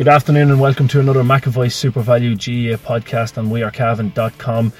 Good 0.00 0.08
afternoon 0.08 0.50
and 0.50 0.58
welcome 0.58 0.88
to 0.88 1.00
another 1.00 1.22
McAvoy 1.22 1.66
SuperValu 1.66 2.38
GA 2.38 2.78
podcast 2.78 3.36
on 3.36 3.50
wearecavan.com. 3.50 4.72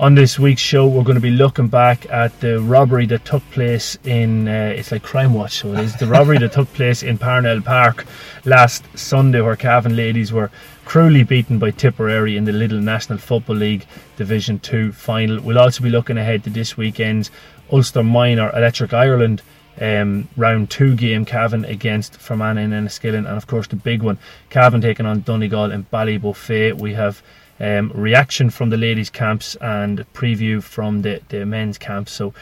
On 0.00 0.14
this 0.16 0.36
week's 0.36 0.62
show, 0.62 0.88
we're 0.88 1.04
going 1.04 1.14
to 1.14 1.20
be 1.20 1.30
looking 1.30 1.68
back 1.68 2.10
at 2.10 2.40
the 2.40 2.60
robbery 2.60 3.06
that 3.06 3.24
took 3.24 3.48
place 3.52 3.96
in, 4.02 4.48
uh, 4.48 4.74
it's 4.76 4.90
like 4.90 5.04
Crime 5.04 5.32
Watch, 5.32 5.58
so 5.60 5.74
it 5.74 5.78
is 5.78 5.94
the 5.94 6.08
robbery 6.08 6.38
that 6.38 6.54
took 6.54 6.72
place 6.72 7.04
in 7.04 7.18
Parnell 7.18 7.60
Park 7.60 8.04
last 8.44 8.84
Sunday, 8.98 9.40
where 9.40 9.54
Cavan 9.54 9.94
ladies 9.94 10.32
were 10.32 10.50
cruelly 10.84 11.22
beaten 11.22 11.60
by 11.60 11.70
Tipperary 11.70 12.36
in 12.36 12.44
the 12.44 12.50
Lidl 12.50 12.82
National 12.82 13.20
Football 13.20 13.54
League 13.54 13.86
Division 14.16 14.58
2 14.58 14.90
final. 14.90 15.40
We'll 15.40 15.60
also 15.60 15.84
be 15.84 15.90
looking 15.90 16.18
ahead 16.18 16.42
to 16.42 16.50
this 16.50 16.76
weekend's 16.76 17.30
Ulster 17.70 18.02
Minor 18.02 18.50
Electric 18.56 18.92
Ireland 18.92 19.40
um, 19.80 20.28
round 20.36 20.70
two 20.70 20.94
game 20.94 21.24
Cavan 21.24 21.64
against 21.64 22.16
Fermanagh 22.16 22.62
and 22.62 22.72
Enniskillen, 22.72 23.26
and 23.26 23.36
of 23.36 23.46
course 23.46 23.66
the 23.66 23.76
big 23.76 24.02
one 24.02 24.18
Cavan 24.50 24.80
taking 24.80 25.06
on 25.06 25.22
Donegal 25.22 25.70
in 25.70 25.84
Ballybofey. 25.84 26.78
We 26.78 26.94
have 26.94 27.22
um, 27.60 27.92
reaction 27.94 28.50
from 28.50 28.70
the 28.70 28.76
ladies' 28.76 29.10
camps 29.10 29.56
and 29.56 30.04
preview 30.12 30.62
from 30.62 31.02
the, 31.02 31.20
the 31.28 31.44
men's 31.46 31.78
camps. 31.78 32.12
So 32.12 32.34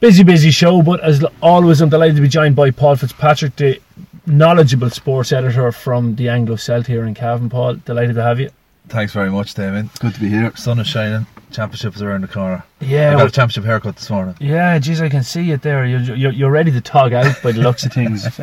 busy, 0.00 0.24
busy 0.24 0.50
show. 0.50 0.82
But 0.82 1.00
as 1.00 1.24
always, 1.42 1.80
I'm 1.80 1.88
delighted 1.88 2.16
to 2.16 2.22
be 2.22 2.28
joined 2.28 2.56
by 2.56 2.70
Paul 2.70 2.96
Fitzpatrick, 2.96 3.56
the 3.56 3.80
knowledgeable 4.26 4.90
sports 4.90 5.32
editor 5.32 5.70
from 5.72 6.16
the 6.16 6.28
Anglo 6.28 6.56
Celt 6.56 6.86
here 6.86 7.04
in 7.04 7.14
Cavan. 7.14 7.48
Paul, 7.48 7.74
delighted 7.76 8.16
to 8.16 8.22
have 8.22 8.40
you. 8.40 8.50
Thanks 8.88 9.12
very 9.12 9.30
much, 9.30 9.54
Damien. 9.54 9.86
It's 9.86 9.98
good 9.98 10.14
to 10.14 10.20
be 10.20 10.28
here. 10.28 10.54
Sun 10.56 10.78
is 10.78 10.86
shining. 10.86 11.26
Championship 11.50 11.96
is 11.96 12.02
around 12.02 12.22
the 12.22 12.28
corner. 12.28 12.62
Yeah, 12.80 13.08
I 13.08 13.10
got 13.12 13.16
well- 13.16 13.26
a 13.26 13.30
championship 13.30 13.64
haircut 13.64 13.96
this 13.96 14.10
morning. 14.10 14.36
Yeah, 14.40 14.78
geez, 14.78 15.00
I 15.00 15.08
can 15.08 15.22
see 15.24 15.50
it 15.50 15.62
there. 15.62 15.84
You're, 15.84 16.14
you're, 16.16 16.32
you're 16.32 16.50
ready 16.50 16.70
to 16.70 16.80
tog 16.80 17.12
out 17.12 17.40
by 17.42 17.52
the 17.52 17.60
looks 17.60 17.84
of 17.84 17.92
things. 17.92 18.24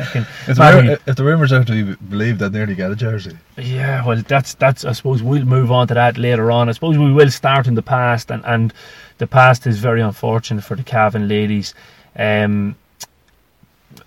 If 0.46 0.56
the, 0.58 1.00
if 1.06 1.16
the 1.16 1.24
rumours 1.24 1.52
are 1.52 1.64
to 1.64 1.72
be 1.72 1.94
believed, 2.08 2.42
I'd 2.42 2.52
nearly 2.52 2.74
get 2.74 2.90
a 2.90 2.96
jersey. 2.96 3.36
Yeah, 3.56 4.04
well, 4.06 4.20
that's 4.22 4.54
that's. 4.54 4.84
I 4.84 4.92
suppose 4.92 5.22
we'll 5.22 5.44
move 5.44 5.70
on 5.72 5.88
to 5.88 5.94
that 5.94 6.18
later 6.18 6.50
on. 6.50 6.68
I 6.68 6.72
suppose 6.72 6.98
we 6.98 7.12
will 7.12 7.30
start 7.30 7.66
in 7.66 7.74
the 7.74 7.82
past, 7.82 8.30
and 8.30 8.44
and 8.44 8.72
the 9.18 9.26
past 9.26 9.66
is 9.66 9.78
very 9.78 10.00
unfortunate 10.02 10.64
for 10.64 10.76
the 10.76 10.82
Cavan 10.82 11.28
ladies. 11.28 11.74
Um, 12.16 12.76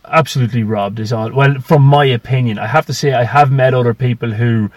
absolutely 0.06 0.64
robbed 0.64 1.00
is 1.00 1.12
all. 1.14 1.32
Well, 1.32 1.60
from 1.60 1.82
my 1.82 2.06
opinion, 2.06 2.60
I 2.60 2.68
have 2.68 2.86
to 2.88 2.94
say 2.94 3.14
I 3.14 3.24
have 3.24 3.52
met 3.52 3.74
other 3.74 3.94
people 3.94 4.32
who 4.32 4.70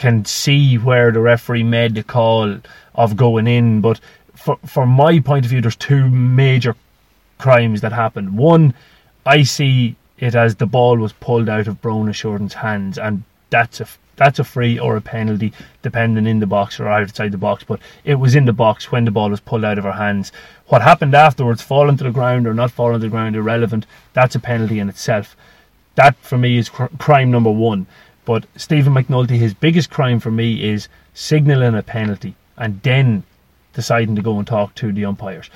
can 0.00 0.24
see 0.24 0.76
where 0.76 1.12
the 1.12 1.20
referee 1.20 1.62
made 1.62 1.94
the 1.94 2.02
call 2.02 2.58
of 2.94 3.16
going 3.18 3.46
in, 3.46 3.82
but 3.82 4.00
for, 4.34 4.56
from 4.64 4.88
my 4.88 5.20
point 5.20 5.44
of 5.44 5.50
view, 5.50 5.60
there's 5.60 5.76
two 5.76 6.08
major 6.08 6.74
crimes 7.36 7.82
that 7.82 7.92
happened. 7.92 8.38
One, 8.38 8.72
I 9.26 9.42
see 9.42 9.96
it 10.18 10.34
as 10.34 10.56
the 10.56 10.64
ball 10.66 10.96
was 10.96 11.12
pulled 11.12 11.50
out 11.50 11.68
of 11.68 11.82
Brona 11.82 12.14
Sheridan's 12.14 12.54
hands, 12.54 12.96
and 12.96 13.24
that's 13.50 13.78
a 13.80 13.86
that's 14.16 14.38
a 14.38 14.44
free 14.44 14.78
or 14.78 14.96
a 14.96 15.02
penalty, 15.02 15.52
depending 15.82 16.26
in 16.26 16.40
the 16.40 16.46
box 16.46 16.80
or 16.80 16.88
outside 16.88 17.32
the 17.32 17.38
box. 17.38 17.64
But 17.64 17.80
it 18.02 18.14
was 18.14 18.34
in 18.34 18.46
the 18.46 18.54
box 18.54 18.90
when 18.90 19.04
the 19.04 19.10
ball 19.10 19.28
was 19.28 19.40
pulled 19.40 19.64
out 19.64 19.78
of 19.78 19.84
her 19.84 19.92
hands. 19.92 20.32
What 20.68 20.80
happened 20.80 21.14
afterwards, 21.14 21.60
falling 21.60 21.98
to 21.98 22.04
the 22.04 22.10
ground 22.10 22.46
or 22.46 22.54
not 22.54 22.70
falling 22.70 23.00
to 23.00 23.06
the 23.06 23.10
ground, 23.10 23.36
irrelevant. 23.36 23.86
That's 24.14 24.34
a 24.34 24.40
penalty 24.40 24.78
in 24.78 24.88
itself. 24.88 25.36
That 25.94 26.16
for 26.16 26.38
me 26.38 26.56
is 26.56 26.70
cr- 26.70 26.96
crime 26.98 27.30
number 27.30 27.50
one. 27.50 27.86
But 28.24 28.46
Stephen 28.56 28.94
McNulty, 28.94 29.38
his 29.38 29.54
biggest 29.54 29.90
crime 29.90 30.20
for 30.20 30.30
me 30.30 30.62
is 30.62 30.88
signalling 31.14 31.74
a 31.74 31.82
penalty 31.82 32.34
and 32.56 32.80
then 32.82 33.24
deciding 33.72 34.16
to 34.16 34.22
go 34.22 34.38
and 34.38 34.46
talk 34.46 34.74
to 34.76 34.92
the 34.92 35.04
umpires. 35.04 35.50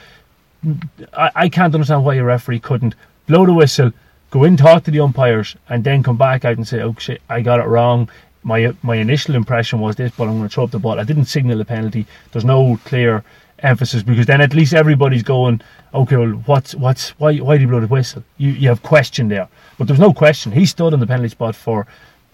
I, 1.12 1.30
I 1.34 1.48
can't 1.48 1.74
understand 1.74 2.04
why 2.04 2.14
a 2.14 2.24
referee 2.24 2.60
couldn't 2.60 2.94
blow 3.26 3.44
the 3.46 3.52
whistle, 3.52 3.92
go 4.30 4.44
in, 4.44 4.56
talk 4.56 4.84
to 4.84 4.90
the 4.90 5.00
umpires, 5.00 5.56
and 5.68 5.84
then 5.84 6.02
come 6.02 6.16
back 6.16 6.44
out 6.44 6.56
and 6.56 6.66
say, 6.66 6.80
"Oh 6.80 6.94
shit, 6.98 7.20
I 7.28 7.42
got 7.42 7.60
it 7.60 7.66
wrong. 7.66 8.08
My 8.42 8.74
my 8.82 8.96
initial 8.96 9.34
impression 9.34 9.80
was 9.80 9.96
this, 9.96 10.12
but 10.16 10.24
I'm 10.24 10.38
going 10.38 10.48
to 10.48 10.54
throw 10.54 10.64
up 10.64 10.70
the 10.70 10.78
ball. 10.78 10.98
I 10.98 11.04
didn't 11.04 11.26
signal 11.26 11.60
a 11.60 11.64
penalty. 11.64 12.06
There's 12.32 12.44
no 12.44 12.78
clear 12.84 13.24
emphasis 13.60 14.02
because 14.02 14.26
then 14.26 14.40
at 14.40 14.54
least 14.54 14.74
everybody's 14.74 15.22
going, 15.22 15.60
okay, 15.92 16.16
well, 16.16 16.32
what's 16.46 16.74
what's 16.74 17.10
why 17.18 17.36
why 17.38 17.54
did 17.54 17.62
he 17.62 17.66
blow 17.66 17.80
the 17.80 17.86
whistle? 17.86 18.24
You 18.38 18.50
you 18.50 18.68
have 18.68 18.82
question 18.82 19.28
there, 19.28 19.48
but 19.78 19.86
there's 19.86 20.00
no 20.00 20.12
question. 20.12 20.52
He 20.52 20.66
stood 20.66 20.92
on 20.94 21.00
the 21.00 21.06
penalty 21.06 21.30
spot 21.30 21.54
for 21.54 21.86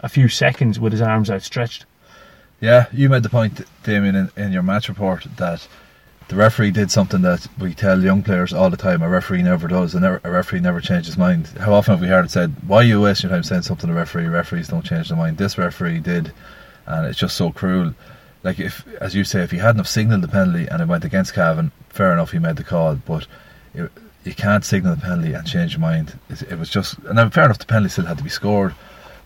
a 0.03 0.09
few 0.09 0.29
seconds 0.29 0.79
with 0.79 0.93
his 0.93 1.03
arms 1.03 1.31
outstretched. 1.31 1.87
Yeah, 2.61 2.87
you 2.93 3.09
made 3.09 3.23
the 3.23 3.31
point, 3.31 3.63
Damien, 3.85 4.15
in, 4.15 4.31
in 4.37 4.53
your 4.53 4.63
match 4.63 4.89
report 4.89 5.27
that 5.37 5.67
the 6.29 6.37
referee 6.37 6.71
did 6.71 6.91
something 6.91 7.23
that 7.23 7.47
we 7.59 7.75
tell 7.75 8.03
young 8.03 8.23
players 8.23 8.53
all 8.53 8.71
the 8.71 8.77
time. 8.77 9.03
A 9.03 9.09
referee 9.09 9.43
never 9.43 9.67
does, 9.67 9.95
and 9.95 10.05
a 10.05 10.21
referee 10.25 10.61
never 10.61 10.81
changes 10.81 11.09
his 11.09 11.19
mind. 11.19 11.49
How 11.59 11.73
often 11.73 11.93
have 11.93 12.01
we 12.01 12.09
heard 12.09 12.27
it 12.27 12.31
said, 12.31 12.55
"Why 12.67 12.79
are 12.79 12.83
you 12.85 13.01
wasting 13.01 13.31
your 13.31 13.37
time 13.37 13.43
saying 13.43 13.63
something 13.63 13.89
to 13.89 13.95
referee? 13.95 14.27
Referees 14.27 14.69
don't 14.69 14.85
change 14.85 15.09
their 15.09 15.19
mind." 15.19 15.39
This 15.39 15.59
referee 15.59 16.01
did, 16.01 16.33
and 16.87 17.07
it's 17.07 17.19
just 17.19 17.37
so 17.37 17.51
cruel. 17.51 17.95
Like 18.43 18.61
if, 18.61 18.87
as 19.01 19.15
you 19.15 19.25
say, 19.25 19.43
if 19.43 19.51
he 19.51 19.59
hadn't 19.59 19.79
have 19.79 19.89
signalled 19.89 20.23
the 20.23 20.29
penalty 20.29 20.67
and 20.67 20.81
it 20.81 20.89
went 20.89 21.05
against 21.05 21.35
Cavan, 21.35 21.73
fair 21.89 22.13
enough, 22.13 22.31
he 22.31 22.39
made 22.39 22.57
the 22.57 22.65
call. 22.65 22.95
But 22.95 23.27
it, 23.75 23.91
you 24.25 24.35
can't 24.35 24.65
signal 24.65 24.95
the 24.95 25.01
penalty 25.01 25.33
and 25.33 25.47
change 25.47 25.73
your 25.73 25.81
mind. 25.81 26.19
It, 26.29 26.43
it 26.43 26.59
was 26.59 26.71
just, 26.71 26.99
and 26.99 27.33
fair 27.33 27.45
enough, 27.45 27.59
the 27.59 27.67
penalty 27.67 27.91
still 27.91 28.07
had 28.07 28.19
to 28.19 28.25
be 28.25 28.31
scored. 28.31 28.75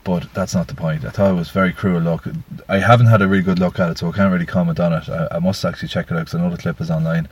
But 0.04 0.32
that's 0.34 0.54
not 0.54 0.68
the 0.68 0.74
point. 0.74 1.04
I 1.04 1.10
thought 1.10 1.30
it 1.30 1.34
was 1.34 1.50
very 1.50 1.72
cruel 1.72 2.00
look. 2.00 2.26
I 2.68 2.78
haven't 2.78 3.06
had 3.06 3.22
a 3.22 3.26
really 3.26 3.42
good 3.42 3.58
look 3.58 3.80
at 3.80 3.90
it, 3.90 3.98
so 3.98 4.08
I 4.08 4.12
can't 4.12 4.32
really 4.32 4.44
comment 4.46 4.78
on 4.78 4.92
it. 4.92 5.08
I, 5.08 5.28
I 5.32 5.38
must 5.38 5.64
actually 5.64 5.88
check 5.88 6.10
it 6.10 6.14
out 6.14 6.20
because 6.26 6.34
I 6.34 6.42
know 6.42 6.50
the 6.50 6.58
clip 6.60 6.80
is 6.80 6.90
online. 6.90 7.26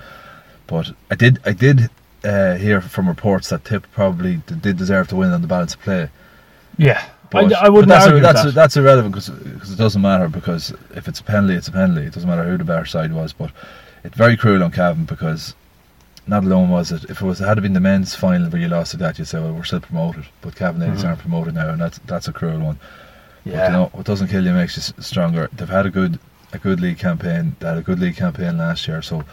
But 0.66 0.90
I 1.10 1.14
did, 1.14 1.38
I 1.44 1.52
did 1.52 1.90
uh, 2.24 2.54
hear 2.54 2.80
from 2.80 3.08
reports 3.08 3.50
that 3.50 3.64
Tip 3.64 3.86
probably 3.92 4.36
did 4.46 4.78
deserve 4.78 5.08
to 5.08 5.16
win 5.16 5.32
on 5.32 5.42
the 5.42 5.48
balance 5.48 5.74
of 5.74 5.80
play. 5.82 6.08
Yeah, 6.78 7.04
But, 7.30 7.52
I, 7.54 7.66
I 7.66 7.68
wouldn't 7.68 7.88
that's, 7.88 8.04
argue 8.04 8.14
with 8.14 8.22
that's, 8.22 8.44
that. 8.44 8.54
that's 8.54 8.76
irrelevant 8.76 9.14
because 9.14 9.70
it 9.72 9.76
doesn't 9.76 10.00
matter 10.00 10.28
because 10.28 10.72
if 10.94 11.08
it's 11.08 11.20
a 11.20 11.24
penalty, 11.24 11.54
it's 11.54 11.68
a 11.68 11.72
penalty. 11.72 12.06
It 12.06 12.14
doesn't 12.14 12.28
matter 12.28 12.44
who 12.44 12.56
the 12.56 12.64
better 12.64 12.86
side 12.86 13.12
was. 13.12 13.34
But 13.34 13.50
it's 14.04 14.16
very 14.16 14.36
cruel 14.36 14.62
on 14.62 14.70
Cavan 14.70 15.04
because 15.04 15.54
not 16.26 16.44
alone 16.44 16.70
was 16.70 16.92
it. 16.92 17.04
If 17.04 17.20
it 17.20 17.24
was 17.24 17.40
it 17.40 17.46
had 17.46 17.60
been 17.62 17.72
the 17.72 17.80
men's 17.80 18.14
final 18.14 18.48
where 18.48 18.60
you 18.60 18.68
lost 18.68 18.92
to 18.92 18.96
that, 18.98 19.18
you'd 19.18 19.26
say, 19.28 19.40
well, 19.40 19.52
we're 19.52 19.64
still 19.64 19.80
promoted. 19.80 20.24
But 20.40 20.54
Cavan 20.56 20.80
ladies 20.80 21.02
Mhm. 21.02 21.08
aren't 21.08 21.18
promoted 21.20 21.54
now, 21.54 21.70
and 21.70 21.80
that's 21.80 21.98
that's 22.06 22.28
a 22.28 22.32
cruel 22.32 22.60
one. 22.60 22.78
But, 23.44 23.52
yeah. 23.52 23.66
you 23.66 23.72
know, 23.72 23.90
what 23.92 24.06
doesn't 24.06 24.28
kill 24.28 24.44
you 24.44 24.52
makes 24.52 24.76
you 24.76 25.02
stronger. 25.02 25.48
They've 25.52 25.68
had 25.68 25.86
a 25.86 25.90
good 25.90 26.18
a 26.52 26.58
good 26.58 26.80
league 26.80 26.98
campaign. 26.98 27.56
They 27.60 27.68
had 27.68 27.78
a 27.78 27.82
good 27.82 27.98
league 27.98 28.16
campaign 28.16 28.58
last 28.58 28.86
year, 28.86 29.02
so 29.02 29.24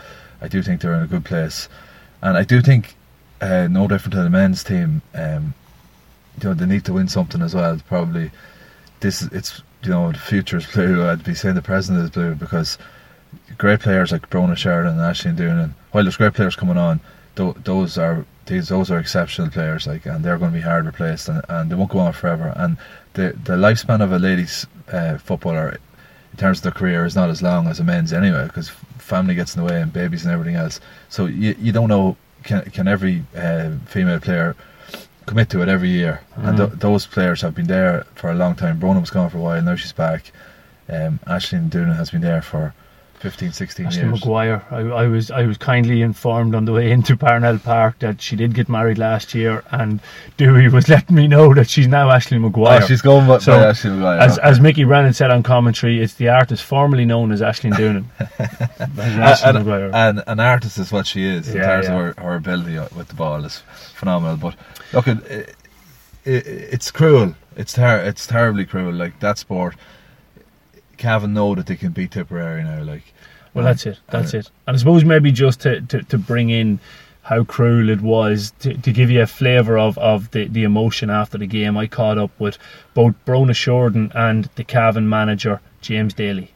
I 0.42 0.48
do 0.48 0.64
think 0.64 0.82
they're 0.82 0.94
in 0.96 1.04
a 1.04 1.08
good 1.08 1.26
place. 1.26 1.68
And 2.22 2.38
I 2.38 2.44
do 2.44 2.62
think, 2.62 2.96
uh, 3.42 3.68
no 3.70 3.88
different 3.88 4.14
to 4.14 4.24
the 4.24 4.30
men's 4.30 4.64
team, 4.64 5.02
um, 5.14 5.54
you 6.42 6.48
know, 6.50 6.54
they 6.54 6.66
need 6.66 6.86
to 6.86 6.94
win 6.94 7.08
something 7.10 7.42
as 7.42 7.54
well. 7.54 7.78
Probably, 7.88 8.32
this 9.02 9.22
it's 9.32 9.62
you 9.84 9.92
know 9.92 10.12
the 10.12 10.18
future 10.18 10.58
is 10.58 10.66
blue. 10.66 11.08
I'd 11.08 11.24
be 11.24 11.36
saying 11.36 11.56
the 11.56 11.62
present 11.62 12.00
is 12.00 12.10
blue 12.10 12.36
because 12.36 12.78
great 13.58 13.82
players 13.82 14.12
like 14.12 14.30
Brona 14.30 14.58
Sheridan 14.58 14.94
and 14.94 15.02
Ashley 15.02 15.32
Doonan. 15.32 15.74
While 15.92 16.04
there's 16.04 16.18
great 16.18 16.34
players 16.34 16.56
coming 16.56 16.78
on, 16.78 17.00
tho- 17.36 17.56
those 17.64 17.98
are 17.98 18.26
these 18.46 18.68
those 18.70 18.92
are 18.92 19.00
exceptional 19.00 19.50
players. 19.50 19.88
Like 19.88 20.06
and 20.06 20.24
they're 20.24 20.38
going 20.38 20.52
to 20.52 20.58
be 20.58 20.62
hard 20.64 20.86
replaced 20.86 21.30
and, 21.30 21.42
and 21.50 21.72
they 21.72 21.76
won't 21.76 21.92
go 21.92 22.00
on 22.00 22.14
forever. 22.14 22.54
And 22.56 22.78
the 23.14 23.34
the 23.44 23.54
lifespan 23.54 24.02
of 24.02 24.12
a 24.12 24.20
ladies 24.20 24.66
uh, 24.92 25.18
footballer 25.18 25.78
in 26.32 26.38
terms 26.38 26.60
of 26.60 26.64
their 26.64 26.72
career 26.72 27.06
is 27.06 27.16
not 27.16 27.30
as 27.30 27.42
long 27.42 27.68
as 27.68 27.80
a 27.80 27.84
men's 27.84 28.14
anyway 28.14 28.46
because 28.46 28.70
family 28.98 29.34
gets 29.36 29.56
in 29.56 29.64
the 29.66 29.72
way 29.72 29.82
and 29.82 29.92
babies 29.92 30.24
and 30.26 30.34
everything 30.34 30.56
else. 30.56 30.80
So 31.10 31.26
you 31.26 31.56
you 31.60 31.72
don't 31.72 31.90
know 31.90 32.16
can 32.44 32.62
can 32.72 32.88
every 32.88 33.24
uh, 33.36 33.72
female 33.88 34.20
player 34.20 34.56
commit 35.26 35.50
to 35.50 35.62
it 35.62 35.68
every 35.70 35.90
year. 35.90 36.22
And 36.38 36.58
th- 36.58 36.70
Mhm. 36.70 36.80
those 36.80 37.06
players 37.06 37.42
have 37.42 37.54
been 37.54 37.68
there 37.68 38.06
for 38.16 38.32
a 38.32 38.36
long 38.36 38.56
time. 38.56 38.80
Brona 38.80 39.00
was 39.02 39.10
gone 39.12 39.30
for 39.30 39.38
a 39.38 39.42
while. 39.42 39.62
Now 39.62 39.76
she's 39.76 39.92
back. 39.94 40.32
Um, 40.88 41.20
Ashley 41.28 41.60
Doonan 41.60 41.96
has 41.96 42.10
been 42.10 42.22
there 42.22 42.42
for 42.42 42.74
15, 43.20 43.52
16 43.52 43.86
Ashley 43.86 44.02
years. 44.04 44.12
Maguire. 44.22 44.64
I, 44.72 44.78
I 44.80 45.08
was 45.08 45.30
I 45.30 45.44
was 45.44 45.58
kindly 45.58 46.02
informed 46.02 46.56
on 46.56 46.64
the 46.66 46.72
way 46.72 46.90
into 46.92 47.18
Parnell 47.18 47.60
Park 47.60 48.00
that 48.00 48.22
she 48.22 48.36
did 48.38 48.54
get 48.54 48.70
married 48.70 48.98
last 48.98 49.36
year, 49.36 49.64
and 49.72 50.00
Dewey 50.38 50.70
was 50.70 50.88
letting 50.88 51.16
me 51.16 51.28
know 51.28 51.54
that 51.54 51.70
she's 51.70 51.88
now 51.88 52.10
Ashley 52.12 52.38
Maguire. 52.38 52.82
Oh, 52.82 52.86
she's 52.86 53.02
going 53.02 53.28
by, 53.28 53.40
So, 53.40 53.52
by 53.60 53.66
Ashley 53.68 53.92
Maguire. 53.92 54.20
as, 54.20 54.38
okay. 54.40 54.48
as 54.48 54.60
Mickey 54.62 54.84
Brennan 54.86 55.14
said 55.14 55.32
on 55.32 55.44
commentary, 55.44 56.00
it's 56.02 56.14
the 56.14 56.30
artist 56.30 56.64
formerly 56.64 57.04
known 57.06 57.32
as 57.34 57.42
Ashley 57.42 57.72
Doonan. 57.72 58.06
Ashley 58.98 59.50
and, 59.50 59.58
Maguire. 59.60 59.92
and 59.94 60.24
an 60.28 60.40
artist 60.40 60.78
is 60.78 60.92
what 60.92 61.06
she 61.06 61.24
is 61.26 61.50
in 61.50 61.58
Yeah, 61.58 61.66
terms 61.68 61.86
yeah. 61.88 62.00
of 62.00 62.16
her, 62.18 62.24
her 62.24 62.36
ability 62.36 62.78
with 62.96 63.10
the 63.10 63.16
ball 63.16 63.44
is 63.46 63.60
phenomenal. 63.96 64.38
But 64.38 64.56
look, 64.94 65.08
it, 65.08 65.56
it, 66.26 66.48
it's 66.48 66.92
cruel. 66.92 67.36
It's 67.58 67.74
ter- 67.74 68.04
it's 68.04 68.26
terribly 68.28 68.66
cruel. 68.66 68.94
Like 68.94 69.20
that 69.20 69.38
sport, 69.38 69.76
Cavan 71.00 71.34
know 71.34 71.56
that 71.56 71.66
they 71.66 71.76
can 71.76 71.92
beat 71.92 72.12
Tipperary 72.12 72.64
now. 72.64 72.84
Like, 72.84 73.14
well, 73.54 73.66
that's 73.66 73.86
it. 73.86 74.00
That's 74.10 74.34
uh, 74.34 74.40
it. 74.40 74.52
And 74.68 74.76
I 74.76 74.78
suppose 74.78 75.04
maybe 75.04 75.32
just 75.32 75.62
to, 75.62 75.82
to, 75.82 76.04
to 76.04 76.18
bring 76.18 76.50
in 76.50 76.80
how 77.24 77.44
cruel 77.44 77.90
it 77.90 78.02
was 78.02 78.54
to, 78.60 78.76
to 78.76 78.92
give 78.92 79.10
you 79.10 79.22
a 79.22 79.28
flavour 79.28 79.78
of, 79.78 79.98
of 79.98 80.32
the, 80.32 80.48
the 80.48 80.64
emotion 80.64 81.10
after 81.10 81.38
the 81.38 81.48
game. 81.48 81.78
I 81.78 81.88
caught 81.88 82.18
up 82.18 82.32
with 82.40 82.58
both 82.94 83.14
Brona 83.26 83.56
Sheridan 83.56 84.12
and 84.16 84.50
the 84.56 84.64
Cavan 84.64 85.10
manager 85.10 85.62
James 85.82 86.14
Daly. 86.14 86.52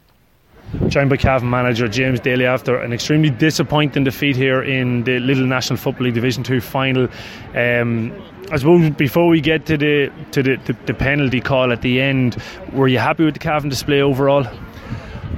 Joined 0.88 1.10
by 1.10 1.16
Cavan 1.16 1.48
manager 1.48 1.86
James 1.86 2.18
Daly 2.20 2.46
after 2.46 2.78
an 2.78 2.92
extremely 2.92 3.30
disappointing 3.30 4.02
defeat 4.02 4.34
here 4.34 4.62
in 4.62 5.04
the 5.04 5.18
Lidl 5.20 5.46
National 5.46 5.76
Football 5.76 6.06
League 6.06 6.14
Division 6.14 6.42
Two 6.42 6.60
final. 6.60 7.08
Um, 7.54 8.12
I 8.50 8.56
suppose 8.58 8.90
before 8.90 9.28
we 9.28 9.40
get 9.40 9.66
to 9.66 9.76
the 9.76 10.12
to 10.32 10.42
the, 10.42 10.56
the, 10.56 10.76
the 10.86 10.94
penalty 10.94 11.40
call 11.40 11.72
at 11.72 11.82
the 11.82 12.00
end, 12.00 12.36
were 12.72 12.88
you 12.88 12.98
happy 12.98 13.24
with 13.24 13.34
the 13.34 13.40
Cavan 13.40 13.70
display 13.70 14.02
overall? 14.02 14.46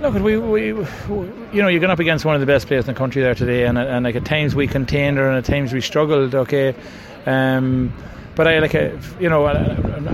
Look, 0.00 0.14
we, 0.14 0.36
we, 0.36 0.66
you 0.66 1.62
know, 1.62 1.68
you're 1.68 1.80
going 1.80 1.90
up 1.90 2.00
against 2.00 2.24
one 2.24 2.34
of 2.34 2.40
the 2.40 2.46
best 2.46 2.66
players 2.66 2.86
in 2.86 2.92
the 2.92 2.98
country 2.98 3.22
there 3.22 3.34
today, 3.34 3.64
and, 3.64 3.78
and 3.78 4.04
like 4.04 4.14
at 4.14 4.26
times 4.26 4.54
we 4.54 4.66
contained 4.66 5.16
her, 5.16 5.26
and 5.26 5.38
at 5.38 5.44
times 5.44 5.72
we 5.72 5.80
struggled. 5.80 6.34
Okay, 6.34 6.74
um, 7.24 7.94
but 8.36 8.46
I 8.46 8.58
like, 8.58 8.74
a, 8.74 8.94
uh, 8.94 9.00
you 9.18 9.28
know, 9.28 9.46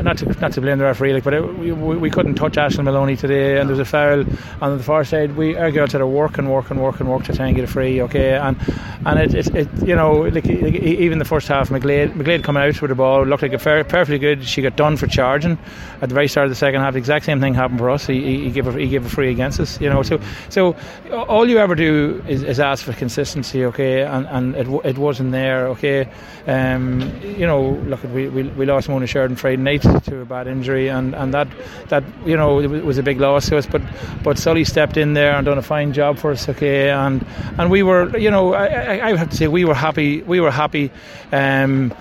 not 0.03 0.19
to 0.19 0.27
not 0.41 0.53
to 0.53 0.61
blame 0.61 0.79
the 0.79 0.85
referee, 0.85 1.13
like, 1.13 1.25
but 1.25 1.35
it, 1.35 1.59
we, 1.59 1.73
we 1.73 2.09
couldn't 2.09 2.37
touch 2.37 2.57
Ashley 2.57 2.85
Moloney 2.85 3.17
today, 3.17 3.59
and 3.59 3.69
there 3.69 3.77
was 3.77 3.81
a 3.81 3.85
foul 3.85 4.25
on 4.61 4.79
the 4.79 4.83
far 4.83 5.05
side. 5.05 5.37
We 5.37 5.57
our 5.57 5.71
girls 5.71 5.93
had 5.93 5.99
to 5.99 6.07
work 6.07 6.39
and 6.39 6.51
work 6.51 6.71
and 6.71 6.81
work 6.81 7.01
and 7.01 7.11
work 7.11 7.25
to 7.25 7.35
try 7.35 7.47
and 7.49 7.57
get 7.57 7.65
it 7.65 7.69
free. 7.69 8.01
Okay, 8.01 8.35
and 8.35 8.57
and 9.05 9.19
it, 9.19 9.35
it, 9.35 9.55
it 9.55 9.87
you 9.87 9.97
know, 9.97 10.21
like, 10.21 10.47
like, 10.47 10.75
even 10.75 11.19
the 11.19 11.25
first 11.25 11.49
half, 11.49 11.69
McGlade 11.69 12.15
McGlade 12.15 12.45
coming 12.45 12.63
out 12.63 12.81
with 12.81 12.89
the 12.89 12.95
ball 12.95 13.25
looked 13.27 13.43
like 13.43 13.53
a 13.53 13.59
fair, 13.59 13.83
perfectly 13.85 14.19
good. 14.19 14.45
She 14.45 14.63
got 14.63 14.77
done 14.77 14.97
for 14.97 15.07
charging 15.09 15.59
at 16.01 16.09
the 16.09 16.15
very 16.15 16.29
start 16.29 16.47
of 16.47 16.51
the 16.51 16.57
second 16.57 16.81
half. 16.81 16.93
The 16.93 16.99
exact 16.99 17.25
same 17.25 17.41
thing 17.41 17.55
happened 17.55 17.81
for 17.81 17.91
us. 17.91 18.07
He, 18.07 18.45
he 18.45 18.51
gave 18.51 18.67
a, 18.69 18.73
he 18.73 18.89
gave 18.89 19.05
a 19.05 19.09
free 19.09 19.31
against 19.31 19.59
us. 19.61 19.81
You 19.81 19.91
know, 19.91 20.03
so 20.03 20.21
so 20.49 20.77
all 21.11 21.49
you 21.49 21.59
ever 21.59 21.75
do 21.75 22.23
is, 22.29 22.43
is 22.43 22.61
ask 22.61 22.85
for 22.85 22.93
consistency. 22.93 23.65
Okay, 23.65 24.03
and 24.03 24.27
and 24.29 24.55
it, 24.55 24.69
it 24.85 24.99
wasn't 24.99 25.33
there. 25.33 25.67
Okay, 25.69 26.09
um, 26.47 27.01
you 27.23 27.47
know, 27.47 27.71
look, 27.87 28.03
we, 28.13 28.29
we, 28.29 28.67
lost 28.67 28.89
Mona 28.89 29.07
Sheridan 29.07 29.37
Friday 29.37 29.57
night 29.63 29.83
to 29.83 30.21
a 30.21 30.25
bad 30.25 30.47
injury, 30.47 30.89
and, 30.89 31.15
and 31.15 31.35
that 31.35 31.49
that 31.89 32.05
you 32.25 32.37
know 32.37 32.57
was 32.57 32.99
a 32.99 33.03
big 33.03 33.21
loss 33.21 33.49
to 33.49 33.59
us. 33.59 33.67
But 33.67 33.83
but 34.23 34.39
Sully 34.39 34.65
stepped 34.65 34.97
in 34.97 35.15
there 35.15 35.35
and 35.35 35.45
done 35.45 35.59
a 35.59 35.63
fine 35.63 35.93
job 35.93 36.19
for 36.19 36.31
us. 36.31 36.49
Okay, 36.49 36.91
and 36.91 37.25
and 37.59 37.71
we 37.71 37.83
were, 37.83 38.17
you 38.17 38.31
know, 38.31 38.55
I, 38.55 39.09
I 39.09 39.17
have 39.17 39.31
to 39.31 39.37
say 39.37 39.49
we 39.49 39.65
were 39.65 39.75
happy. 39.75 40.23
We 40.23 40.41
were 40.41 40.51
happy. 40.51 40.91
Um, 41.33 41.95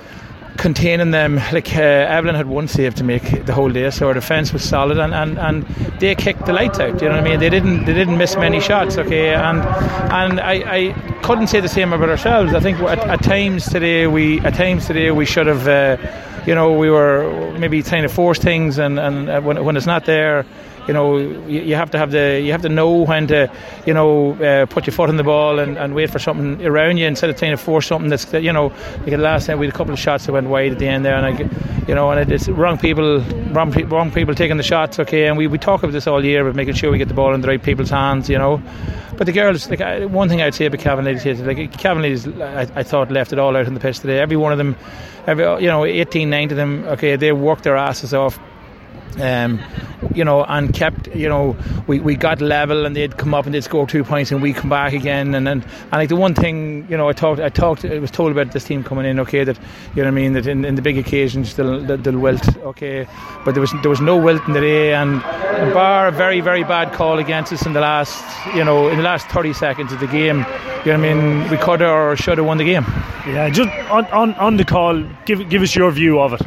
containing 0.62 1.10
them. 1.10 1.36
Like 1.52 1.76
uh, 1.76 1.82
Evelyn 1.82 2.36
had 2.36 2.48
one 2.48 2.68
save 2.68 2.96
to 2.96 3.04
make 3.04 3.46
the 3.46 3.54
whole 3.54 3.72
day, 3.72 3.90
so 3.90 4.08
our 4.08 4.14
defence 4.14 4.54
was 4.54 4.64
solid, 4.64 5.00
and, 5.00 5.14
and, 5.14 5.38
and 5.40 5.64
they 6.00 6.16
kicked 6.16 6.46
the 6.46 6.54
lights 6.54 6.80
out. 6.80 7.02
You 7.02 7.10
know 7.10 7.16
what 7.16 7.26
I 7.26 7.30
mean? 7.30 7.40
They 7.40 7.50
didn't 7.50 7.86
they 7.86 7.94
didn't 7.94 8.18
miss 8.18 8.38
many 8.38 8.62
shots. 8.62 8.98
Okay, 8.98 9.34
and 9.34 9.60
and 10.12 10.40
I, 10.40 10.54
I 10.54 11.20
couldn't 11.24 11.48
say 11.48 11.60
the 11.60 11.68
same 11.68 11.92
about 11.92 12.10
ourselves. 12.10 12.54
I 12.54 12.60
think 12.60 12.80
at, 12.80 13.00
at 13.00 13.24
times 13.24 13.66
today 13.70 14.08
we 14.08 14.40
at 14.42 14.54
times 14.54 14.86
today 14.86 15.12
we 15.12 15.26
should 15.26 15.48
have. 15.48 15.68
Uh, 15.68 15.98
you 16.48 16.56
know, 16.56 16.74
we 16.74 16.90
were 16.90 17.54
maybe 17.60 17.84
trying 17.84 18.02
to 18.02 18.10
force 18.10 18.40
things, 18.40 18.80
and, 18.80 19.00
and 19.00 19.30
uh, 19.30 19.42
when, 19.42 19.64
when 19.64 19.78
it's 19.78 19.86
not 19.86 20.06
there, 20.06 20.44
you 20.88 20.94
know 20.94 21.18
you, 21.18 21.62
you, 21.62 21.76
have 21.76 21.92
to 21.92 21.98
have 21.98 22.12
the 22.12 22.42
you 22.44 22.52
have 22.52 22.62
to 22.62 22.70
know 22.70 23.04
when 23.04 23.28
to 23.28 23.52
you 23.86 23.94
know 23.94 24.34
uh, 24.44 24.66
put 24.66 24.88
your 24.88 24.94
foot 24.94 25.10
on 25.10 25.18
the 25.18 25.24
ball 25.24 25.60
and, 25.60 25.78
and 25.78 25.94
wait 25.94 26.10
for 26.10 26.20
something 26.20 26.66
around 26.66 26.98
you 26.98 27.06
instead 27.06 27.30
of 27.30 27.38
trying 27.38 27.52
to 27.52 27.58
force 27.58 27.88
something 27.88 28.10
that's 28.10 28.32
you 28.34 28.52
know 28.52 28.74
like 29.06 29.18
last 29.18 29.48
time 29.48 29.60
we 29.60 29.66
had 29.66 29.74
a 29.74 29.78
couple 29.78 29.94
of 29.94 30.00
shots 30.00 30.26
that 30.26 30.32
went 30.32 30.48
wide 30.48 30.72
at 30.72 30.80
the 30.80 30.88
end 30.88 31.06
there 31.06 31.16
and 31.16 31.26
I 31.26 31.86
you 31.88 31.96
know 31.96 32.10
and 32.12 32.32
it's 32.32 32.50
wrong 32.50 32.78
people 32.78 33.20
wrong, 33.52 33.72
wrong 33.90 34.12
people 34.12 34.34
taking 34.34 34.58
the 34.58 34.64
shots 34.64 35.00
okay 35.00 35.28
and 35.28 35.38
we, 35.38 35.48
we 35.48 35.58
talk 35.58 35.84
about 35.84 35.94
this 35.94 36.08
all 36.08 36.24
year 36.24 36.42
about 36.42 36.56
making 36.56 36.74
sure 36.74 36.92
we 36.92 36.98
get 36.98 37.08
the 37.08 37.14
ball 37.14 37.34
in 37.34 37.42
the 37.42 37.48
right 37.48 37.62
people's 37.62 37.90
hands 37.90 38.30
you 38.30 38.38
know. 38.38 38.62
But 39.18 39.26
the 39.26 39.34
girls 39.34 39.70
like 39.70 40.10
one 40.10 40.30
thing 40.30 40.42
I'd 40.42 40.56
say 40.56 40.66
about 40.66 40.80
Cavan 40.80 41.06
ladies 41.06 41.26
is 41.26 41.42
like 41.42 41.78
Cavan 41.78 42.02
ladies 42.02 42.28
I, 42.28 42.62
I 42.76 42.84
thought 42.84 43.12
left 43.12 43.34
it 43.34 43.40
all 43.40 43.56
out 43.56 43.68
on 43.68 43.76
the 43.76 43.80
pitch 43.80 44.00
today. 44.00 44.20
Every 44.20 44.38
one 44.38 44.52
of 44.52 44.58
them 44.58 44.76
every 45.28 45.44
you 45.62 45.68
know 45.68 45.86
18 45.86 46.30
19 46.30 46.52
of 46.52 46.58
them 46.58 46.84
okay 46.86 47.16
they 47.16 47.32
worked 47.32 47.64
their 47.64 47.78
asses 47.78 48.14
off 48.14 48.40
um, 49.20 49.60
you 50.16 50.24
know, 50.24 50.44
and 50.44 50.74
kept, 50.74 51.08
you 51.16 51.30
know, 51.30 51.56
we, 51.88 52.00
we 52.00 52.16
got 52.16 52.42
level 52.42 52.86
and 52.86 52.96
they'd 52.96 53.18
come 53.18 53.34
up 53.34 53.46
and 53.46 53.54
they'd 53.54 53.64
score 53.64 53.88
two 53.88 54.04
points 54.04 54.32
and 54.32 54.42
we 54.42 54.54
come 54.54 54.70
back 54.70 54.94
again. 54.94 55.36
And 55.36 55.46
then, 55.46 55.64
and 55.64 55.92
like 55.92 56.10
the 56.10 56.16
one 56.16 56.34
thing, 56.34 56.88
you 56.90 56.98
know, 56.98 57.10
I 57.10 57.14
talked, 57.14 57.40
I 57.40 57.50
talked, 57.50 57.86
I 57.86 58.00
was 58.00 58.12
told 58.12 58.32
about 58.32 58.52
this 58.52 58.64
team 58.64 58.84
coming 58.84 59.06
in, 59.06 59.20
okay, 59.20 59.44
that, 59.44 59.58
you 59.96 60.04
know 60.04 60.04
what 60.04 60.08
I 60.08 60.12
mean, 60.12 60.34
that 60.34 60.48
in, 60.48 60.66
in 60.66 60.76
the 60.76 60.82
big 60.82 60.98
occasions 60.98 61.56
they'll, 61.56 61.82
they'll 61.82 62.20
wilt, 62.20 62.58
okay, 62.58 63.08
but 63.46 63.54
there 63.54 63.62
was 63.62 63.72
there 63.82 63.90
was 63.90 64.02
no 64.02 64.18
wilt 64.18 64.46
in 64.48 64.54
the 64.54 64.62
day 64.62 64.94
and 64.94 65.22
bar 65.74 66.08
a 66.08 66.12
very, 66.12 66.42
very 66.42 66.64
bad 66.64 66.94
call 66.94 67.20
against 67.20 67.54
us 67.54 67.66
in 67.66 67.74
the 67.74 67.82
last, 67.82 68.24
you 68.56 68.64
know, 68.64 68.90
in 68.90 68.98
the 68.98 69.04
last 69.04 69.28
30 69.28 69.54
seconds 69.54 69.92
of 69.92 70.00
the 70.00 70.08
game, 70.08 70.40
you 70.86 70.92
know 70.92 71.00
what 71.00 71.10
I 71.10 71.14
mean, 71.14 71.50
we 71.50 71.58
could 71.58 71.82
or 71.82 72.16
should 72.16 72.38
have 72.38 72.48
won 72.48 72.58
the 72.58 72.66
game. 72.66 72.86
Yeah, 73.28 73.50
just 73.50 73.70
on, 73.90 74.06
on, 74.08 74.34
on 74.36 74.58
the 74.58 74.66
call, 74.66 75.04
give, 75.26 75.48
give 75.50 75.62
us 75.62 75.76
your 75.76 75.92
view 75.92 76.20
of 76.20 76.34
it. 76.34 76.42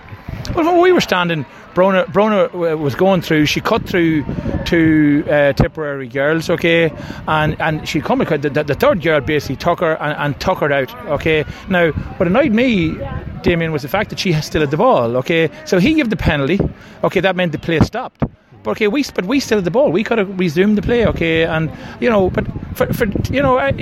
Well, 0.52 0.66
when 0.66 0.80
we 0.80 0.92
were 0.92 1.00
standing, 1.00 1.46
Brona, 1.74 2.04
Brona 2.06 2.78
was 2.78 2.94
going 2.94 3.22
through. 3.22 3.46
She 3.46 3.60
cut 3.60 3.88
through 3.88 4.24
two 4.64 5.24
uh, 5.28 5.54
Tipperary 5.54 6.06
girls, 6.06 6.50
okay, 6.50 6.92
and 7.26 7.60
and 7.60 7.88
she 7.88 8.00
come 8.00 8.18
the, 8.18 8.38
the, 8.38 8.62
the 8.62 8.74
third 8.74 9.02
girl 9.02 9.20
basically 9.20 9.56
took 9.56 9.80
her 9.80 9.94
and, 9.94 10.16
and 10.18 10.40
took 10.40 10.58
her 10.58 10.70
out, 10.70 10.94
okay. 11.06 11.44
Now, 11.68 11.90
what 11.90 12.26
annoyed 12.26 12.52
me, 12.52 12.96
Damien, 13.42 13.72
was 13.72 13.82
the 13.82 13.88
fact 13.88 14.10
that 14.10 14.18
she 14.18 14.32
still 14.34 14.60
had 14.60 14.70
the 14.70 14.76
ball, 14.76 15.16
okay. 15.16 15.50
So 15.64 15.78
he 15.78 15.94
gave 15.94 16.10
the 16.10 16.16
penalty, 16.16 16.60
okay. 17.02 17.20
That 17.20 17.36
meant 17.36 17.52
the 17.52 17.58
play 17.58 17.80
stopped. 17.80 18.22
But 18.62 18.72
okay, 18.72 18.88
we 18.88 19.02
but 19.14 19.24
we 19.24 19.40
still 19.40 19.58
had 19.58 19.64
the 19.64 19.70
ball. 19.70 19.90
We 19.90 20.04
could 20.04 20.18
have 20.18 20.38
resumed 20.38 20.78
the 20.78 20.82
play, 20.82 21.06
okay. 21.06 21.44
And 21.44 21.70
you 22.00 22.10
know, 22.10 22.30
but 22.30 22.46
for, 22.74 22.92
for 22.92 23.06
you 23.32 23.42
know, 23.42 23.58
I, 23.58 23.72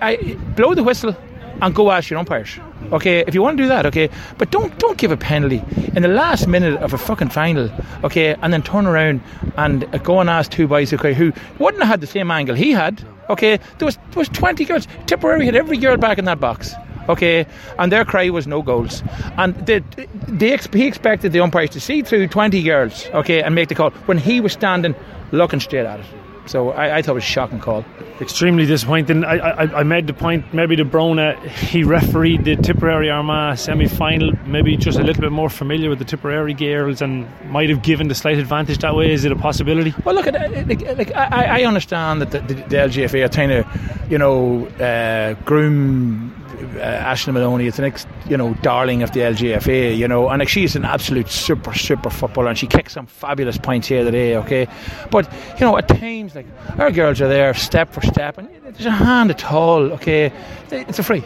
I 0.00 0.36
blow 0.56 0.74
the 0.74 0.82
whistle 0.82 1.14
and 1.60 1.74
go 1.74 1.90
ask 1.90 2.10
your 2.10 2.18
umpires. 2.18 2.58
Okay, 2.92 3.24
if 3.26 3.34
you 3.34 3.42
want 3.42 3.56
to 3.56 3.64
do 3.64 3.68
that, 3.68 3.84
okay, 3.86 4.08
but 4.38 4.50
don't 4.50 4.78
don't 4.78 4.96
give 4.96 5.10
a 5.10 5.16
penalty 5.16 5.62
in 5.94 6.02
the 6.02 6.08
last 6.08 6.46
minute 6.46 6.80
of 6.80 6.92
a 6.92 6.98
fucking 6.98 7.30
final, 7.30 7.68
okay, 8.04 8.36
and 8.42 8.52
then 8.52 8.62
turn 8.62 8.86
around 8.86 9.20
and 9.56 9.84
uh, 9.92 9.98
go 9.98 10.20
and 10.20 10.30
ask 10.30 10.52
two 10.52 10.68
boys, 10.68 10.92
okay, 10.92 11.12
who 11.12 11.32
wouldn't 11.58 11.82
have 11.82 11.90
had 11.90 12.00
the 12.00 12.06
same 12.06 12.30
angle 12.30 12.54
he 12.54 12.70
had, 12.70 13.02
okay. 13.28 13.58
There 13.78 13.86
was 13.86 13.96
there 13.96 14.20
was 14.20 14.28
twenty 14.28 14.64
girls. 14.64 14.86
Tipperary 15.06 15.46
had 15.46 15.56
every 15.56 15.78
girl 15.78 15.96
back 15.96 16.18
in 16.18 16.26
that 16.26 16.38
box. 16.40 16.74
Okay, 17.08 17.46
and 17.78 17.92
their 17.92 18.04
cry 18.04 18.30
was 18.30 18.48
no 18.48 18.62
goals, 18.62 19.00
and 19.36 19.54
they, 19.64 19.78
they, 20.26 20.56
he 20.72 20.86
expected 20.88 21.30
the 21.30 21.38
umpires 21.38 21.70
to 21.70 21.80
see 21.80 22.02
through 22.02 22.26
twenty 22.26 22.62
girls, 22.64 23.06
okay, 23.14 23.42
and 23.42 23.54
make 23.54 23.68
the 23.68 23.76
call 23.76 23.90
when 24.06 24.18
he 24.18 24.40
was 24.40 24.52
standing 24.52 24.92
looking 25.30 25.60
straight 25.60 25.86
at 25.86 26.00
it. 26.00 26.06
So 26.46 26.70
I, 26.70 26.98
I, 26.98 27.02
thought 27.02 27.12
it 27.12 27.14
was 27.14 27.24
a 27.24 27.26
shocking 27.26 27.58
call. 27.58 27.84
Extremely 28.20 28.66
disappointing. 28.66 29.24
I, 29.24 29.36
I, 29.36 29.80
I 29.80 29.82
made 29.82 30.06
the 30.06 30.14
point 30.14 30.54
maybe 30.54 30.76
the 30.76 30.84
Brona, 30.84 31.36
he 31.48 31.82
refereed 31.82 32.44
the 32.44 32.56
Tipperary 32.56 33.10
Armagh 33.10 33.58
semi 33.58 33.88
final, 33.88 34.32
maybe 34.46 34.76
just 34.76 34.98
a 34.98 35.02
little 35.02 35.20
bit 35.20 35.32
more 35.32 35.50
familiar 35.50 35.90
with 35.90 35.98
the 35.98 36.04
Tipperary 36.04 36.54
girls 36.54 37.02
and 37.02 37.26
might 37.50 37.68
have 37.68 37.82
given 37.82 38.08
the 38.08 38.14
slight 38.14 38.38
advantage 38.38 38.78
that 38.78 38.94
way. 38.94 39.12
Is 39.12 39.24
it 39.24 39.32
a 39.32 39.36
possibility? 39.36 39.92
Well, 40.04 40.14
look, 40.14 40.26
like, 40.26 40.80
like, 40.96 41.14
I, 41.14 41.60
I 41.60 41.64
understand 41.64 42.22
that 42.22 42.30
the, 42.30 42.40
the, 42.40 42.54
the 42.54 42.76
LGFA 42.76 43.24
are 43.24 43.28
trying 43.28 43.48
to, 43.48 43.66
you 44.08 44.18
know, 44.18 44.66
uh, 44.78 45.34
groom 45.44 46.35
uh, 46.56 46.80
Ashley 46.80 47.32
Moloney 47.32 47.66
is 47.66 47.76
the 47.76 47.82
next, 47.82 48.06
you 48.28 48.36
know, 48.36 48.54
darling 48.62 49.02
of 49.02 49.12
the 49.12 49.20
LGFA, 49.20 49.96
you 49.96 50.08
know, 50.08 50.28
and 50.28 50.40
like, 50.40 50.48
she's 50.48 50.76
an 50.76 50.84
absolute 50.84 51.28
super, 51.28 51.74
super 51.74 52.10
footballer, 52.10 52.48
and 52.48 52.58
she 52.58 52.66
kicks 52.66 52.92
some 52.92 53.06
fabulous 53.06 53.58
points 53.58 53.88
here 53.88 54.04
today, 54.04 54.36
okay. 54.36 54.66
But 55.10 55.32
you 55.54 55.60
know, 55.60 55.76
at 55.76 55.88
times, 55.88 56.34
like 56.34 56.46
our 56.78 56.90
girls 56.90 57.20
are 57.20 57.28
there, 57.28 57.54
step 57.54 57.92
for 57.92 58.00
step, 58.02 58.38
and 58.38 58.48
there's 58.62 58.86
a 58.86 58.90
hand 58.90 59.30
at 59.30 59.50
all, 59.52 59.92
okay. 59.92 60.32
It's 60.70 60.98
a 60.98 61.02
free. 61.02 61.22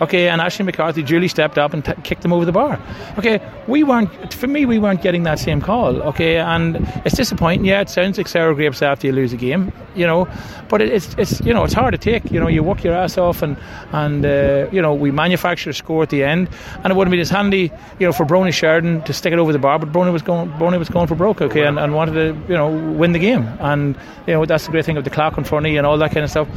Okay, 0.00 0.28
and 0.28 0.40
Ashley 0.40 0.64
McCarthy 0.64 1.02
duly 1.02 1.26
stepped 1.28 1.58
up 1.58 1.74
and 1.74 1.84
t- 1.84 1.92
kicked 2.04 2.22
them 2.22 2.32
over 2.32 2.44
the 2.44 2.52
bar. 2.52 2.80
Okay, 3.18 3.40
we 3.66 3.82
weren't, 3.82 4.32
for 4.32 4.46
me, 4.46 4.64
we 4.64 4.78
weren't 4.78 5.02
getting 5.02 5.24
that 5.24 5.38
same 5.38 5.60
call. 5.60 6.00
Okay, 6.02 6.38
and 6.38 6.76
it's 7.04 7.16
disappointing. 7.16 7.64
Yeah, 7.64 7.80
it 7.80 7.88
sounds 7.90 8.16
like 8.16 8.28
sour 8.28 8.54
grapes 8.54 8.80
after 8.80 9.08
you 9.08 9.12
lose 9.12 9.32
a 9.32 9.36
game, 9.36 9.72
you 9.96 10.06
know, 10.06 10.28
but 10.68 10.80
it's, 10.80 11.14
it's 11.18 11.40
you 11.40 11.52
know, 11.52 11.64
it's 11.64 11.74
hard 11.74 11.92
to 11.92 11.98
take. 11.98 12.30
You 12.30 12.38
know, 12.38 12.46
you 12.46 12.62
work 12.62 12.84
your 12.84 12.94
ass 12.94 13.18
off 13.18 13.42
and, 13.42 13.56
and 13.92 14.24
uh, 14.24 14.68
you 14.70 14.80
know, 14.80 14.94
we 14.94 15.10
manufacture 15.10 15.70
a 15.70 15.74
score 15.74 16.04
at 16.04 16.10
the 16.10 16.22
end, 16.22 16.48
and 16.84 16.92
it 16.92 16.96
would 16.96 17.06
have 17.06 17.10
been 17.10 17.20
as 17.20 17.30
handy, 17.30 17.72
you 17.98 18.06
know, 18.06 18.12
for 18.12 18.24
Brony 18.24 18.52
Sheridan 18.52 19.02
to 19.02 19.12
stick 19.12 19.32
it 19.32 19.38
over 19.38 19.52
the 19.52 19.58
bar, 19.58 19.78
but 19.78 19.90
Brony 19.90 20.12
was 20.12 20.22
going, 20.22 20.50
Brony 20.52 20.78
was 20.78 20.88
going 20.88 21.08
for 21.08 21.16
broke, 21.16 21.40
okay, 21.40 21.64
and, 21.66 21.78
and 21.78 21.94
wanted 21.94 22.12
to, 22.12 22.52
you 22.52 22.56
know, 22.56 22.68
win 22.92 23.12
the 23.12 23.18
game. 23.18 23.42
And, 23.58 23.96
you 24.26 24.34
know, 24.34 24.44
that's 24.44 24.66
the 24.66 24.70
great 24.70 24.84
thing 24.84 24.96
of 24.96 25.04
the 25.04 25.10
clock 25.10 25.36
in 25.36 25.44
front 25.44 25.66
of 25.66 25.72
you 25.72 25.78
and 25.78 25.86
all 25.86 25.98
that 25.98 26.12
kind 26.12 26.22
of 26.22 26.30
stuff. 26.30 26.48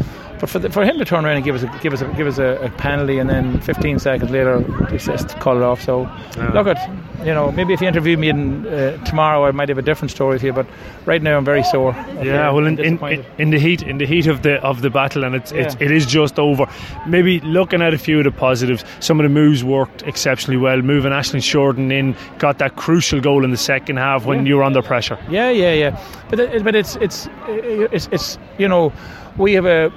But 0.41 0.49
for, 0.49 0.59
the, 0.59 0.69
for 0.71 0.83
him 0.83 0.97
to 0.97 1.05
turn 1.05 1.23
around 1.23 1.35
and 1.37 1.45
give 1.45 1.55
us 1.55 1.61
a, 1.63 1.79
give 1.81 1.93
us 1.93 2.01
a, 2.01 2.07
give 2.15 2.25
us 2.27 2.39
a, 2.39 2.57
a 2.63 2.69
penalty 2.71 3.19
and 3.19 3.29
then 3.29 3.61
15 3.61 3.99
seconds 3.99 4.31
later, 4.31 4.65
says 4.97 5.23
call 5.39 5.55
it 5.55 5.61
off. 5.63 5.81
So, 5.83 6.01
Yeah. 6.35 6.51
look 6.53 6.65
at, 6.67 6.89
you 7.19 7.33
know, 7.33 7.51
maybe 7.51 7.73
if 7.73 7.81
you 7.81 7.87
interview 7.87 8.17
me 8.17 8.29
in, 8.29 8.65
uh, 8.67 8.97
tomorrow, 9.05 9.45
I 9.45 9.51
might 9.51 9.69
have 9.69 9.77
a 9.77 9.83
different 9.83 10.09
story 10.09 10.39
for 10.39 10.47
you. 10.47 10.53
But 10.53 10.65
right 11.05 11.21
now, 11.21 11.37
I'm 11.37 11.45
very 11.45 11.61
sore. 11.63 11.93
Yeah, 12.23 12.49
well, 12.51 12.65
in, 12.65 12.79
in, 12.79 13.23
in 13.37 13.51
the 13.51 13.59
heat, 13.59 13.83
in 13.83 13.99
the 13.99 14.07
heat 14.07 14.25
of 14.25 14.41
the 14.41 14.55
of 14.63 14.81
the 14.81 14.89
battle, 14.89 15.23
and 15.23 15.35
it's, 15.35 15.51
it's 15.51 15.75
it 15.79 15.91
is 15.91 16.07
just 16.07 16.39
over. 16.39 16.65
Maybe 17.05 17.39
looking 17.41 17.83
at 17.83 17.93
a 17.93 17.99
few 17.99 18.17
of 18.17 18.23
the 18.23 18.31
positives, 18.31 18.83
some 18.99 19.19
of 19.19 19.23
the 19.23 19.29
moves 19.29 19.63
worked 19.63 20.01
exceptionally 20.03 20.57
well. 20.57 20.81
Moving 20.81 21.13
Ashley 21.13 21.41
Sheridan 21.41 21.91
in, 21.91 22.15
got 22.39 22.57
that 22.57 22.75
crucial 22.77 23.21
goal 23.21 23.43
in 23.45 23.51
the 23.51 23.57
second 23.57 23.97
half 23.97 24.25
when 24.25 24.39
Yeah. 24.39 24.49
you 24.49 24.55
were 24.57 24.63
under 24.63 24.81
pressure. 24.81 25.19
Yeah, 25.29 25.51
yeah, 25.51 25.73
yeah. 25.73 26.03
But 26.31 26.39
it, 26.39 26.63
but 26.63 26.73
it's 26.73 26.95
it's 26.95 27.27
it's 27.47 28.07
it's 28.11 28.39
you 28.57 28.67
know 28.67 28.91
we 29.37 29.53
have 29.53 29.65
a 29.65 29.91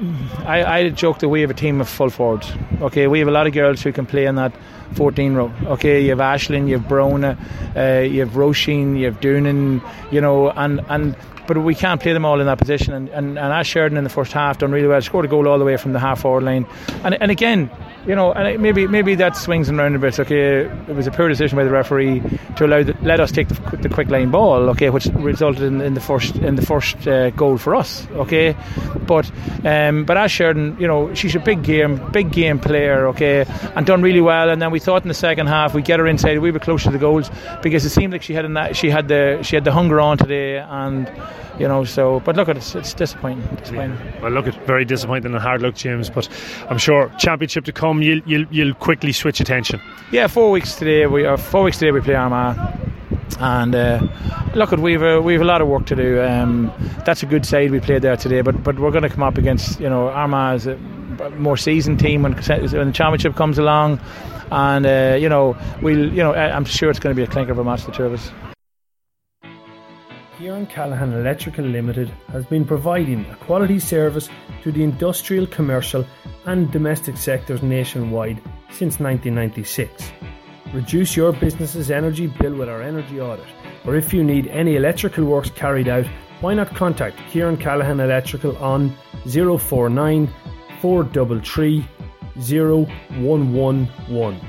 I 0.46 0.78
I 0.78 0.88
joke 0.90 1.18
that 1.18 1.28
we 1.28 1.40
have 1.40 1.50
a 1.50 1.54
team 1.54 1.80
of 1.80 1.88
full 1.88 2.10
forwards. 2.10 2.52
Okay, 2.80 3.06
we 3.06 3.18
have 3.18 3.28
a 3.28 3.32
lot 3.32 3.46
of 3.46 3.52
girls 3.52 3.82
who 3.82 3.92
can 3.92 4.06
play 4.06 4.26
in 4.26 4.36
that 4.36 4.52
14 4.94 5.34
row. 5.34 5.52
Okay, 5.64 6.02
you 6.02 6.10
have 6.10 6.18
Ashlyn, 6.18 6.68
you 6.68 6.78
have 6.78 6.88
Brona, 6.88 7.36
uh, 7.76 8.02
you 8.02 8.20
have 8.20 8.30
Roisin, 8.30 8.98
you 8.98 9.06
have 9.06 9.20
Doonan, 9.20 9.82
you 10.10 10.20
know, 10.20 10.50
and 10.50 10.80
and. 10.88 11.16
But 11.46 11.58
we 11.58 11.74
can't 11.74 12.00
play 12.00 12.14
them 12.14 12.24
all 12.24 12.40
in 12.40 12.46
that 12.46 12.56
position. 12.56 12.94
And, 12.94 13.10
and, 13.10 13.38
and 13.38 13.52
Ash 13.52 13.68
Sheridan 13.68 13.98
in 13.98 14.04
the 14.04 14.08
first 14.08 14.32
half 14.32 14.56
done 14.56 14.72
really 14.72 14.88
well. 14.88 15.02
Scored 15.02 15.26
a 15.26 15.28
goal 15.28 15.46
all 15.46 15.58
the 15.58 15.64
way 15.66 15.76
from 15.76 15.92
the 15.92 15.98
half 15.98 16.22
forward 16.22 16.44
line. 16.44 16.66
And 17.02 17.20
and 17.20 17.30
again, 17.30 17.70
you 18.06 18.14
know, 18.14 18.32
and 18.32 18.60
maybe 18.62 18.86
maybe 18.86 19.14
that 19.16 19.36
swings 19.36 19.68
and 19.68 19.78
round 19.78 19.96
a 19.96 19.98
bit. 19.98 20.18
Okay, 20.18 20.66
it 20.66 20.94
was 20.94 21.06
a 21.06 21.10
poor 21.10 21.28
decision 21.28 21.56
by 21.56 21.64
the 21.64 21.70
referee 21.70 22.20
to 22.56 22.66
allow 22.66 22.82
the, 22.82 22.96
let 23.02 23.20
us 23.20 23.32
take 23.32 23.48
the, 23.48 23.76
the 23.78 23.88
quick 23.88 24.08
line 24.08 24.30
ball. 24.30 24.68
Okay, 24.70 24.90
which 24.90 25.06
resulted 25.06 25.62
in, 25.62 25.80
in 25.80 25.94
the 25.94 26.00
first 26.00 26.36
in 26.36 26.56
the 26.56 26.64
first 26.64 27.06
uh, 27.08 27.30
goal 27.30 27.58
for 27.58 27.74
us. 27.74 28.06
Okay, 28.12 28.56
but 29.06 29.30
um, 29.64 30.04
but 30.04 30.16
Ash 30.16 30.32
Sheridan, 30.32 30.76
you 30.78 30.86
know, 30.86 31.14
she's 31.14 31.34
a 31.34 31.40
big 31.40 31.62
game, 31.62 32.00
big 32.12 32.30
game 32.30 32.58
player. 32.58 33.06
Okay, 33.08 33.44
and 33.74 33.86
done 33.86 34.02
really 34.02 34.20
well. 34.20 34.50
And 34.50 34.60
then 34.60 34.70
we 34.70 34.80
thought 34.80 35.02
in 35.02 35.08
the 35.08 35.14
second 35.14 35.46
half 35.46 35.74
we 35.74 35.82
get 35.82 35.98
her 35.98 36.06
inside, 36.06 36.38
we 36.38 36.50
were 36.50 36.58
close 36.58 36.82
to 36.84 36.90
the 36.90 36.98
goals 36.98 37.30
because 37.62 37.84
it 37.84 37.90
seemed 37.90 38.12
like 38.12 38.22
she 38.22 38.34
had 38.34 38.44
a, 38.44 38.74
she 38.74 38.90
had 38.90 39.08
the 39.08 39.42
she 39.42 39.56
had 39.56 39.64
the 39.64 39.72
hunger 39.72 40.00
on 40.00 40.18
today, 40.18 40.58
and 40.58 41.10
you 41.58 41.68
know, 41.68 41.84
so. 41.84 42.20
But 42.20 42.36
look 42.36 42.48
at 42.48 42.56
it, 42.56 42.60
it's, 42.60 42.74
it's 42.74 42.94
disappointing. 42.94 43.46
Disappointing. 43.56 43.98
Well, 44.20 44.32
look, 44.32 44.46
it's 44.46 44.56
very 44.58 44.84
disappointing 44.84 45.32
and 45.32 45.40
hard 45.40 45.62
luck, 45.62 45.74
James. 45.74 46.10
But 46.10 46.28
I'm 46.68 46.78
sure 46.78 47.10
championship 47.18 47.64
to 47.66 47.72
come, 47.72 47.93
you'll 48.02 48.22
you'll, 48.26 48.46
you'll 48.50 48.74
quickly 48.74 49.12
switch 49.12 49.40
attention. 49.40 49.80
Yeah, 50.10 50.26
four 50.26 50.50
weeks 50.50 50.74
today. 50.76 51.06
We 51.06 51.24
are 51.24 51.36
four 51.36 51.62
weeks 51.64 51.78
today. 51.78 51.92
We 51.92 52.00
play 52.00 52.14
Armagh, 52.14 52.56
and 53.40 53.74
uh, 53.74 54.06
look, 54.54 54.72
at 54.72 54.78
we've 54.78 55.02
a, 55.02 55.20
we've 55.20 55.40
a 55.40 55.44
lot 55.44 55.60
of 55.60 55.68
work 55.68 55.86
to 55.86 55.96
do. 55.96 56.22
Um, 56.22 56.72
that's 57.04 57.22
a 57.22 57.26
good 57.26 57.44
side 57.46 57.70
we 57.70 57.80
played 57.80 58.02
there 58.02 58.16
today, 58.16 58.40
but 58.40 58.62
but 58.62 58.78
we're 58.78 58.90
going 58.90 59.02
to 59.02 59.08
come 59.08 59.22
up 59.22 59.38
against 59.38 59.80
you 59.80 59.88
know 59.88 60.08
Armagh 60.08 60.56
is 60.56 60.66
a 60.66 60.76
more 61.38 61.56
seasoned 61.56 62.00
team 62.00 62.22
when, 62.22 62.32
when 62.32 62.86
the 62.86 62.92
championship 62.92 63.36
comes 63.36 63.58
along, 63.58 64.00
and 64.50 64.86
uh, 64.86 65.16
you 65.20 65.28
know 65.28 65.56
we'll 65.82 66.12
you 66.12 66.22
know 66.22 66.34
I'm 66.34 66.64
sure 66.64 66.90
it's 66.90 67.00
going 67.00 67.14
to 67.14 67.18
be 67.18 67.24
a 67.24 67.30
clinker 67.30 67.52
of 67.52 67.58
a 67.58 67.64
match 67.64 67.84
the 67.84 67.92
two 67.92 68.04
of 68.04 68.12
us. 68.12 68.53
Kieran 70.38 70.66
Callahan 70.66 71.12
Electrical 71.12 71.64
Limited 71.64 72.08
has 72.32 72.44
been 72.46 72.64
providing 72.64 73.24
a 73.26 73.36
quality 73.36 73.78
service 73.78 74.28
to 74.62 74.72
the 74.72 74.82
industrial, 74.82 75.46
commercial, 75.46 76.04
and 76.46 76.72
domestic 76.72 77.16
sectors 77.16 77.62
nationwide 77.62 78.38
since 78.70 78.98
1996. 78.98 80.10
Reduce 80.72 81.16
your 81.16 81.32
business's 81.32 81.92
energy 81.92 82.26
bill 82.26 82.54
with 82.54 82.68
our 82.68 82.82
energy 82.82 83.20
audit, 83.20 83.46
or 83.84 83.94
if 83.94 84.12
you 84.12 84.24
need 84.24 84.48
any 84.48 84.74
electrical 84.74 85.24
works 85.24 85.50
carried 85.50 85.86
out, 85.86 86.06
why 86.40 86.52
not 86.52 86.74
contact 86.74 87.16
Kieran 87.30 87.56
Callahan 87.56 88.00
Electrical 88.00 88.56
on 88.56 88.92
049 89.26 90.28
433 90.80 91.86
0111. 92.36 94.40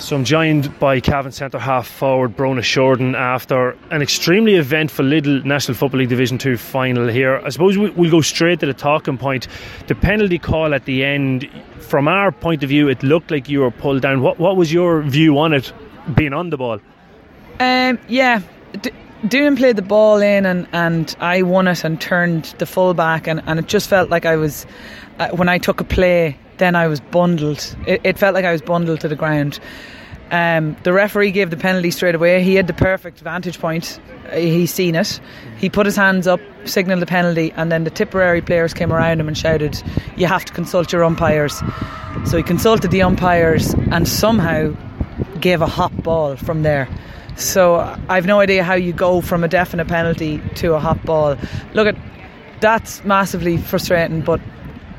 So 0.00 0.16
I'm 0.16 0.24
joined 0.24 0.76
by 0.80 0.98
Cavan 0.98 1.30
centre 1.30 1.58
half 1.58 1.86
forward 1.86 2.34
Brona 2.34 2.62
Sheridan 2.62 3.14
after 3.14 3.76
an 3.90 4.00
extremely 4.00 4.54
eventful 4.54 5.04
Lidl 5.04 5.44
National 5.44 5.76
Football 5.76 6.00
League 6.00 6.08
Division 6.08 6.38
2 6.38 6.56
final 6.56 7.06
here. 7.06 7.36
I 7.44 7.50
suppose 7.50 7.76
we, 7.76 7.90
we'll 7.90 8.10
go 8.10 8.22
straight 8.22 8.60
to 8.60 8.66
the 8.66 8.72
talking 8.72 9.18
point. 9.18 9.46
The 9.88 9.94
penalty 9.94 10.38
call 10.38 10.72
at 10.72 10.86
the 10.86 11.04
end, 11.04 11.48
from 11.80 12.08
our 12.08 12.32
point 12.32 12.62
of 12.62 12.70
view, 12.70 12.88
it 12.88 13.02
looked 13.02 13.30
like 13.30 13.50
you 13.50 13.60
were 13.60 13.70
pulled 13.70 14.00
down. 14.00 14.22
What, 14.22 14.38
what 14.38 14.56
was 14.56 14.72
your 14.72 15.02
view 15.02 15.38
on 15.38 15.52
it 15.52 15.70
being 16.14 16.32
on 16.32 16.48
the 16.48 16.56
ball? 16.56 16.80
Um, 17.60 17.98
yeah, 18.08 18.40
D- 18.80 18.90
Doonan 19.24 19.58
played 19.58 19.76
the 19.76 19.82
ball 19.82 20.22
in, 20.22 20.46
and, 20.46 20.66
and 20.72 21.14
I 21.20 21.42
won 21.42 21.68
it 21.68 21.84
and 21.84 22.00
turned 22.00 22.46
the 22.58 22.66
full 22.66 22.94
back, 22.94 23.28
and, 23.28 23.42
and 23.44 23.58
it 23.58 23.66
just 23.66 23.88
felt 23.88 24.08
like 24.08 24.24
I 24.24 24.36
was 24.36 24.66
uh, 25.18 25.28
when 25.30 25.50
I 25.50 25.58
took 25.58 25.80
a 25.80 25.84
play. 25.84 26.38
Then 26.60 26.76
I 26.76 26.86
was 26.88 27.00
bundled. 27.00 27.74
It, 27.86 28.02
it 28.04 28.18
felt 28.18 28.34
like 28.34 28.44
I 28.44 28.52
was 28.52 28.60
bundled 28.60 29.00
to 29.00 29.08
the 29.08 29.16
ground. 29.16 29.58
Um, 30.30 30.76
the 30.84 30.92
referee 30.92 31.32
gave 31.32 31.48
the 31.50 31.56
penalty 31.56 31.90
straight 31.90 32.14
away. 32.14 32.42
He 32.44 32.54
had 32.54 32.66
the 32.66 32.74
perfect 32.74 33.18
vantage 33.20 33.58
point. 33.58 33.98
Uh, 34.30 34.36
He 34.36 34.66
seen 34.66 34.94
it. 34.94 35.20
He 35.58 35.70
put 35.70 35.86
his 35.86 35.96
hands 35.96 36.26
up, 36.26 36.40
signalled 36.66 37.00
the 37.00 37.06
penalty, 37.06 37.50
and 37.56 37.72
then 37.72 37.84
the 37.84 37.90
Tipperary 37.90 38.42
players 38.42 38.74
came 38.74 38.92
around 38.92 39.20
him 39.20 39.26
and 39.26 39.36
shouted, 39.36 39.82
"You 40.16 40.26
have 40.26 40.44
to 40.44 40.52
consult 40.52 40.92
your 40.92 41.02
umpires." 41.02 41.62
So 42.26 42.36
he 42.36 42.42
consulted 42.42 42.90
the 42.90 43.02
umpires 43.02 43.74
and 43.90 44.06
somehow 44.06 44.76
gave 45.40 45.62
a 45.62 45.66
hot 45.66 46.02
ball 46.02 46.36
from 46.36 46.62
there. 46.62 46.86
So 47.36 47.80
I've 48.10 48.26
no 48.26 48.38
idea 48.40 48.62
how 48.62 48.74
you 48.74 48.92
go 48.92 49.22
from 49.22 49.44
a 49.44 49.48
definite 49.48 49.88
penalty 49.88 50.42
to 50.56 50.74
a 50.74 50.78
hot 50.78 51.02
ball. 51.06 51.36
Look 51.72 51.88
at 51.88 51.96
that's 52.60 53.02
massively 53.04 53.56
frustrating, 53.56 54.20
but 54.20 54.40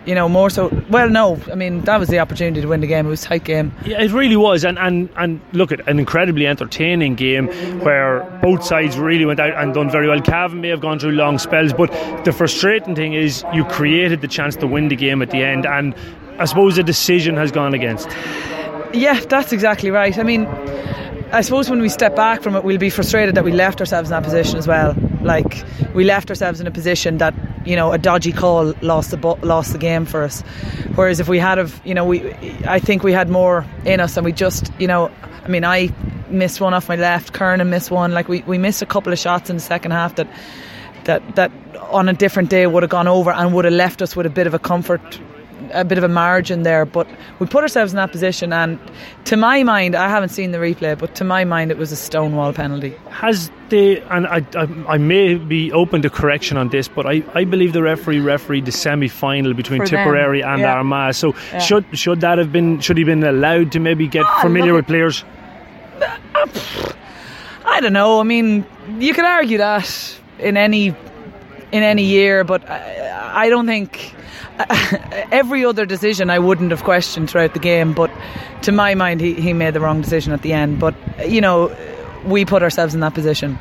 you 0.05 0.15
know 0.15 0.27
more 0.27 0.49
so. 0.49 0.69
Well, 0.89 1.09
no, 1.09 1.39
I 1.51 1.55
mean 1.55 1.81
that 1.81 1.99
was 1.99 2.09
the 2.09 2.19
opportunity 2.19 2.61
to 2.61 2.67
win 2.67 2.81
the 2.81 2.87
game. 2.87 3.05
It 3.05 3.09
was 3.09 3.23
a 3.23 3.27
tight 3.27 3.43
game. 3.43 3.73
Yeah, 3.85 4.01
it 4.01 4.11
really 4.11 4.35
was, 4.35 4.63
and, 4.63 4.77
and, 4.79 5.09
and 5.15 5.41
look 5.53 5.71
at 5.71 5.87
an 5.87 5.99
incredibly 5.99 6.47
entertaining 6.47 7.15
game 7.15 7.47
where 7.79 8.23
both 8.41 8.63
sides 8.63 8.97
really 8.97 9.25
went 9.25 9.39
out 9.39 9.53
and 9.55 9.73
done 9.73 9.89
very 9.89 10.07
well. 10.07 10.21
Cavan 10.21 10.61
may 10.61 10.69
have 10.69 10.81
gone 10.81 10.99
through 10.99 11.11
long 11.11 11.37
spells, 11.37 11.73
but 11.73 11.91
the 12.25 12.31
frustrating 12.31 12.95
thing 12.95 13.13
is 13.13 13.43
you 13.53 13.65
created 13.65 14.21
the 14.21 14.27
chance 14.27 14.55
to 14.57 14.67
win 14.67 14.87
the 14.87 14.95
game 14.95 15.21
at 15.21 15.31
the 15.31 15.43
end, 15.43 15.65
and 15.65 15.95
I 16.39 16.45
suppose 16.45 16.75
the 16.75 16.83
decision 16.83 17.35
has 17.37 17.51
gone 17.51 17.73
against. 17.73 18.09
Yeah, 18.93 19.19
that's 19.19 19.53
exactly 19.53 19.91
right. 19.91 20.17
I 20.17 20.23
mean, 20.23 20.45
I 21.31 21.41
suppose 21.41 21.69
when 21.69 21.79
we 21.79 21.89
step 21.89 22.15
back 22.15 22.41
from 22.41 22.55
it, 22.55 22.63
we'll 22.63 22.77
be 22.77 22.89
frustrated 22.89 23.35
that 23.35 23.43
we 23.43 23.51
left 23.51 23.79
ourselves 23.79 24.09
in 24.09 24.11
that 24.11 24.23
position 24.23 24.57
as 24.57 24.67
well. 24.67 24.95
Like 25.23 25.63
we 25.93 26.03
left 26.03 26.29
ourselves 26.29 26.59
in 26.59 26.67
a 26.67 26.71
position 26.71 27.17
that 27.17 27.33
you 27.65 27.75
know 27.75 27.91
a 27.91 27.97
dodgy 27.97 28.31
call 28.31 28.73
lost 28.81 29.11
the 29.11 29.17
bo- 29.17 29.39
lost 29.41 29.71
the 29.71 29.77
game 29.77 30.05
for 30.05 30.23
us. 30.23 30.41
Whereas 30.95 31.19
if 31.19 31.27
we 31.27 31.39
had 31.39 31.59
of 31.59 31.79
you 31.85 31.93
know, 31.93 32.05
we 32.05 32.33
I 32.65 32.79
think 32.79 33.03
we 33.03 33.13
had 33.13 33.29
more 33.29 33.65
in 33.85 33.99
us, 33.99 34.17
and 34.17 34.25
we 34.25 34.31
just, 34.31 34.71
you 34.79 34.87
know, 34.87 35.11
I 35.43 35.47
mean, 35.47 35.63
I 35.63 35.89
missed 36.29 36.61
one 36.61 36.73
off 36.73 36.89
my 36.89 36.95
left, 36.95 37.33
Kernan 37.33 37.69
missed 37.69 37.91
one. 37.91 38.13
Like 38.13 38.27
we, 38.27 38.41
we 38.43 38.57
missed 38.57 38.81
a 38.81 38.85
couple 38.85 39.13
of 39.13 39.19
shots 39.19 39.49
in 39.49 39.57
the 39.57 39.61
second 39.61 39.91
half 39.91 40.15
that 40.15 40.27
that 41.05 41.35
that 41.35 41.51
on 41.89 42.07
a 42.07 42.13
different 42.13 42.49
day 42.49 42.67
would 42.67 42.83
have 42.83 42.89
gone 42.89 43.07
over 43.07 43.31
and 43.31 43.53
would 43.53 43.65
have 43.65 43.73
left 43.73 44.01
us 44.01 44.15
with 44.15 44.25
a 44.25 44.29
bit 44.29 44.47
of 44.47 44.53
a 44.53 44.59
comfort 44.59 45.19
a 45.73 45.83
bit 45.85 45.97
of 45.97 46.03
a 46.03 46.07
margin 46.07 46.63
there 46.63 46.85
but 46.85 47.07
we 47.39 47.47
put 47.47 47.63
ourselves 47.63 47.91
in 47.93 47.97
that 47.97 48.11
position 48.11 48.51
and 48.53 48.79
to 49.25 49.35
my 49.37 49.63
mind 49.63 49.95
I 49.95 50.09
haven't 50.09 50.29
seen 50.29 50.51
the 50.51 50.57
replay 50.57 50.97
but 50.97 51.15
to 51.15 51.23
my 51.23 51.43
mind 51.45 51.71
it 51.71 51.77
was 51.77 51.91
a 51.91 51.95
stonewall 51.95 52.53
penalty 52.53 52.93
Has 53.09 53.49
the 53.69 53.99
and 54.09 54.27
I, 54.27 54.45
I 54.55 54.67
I 54.95 54.97
may 54.97 55.35
be 55.35 55.71
open 55.71 56.01
to 56.01 56.09
correction 56.09 56.57
on 56.57 56.69
this, 56.69 56.87
but 56.89 57.05
I, 57.05 57.23
I 57.33 57.45
believe 57.45 57.71
the 57.71 57.81
referee 57.81 58.19
refereed 58.19 58.65
the 58.65 58.71
semi 58.73 59.07
final 59.07 59.53
between 59.53 59.79
For 59.81 59.87
them, 59.87 59.99
Tipperary 60.03 60.41
and 60.43 60.59
yeah. 60.59 60.73
Armagh. 60.75 61.13
So 61.15 61.33
Yeah. 61.53 61.59
should 61.59 61.85
should 61.93 62.19
that 62.21 62.37
have 62.37 62.51
been 62.51 62.79
should 62.81 62.97
he 62.97 63.05
been 63.05 63.23
allowed 63.23 63.71
to 63.71 63.79
maybe 63.79 64.07
get 64.07 64.25
Ah, 64.25 64.41
familiar 64.41 64.73
with 64.73 64.87
players? 64.87 65.23
I 67.65 67.79
don't 67.79 67.93
know 67.93 68.19
I 68.19 68.23
mean 68.23 68.65
you 68.99 69.13
could 69.13 69.25
argue 69.25 69.57
that 69.59 69.87
in 70.39 70.57
any 70.57 70.87
in 71.71 71.83
any 71.83 72.03
year 72.03 72.43
but 72.43 72.69
I, 72.69 73.45
I 73.45 73.49
don't 73.49 73.67
think 73.67 74.13
every 75.31 75.63
other 75.65 75.85
decision 75.85 76.29
I 76.29 76.39
wouldn't 76.39 76.71
have 76.71 76.83
questioned 76.83 77.29
throughout 77.29 77.53
the 77.53 77.59
game 77.59 77.93
but 77.93 78.11
to 78.63 78.71
my 78.71 78.95
mind 78.95 79.21
he, 79.21 79.33
he 79.33 79.53
made 79.53 79.73
the 79.73 79.79
wrong 79.79 80.01
decision 80.01 80.33
at 80.33 80.41
the 80.41 80.53
end 80.53 80.79
but 80.79 80.93
you 81.27 81.41
know 81.41 81.75
we 82.25 82.45
put 82.45 82.61
ourselves 82.63 82.93
in 82.93 82.99
that 83.01 83.13
position 83.13 83.57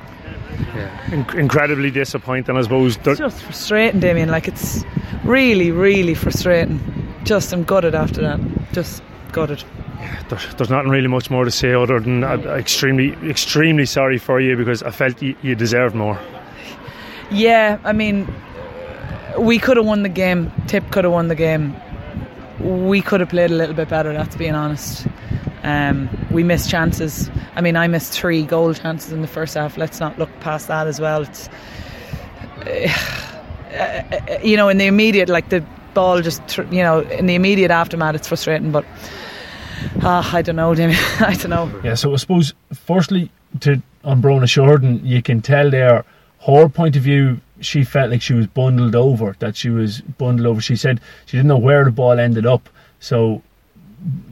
Inc- 1.07 1.35
incredibly 1.35 1.90
disappointing, 1.90 2.57
I 2.57 2.62
suppose. 2.62 2.97
It's 3.04 3.19
just 3.19 3.42
frustrating, 3.42 3.99
Damien. 4.00 4.28
Like 4.28 4.47
it's 4.47 4.85
really, 5.25 5.71
really 5.71 6.14
frustrating. 6.14 6.78
Just 7.25 7.52
I'm 7.52 7.64
gutted 7.64 7.95
after 7.95 8.21
that. 8.21 8.38
Just 8.73 9.02
gutted. 9.33 9.64
there- 10.28 10.38
there's 10.57 10.71
nothing 10.71 10.90
really 10.90 11.09
much 11.09 11.30
more 11.30 11.45
to 11.45 11.50
say 11.50 11.73
other 11.73 11.99
than 11.99 12.23
I'm 12.23 12.47
extremely 12.47 13.12
extremely 13.28 13.87
sorry 13.87 14.19
for 14.19 14.38
you 14.40 14.57
because 14.57 14.83
I 14.83 14.90
felt 14.90 15.21
you, 15.23 15.35
you 15.42 15.54
deserved 15.54 15.95
more. 15.95 16.19
Yeah, 17.30 17.78
I 17.85 17.92
mean, 17.92 18.28
we 19.39 19.59
could 19.59 19.77
have 19.77 19.87
won 19.87 20.03
the 20.03 20.09
game. 20.09 20.53
Tip 20.67 20.91
could 20.91 21.05
have 21.05 21.13
won 21.13 21.29
the 21.29 21.35
game. 21.35 21.75
We 22.61 23.01
could 23.01 23.21
have 23.21 23.31
played 23.31 23.51
a 23.51 23.55
little 23.55 23.75
bit 23.75 23.89
better. 23.89 24.13
That's 24.13 24.37
being 24.37 24.55
honest. 24.55 25.07
Um, 25.63 26.09
we 26.31 26.43
missed 26.43 26.71
chances. 26.71 27.31
I 27.55 27.61
mean, 27.61 27.77
I 27.77 27.87
missed 27.87 28.13
three 28.13 28.43
goal 28.43 28.75
chances 28.75 29.13
in 29.13 29.23
the 29.23 29.29
first 29.29 29.55
half. 29.55 29.77
Let's 29.77 30.01
not 30.01 30.19
look 30.19 30.31
past 30.41 30.69
that 30.69 30.87
as 30.87 31.01
well. 31.01 31.23
It's, 31.23 31.49
uh, 33.77 34.39
you 34.43 34.57
know, 34.57 34.69
in 34.69 34.79
the 34.79 34.87
immediate, 34.87 35.29
like 35.29 35.49
the 35.49 35.65
ball 35.93 36.23
just 36.23 36.59
you 36.71 36.85
know 36.85 37.01
in 37.01 37.27
the 37.27 37.35
immediate 37.35 37.73
aftermath 37.73 38.15
it's 38.15 38.29
frustrating 38.29 38.71
but 38.71 38.85
uh, 40.05 40.23
I 40.33 40.41
don't 40.41 40.55
know 40.55 40.73
Damien 40.73 40.97
I 41.19 41.35
don't 41.35 41.51
know 41.51 41.81
Yeah, 41.83 41.95
so 41.95 42.13
I 42.13 42.17
suppose 42.17 42.55
firstly 42.73 43.29
to 43.59 43.83
on 44.05 44.23
Brona 44.23 44.49
Sheridan, 44.49 45.05
you 45.05 45.23
can 45.23 45.43
tell 45.43 45.71
there 45.71 46.05
her 46.47 46.69
point 46.69 46.97
of 46.97 47.03
view. 47.03 47.41
She 47.61 47.85
felt 47.85 48.11
like 48.11 48.23
she 48.23 48.35
was 48.35 48.47
bundled 48.47 48.95
over. 48.95 49.37
That 49.38 49.57
she 49.57 49.71
was 49.71 50.00
bundled 50.00 50.47
over. 50.47 50.61
She 50.61 50.76
said 50.76 51.00
she 51.26 51.37
didn't 51.37 51.49
know 51.49 51.59
where 51.59 51.85
the 51.85 51.90
ball 51.90 52.19
ended 52.19 52.47
up. 52.47 52.69
So 53.00 53.43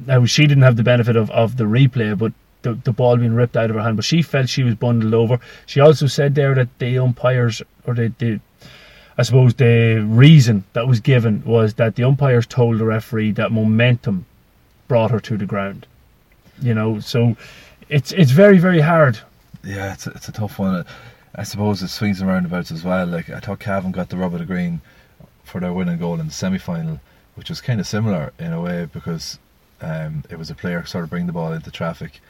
now 0.06 0.24
she 0.24 0.46
didn't 0.46 0.62
have 0.62 0.76
the 0.76 0.82
benefit 0.82 1.16
of, 1.16 1.30
of 1.30 1.56
the 1.56 1.64
replay, 1.64 2.16
but 2.16 2.32
the, 2.62 2.74
the 2.74 2.92
ball 2.92 3.16
being 3.16 3.34
ripped 3.34 3.56
out 3.56 3.70
of 3.70 3.76
her 3.76 3.82
hand. 3.82 3.96
But 3.96 4.04
she 4.04 4.22
felt 4.22 4.48
she 4.48 4.62
was 4.62 4.74
bundled 4.74 5.14
over. 5.14 5.38
She 5.66 5.80
also 5.80 6.06
said 6.06 6.34
there 6.34 6.54
that 6.54 6.78
the 6.78 6.98
umpires 6.98 7.62
or 7.86 7.94
the, 7.94 8.12
the 8.18 8.40
I 9.16 9.22
suppose 9.22 9.54
the 9.54 10.04
reason 10.06 10.64
that 10.74 10.86
was 10.86 11.00
given 11.00 11.42
was 11.44 11.74
that 11.74 11.96
the 11.96 12.04
umpires 12.04 12.46
told 12.46 12.78
the 12.78 12.84
referee 12.84 13.32
that 13.32 13.50
momentum 13.50 14.26
brought 14.86 15.10
her 15.10 15.20
to 15.20 15.36
the 15.36 15.46
ground. 15.46 15.86
You 16.60 16.74
know, 16.74 17.00
so 17.00 17.36
it's 17.88 18.12
it's 18.12 18.30
very 18.30 18.58
very 18.58 18.80
hard. 18.80 19.18
Yeah, 19.64 19.92
it's 19.92 20.06
a, 20.06 20.10
it's 20.10 20.28
a 20.28 20.32
tough 20.32 20.58
one. 20.58 20.84
I 21.34 21.42
suppose 21.42 21.82
it 21.82 21.88
swings 21.88 22.20
and 22.20 22.28
roundabouts 22.28 22.72
as 22.72 22.84
well. 22.84 23.06
Like 23.06 23.30
I 23.30 23.40
thought 23.40 23.60
Cavan 23.60 23.92
got 23.92 24.08
the 24.08 24.16
rub 24.16 24.32
of 24.32 24.40
the 24.40 24.46
green 24.46 24.80
for 25.44 25.60
their 25.60 25.72
winning 25.72 25.98
goal 25.98 26.20
in 26.20 26.26
the 26.26 26.32
semi 26.32 26.58
final, 26.58 27.00
which 27.34 27.48
was 27.48 27.60
kind 27.60 27.80
of 27.80 27.86
similar 27.86 28.32
in 28.38 28.52
a 28.52 28.60
way 28.60 28.86
because 28.92 29.38
um, 29.80 30.24
it 30.30 30.38
was 30.38 30.50
a 30.50 30.54
player 30.54 30.84
sort 30.84 31.04
of 31.04 31.10
bring 31.10 31.26
the 31.26 31.32
ball 31.32 31.52
into 31.52 31.70
traffic, 31.70 32.20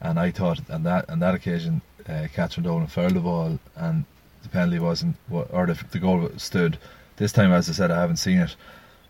and 0.00 0.18
I 0.18 0.30
thought 0.30 0.60
on 0.70 0.82
that 0.84 1.08
on 1.10 1.18
that 1.20 1.34
occasion, 1.34 1.82
uh, 2.08 2.28
Catherine 2.32 2.64
Dolan 2.64 2.86
fouled 2.86 3.14
the 3.14 3.20
ball 3.20 3.58
and 3.76 4.04
the 4.42 4.48
penalty 4.48 4.78
wasn't 4.78 5.16
or 5.30 5.66
the, 5.66 5.78
the 5.90 5.98
goal 5.98 6.28
stood. 6.36 6.78
This 7.16 7.32
time, 7.32 7.52
as 7.52 7.68
I 7.68 7.72
said, 7.72 7.90
I 7.90 8.00
haven't 8.00 8.16
seen 8.16 8.38
it, 8.38 8.56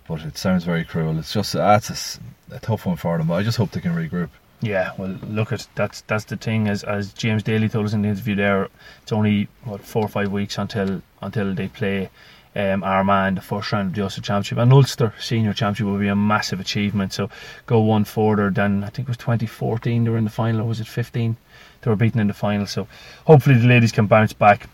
but 0.07 0.23
it 0.23 0.37
sounds 0.37 0.65
very 0.65 0.85
cruel. 0.85 1.19
It's 1.19 1.33
just 1.33 1.53
that's 1.53 2.19
a, 2.51 2.57
a 2.57 2.61
tough 2.61 2.87
one 2.87 2.97
for 2.97 3.17
them. 3.19 3.31
I 3.31 3.43
just 3.43 3.59
hope 3.59 3.71
they 3.71 3.81
can 3.81 3.95
regroup. 3.95 4.31
Yeah, 4.63 4.93
well, 4.97 5.19
look 5.29 5.53
at 5.53 5.67
that's 5.75 6.03
that's 6.03 6.25
the 6.25 6.37
thing. 6.37 6.69
As 6.69 6.85
as 6.85 7.13
James 7.13 7.43
Daly 7.43 7.69
told 7.69 7.87
us 7.87 7.93
in 7.95 8.03
the 8.03 8.09
interview, 8.09 8.37
there 8.37 8.69
it's 9.03 9.13
only 9.13 9.49
what 9.65 9.81
four 9.81 10.05
or 10.05 10.09
five 10.09 10.31
weeks 10.31 10.57
until 10.57 11.03
until 11.21 11.53
they 11.53 11.67
play 11.67 12.11
um, 12.55 12.85
Armagh 12.85 13.35
the 13.35 13.41
first 13.41 13.73
round 13.73 13.89
of 13.89 13.95
the 13.95 14.03
Ulster 14.03 14.21
Championship, 14.21 14.59
and 14.59 14.73
Ulster 14.73 15.15
Senior 15.19 15.53
Championship 15.53 15.87
will 15.87 15.99
be 15.99 16.09
a 16.09 16.17
massive 16.17 16.61
achievement. 16.61 17.13
So 17.13 17.29
go 17.67 17.81
one 17.81 18.05
further 18.05 18.51
than 18.51 18.85
I 18.85 18.89
think 18.89 19.09
it 19.09 19.11
was 19.11 19.17
2014. 19.17 20.05
They 20.05 20.11
were 20.11 20.17
in 20.17 20.25
the 20.25 20.31
final, 20.31 20.61
or 20.63 20.65
was 20.69 20.81
it 20.81 20.87
15? 20.87 21.37
They 21.81 21.91
were 21.91 21.97
beaten 21.97 22.21
in 22.21 22.29
the 22.29 22.35
final. 22.35 22.67
So 22.67 22.87
hopefully 23.27 23.59
the 23.59 23.67
ladies 23.67 23.91
can 23.93 24.07
bounce 24.07 24.33
back. 24.33 24.69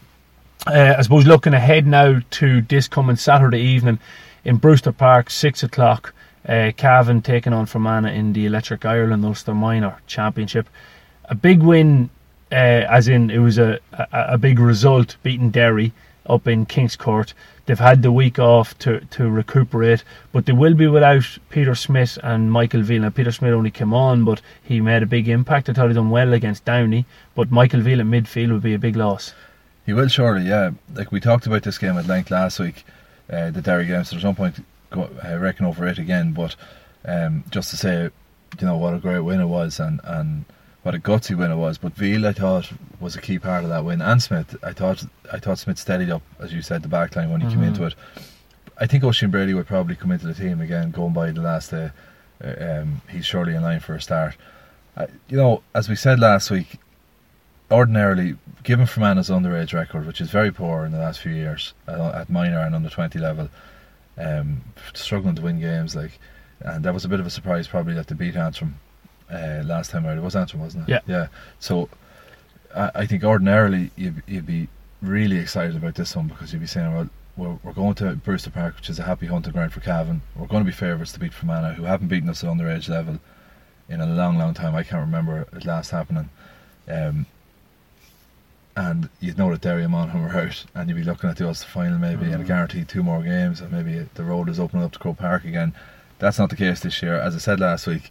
Uh, 0.67 0.97
I 0.99 1.03
suppose 1.03 1.27
looking 1.27 1.55
ahead 1.55 1.87
now 1.87 2.21
to 2.33 2.61
this 2.63 2.89
coming 2.89 3.17
Saturday 3.17 3.61
evening 3.61 4.01
in 4.45 4.57
Brewster 4.57 4.93
Park, 4.93 5.31
six 5.31 5.63
o'clock. 5.63 6.13
Uh, 6.47 6.73
Cavan 6.77 7.23
taking 7.23 7.53
on 7.53 7.67
Fermanagh 7.67 8.13
in 8.13 8.33
the 8.33 8.47
Electric 8.47 8.85
Ireland 8.85 9.25
Ulster 9.25 9.55
Minor 9.55 9.99
Championship. 10.07 10.69
A 11.25 11.35
big 11.35 11.63
win, 11.63 12.11
uh, 12.53 12.55
as 12.55 13.09
in 13.09 13.31
it 13.31 13.39
was 13.39 13.59
a, 13.59 13.79
a, 13.93 14.09
a 14.13 14.39
big 14.39 14.59
result, 14.59 15.17
beating 15.23 15.51
Derry 15.51 15.93
up 16.27 16.47
in 16.47 16.67
Kingscourt. 16.67 17.33
They've 17.67 17.79
had 17.79 18.03
the 18.03 18.13
week 18.13 18.39
off 18.39 18.79
to, 18.79 19.01
to 19.01 19.29
recuperate, 19.29 20.03
but 20.33 20.47
they 20.47 20.53
will 20.53 20.75
be 20.75 20.87
without 20.87 21.39
Peter 21.51 21.75
Smith 21.75 22.19
and 22.23 22.51
Michael. 22.51 22.83
Now, 22.83 23.11
Peter 23.11 23.33
Smith 23.33 23.53
only 23.53 23.71
came 23.71 23.93
on, 23.93 24.25
but 24.25 24.41
he 24.63 24.81
made 24.81 25.03
a 25.03 25.07
big 25.07 25.29
impact. 25.29 25.69
I 25.69 25.75
thought 25.75 25.89
he 25.89 25.95
done 25.95 26.11
well 26.11 26.33
against 26.33 26.65
Downey, 26.65 27.05
but 27.35 27.51
Michael 27.51 27.81
Veal 27.81 28.01
in 28.01 28.11
midfield 28.11 28.53
would 28.53 28.63
be 28.63 28.75
a 28.75 28.79
big 28.79 28.97
loss. 28.97 29.35
He 29.85 29.93
will 29.93 30.09
surely, 30.09 30.47
yeah. 30.47 30.71
Like 30.95 31.13
we 31.13 31.21
talked 31.21 31.47
about 31.47 31.63
this 31.63 31.79
game 31.79 31.99
at 31.99 32.07
length 32.07 32.31
last 32.31 32.59
week, 32.59 32.85
uh, 33.31 33.51
the 33.51 33.61
Derry 33.61 33.87
game. 33.87 34.05
So 34.05 34.17
there's 34.17 34.25
no 34.25 34.35
point 34.35 34.65
go, 34.91 35.09
I 35.23 35.35
reckon 35.35 35.67
over 35.67 35.87
it 35.87 35.99
again. 35.99 36.33
But 36.33 36.57
um, 37.05 37.45
just 37.51 37.71
to 37.71 37.77
say, 37.77 38.11
you 38.61 38.67
know 38.67 38.77
what 38.77 38.95
a 38.95 38.99
great 38.99 39.21
win 39.21 39.41
it 39.41 39.47
was, 39.47 39.81
and 39.81 40.01
and 40.05 40.45
what 40.83 40.95
a 40.95 40.99
gutsy 40.99 41.37
win 41.37 41.51
it 41.51 41.57
was. 41.57 41.79
But 41.79 41.95
Veal, 41.95 42.27
I 42.27 42.33
thought, 42.33 42.71
was 43.01 43.17
a 43.17 43.21
key 43.21 43.39
part 43.39 43.65
of 43.65 43.71
that 43.71 43.85
win, 43.85 44.01
and 44.01 44.23
Smith. 44.23 44.57
I 44.63 44.73
thought 44.73 45.05
I 45.33 45.39
thought 45.39 45.59
Smith 45.59 45.79
steadied 45.79 46.11
up, 46.11 46.23
as 46.39 46.53
you 46.53 46.63
said, 46.63 46.83
the 46.83 46.89
back 46.89 47.17
line 47.17 47.31
when 47.31 47.41
he 47.41 47.47
mm-hmm. 47.47 47.61
came 47.61 47.69
into 47.69 47.85
it. 47.85 47.95
I 48.81 48.87
think 48.87 49.03
Oisin 49.05 49.31
Brady 49.31 49.55
would 49.55 49.67
probably 49.67 49.97
come 49.97 50.13
into 50.13 50.27
the 50.27 50.35
team 50.35 50.61
again, 50.61 50.91
going 50.91 51.13
by 51.13 51.33
the 51.33 51.41
last 51.41 51.71
day. 51.71 51.91
Uh, 52.43 52.81
um, 52.81 53.03
he's 53.11 53.27
surely 53.27 53.55
in 53.55 53.63
line 53.63 53.81
for 53.81 53.95
a 53.95 54.01
start. 54.01 54.37
Uh, 54.97 55.07
you 55.29 55.37
know, 55.37 55.63
as 55.75 55.89
we 55.89 55.97
said 55.97 56.21
last 56.21 56.51
week, 56.51 56.79
ordinarily, 57.71 58.37
given 58.63 58.87
Fermanagh's 58.87 59.31
underage 59.31 59.75
record, 59.75 60.07
which 60.07 60.21
is 60.21 60.31
very 60.31 60.53
poor 60.53 60.85
in 60.85 60.93
the 60.93 60.99
last 60.99 61.21
few 61.21 61.33
years 61.33 61.75
uh, 61.89 62.13
at 62.15 62.31
minor 62.31 62.61
and 62.61 62.75
under 62.75 62.89
20 62.89 63.19
level, 63.19 63.49
um, 64.19 64.63
struggling 64.95 65.35
to 65.37 65.43
win 65.43 65.61
games, 65.61 65.95
like, 65.95 66.19
and 66.61 66.85
that 66.85 66.93
was 66.93 67.05
a 67.05 67.09
bit 67.09 67.21
of 67.21 67.27
a 67.27 67.31
surprise 67.31 67.69
probably 67.69 67.95
that 67.95 68.09
they 68.09 68.15
beat 68.15 68.37
Antrim 68.37 68.79
uh, 69.31 69.63
last 69.65 69.91
time 69.91 70.07
out. 70.07 70.19
It 70.19 70.23
was 70.23 70.37
Antrim, 70.37 70.63
wasn't 70.63 70.89
it? 70.89 70.91
Yeah. 70.93 71.01
Yeah. 71.07 71.27
So 71.61 71.89
I, 72.75 72.91
I 72.95 73.07
think 73.07 73.25
ordinarily 73.25 73.91
you'd, 73.97 74.23
you'd, 74.27 74.47
be 74.47 74.69
really 75.01 75.39
excited 75.39 75.77
about 75.77 75.95
this 75.95 76.17
one 76.17 76.27
because 76.27 76.53
you'd 76.53 76.61
be 76.61 76.67
saying, 76.67 76.93
well, 76.93 77.09
we're, 77.37 77.59
we're 77.63 77.73
going 77.73 77.95
to 77.97 78.17
Brewster 78.17 78.51
Park, 78.51 78.77
which 78.77 78.91
is 78.91 78.99
a 78.99 79.05
happy 79.05 79.27
hunting 79.27 79.53
ground 79.53 79.73
for 79.73 79.81
Cavan. 79.81 80.23
We're 80.35 80.49
going 80.49 80.65
to 80.65 80.71
be 80.71 80.75
favourites 80.75 81.13
to 81.13 81.21
beat 81.21 81.33
Fermanagh, 81.33 81.75
who 81.75 81.85
haven't 81.85 82.09
beaten 82.09 82.29
us 82.29 82.43
at 82.43 82.51
underage 82.51 82.89
level 82.89 83.21
in 83.89 84.01
a 84.01 84.07
long, 84.07 84.37
long 84.39 84.55
time. 84.55 84.75
I 84.75 84.83
can't 84.83 85.01
remember 85.01 85.47
it 85.53 85.65
last 85.65 85.91
happening. 85.91 86.31
Um, 86.89 87.27
and 88.79 89.09
you'd 89.19 89.37
know 89.37 89.51
that 89.51 89.61
Derry 89.61 89.83
and 89.83 89.91
Monaghan 89.91 90.23
were 90.23 90.31
out, 90.31 90.65
and 90.77 90.89
you'd 90.89 90.95
be 90.95 91.03
looking 91.03 91.29
at 91.29 91.37
the 91.37 91.49
Ulster 91.49 91.67
final 91.67 91.99
maybe, 91.99 92.27
mm-hmm. 92.27 92.35
and 92.35 92.47
guarantee 92.47 92.85
two 92.85 93.03
more 93.03 93.21
games, 93.25 93.61
and 93.61 93.73
maybe 93.73 94.07
the 94.15 94.23
road 94.23 94.49
is 94.49 94.61
opening 94.61 94.85
up 94.85 94.93
to 94.93 95.01
Croke 95.01 95.19
Park 95.19 95.45
again. 95.45 95.75
That's 96.21 96.39
not 96.39 96.49
the 96.49 96.57
case 96.57 96.79
this 96.79 97.03
year. 97.03 97.19
As 97.19 97.35
I 97.35 97.39
said 97.39 97.59
last 97.59 97.89
week, 97.89 98.09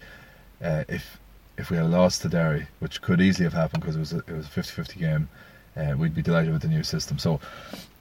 uh, 0.61 0.83
if 0.89 1.19
if 1.57 1.71
we 1.71 1.77
had 1.77 1.89
lost 1.89 2.21
to 2.23 2.29
Derry, 2.29 2.67
which 2.79 3.01
could 3.01 3.21
easily 3.21 3.45
have 3.45 3.53
happened 3.53 3.81
because 3.81 3.95
it 3.95 3.99
was 3.99 4.13
a, 4.13 4.17
it 4.17 4.29
was 4.29 4.45
a 4.45 4.49
50-50 4.49 4.99
game, 4.99 5.29
uh, 5.77 5.95
we'd 5.97 6.13
be 6.13 6.21
delighted 6.21 6.51
with 6.51 6.61
the 6.61 6.67
new 6.67 6.83
system. 6.83 7.17
So 7.17 7.39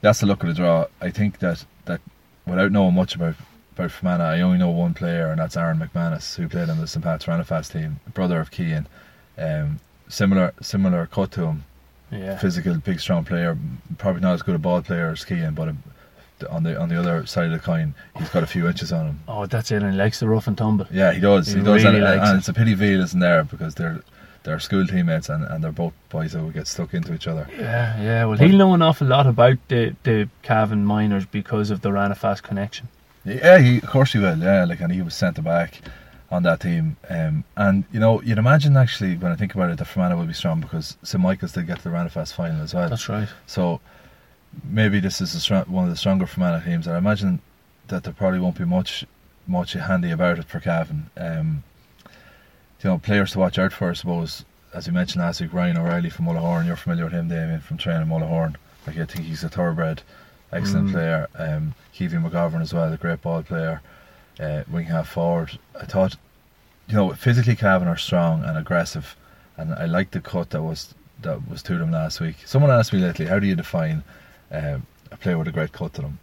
that's 0.01 0.19
the 0.19 0.25
look 0.25 0.43
of 0.43 0.49
the 0.49 0.53
draw. 0.53 0.87
I 0.99 1.09
think 1.09 1.39
that 1.39 1.63
that 1.85 2.01
without 2.45 2.73
knowing 2.73 2.95
much 2.95 3.15
about 3.15 3.35
about 3.77 3.91
Fermanagh, 3.91 4.33
I 4.33 4.41
only 4.41 4.57
know 4.57 4.71
one 4.71 4.93
player, 4.93 5.31
and 5.31 5.39
that's 5.39 5.55
Aaron 5.55 5.79
McManus, 5.79 6.35
who 6.35 6.49
played 6.49 6.69
on 6.69 6.81
the 6.81 6.87
St 6.87 7.01
Pat's 7.01 7.27
Ranafast 7.27 7.71
team, 7.71 8.01
brother 8.13 8.41
of 8.41 8.51
Keane. 8.51 8.87
Um, 9.37 9.79
similar 10.09 10.53
similar 10.61 11.05
cut 11.05 11.31
to 11.31 11.45
him, 11.45 11.63
yeah. 12.11 12.37
physical, 12.37 12.75
big, 12.75 12.99
strong 12.99 13.23
player. 13.25 13.57
Probably 13.97 14.21
not 14.21 14.33
as 14.33 14.41
good 14.41 14.55
a 14.55 14.59
ball 14.59 14.81
player 14.81 15.09
as 15.09 15.25
Keane, 15.25 15.53
but 15.53 15.69
uh, 15.69 15.73
a, 16.41 16.49
on 16.51 16.63
the 16.63 16.79
on 16.79 16.89
the 16.89 16.99
other 16.99 17.25
side 17.25 17.45
of 17.45 17.51
the 17.51 17.59
coin, 17.59 17.95
he's 18.17 18.29
got 18.29 18.43
a 18.43 18.47
few 18.47 18.67
inches 18.67 18.91
on 18.91 19.07
him. 19.07 19.19
Oh, 19.27 19.45
that's 19.45 19.71
it. 19.71 19.81
And 19.81 19.93
he 19.93 19.97
likes 19.97 20.19
the 20.19 20.27
rough 20.27 20.47
and 20.47 20.57
tumble. 20.57 20.87
Yeah, 20.91 21.13
he 21.13 21.19
does. 21.19 21.47
He, 21.47 21.59
he 21.59 21.65
does, 21.65 21.83
really 21.83 21.97
and, 21.97 22.05
likes 22.05 22.29
and 22.29 22.35
it. 22.35 22.39
it's 22.39 22.49
a 22.49 22.53
pity 22.53 22.73
Veal 22.73 23.01
isn't 23.01 23.19
there 23.19 23.43
because 23.43 23.75
they're 23.75 24.01
they're 24.43 24.59
school 24.59 24.85
teammates 24.87 25.29
and, 25.29 25.43
and 25.45 25.63
they're 25.63 25.71
both 25.71 25.93
boys 26.09 26.33
that 26.33 26.43
would 26.43 26.53
get 26.53 26.67
stuck 26.67 26.93
into 26.93 27.13
each 27.13 27.27
other. 27.27 27.47
Yeah, 27.57 28.01
yeah. 28.01 28.25
Well, 28.25 28.37
he'll 28.37 28.57
know 28.57 28.73
an 28.73 28.81
awful 28.81 29.07
lot 29.07 29.27
about 29.27 29.57
the 29.67 29.95
the 30.03 30.29
Cavan 30.43 30.85
miners 30.85 31.25
because 31.25 31.71
of 31.71 31.81
the 31.81 31.89
Ranafast 31.89 32.43
connection. 32.43 32.87
Yeah, 33.25 33.57
he, 33.59 33.77
of 33.77 33.87
course 33.87 34.13
he 34.13 34.19
will. 34.19 34.37
Yeah, 34.37 34.65
like 34.65 34.79
and 34.79 34.91
he 34.91 35.01
was 35.01 35.15
sent 35.15 35.43
back 35.43 35.81
on 36.29 36.43
that 36.43 36.59
team. 36.59 36.97
Um, 37.09 37.43
and 37.55 37.83
you 37.91 37.99
know, 37.99 38.21
you'd 38.21 38.37
imagine 38.37 38.75
actually 38.77 39.15
when 39.15 39.31
I 39.31 39.35
think 39.35 39.55
about 39.55 39.69
it, 39.71 39.77
that 39.77 39.85
Fermanagh 39.85 40.15
will 40.17 40.25
be 40.25 40.33
strong 40.33 40.59
because 40.61 40.97
St 41.03 41.21
Michael's 41.21 41.53
did 41.53 41.67
get 41.67 41.77
to 41.79 41.83
the 41.85 41.89
Ranafast 41.89 42.33
final 42.33 42.61
as 42.61 42.73
well. 42.73 42.89
That's 42.89 43.07
right. 43.09 43.29
So 43.45 43.79
maybe 44.63 44.99
this 44.99 45.21
is 45.21 45.31
strong, 45.41 45.63
one 45.65 45.85
of 45.85 45.89
the 45.89 45.95
stronger 45.97 46.25
Fermanagh 46.27 46.65
teams. 46.65 46.87
I 46.87 46.97
imagine 46.97 47.39
that 47.87 48.03
there 48.03 48.13
probably 48.13 48.39
won't 48.39 48.57
be 48.57 48.65
much 48.65 49.05
much 49.47 49.73
handy 49.73 50.11
about 50.11 50.39
it 50.39 50.45
for 50.45 50.59
Cavan. 50.59 51.09
Um, 51.15 51.63
you 52.83 52.89
know, 52.89 52.97
players 52.99 53.31
to 53.31 53.39
watch 53.39 53.57
out 53.57 53.71
for, 53.73 53.89
I 53.89 53.93
suppose. 53.93 54.43
As 54.73 54.85
you 54.85 54.93
mentioned 54.93 55.23
last 55.23 55.39
week, 55.41 55.53
Ryan 55.53 55.77
O'Reilly 55.77 56.09
from 56.09 56.25
Mullahoran. 56.25 56.65
You're 56.65 56.75
familiar 56.75 57.05
with 57.05 57.13
him, 57.13 57.29
Damien, 57.29 57.61
from 57.61 57.77
training 57.77 58.07
Mullahoran. 58.07 58.55
Like 58.85 58.97
I 58.97 59.05
think 59.05 59.25
he's 59.25 59.43
a 59.43 59.49
thoroughbred, 59.49 60.01
excellent 60.51 60.89
Mm. 60.89 60.91
player. 60.91 61.27
Um, 61.35 61.73
Keevy 61.95 62.21
McGovern 62.21 62.61
as 62.61 62.73
well, 62.73 62.91
a 62.91 62.97
great 62.97 63.21
ball 63.21 63.41
player. 63.41 63.81
Uh, 64.39 64.63
wing 64.69 64.85
half 64.85 65.09
forward. 65.09 65.57
I 65.79 65.85
thought, 65.85 66.15
you 66.87 66.95
know, 66.95 67.11
physically 67.13 67.55
Cavan 67.55 67.87
are 67.87 67.97
strong 67.97 68.43
and 68.43 68.57
aggressive, 68.57 69.15
and 69.57 69.73
I 69.73 69.85
like 69.85 70.11
the 70.11 70.21
cut 70.21 70.51
that 70.51 70.61
was 70.61 70.93
that 71.23 71.49
was 71.49 71.63
to 71.63 71.77
them 71.77 71.91
last 71.91 72.19
week. 72.19 72.35
Someone 72.45 72.69
asked 72.71 72.93
me 72.93 72.99
lately, 72.99 73.25
how 73.25 73.39
do 73.39 73.47
you 73.47 73.55
define 73.55 74.03
um, 74.51 74.85
a 75.11 75.17
player 75.17 75.37
with 75.37 75.47
a 75.47 75.51
great 75.51 75.71
cut 75.71 75.93
to 75.95 76.01
them? 76.01 76.19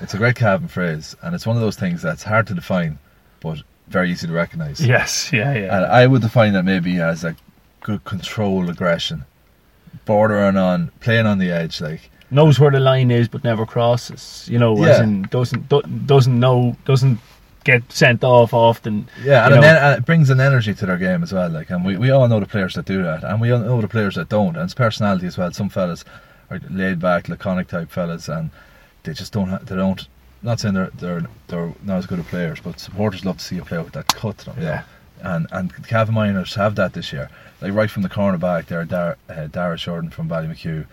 It's 0.00 0.14
a 0.14 0.18
great 0.18 0.36
Cavan 0.36 0.68
phrase, 0.68 1.14
and 1.22 1.34
it's 1.34 1.46
one 1.46 1.56
of 1.56 1.62
those 1.62 1.76
things 1.76 2.00
that's 2.00 2.22
hard 2.22 2.46
to 2.46 2.54
define, 2.54 2.98
but 3.40 3.58
very 3.88 4.10
easy 4.10 4.26
to 4.26 4.32
recognise. 4.32 4.80
Yes, 4.84 5.30
yeah, 5.32 5.52
yeah. 5.54 5.76
And 5.76 5.86
I 5.86 6.06
would 6.06 6.22
define 6.22 6.52
that 6.54 6.64
maybe 6.64 7.00
as 7.00 7.24
a 7.24 7.36
good 7.80 8.04
control 8.04 8.68
aggression, 8.70 9.24
bordering 10.06 10.56
on 10.56 10.90
playing 11.00 11.26
on 11.26 11.38
the 11.38 11.50
edge, 11.50 11.80
like 11.80 12.10
Knows 12.30 12.60
where 12.60 12.70
the 12.70 12.80
line 12.80 13.10
is, 13.10 13.26
but 13.26 13.42
never 13.42 13.64
crosses. 13.64 14.46
You 14.50 14.58
know, 14.58 14.74
as 14.84 14.98
Yeah. 14.98 15.02
in 15.04 15.22
doesn't 15.22 15.68
doesn't 16.06 16.38
know 16.38 16.76
doesn't 16.84 17.18
get 17.70 17.92
sent 17.92 18.24
off 18.24 18.52
often. 18.54 19.08
yeah, 19.22 19.44
and, 19.46 19.54
You 19.54 19.56
an 19.56 19.62
know. 19.62 19.68
en- 19.68 19.84
and 19.84 19.98
it 19.98 20.06
brings 20.06 20.30
an 20.30 20.40
energy 20.40 20.74
to 20.74 20.86
their 20.86 20.96
game 20.98 21.22
as 21.22 21.32
well. 21.32 21.50
Like, 21.50 21.70
and 21.70 21.84
we, 21.84 21.96
we 21.96 22.10
all 22.10 22.26
know 22.28 22.40
the 22.40 22.46
players 22.46 22.74
that 22.74 22.86
do 22.86 23.02
that, 23.02 23.22
and 23.24 23.40
we 23.40 23.50
all 23.52 23.60
know 23.60 23.80
the 23.80 23.88
players 23.88 24.14
that 24.16 24.28
don't, 24.28 24.56
and 24.56 24.64
it's 24.64 24.74
personality 24.74 25.26
as 25.26 25.36
well. 25.38 25.52
Some 25.52 25.68
fellas 25.68 26.04
are 26.50 26.60
laid 26.70 26.98
back, 27.00 27.28
laconic 27.28 27.68
type 27.68 27.90
fellas, 27.90 28.28
and 28.28 28.50
they 29.04 29.12
just 29.12 29.32
don't 29.32 29.48
ha- 29.48 29.58
they 29.62 29.76
don't 29.76 30.06
not 30.42 30.60
saying 30.60 30.74
they're 30.74 30.90
they're 30.98 31.26
they're 31.48 31.74
not 31.82 31.98
as 31.98 32.06
good 32.06 32.20
at 32.20 32.26
players, 32.26 32.60
but 32.60 32.78
supporters 32.80 33.24
love 33.24 33.38
to 33.38 33.44
see 33.44 33.58
a 33.58 33.64
player 33.64 33.82
with 33.82 33.92
that 33.94 34.06
cut 34.08 34.38
to 34.38 34.44
them. 34.46 34.54
you 34.58 34.64
know. 34.64 34.70
Yeah. 34.70 34.82
And 35.20 35.46
and 35.50 35.86
Cavan 35.86 36.14
Miners 36.14 36.54
have 36.54 36.74
that 36.76 36.92
this 36.92 37.12
year. 37.12 37.28
Like 37.60 37.72
right 37.74 37.90
from 37.90 38.02
the 38.04 38.08
corner 38.08 38.38
back 38.38 38.66
there, 38.66 38.84
Dar- 38.84 39.18
uh, 39.28 39.48
Dara 39.48 39.76
Jordan 39.76 40.10
from 40.10 40.28
Ballymacue, 40.28 40.86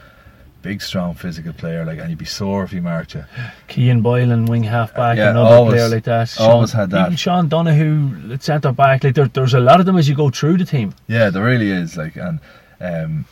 big, 0.66 0.82
strong, 0.82 1.14
physical 1.14 1.54
player. 1.54 1.86
Like, 1.86 2.00
and 2.00 2.10
you'd 2.10 2.18
be 2.18 2.26
sore 2.26 2.64
if 2.64 2.72
he 2.72 2.80
marked 2.80 3.14
you. 3.16 3.24
Kean 3.68 4.02
Boylan, 4.02 4.46
wing 4.48 4.64
half 4.64 4.96
back, 4.96 5.18
Yeah, 5.18 5.30
another 5.30 5.56
always- 5.56 5.74
player 5.76 5.88
like 5.90 6.04
that. 6.06 6.36
always 6.40 6.72
Sean, 6.72 6.80
had 6.80 6.90
that. 6.92 7.06
Even 7.06 7.18
Sean 7.18 7.48
Donahue, 7.48 8.38
centre 8.40 8.72
back. 8.72 9.04
Like 9.04 9.14
there, 9.16 9.28
there's 9.28 9.54
a 9.54 9.60
lot 9.60 9.80
of 9.80 9.86
them 9.86 9.98
as 9.98 10.10
you 10.10 10.16
go 10.16 10.30
through 10.30 10.58
the 10.58 10.66
team. 10.66 10.94
Yeah, 11.08 11.30
there 11.30 11.44
really 11.44 11.70
is. 11.72 11.96
Like, 11.98 12.16
and 12.18 12.40
um, 12.82 13.26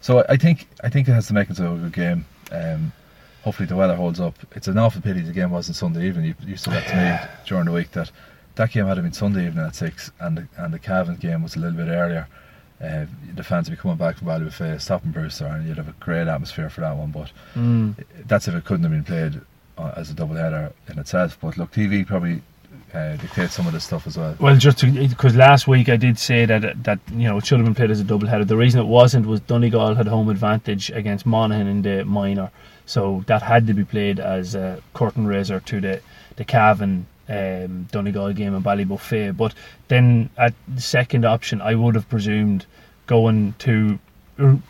so 0.00 0.24
I 0.28 0.36
think 0.36 0.68
I 0.82 0.88
think 0.88 1.08
it 1.08 1.12
has 1.12 1.26
to 1.28 1.34
make 1.34 1.48
it 1.50 1.58
a 1.60 1.62
good 1.62 1.92
game. 1.92 2.24
Um, 2.50 2.92
hopefully 3.44 3.66
the 3.66 3.76
weather 3.76 3.94
holds 3.96 4.20
up. 4.20 4.34
It's 4.56 4.68
an 4.68 4.76
awful 4.78 5.00
pity 5.02 5.20
the 5.20 5.32
game 5.32 5.50
wasn't 5.50 5.76
Sunday 5.76 6.06
evening. 6.08 6.26
You 6.26 6.34
used 6.46 6.64
to 6.64 6.70
that 6.70 6.86
to 6.88 6.96
me 6.96 7.30
during 7.46 7.66
the 7.66 7.72
week 7.72 7.92
that 7.92 8.10
that 8.56 8.70
game 8.72 8.86
had 8.86 9.00
been 9.00 9.12
Sunday 9.12 9.46
evening 9.46 9.64
at 9.64 9.74
six, 9.76 10.10
and 10.20 10.36
the, 10.38 10.48
and 10.58 10.74
the 10.74 10.78
Cavan 10.78 11.16
game 11.16 11.42
was 11.42 11.56
a 11.56 11.60
little 11.60 11.76
bit 11.76 11.88
earlier. 11.88 12.26
Uh, 12.82 13.06
the 13.34 13.44
fans 13.44 13.68
would 13.70 13.76
be 13.76 13.80
coming 13.80 13.96
back 13.96 14.16
from 14.16 14.26
Ballybofey, 14.28 14.80
stopping 14.80 15.12
Brewster, 15.12 15.46
and 15.46 15.66
you'd 15.68 15.76
have 15.76 15.88
a 15.88 15.94
great 16.00 16.26
atmosphere 16.26 16.68
for 16.68 16.80
that 16.80 16.96
one. 16.96 17.10
But 17.12 17.30
Mm. 17.54 17.94
that's 18.26 18.48
if 18.48 18.54
it 18.54 18.64
couldn't 18.64 18.82
have 18.82 18.90
been 18.92 19.04
played 19.04 19.40
uh, 19.78 19.92
as 19.96 20.10
a 20.10 20.14
double 20.14 20.34
header 20.36 20.72
in 20.88 20.98
itself. 20.98 21.38
But 21.40 21.56
look, 21.56 21.70
TV 21.72 22.04
probably 22.04 22.42
uh, 22.92 23.16
dictates 23.16 23.54
some 23.54 23.66
of 23.66 23.72
this 23.72 23.84
stuff 23.84 24.06
as 24.06 24.18
well. 24.18 24.34
Well, 24.40 24.56
just 24.56 24.80
because 24.82 25.34
last 25.36 25.66
week 25.68 25.88
I 25.88 25.96
did 25.96 26.18
say 26.18 26.44
that 26.44 26.82
that 26.84 26.98
you 27.12 27.28
know 27.28 27.38
it 27.38 27.46
should 27.46 27.58
have 27.58 27.64
been 27.66 27.74
played 27.74 27.90
as 27.90 28.00
a 28.00 28.04
double 28.04 28.26
header. 28.26 28.44
The 28.44 28.56
reason 28.56 28.80
it 28.80 28.86
wasn't 28.86 29.26
was 29.26 29.40
Donegal 29.40 29.94
had 29.94 30.08
home 30.08 30.28
advantage 30.28 30.90
against 30.90 31.24
Monaghan 31.24 31.66
in 31.68 31.82
the 31.82 32.04
minor, 32.04 32.50
so 32.84 33.22
that 33.28 33.42
had 33.42 33.66
to 33.68 33.74
be 33.74 33.84
played 33.84 34.18
as 34.20 34.54
a 34.54 34.82
curtain 34.92 35.26
raiser 35.26 35.60
to 35.60 35.80
the 35.80 36.00
the 36.36 36.44
Cavan 36.44 37.06
um, 37.28 37.88
Donegal 37.90 38.32
game 38.32 38.54
in 38.54 38.62
Ballybofey. 38.62 39.36
But 39.36 39.54
then 39.88 40.30
at 40.36 40.54
the 40.68 40.80
second 40.80 41.24
option, 41.24 41.60
I 41.60 41.74
would 41.74 41.94
have 41.94 42.08
presumed 42.08 42.66
going 43.06 43.54
to 43.58 43.98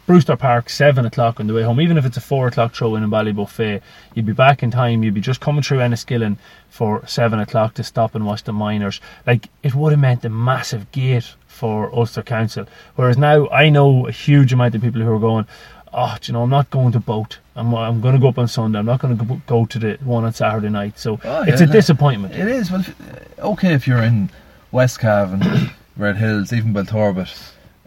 Brewster 0.07 0.37
Park 0.37 0.69
seven 0.69 1.07
o'clock 1.07 1.39
on 1.39 1.47
the 1.47 1.55
way 1.55 1.63
home. 1.63 1.81
Even 1.81 1.97
if 1.97 2.05
it's 2.05 2.17
a 2.17 2.21
four 2.21 2.49
o'clock 2.49 2.75
throw 2.75 2.97
in 2.97 3.05
in 3.05 3.11
Ballybofey, 3.11 3.81
you'd 4.15 4.27
be 4.27 4.33
back 4.33 4.63
in 4.63 4.71
time. 4.71 5.03
You'd 5.03 5.15
be 5.15 5.21
just 5.21 5.41
coming 5.41 5.63
through 5.63 5.79
Enniskillen 5.79 6.37
for 6.69 7.07
seven 7.07 7.39
o'clock 7.39 7.75
to 7.75 7.85
stop 7.85 8.15
and 8.15 8.27
watch 8.27 8.43
the 8.43 8.53
miners. 8.53 9.01
Like 9.27 9.49
it 9.63 9.75
would 9.75 9.93
have 9.93 10.01
meant 10.01 10.25
a 10.25 10.29
massive 10.29 10.91
gate 10.91 11.35
for 11.47 11.95
Ulster 11.95 12.23
Council. 12.23 12.67
Whereas 12.97 13.17
now 13.17 13.49
I 13.49 13.71
know 13.71 14.07
a 14.09 14.13
huge 14.13 14.53
amount 14.53 14.75
of 14.75 14.83
people 14.83 15.01
who 15.01 15.13
are 15.13 15.19
going. 15.19 15.47
Oh, 15.95 16.17
do 16.21 16.31
you 16.31 16.33
know, 16.33 16.43
I'm 16.43 16.51
not 16.51 16.71
going 16.71 16.93
to 16.93 17.01
boat. 17.01 17.39
I'm, 17.55 17.75
I'm 17.75 18.01
going 18.01 18.15
to 18.15 18.21
go 18.21 18.29
up 18.29 18.39
on 18.39 18.49
Sunday. 18.49 18.79
I'm 18.79 18.87
not 18.87 19.01
going 19.01 19.17
to 19.19 19.41
go, 19.47 19.67
to 19.67 19.79
the 19.79 19.99
one 20.03 20.25
on 20.25 20.33
Saturday 20.33 20.71
night. 20.71 20.99
So 20.99 21.21
Oh, 21.23 21.43
it's 21.43 21.61
yeah, 21.61 21.65
a 21.65 21.67
no. 21.67 21.73
disappointment. 21.73 22.35
It 22.35 22.49
is. 22.49 22.71
Well, 22.71 22.81
if- 22.81 23.39
okay 23.41 23.75
if 23.75 23.87
you're 23.87 24.03
in 24.03 24.31
West 24.71 25.01
Cavan, 25.01 25.71
Red 25.97 26.17
Hills, 26.17 26.53
even 26.53 26.73
Belturbet. 26.73 27.29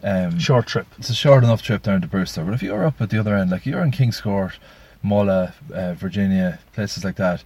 Um, 0.03 0.37
Short 0.37 0.67
trip. 0.67 0.85
It's 0.99 1.09
a 1.09 1.15
short 1.15 1.43
enough 1.43 1.63
trip 1.63 1.81
down 1.81 2.01
to 2.01 2.07
Brewster. 2.07 2.43
But 2.43 2.53
if 2.53 2.61
you're 2.61 2.85
up 2.85 3.01
at 3.01 3.09
the 3.09 3.19
other 3.19 3.35
end, 3.35 3.49
like 3.49 3.65
you're 3.65 3.81
in 3.81 3.89
Kingscourt, 3.91 4.53
Mulla, 5.01 5.55
uh, 5.73 5.93
Virginia, 5.95 6.59
places 6.73 7.03
like 7.03 7.15
that, 7.15 7.43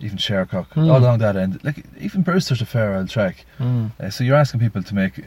even 0.00 0.18
Shercock, 0.18 0.68
Mm. 0.74 0.90
all 0.90 0.98
along 0.98 1.18
that 1.20 1.34
end, 1.36 1.64
like 1.64 1.82
even 1.98 2.20
Brewster's 2.20 2.60
a 2.60 2.66
fair 2.66 2.94
old 2.94 3.08
trek. 3.08 3.46
Mm. 3.58 3.92
Uh, 3.98 4.10
so 4.10 4.22
you're 4.22 4.36
asking 4.36 4.60
people 4.60 4.82
to 4.82 4.94
make 4.94 5.24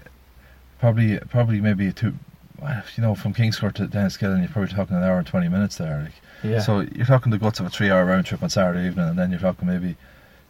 probably, 0.79 1.17
probably 1.31 1.61
maybe 1.61 1.91
two, 1.91 2.09
well, 2.11 2.19
you 2.95 3.03
know, 3.03 3.15
from 3.15 3.33
Kingscourt 3.33 3.73
to 3.75 3.87
Enniskillen, 3.87 4.39
you're 4.39 4.49
probably 4.49 4.73
talking 4.73 4.95
an 4.95 5.03
hour 5.03 5.17
and 5.17 5.27
twenty 5.27 5.49
minutes 5.49 5.77
there. 5.77 6.03
Like. 6.03 6.13
Yeah. 6.43 6.59
So 6.59 6.81
you're 6.81 7.05
talking 7.05 7.31
the 7.31 7.37
guts 7.37 7.59
of 7.59 7.65
a 7.65 7.69
three-hour 7.69 8.05
round 8.05 8.25
trip 8.25 8.43
on 8.43 8.49
Saturday 8.49 8.87
evening, 8.87 9.09
and 9.09 9.17
then 9.17 9.31
you're 9.31 9.39
talking 9.39 9.67
maybe 9.67 9.95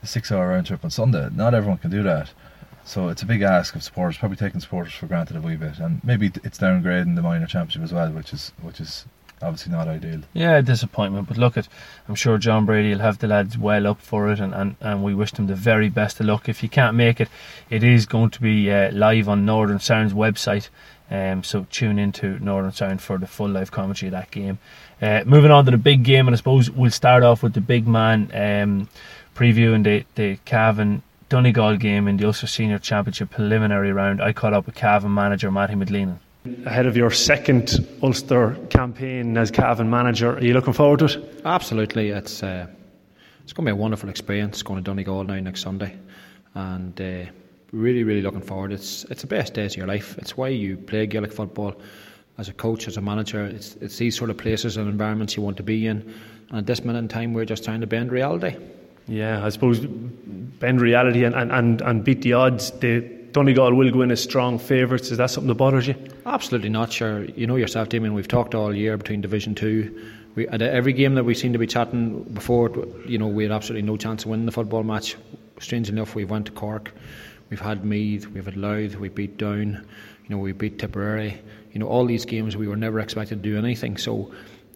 a 0.04 0.08
six-hour 0.08 0.50
round 0.50 0.68
trip 0.68 0.84
on 0.84 0.90
Sunday. 0.90 1.30
Not 1.34 1.54
everyone 1.54 1.78
can 1.78 1.92
do 1.92 2.04
that, 2.04 2.32
so 2.84 3.10
it's 3.10 3.22
a 3.22 3.26
big 3.26 3.42
ask 3.42 3.76
of 3.76 3.84
supporters. 3.84 4.18
Probably 4.18 4.38
taking 4.38 4.60
supporters 4.60 4.94
for 4.94 5.08
granted 5.08 5.38
a 5.38 5.42
wee 5.42 5.56
bit, 5.56 5.80
and 5.80 6.04
maybe 6.04 6.32
it's 6.44 6.60
downgrading 6.60 7.16
the 7.16 7.22
minor 7.22 7.48
championship 7.48 7.84
as 7.84 7.94
well, 7.94 8.12
which 8.12 8.34
is 8.34 8.52
which 8.62 8.80
is 8.80 9.06
obviously 9.42 9.72
not 9.72 9.88
ideal. 9.88 10.22
Yeah, 10.34 10.62
disappointment. 10.62 11.28
But 11.28 11.38
look, 11.38 11.58
at 11.58 11.68
I'm 12.10 12.16
sure 12.16 12.38
John 12.38 12.66
Brady 12.66 12.90
will 12.90 13.02
have 13.02 13.20
the 13.20 13.28
lads 13.28 13.58
well 13.58 13.88
up 13.88 14.02
for 14.02 14.32
it, 14.32 14.40
and, 14.40 14.54
and, 14.54 14.76
and 14.82 15.04
we 15.04 15.14
wish 15.14 15.32
them 15.32 15.48
the 15.48 15.56
very 15.56 15.90
best 15.90 16.20
of 16.20 16.26
luck. 16.26 16.50
If 16.50 16.64
you 16.64 16.70
can't 16.70 16.96
make 16.96 17.22
it, 17.22 17.30
it 17.70 17.84
is 17.84 18.06
going 18.06 18.32
to 18.32 18.42
be 18.42 18.72
uh, 18.72 18.92
live 18.92 19.30
on 19.30 19.46
Northern 19.46 19.80
Sound's 19.80 20.14
website. 20.14 20.70
Um, 21.10 21.44
so 21.44 21.66
tune 21.72 22.00
into 22.00 22.38
Northern 22.40 22.72
Sound 22.74 23.02
for 23.02 23.18
the 23.18 23.28
full 23.28 23.50
live 23.50 23.72
commentary 23.72 24.08
of 24.08 24.12
that 24.12 24.30
game. 24.32 24.60
Uh, 25.02 25.24
moving 25.26 25.52
on 25.52 25.64
to 25.66 25.72
the 25.72 25.78
big 25.78 26.04
game, 26.04 26.28
and 26.28 26.36
I 26.36 26.38
suppose 26.38 26.70
we'll 26.70 26.92
start 26.92 27.24
off 27.24 27.44
with 27.44 27.54
the 27.54 27.62
big 27.62 27.88
man 27.88 28.30
um, 28.34 28.90
previewing 29.36 29.84
the 29.84 30.06
the 30.16 30.38
Cavan 30.46 31.02
Donegal 31.30 31.78
game 31.78 32.08
in 32.08 32.18
the 32.18 32.26
Ulster 32.26 32.48
Senior 32.48 32.80
Championship 32.80 33.30
preliminary 33.32 33.92
round. 33.94 34.22
I 34.22 34.34
caught 34.34 34.54
up 34.54 34.66
with 34.66 34.76
Cavan 34.76 35.14
manager 35.14 35.52
Matty 35.52 35.76
McGleenan. 35.76 36.18
ahead 36.66 36.86
of 36.86 36.96
your 36.98 37.12
second 37.12 37.88
Ulster 38.02 38.58
campaign 38.70 39.38
as 39.38 39.52
Cavan 39.52 39.90
manager. 39.90 40.38
Are 40.38 40.44
you 40.44 40.54
looking 40.54 40.74
forward 40.74 41.00
to 41.00 41.06
it? 41.06 41.42
Absolutely, 41.46 42.10
it's 42.10 42.44
uh, 42.44 42.68
it's 43.44 43.54
going 43.54 43.66
to 43.66 43.72
be 43.74 43.78
a 43.78 43.82
wonderful 43.82 44.10
experience 44.10 44.62
going 44.64 44.84
to 44.84 44.84
Donegal 44.84 45.24
now 45.24 45.40
next 45.40 45.62
Sunday, 45.62 45.96
and 46.54 47.00
uh, 47.00 47.26
really, 47.72 48.04
really 48.04 48.22
looking 48.22 48.42
forward. 48.42 48.72
It's 48.72 49.04
it's 49.06 49.22
the 49.22 49.28
best 49.28 49.54
days 49.54 49.74
of 49.74 49.78
your 49.78 49.88
life. 49.88 50.18
It's 50.18 50.38
why 50.38 50.50
you 50.50 50.78
play 50.78 51.06
Gaelic 51.06 51.32
football 51.32 51.76
as 52.38 52.50
a 52.50 52.54
coach, 52.54 52.88
as 52.88 52.98
a 52.98 53.02
manager. 53.02 53.46
It's 53.46 53.76
it's 53.82 53.98
these 53.98 54.16
sort 54.16 54.30
of 54.30 54.38
places 54.38 54.78
and 54.78 54.90
environments 54.90 55.36
you 55.36 55.44
want 55.44 55.58
to 55.58 55.64
be 55.64 55.88
in. 55.88 56.14
And 56.50 56.60
at 56.60 56.66
this 56.66 56.84
minute 56.84 57.00
in 57.00 57.08
time, 57.08 57.34
we're 57.34 57.46
just 57.46 57.64
trying 57.64 57.82
to 57.82 57.88
bend 57.88 58.12
reality. 58.12 58.56
Yeah, 59.08 59.46
I 59.46 59.50
suppose 59.50 59.80
bend 59.80 60.82
reality 60.82 61.24
and, 61.24 61.34
and, 61.36 61.52
and, 61.52 61.82
and 61.82 62.04
beat 62.04 62.22
the 62.24 62.34
odds. 62.34 62.72
The 62.72 63.02
Donegal 63.32 63.74
will 63.74 63.92
go 63.92 64.02
in 64.02 64.12
as 64.12 64.22
strong 64.22 64.60
favourites. 64.60 65.12
Is 65.12 65.18
that 65.18 65.30
something 65.30 65.48
that 65.48 65.56
bothers 65.56 65.88
you? 65.88 65.96
Absolutely 66.26 66.70
not. 66.70 66.92
Sure, 66.92 67.24
you 67.24 67.48
know 67.48 67.56
yourself, 67.56 67.90
Damien. 67.90 68.14
We've 68.14 68.28
talked 68.28 68.56
all 68.56 68.76
year 68.76 68.98
between 68.98 69.22
Division 69.22 69.56
Two. 69.56 70.12
We, 70.36 70.48
at 70.50 70.62
every 70.62 70.94
game 70.94 71.16
that 71.16 71.24
we 71.24 71.34
seem 71.34 71.54
to 71.54 71.60
be 71.60 71.68
chatting 71.68 72.24
before, 72.24 72.70
you 73.06 73.18
know, 73.18 73.28
we 73.28 73.44
had 73.44 73.52
absolutely 73.52 73.88
no 73.88 73.98
chance 73.98 74.24
of 74.24 74.30
winning 74.30 74.46
the 74.46 74.52
football 74.52 74.84
match. 74.84 75.16
Strangely 75.60 75.94
enough, 75.94 76.14
we 76.14 76.26
went 76.26 76.46
to 76.46 76.52
Cork. 76.52 76.94
We've 77.50 77.60
had 77.60 77.86
Meath. 77.86 78.28
We've 78.28 78.46
had 78.46 78.58
Louth. 78.58 78.96
We 78.96 79.10
beat 79.10 79.38
Down. 79.38 79.88
You 80.24 80.30
know, 80.30 80.38
we 80.38 80.52
beat 80.52 80.80
Tipperary. 80.80 81.42
You 81.72 81.80
know, 81.80 81.88
all 81.88 82.06
these 82.06 82.26
games 82.26 82.58
we 82.58 82.68
were 82.68 82.76
never 82.76 83.00
expected 83.00 83.42
to 83.44 83.50
do 83.50 83.58
anything. 83.58 83.98
So, 83.98 84.32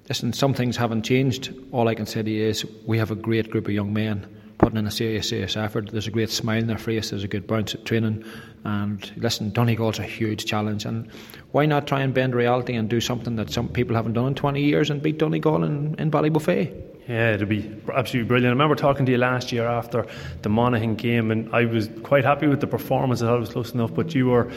listen, 0.07 0.33
some 0.33 0.53
things 0.53 0.77
haven't 0.77 1.03
changed. 1.03 1.53
All 1.71 1.87
I 1.87 1.95
can 1.95 2.05
say 2.05 2.23
to 2.23 2.29
you 2.29 2.47
is 2.47 2.65
we 2.85 2.97
have 2.97 3.11
a 3.11 3.15
great 3.15 3.49
group 3.49 3.65
of 3.65 3.73
young 3.73 3.93
men 3.93 4.27
putting 4.61 4.77
in 4.77 4.87
a 4.87 4.91
serious, 4.91 5.27
serious 5.27 5.57
effort. 5.57 5.91
There's 5.91 6.07
a 6.07 6.11
great 6.11 6.29
smile 6.29 6.59
in 6.59 6.67
their 6.67 6.77
face. 6.77 7.09
There's 7.09 7.23
a 7.23 7.27
good 7.27 7.47
bounce 7.47 7.73
at 7.73 7.83
training. 7.83 8.23
And 8.63 9.11
listen, 9.17 9.51
Donegal's 9.51 9.99
a 9.99 10.03
huge 10.03 10.45
challenge. 10.45 10.85
And 10.85 11.09
why 11.51 11.65
not 11.65 11.87
try 11.87 12.01
and 12.01 12.13
bend 12.13 12.35
reality 12.35 12.75
and 12.75 12.89
do 12.89 13.01
something 13.01 13.35
that 13.35 13.49
some 13.49 13.67
people 13.67 13.95
haven't 13.95 14.13
done 14.13 14.27
in 14.27 14.35
20 14.35 14.61
years 14.61 14.89
and 14.89 15.01
beat 15.01 15.17
Donegal 15.17 15.63
in, 15.63 15.95
in 15.99 16.11
Ballybofey? 16.11 16.89
Yeah, 17.07 17.33
it'll 17.33 17.47
be 17.47 17.69
absolutely 17.93 18.27
brilliant. 18.27 18.51
I 18.51 18.53
remember 18.53 18.75
talking 18.75 19.05
to 19.07 19.11
you 19.11 19.17
last 19.17 19.51
year 19.51 19.65
after 19.65 20.05
the 20.43 20.49
Monaghan 20.49 20.95
game, 20.95 21.31
and 21.31 21.53
I 21.53 21.65
was 21.65 21.89
quite 22.03 22.23
happy 22.23 22.47
with 22.47 22.61
the 22.61 22.67
performance. 22.67 23.21
I 23.21 23.25
thought 23.25 23.37
it 23.37 23.39
was 23.39 23.49
close 23.49 23.73
enough, 23.73 23.93
but 23.93 24.13
you 24.13 24.27
were 24.27 24.51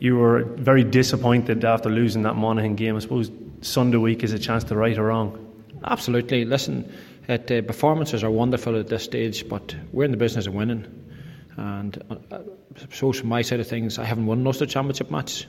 you 0.00 0.16
were 0.16 0.44
very 0.44 0.82
disappointed 0.82 1.62
after 1.64 1.90
losing 1.90 2.22
that 2.22 2.34
Monaghan 2.34 2.74
game. 2.74 2.96
I 2.96 3.00
suppose 3.00 3.30
Sunday 3.60 3.98
week 3.98 4.24
is 4.24 4.32
a 4.32 4.38
chance 4.38 4.64
to 4.64 4.76
right 4.76 4.96
or 4.96 5.04
wrong. 5.04 5.46
Absolutely. 5.84 6.44
Listen, 6.46 6.90
it, 7.30 7.50
uh, 7.50 7.62
performances 7.62 8.24
are 8.24 8.30
wonderful 8.30 8.78
at 8.78 8.88
this 8.88 9.04
stage, 9.04 9.48
but 9.48 9.74
we're 9.92 10.04
in 10.04 10.10
the 10.10 10.16
business 10.16 10.46
of 10.46 10.54
winning. 10.54 10.84
And 11.56 12.02
uh, 12.10 12.38
so, 12.92 13.12
from 13.12 13.28
my 13.28 13.42
side 13.42 13.60
of 13.60 13.68
things, 13.68 13.98
I 13.98 14.04
haven't 14.04 14.26
won 14.26 14.40
an 14.40 14.46
Ulster 14.46 14.66
Championship 14.66 15.10
match 15.10 15.46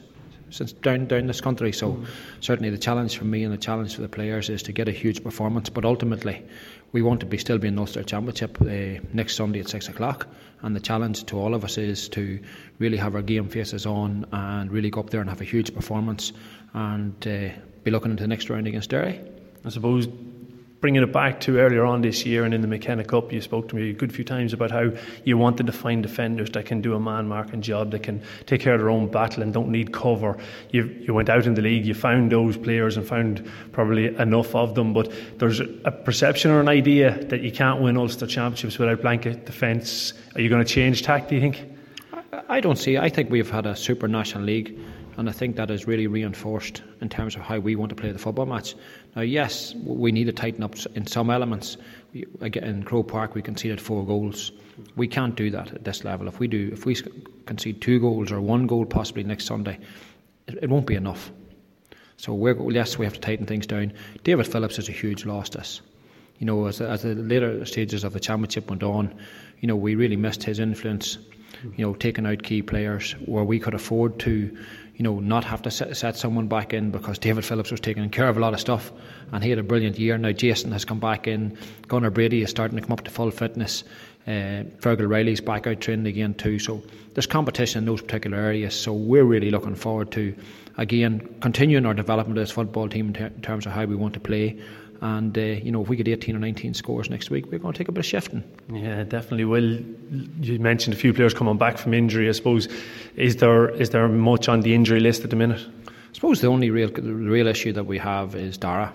since 0.52 0.74
down 0.74 1.08
down 1.08 1.26
this 1.28 1.42
country. 1.42 1.72
So, 1.72 2.04
certainly 2.40 2.70
the 2.70 2.78
challenge 2.78 3.18
for 3.18 3.26
me 3.26 3.44
and 3.44 3.52
the 3.52 3.58
challenge 3.58 3.96
for 3.96 4.02
the 4.02 4.10
players 4.10 4.50
is 4.50 4.62
to 4.64 4.72
get 4.72 4.88
a 4.88 4.92
huge 4.92 5.24
performance. 5.24 5.70
But 5.70 5.86
ultimately, 5.86 6.44
we 6.92 7.02
want 7.02 7.20
to 7.22 7.26
be 7.26 7.38
still 7.38 7.58
be 7.58 7.70
in 7.70 7.80
Ulster 7.80 8.04
Championship 8.04 8.62
uh, 8.62 9.02
next 9.14 9.36
Sunday 9.36 9.60
at 9.60 9.70
six 9.70 9.88
o'clock. 9.88 10.28
And 10.62 10.76
the 10.76 10.80
challenge 10.80 11.24
to 11.26 11.40
all 11.40 11.56
of 11.56 11.64
us 11.64 11.80
is 11.80 12.08
to 12.10 12.40
really 12.78 12.98
have 12.98 13.16
our 13.16 13.24
game 13.24 13.50
faces 13.50 13.88
on 13.88 14.28
and 14.32 14.72
really 14.72 14.92
go 14.92 15.00
up 15.00 15.10
there 15.10 15.22
and 15.22 15.30
have 15.30 15.42
a 15.42 15.46
huge 15.46 15.74
performance 15.74 16.32
and 16.74 17.16
uh, 17.28 17.50
be 17.84 17.90
looking 17.90 18.12
into 18.12 18.24
the 18.24 18.28
next 18.28 18.52
round 18.52 18.68
against 18.68 18.92
Derry. 18.92 19.20
I 19.66 19.70
suppose 19.70 20.08
bringing 20.82 21.04
it 21.04 21.14
back 21.14 21.40
to 21.40 21.60
earlier 21.60 21.86
on 21.86 22.02
this 22.02 22.26
year 22.26 22.44
and 22.44 22.56
in 22.56 22.62
the 22.62 22.68
McKenna 22.68 23.04
Cup, 23.04 23.32
you 23.32 23.40
spoke 23.40 23.70
to 23.70 23.76
me 23.76 23.92
a 23.92 23.94
good 23.94 24.12
few 24.12 24.26
times 24.26 24.52
about 24.52 24.72
how 24.72 24.92
you 25.24 25.38
wanted 25.38 25.68
to 25.68 25.72
find 25.72 26.02
defenders 26.02 26.50
that 26.50 26.66
can 26.66 26.82
do 26.82 26.96
a 26.96 27.00
man 27.00 27.28
marking 27.28 27.62
job, 27.62 27.92
that 27.92 28.02
can 28.02 28.22
take 28.48 28.62
care 28.62 28.74
of 28.74 28.80
their 28.80 28.90
own 28.90 29.08
battle 29.08 29.44
and 29.44 29.54
don't 29.54 29.70
need 29.70 29.94
cover. 29.94 30.38
You, 30.72 30.86
you 31.00 31.14
went 31.14 31.30
out 31.30 31.46
in 31.46 31.54
the 31.54 31.62
league, 31.62 31.86
you 31.86 31.94
found 31.94 32.32
those 32.32 32.58
players 32.58 32.98
and 32.98 33.08
found 33.08 33.50
probably 33.72 34.08
enough 34.16 34.56
of 34.56 34.74
them, 34.74 34.92
but 34.92 35.14
there's 35.38 35.60
a 35.60 35.92
perception 35.92 36.50
or 36.50 36.60
an 36.60 36.68
idea 36.68 37.24
that 37.26 37.42
you 37.42 37.52
can't 37.52 37.80
win 37.80 37.96
Ulster 37.96 38.26
Championships 38.26 38.80
without 38.80 39.02
blanket 39.02 39.46
defence. 39.46 40.14
Are 40.34 40.42
you 40.42 40.50
going 40.50 40.66
to 40.66 40.74
change 40.74 41.04
tack, 41.04 41.30
do 41.30 41.36
you 41.36 41.42
think? 41.42 41.64
I 42.50 42.60
don't 42.60 42.78
see. 42.78 42.98
I 42.98 43.08
think 43.08 43.30
we've 43.30 43.50
had 43.50 43.68
a 43.68 43.76
super 43.76 44.08
national 44.08 44.46
league. 44.46 44.78
And 45.18 45.30
I 45.30 45.32
think 45.32 45.56
that 45.56 45.70
is 45.70 45.88
really 45.88 46.08
reinforced 46.08 46.82
in 47.02 47.10
terms 47.10 47.36
of 47.36 47.42
how 47.42 47.60
we 47.60 47.76
want 47.76 47.90
to 47.90 47.96
play 47.96 48.12
the 48.12 48.20
football 48.20 48.46
match. 48.46 48.76
Now, 49.16 49.22
yes, 49.22 49.76
we 49.84 50.12
need 50.12 50.26
to 50.26 50.32
tighten 50.32 50.64
up 50.64 50.76
in 50.96 51.06
some 51.06 51.30
elements. 51.30 51.78
Again, 52.40 52.64
in 52.64 52.84
Croke 52.84 53.08
Park, 53.08 53.36
we 53.36 53.42
conceded 53.42 53.82
four 53.82 54.06
goals. 54.06 54.52
We 54.96 55.08
can't 55.08 55.36
do 55.36 55.50
that 55.52 55.74
at 55.74 55.84
this 55.84 56.04
level. 56.04 56.28
If 56.28 56.40
we 56.40 56.48
do, 56.48 56.70
if 56.72 56.86
we 56.86 56.96
concede 57.46 57.82
two 57.82 58.00
goals 58.00 58.32
or 58.32 58.42
one 58.42 58.68
goal 58.68 58.86
possibly 58.86 59.24
next 59.24 59.46
Sunday, 59.46 59.80
it, 60.48 60.60
it 60.64 60.70
won't 60.70 60.88
be 60.88 60.96
enough. 60.96 61.32
So 62.18 62.48
yes, 62.70 62.98
we 62.98 63.06
have 63.06 63.16
to 63.16 63.20
tighten 63.20 63.46
things 63.46 63.66
down. 63.66 63.94
David 64.24 64.48
Phillips 64.48 64.78
is 64.78 64.88
a 64.88 64.92
huge 64.92 65.26
loss 65.26 65.50
to 65.50 65.60
us. 65.60 65.82
You 66.38 66.46
know, 66.46 66.68
as, 66.68 66.80
as 66.80 67.02
the 67.02 67.16
later 67.16 67.66
stages 67.66 68.04
of 68.04 68.14
the 68.14 68.20
championship 68.20 68.70
went 68.70 68.84
on, 68.84 69.14
you 69.60 69.68
know, 69.68 69.76
we 69.76 69.96
really 69.96 70.16
missed 70.16 70.44
his 70.44 70.60
influence. 70.60 71.18
You 71.78 71.86
know, 71.86 71.94
taking 71.94 72.26
out 72.26 72.44
key 72.44 72.62
players 72.62 73.12
where 73.26 73.44
we 73.44 73.60
could 73.60 73.74
afford 73.74 74.20
to 74.20 74.58
you 75.02 75.04
know, 75.04 75.20
not 75.20 75.44
have 75.46 75.64
to 75.64 75.72
set, 75.72 76.16
someone 76.16 76.48
back 76.48 76.76
in 76.76 76.92
because 76.92 77.18
David 77.18 77.44
Phillips 77.44 77.72
was 77.72 77.80
taking 77.80 78.08
care 78.12 78.30
of 78.30 78.38
a 78.38 78.40
lot 78.40 78.54
of 78.54 78.60
stuff 78.60 78.92
and 79.32 79.44
he 79.44 79.50
had 79.50 79.58
a 79.58 79.64
brilliant 79.64 79.98
year. 79.98 80.16
Now 80.16 80.32
Jason 80.32 80.72
has 80.74 80.86
come 80.86 81.00
back 81.00 81.26
in. 81.26 81.58
Gunnar 81.88 82.12
Brady 82.12 82.44
is 82.44 82.52
starting 82.52 82.78
to 82.78 82.84
come 82.84 82.92
up 82.92 83.04
to 83.06 83.10
full 83.10 83.32
fitness. 83.32 83.84
Uh, 84.28 84.62
Fergal 84.78 85.10
Riley's 85.10 85.42
back 85.42 85.66
out 85.66 85.82
training 85.82 86.06
again 86.06 86.36
too. 86.36 86.60
So 86.60 86.84
there's 87.16 87.26
competition 87.26 87.80
in 87.80 87.86
those 87.86 88.00
particular 88.04 88.38
areas. 88.38 88.80
So 88.80 88.94
we're 88.94 89.24
really 89.24 89.50
looking 89.50 89.74
forward 89.74 90.12
to, 90.12 90.36
again, 90.78 91.36
continuing 91.42 91.86
our 91.86 91.94
development 91.94 92.38
of 92.38 92.44
this 92.44 92.52
football 92.52 92.90
team 92.90 93.08
in, 93.08 93.14
ter- 93.14 93.26
in 93.28 93.42
terms 93.42 93.66
of 93.66 93.72
how 93.72 93.86
we 93.86 93.96
want 93.96 94.14
to 94.16 94.20
play 94.20 94.60
and 95.02 95.36
uh, 95.36 95.42
you 95.42 95.72
know, 95.72 95.82
if 95.82 95.90
we 95.90 95.96
get 95.96 96.08
18 96.08 96.36
or 96.36 96.40
19 96.40 96.76
scores 96.76 97.10
next 97.10 97.32
week, 97.32 97.52
we're 97.52 97.58
going 97.58 97.74
to 97.74 97.78
take 97.78 97.88
a 97.88 97.92
bit 97.92 98.00
of 98.02 98.06
shifting. 98.06 98.44
Yeah, 98.72 99.04
definitely 99.04 99.46
will. 99.46 99.80
You 100.42 100.60
mentioned 100.60 100.94
a 100.94 100.98
few 100.98 101.12
players 101.12 101.34
coming 101.34 101.58
back 101.58 101.80
from 101.80 101.96
injury. 101.96 102.30
I 102.30 102.34
suppose 102.34 102.68
is 103.16 103.38
there 103.38 103.70
is 103.70 103.90
there 103.90 104.08
much 104.08 104.48
on 104.48 104.62
the 104.62 104.76
injury 104.76 105.00
list 105.00 105.24
at 105.24 105.32
the 105.32 105.36
minute? 105.36 105.66
I 105.88 106.14
suppose 106.14 106.42
the 106.42 106.48
only 106.48 106.70
real 106.70 106.90
the 106.90 107.02
real 107.02 107.48
issue 107.48 107.74
that 107.74 107.86
we 107.86 107.98
have 107.98 108.36
is 108.36 108.60
Dara, 108.60 108.94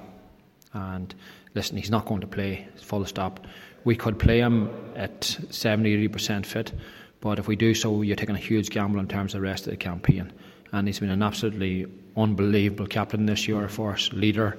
and 0.73 1.13
listen, 1.55 1.77
he's 1.77 1.91
not 1.91 2.07
going 2.07 2.21
to 2.21 2.29
play. 2.29 2.69
Full 2.77 3.05
stop. 3.05 3.45
We 3.83 3.97
could 3.97 4.19
play 4.19 4.39
him 4.39 4.71
at 4.95 5.25
70 5.51 5.93
80 5.93 6.09
percent 6.09 6.47
fit, 6.47 6.73
but 7.21 7.41
if 7.41 7.49
we 7.49 7.57
do 7.57 7.75
so, 7.75 8.03
you're 8.03 8.15
taking 8.15 8.37
a 8.37 8.39
huge 8.39 8.71
gamble 8.71 9.01
in 9.01 9.09
terms 9.09 9.35
of 9.35 9.41
the 9.41 9.47
rest 9.47 9.67
of 9.67 9.73
the 9.73 9.77
campaign. 9.77 10.33
And 10.73 10.87
he's 10.87 11.01
been 11.01 11.11
an 11.11 11.23
absolutely 11.23 11.87
unbelievable 12.17 12.87
captain 12.87 13.27
this 13.27 13.47
year 13.47 13.69
for 13.69 13.93
us, 13.93 14.13
leader 14.13 14.57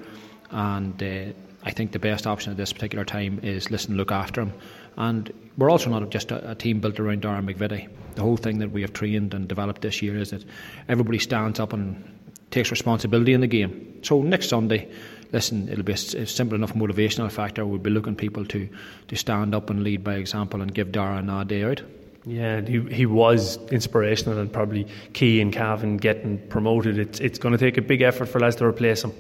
and 0.52 1.02
uh, 1.02 1.34
I 1.64 1.72
think 1.72 1.92
the 1.92 2.00
best 2.00 2.26
option 2.26 2.52
at 2.52 2.58
this 2.58 2.72
particular 2.72 3.04
time 3.04 3.40
is 3.44 3.70
listen, 3.70 3.98
look 3.98 4.12
after 4.12 4.42
him. 4.42 4.54
And 4.96 5.32
we're 5.58 5.70
also 5.70 5.90
not 5.90 6.10
just 6.10 6.32
a, 6.32 6.52
a 6.52 6.56
team 6.56 6.80
built 6.80 7.00
around 7.00 7.24
Darren 7.24 7.52
McVeety. 7.52 7.90
The 8.16 8.22
whole 8.22 8.38
thing 8.38 8.60
that 8.60 8.72
we 8.72 8.82
have 8.82 8.94
trained 8.94 9.34
and 9.34 9.48
developed 9.48 9.82
this 9.82 10.02
year 10.02 10.18
is 10.18 10.32
that 10.32 10.44
everybody 10.88 11.20
stands 11.20 11.60
up 11.60 11.74
and 11.74 12.04
takes 12.52 12.72
responsibility 12.72 13.34
in 13.34 13.42
the 13.42 13.48
game. 13.48 14.00
So 14.04 14.22
next 14.22 14.50
Sunday, 14.50 14.90
listen, 15.32 15.68
it'll 15.68 15.84
be 15.84 15.94
a, 15.94 15.98
simple 15.98 16.56
enough 16.56 16.74
motivational 16.74 17.32
factor. 17.32 17.66
We'll 17.66 17.80
be 17.80 17.90
looking 17.90 18.16
people 18.16 18.46
to, 18.46 18.70
to 19.10 19.16
stand 19.16 19.54
up 19.54 19.70
and 19.70 19.84
lead 19.84 20.04
by 20.04 20.16
example 20.16 20.62
and 20.62 20.74
give 20.74 20.90
Darren 20.90 21.30
a 21.30 21.44
day 21.44 21.64
out. 21.64 21.82
Yeah, 22.28 22.60
he, 22.60 22.82
he 22.94 23.06
was 23.06 23.58
inspirational 23.72 24.38
and 24.38 24.52
probably 24.52 24.86
key 25.14 25.40
in 25.40 25.50
Cavan 25.52 25.96
getting 25.96 26.38
promoted. 26.50 27.00
It's, 27.00 27.22
it's 27.22 27.40
going 27.40 27.54
to 27.54 27.58
take 27.58 27.78
a 27.78 27.82
big 27.82 28.02
effort 28.02 28.26
for 28.26 28.40
lads 28.40 28.58
to 28.58 28.66
replace 28.66 29.04
him. 29.04 29.14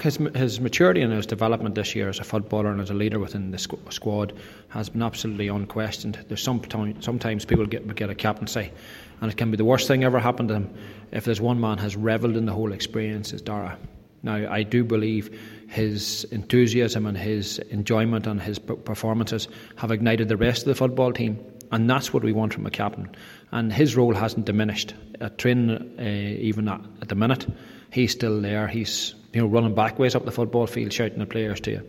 His, 0.00 0.16
his 0.34 0.60
maturity 0.60 1.00
and 1.00 1.12
his 1.12 1.26
development 1.26 1.74
this 1.74 1.94
year 1.94 2.08
as 2.08 2.18
a 2.18 2.24
footballer 2.24 2.70
and 2.70 2.80
as 2.80 2.90
a 2.90 2.94
leader 2.94 3.18
within 3.18 3.50
the 3.50 3.56
squ- 3.56 3.92
squad 3.92 4.32
has 4.68 4.88
been 4.88 5.02
absolutely 5.02 5.48
unquestioned. 5.48 6.24
There's 6.28 6.42
some 6.42 6.60
time, 6.60 7.00
sometimes 7.02 7.44
people 7.44 7.66
get 7.66 7.94
get 7.94 8.10
a 8.10 8.14
captaincy, 8.14 8.72
and 9.20 9.30
it 9.30 9.36
can 9.36 9.50
be 9.50 9.56
the 9.56 9.64
worst 9.64 9.86
thing 9.86 10.02
ever 10.02 10.18
happened 10.18 10.48
to 10.48 10.54
them. 10.54 10.74
If 11.12 11.24
there's 11.24 11.40
one 11.40 11.60
man 11.60 11.78
has 11.78 11.96
revelled 11.96 12.36
in 12.36 12.46
the 12.46 12.52
whole 12.52 12.72
experience, 12.72 13.32
is 13.32 13.42
Dara. 13.42 13.78
Now, 14.24 14.52
I 14.52 14.64
do 14.64 14.82
believe 14.82 15.38
his 15.68 16.24
enthusiasm 16.32 17.06
and 17.06 17.16
his 17.16 17.60
enjoyment 17.70 18.26
and 18.26 18.40
his 18.40 18.58
performances 18.58 19.46
have 19.76 19.92
ignited 19.92 20.28
the 20.28 20.36
rest 20.36 20.62
of 20.62 20.68
the 20.68 20.74
football 20.74 21.12
team, 21.12 21.38
and 21.72 21.88
that's 21.88 22.12
what 22.12 22.22
we 22.22 22.32
want 22.32 22.54
from 22.54 22.66
a 22.66 22.70
captain. 22.70 23.08
And 23.52 23.72
his 23.72 23.96
role 23.96 24.14
hasn't 24.14 24.46
diminished 24.46 24.94
at 25.20 25.38
training, 25.38 25.98
uh, 25.98 26.02
even 26.02 26.68
at, 26.68 26.80
at 27.02 27.08
the 27.08 27.14
minute. 27.14 27.46
He's 27.90 28.12
still 28.12 28.40
there. 28.40 28.66
He's 28.68 29.14
you 29.32 29.40
know, 29.40 29.46
running 29.46 29.74
backways 29.74 30.14
up 30.14 30.24
the 30.24 30.32
football 30.32 30.66
field, 30.66 30.92
shouting 30.92 31.20
at 31.20 31.28
players 31.28 31.60
to 31.60 31.80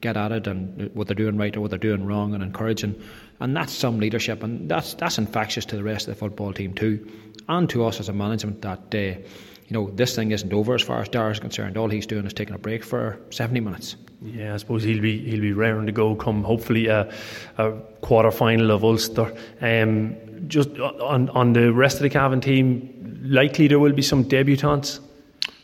get 0.00 0.16
at 0.16 0.32
it 0.32 0.46
and 0.46 0.94
what 0.94 1.06
they're 1.06 1.14
doing 1.14 1.36
right 1.36 1.56
or 1.56 1.60
what 1.60 1.70
they're 1.70 1.78
doing 1.78 2.04
wrong, 2.04 2.34
and 2.34 2.42
encouraging. 2.42 3.00
And 3.40 3.56
that's 3.56 3.72
some 3.72 3.98
leadership, 3.98 4.42
and 4.42 4.68
that's 4.70 4.94
that's 4.94 5.18
infectious 5.18 5.64
to 5.66 5.76
the 5.76 5.82
rest 5.82 6.08
of 6.08 6.14
the 6.14 6.18
football 6.18 6.52
team 6.52 6.74
too, 6.74 7.10
and 7.48 7.68
to 7.70 7.84
us 7.84 8.00
as 8.00 8.08
a 8.08 8.12
management 8.12 8.62
that. 8.62 8.94
Uh, 8.94 9.20
you 9.66 9.72
know, 9.72 9.90
this 9.90 10.14
thing 10.14 10.30
isn't 10.32 10.52
over 10.52 10.74
as 10.74 10.82
far 10.82 11.00
as 11.00 11.08
Dara 11.08 11.30
is 11.30 11.40
concerned. 11.40 11.76
All 11.76 11.88
he's 11.88 12.06
doing 12.06 12.26
is 12.26 12.34
taking 12.34 12.54
a 12.54 12.58
break 12.58 12.84
for 12.84 13.18
70 13.30 13.60
minutes. 13.60 13.96
Yeah, 14.22 14.54
I 14.54 14.56
suppose 14.56 14.82
he'll 14.82 15.02
be 15.02 15.18
he'll 15.18 15.40
be 15.40 15.52
raring 15.52 15.86
to 15.86 15.92
go 15.92 16.14
come 16.14 16.44
hopefully 16.44 16.86
a, 16.86 17.12
a 17.58 17.72
quarter 18.00 18.30
final 18.30 18.70
of 18.70 18.82
Ulster. 18.82 19.34
Um, 19.60 20.16
just 20.48 20.70
on 20.78 21.28
on 21.30 21.52
the 21.52 21.72
rest 21.72 21.96
of 21.96 22.02
the 22.02 22.10
Cavan 22.10 22.40
team, 22.40 23.20
likely 23.22 23.68
there 23.68 23.78
will 23.78 23.92
be 23.92 24.02
some 24.02 24.24
debutants. 24.24 25.00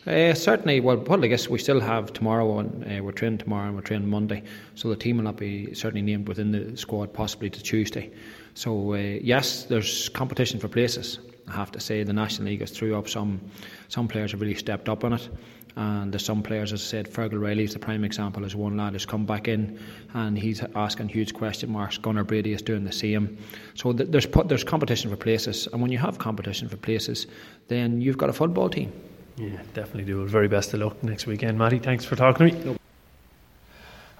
Uh, 0.07 0.33
certainly, 0.35 0.81
well, 0.81 0.97
well, 0.97 1.23
I 1.23 1.29
guess 1.29 1.49
we 1.49 1.59
still 1.59 1.81
have 1.81 2.13
tomorrow 2.13 2.59
and 2.59 2.85
Uh, 2.85 3.03
we're 3.03 3.13
training 3.13 3.39
tomorrow 3.39 3.67
and 3.67 3.77
we're 3.77 3.83
training 3.83 4.09
Monday, 4.09 4.43
so 4.75 4.89
the 4.89 4.97
team 4.97 5.17
will 5.17 5.25
not 5.25 5.37
be 5.37 5.75
certainly 5.75 6.03
named 6.03 6.27
within 6.27 6.53
the 6.53 6.77
squad, 6.77 7.13
possibly 7.13 7.51
to 7.51 7.63
Tuesday. 7.63 8.11
So 8.55 8.95
uh, 8.95 8.97
yes, 8.97 9.65
there's 9.65 10.09
competition 10.09 10.59
for 10.59 10.69
places. 10.69 11.19
I 11.51 11.57
have 11.57 11.73
to 11.73 11.81
say 11.81 12.03
the 12.05 12.13
National 12.13 12.49
League 12.49 12.61
has 12.61 12.71
threw 12.71 12.97
up 12.97 13.09
some. 13.09 13.41
Some 13.89 14.09
players 14.09 14.31
have 14.33 14.41
really 14.41 14.55
stepped 14.55 14.89
up 14.89 15.05
on 15.05 15.15
it, 15.15 15.29
and 15.77 16.13
there's 16.13 16.25
some 16.25 16.43
players, 16.43 16.73
as 16.73 16.81
I 16.83 16.85
said, 16.85 17.13
Fergal 17.13 17.41
Riley 17.41 17.65
is 17.65 17.73
the 17.73 17.79
prime 17.79 18.05
example. 18.05 18.45
As 18.45 18.55
one 18.55 18.77
lad 18.77 18.93
has 18.93 19.05
come 19.05 19.27
back 19.27 19.49
in, 19.49 19.79
and 20.15 20.39
he's 20.39 20.63
asking 20.75 21.09
huge 21.09 21.35
question 21.35 21.71
marks. 21.71 21.99
Gunnar 21.99 22.25
Brady 22.25 22.53
is 22.53 22.63
doing 22.63 22.85
the 22.85 22.93
same. 22.93 23.37
So 23.75 23.93
th- 23.93 24.11
there's 24.11 24.27
there's 24.47 24.65
competition 24.65 25.11
for 25.11 25.17
places, 25.17 25.67
and 25.73 25.83
when 25.83 25.91
you 25.91 25.99
have 25.99 26.19
competition 26.19 26.69
for 26.69 26.77
places, 26.77 27.27
then 27.69 28.01
you've 28.01 28.19
got 28.19 28.31
a 28.31 28.33
football 28.33 28.69
team. 28.69 28.93
Yeah, 29.37 29.61
definitely 29.75 30.05
do. 30.05 30.27
Very 30.27 30.49
best 30.49 30.75
of 30.75 30.81
luck 30.81 31.03
next 31.03 31.27
weekend, 31.27 31.59
Matty. 31.59 31.79
Thanks 31.79 32.05
for 32.05 32.15
talking 32.15 32.51
to 32.51 32.67
me. 32.67 32.77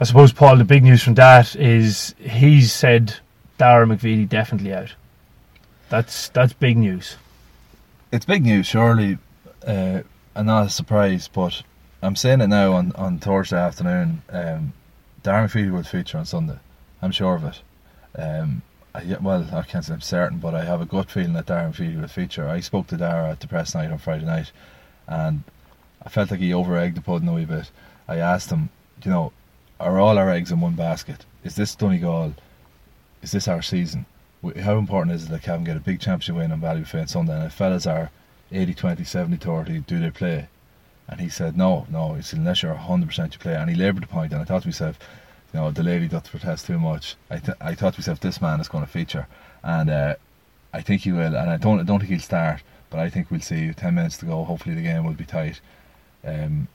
I 0.01 0.05
suppose, 0.05 0.33
Paul, 0.33 0.57
the 0.57 0.65
big 0.65 0.83
news 0.83 1.03
from 1.03 1.15
that 1.15 1.55
is 1.57 2.15
he's 2.19 2.73
said 2.73 3.15
Dara 3.59 3.87
McVeety 3.87 4.27
definitely 4.27 4.73
out. 4.73 4.95
That's 5.91 6.31
that's 6.31 6.55
big 6.55 6.79
news. 6.79 7.17
It's 8.11 8.25
big 8.25 8.45
news, 8.45 8.67
surely, 8.67 9.19
uh, 9.67 10.01
and 10.35 10.47
not 10.47 10.67
a 10.67 10.71
surprise. 10.71 11.29
But 11.29 11.63
I'm 12.03 12.17
saying 12.17 12.41
it 12.41 12.47
now 12.47 12.73
on, 12.73 12.93
on 12.93 13.19
Thursday 13.19 13.59
afternoon. 13.59 14.23
Um, 14.31 14.73
Dara 15.23 15.47
McVeety 15.47 15.71
will 15.71 15.83
feature 15.83 16.17
on 16.17 16.25
Sunday. 16.25 16.59
I'm 17.03 17.11
sure 17.11 17.35
of 17.35 17.45
it. 17.45 17.61
Um, 18.19 18.63
I, 18.95 19.17
well, 19.21 19.47
I 19.53 19.63
can't 19.63 19.85
say 19.85 19.93
I'm 19.93 20.01
certain, 20.01 20.39
but 20.39 20.55
I 20.55 20.65
have 20.65 20.81
a 20.81 20.87
gut 20.87 21.11
feeling 21.11 21.35
that 21.35 21.47
Dara 21.47 21.71
McVeety 21.71 22.01
will 22.01 22.09
feature. 22.09 22.49
I 22.49 22.61
spoke 22.61 22.87
to 22.89 22.97
Dara 22.97 23.31
at 23.31 23.41
the 23.41 23.47
press 23.49 23.75
night 23.75 23.91
on 23.91 23.99
Friday 23.99 24.25
night 24.25 24.51
and 25.07 25.43
I 26.03 26.09
felt 26.09 26.31
like 26.31 26.41
he 26.41 26.55
over 26.55 26.79
egged 26.79 26.97
the 26.97 27.03
pudding 27.03 27.29
a 27.29 27.35
wee 27.35 27.45
bit. 27.45 27.71
I 28.09 28.17
asked 28.17 28.51
him, 28.51 28.71
you 29.05 29.11
know, 29.11 29.33
are 29.79 29.99
all 29.99 30.19
our 30.19 30.31
eggs 30.31 30.53
in 30.53 30.61
one 30.61 30.75
basket? 30.75 31.27
Is 31.45 31.57
this 31.57 31.75
Donegal? 31.75 32.35
Is 33.23 33.33
this 33.33 33.49
our 33.49 33.61
season? 33.61 34.07
How 34.61 34.79
important 34.79 35.15
is 35.15 35.25
it 35.25 35.31
that 35.31 35.43
Cavan 35.43 35.65
get 35.65 35.77
a 35.77 35.81
big 35.81 36.01
championship 36.01 36.37
win 36.37 36.53
on 36.53 36.61
Ballybofey 36.61 37.01
on 37.03 37.09
Sunday? 37.09 37.35
And 37.35 37.45
if 37.45 37.53
fellas 37.53 37.87
are 37.87 38.11
80 38.51 38.75
20, 38.75 39.05
70 39.05 39.37
30, 39.37 39.79
do 39.81 40.01
they 40.01 40.11
play? 40.11 40.49
And 41.09 41.21
he 41.21 41.29
said, 41.29 41.57
no, 41.57 41.87
no. 41.91 42.15
it's 42.15 42.33
unless 42.33 42.63
you're 42.63 42.75
100% 42.75 43.33
you 43.33 43.39
play. 43.39 43.55
And 43.55 43.69
he 43.69 43.77
laboured 43.77 44.05
the 44.05 44.07
point, 44.07 44.33
and 44.33 44.41
I 44.41 44.45
thought 44.45 44.63
to 44.63 44.69
myself, 44.69 44.99
you 45.53 45.59
know, 45.59 45.71
the 45.71 45.83
lady 45.83 46.09
doth 46.09 46.31
protest 46.31 46.67
too 46.67 46.79
much. 46.79 47.17
I, 47.29 47.39
th- 47.39 47.59
I 47.61 47.75
thought 47.75 47.95
to 47.95 48.01
myself, 48.01 48.21
this 48.21 48.41
man 48.41 48.61
is 48.61 48.69
going 48.69 48.85
to 48.85 48.91
feature. 48.91 49.27
And 49.63 49.91
uh, 49.91 50.15
I 50.73 50.81
think 50.81 51.03
he 51.03 51.13
will. 51.13 51.37
And 51.37 51.51
I 51.51 51.57
don't, 51.57 51.81
I 51.81 51.83
don't 51.83 51.99
think 51.99 52.11
he'll 52.11 52.21
start. 52.21 52.63
But 52.91 53.01
I 53.01 53.11
think 53.11 53.31
we'll 53.31 53.41
see 53.41 53.73
10 53.73 53.95
minutes 53.95 54.19
to 54.19 54.27
go. 54.27 54.45
Hopefully 54.45 54.75
the 54.75 54.83
game 54.83 55.05
will 55.05 55.15
be 55.15 55.25
tight. 55.25 55.61
Um, 56.25 56.69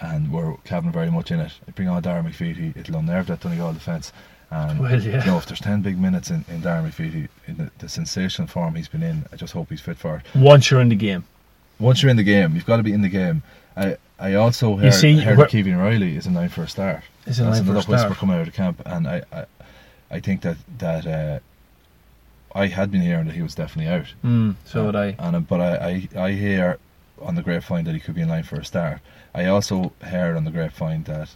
and 0.00 0.30
we're 0.32 0.56
Cavan 0.64 0.92
very 0.92 1.10
much 1.10 1.30
in 1.30 1.40
it. 1.40 1.52
Bring 1.74 1.88
on 1.88 2.02
Darren 2.02 2.28
McVeety, 2.28 2.76
it'll 2.76 2.96
unnerve 2.96 3.26
that 3.26 3.40
Donegal 3.40 3.72
defence. 3.72 4.12
And 4.50 4.80
well, 4.80 5.00
yeah. 5.00 5.20
you 5.20 5.30
know, 5.30 5.38
if 5.38 5.46
there's 5.46 5.60
10 5.60 5.82
big 5.82 5.98
minutes 5.98 6.30
in, 6.30 6.44
in 6.48 6.62
Darren 6.62 6.88
McVeety, 6.88 7.28
in 7.46 7.56
the, 7.58 7.70
the 7.78 7.88
sensational 7.88 8.48
form 8.48 8.74
he's 8.74 8.88
been 8.88 9.02
in, 9.02 9.26
I 9.32 9.36
just 9.36 9.52
hope 9.52 9.68
he's 9.68 9.80
fit 9.80 9.98
for 9.98 10.16
it. 10.16 10.22
Once 10.34 10.70
you're 10.70 10.80
in 10.80 10.88
the 10.88 10.96
game. 10.96 11.24
Once 11.78 12.02
you're 12.02 12.10
in 12.10 12.16
the 12.16 12.22
game, 12.22 12.54
you've 12.54 12.66
got 12.66 12.78
to 12.78 12.82
be 12.82 12.92
in 12.92 13.02
the 13.02 13.08
game. 13.08 13.42
I, 13.76 13.96
I 14.18 14.34
also 14.34 14.76
heard, 14.76 14.94
see, 14.94 15.18
heard 15.18 15.38
that 15.38 15.50
Kevin 15.50 15.76
Riley 15.76 16.16
is 16.16 16.26
in 16.26 16.34
line 16.34 16.48
for 16.48 16.62
a 16.62 16.68
start. 16.68 17.04
Is 17.26 17.38
in 17.38 17.46
That's 17.46 17.60
another 17.60 17.82
for 17.82 17.88
a 17.88 17.92
whisper 17.92 18.14
coming 18.14 18.36
out 18.36 18.40
of 18.40 18.46
the 18.46 18.52
camp, 18.52 18.82
and 18.84 19.06
I, 19.06 19.22
I, 19.32 19.44
I 20.10 20.20
think 20.20 20.40
that 20.42 20.56
that 20.78 21.06
uh, 21.06 21.38
I 22.52 22.66
had 22.66 22.90
been 22.90 23.02
hearing 23.02 23.26
that 23.26 23.36
he 23.36 23.42
was 23.42 23.54
definitely 23.54 23.92
out. 23.92 24.12
Mm, 24.24 24.56
so 24.64 24.86
would 24.86 24.96
I. 24.96 25.14
And 25.18 25.46
but 25.46 25.60
I, 25.60 26.08
I, 26.16 26.20
I 26.20 26.32
hear 26.32 26.78
on 27.20 27.34
the 27.36 27.42
grapevine 27.42 27.84
that 27.84 27.94
he 27.94 28.00
could 28.00 28.14
be 28.14 28.22
in 28.22 28.28
line 28.28 28.42
for 28.42 28.56
a 28.56 28.64
start. 28.64 29.00
I 29.34 29.46
also 29.46 29.92
heard 30.02 30.36
on 30.36 30.44
the 30.44 30.50
grapevine 30.50 31.04
that 31.04 31.30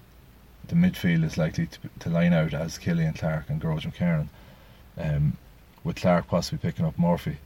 the 0.69 0.75
midfield 0.75 1.25
is 1.25 1.37
likely 1.37 1.67
to, 1.67 1.79
to 2.01 2.11
line 2.11 2.33
out 2.33 2.55
as 2.55 2.79
Killian 2.79 3.15
Clark 3.15 3.47
and 3.49 3.61
Gearoid 3.61 3.91
McKiernan, 3.91 4.29
um, 4.99 5.37
with 5.85 5.97
Clark 5.97 6.29
possibly 6.29 6.59
picking 6.59 6.85
up 6.85 6.99
Murphy, 6.99 7.39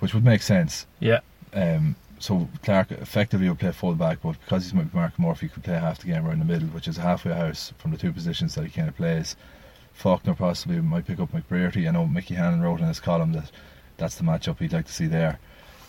which 0.00 0.14
would 0.14 0.24
make 0.24 0.42
sense. 0.42 0.86
Yeah. 1.00 1.20
Um, 1.52 1.96
so 2.18 2.48
Clark 2.62 2.90
effectively 2.92 3.48
will 3.48 3.56
play 3.56 3.72
full 3.72 3.94
back, 3.94 4.18
but 4.22 4.32
because 4.40 4.70
he's 4.70 4.92
Mark 4.92 5.18
Murphy, 5.18 5.48
could 5.48 5.64
play 5.64 5.74
half 5.74 6.00
the 6.00 6.06
game 6.06 6.26
around 6.26 6.38
the 6.38 6.44
middle, 6.44 6.68
which 6.68 6.88
is 6.88 6.98
a 6.98 7.02
halfway 7.02 7.32
house 7.32 7.72
from 7.78 7.90
the 7.90 7.98
two 7.98 8.12
positions 8.12 8.54
that 8.54 8.64
he 8.64 8.70
kind 8.70 8.88
of 8.88 8.96
plays. 8.96 9.36
Faulkner 9.92 10.34
possibly 10.34 10.80
might 10.80 11.06
pick 11.06 11.20
up 11.20 11.32
McBrearty. 11.32 11.86
I 11.86 11.92
know 11.92 12.06
Mickey 12.06 12.34
Hannon 12.34 12.62
wrote 12.62 12.80
in 12.80 12.86
his 12.86 12.98
column 13.00 13.32
that 13.32 13.50
that's 13.96 14.16
the 14.16 14.24
matchup 14.24 14.58
he'd 14.58 14.72
like 14.72 14.86
to 14.86 14.92
see 14.92 15.06
there. 15.06 15.38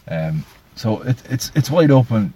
Um, 0.08 0.46
so 0.76 1.02
it, 1.02 1.18
it's 1.30 1.52
it's 1.56 1.72
wide 1.72 1.90
open. 1.90 2.34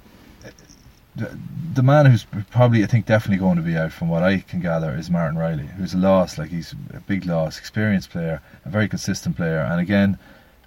The, 1.16 1.84
man 1.84 2.06
who's 2.06 2.26
probably 2.52 2.84
I 2.84 2.88
think 2.88 3.06
definitely 3.06 3.38
going 3.38 3.56
to 3.56 3.62
be 3.62 3.76
out 3.76 3.92
from 3.92 4.10
what 4.10 4.22
I 4.22 4.40
can 4.40 4.60
gather 4.60 4.96
is 4.96 5.10
Martin 5.10 5.38
Reilly, 5.38 5.66
who's 5.66 5.94
a 5.94 5.98
loss. 5.98 6.38
Like 6.38 6.50
he's 6.50 6.74
a 6.94 7.00
big 7.00 7.26
loss, 7.26 7.58
experienced 7.58 8.10
player, 8.10 8.42
a 8.66 8.70
very 8.70 8.88
consistent 8.88 9.36
player, 9.36 9.60
and 9.60 9.80
again, 9.80 10.18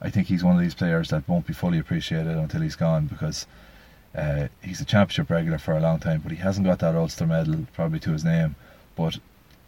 I 0.00 0.11
think 0.11 0.26
he's 0.26 0.42
one 0.42 0.57
of 0.57 0.61
these 0.61 0.74
players 0.74 1.11
that 1.11 1.28
won't 1.28 1.46
be 1.46 1.52
fully 1.52 1.78
appreciated 1.78 2.37
until 2.37 2.61
he's 2.61 2.76
gone 2.76 3.07
because 3.07 3.46
uh, 4.16 4.48
he's 4.62 4.81
a 4.81 4.85
championship 4.85 5.31
regular 5.31 5.59
for 5.59 5.76
a 5.76 5.81
long 5.81 6.00
time, 6.00 6.20
but 6.20 6.33
he 6.33 6.38
hasn't 6.38 6.66
got 6.66 6.81
that 6.81 6.96
Ulster 6.96 7.26
medal 7.26 7.66
probably 7.72 8.00
to 8.00 8.11
his 8.11 8.24
name. 8.24 8.57
But 8.96 9.18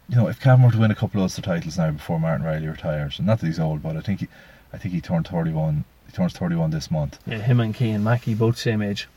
you 0.09 0.17
know, 0.17 0.27
if 0.27 0.39
Cavan 0.39 0.65
were 0.65 0.71
to 0.71 0.77
win 0.77 0.91
a 0.91 0.95
couple 0.95 1.21
of 1.21 1.23
Ulster 1.23 1.41
titles 1.41 1.77
now 1.77 1.91
before 1.91 2.19
Martin 2.19 2.45
Reilly 2.45 2.67
retires, 2.67 3.17
and 3.17 3.27
not 3.27 3.39
that 3.39 3.47
he's 3.47 3.59
old, 3.59 3.81
but 3.81 3.95
I 3.95 4.01
think 4.01 4.19
he, 4.19 4.27
I 4.73 4.77
think 4.77 4.93
he 4.93 5.01
turned 5.01 5.27
31. 5.27 5.85
He 6.05 6.11
turns 6.11 6.33
31 6.33 6.71
this 6.71 6.91
month. 6.91 7.17
Yeah, 7.25 7.39
him 7.39 7.59
and 7.59 7.75
Cian 7.75 8.03
Mackey 8.03 8.35
both 8.35 8.57
same 8.57 8.81
age. 8.81 9.07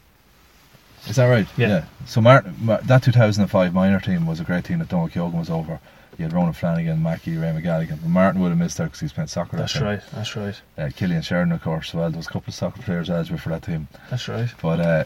Is 1.09 1.17
that 1.17 1.27
right? 1.27 1.47
Yeah. 1.57 1.85
So 2.07 2.21
Martin, 2.21 2.55
Mar- 2.61 2.81
that 2.83 3.03
2005 3.03 3.75
minor 3.75 4.01
team 4.01 4.27
was 4.27 4.41
a 4.41 4.45
great 4.45 4.65
team 4.65 4.79
that 4.81 4.89
Donald 4.89 5.13
Keogan 5.13 5.39
was 5.39 5.51
over. 5.51 5.81
You 6.19 6.25
had 6.25 6.33
Ronan 6.33 6.53
Flanagan, 6.53 7.03
Mackey, 7.03 7.37
Ray 7.37 7.49
McGalligan. 7.53 8.01
But 8.01 8.09
Martin 8.09 8.41
would 8.41 8.49
have 8.49 8.59
missed 8.59 8.81
out 8.81 8.85
because 8.87 9.01
he's 9.01 9.13
playing 9.13 9.29
soccer. 9.29 9.57
That's 9.57 9.81
right. 9.81 10.03
That's 10.13 10.35
right. 10.35 10.61
Uh, 10.77 10.91
Killian 10.95 11.23
Sheridan, 11.23 11.53
of 11.53 11.63
course, 11.63 11.95
well. 11.95 12.11
There 12.11 12.17
was 12.17 12.27
a 12.27 12.31
couple 12.31 12.51
of 12.51 12.55
soccer 12.55 12.83
players 12.83 13.09
eligible 13.09 13.39
for 13.39 13.51
that 13.51 13.63
team. 13.63 13.87
That's 14.11 14.27
right. 14.27 14.49
But, 14.61 14.81
uh, 14.81 15.05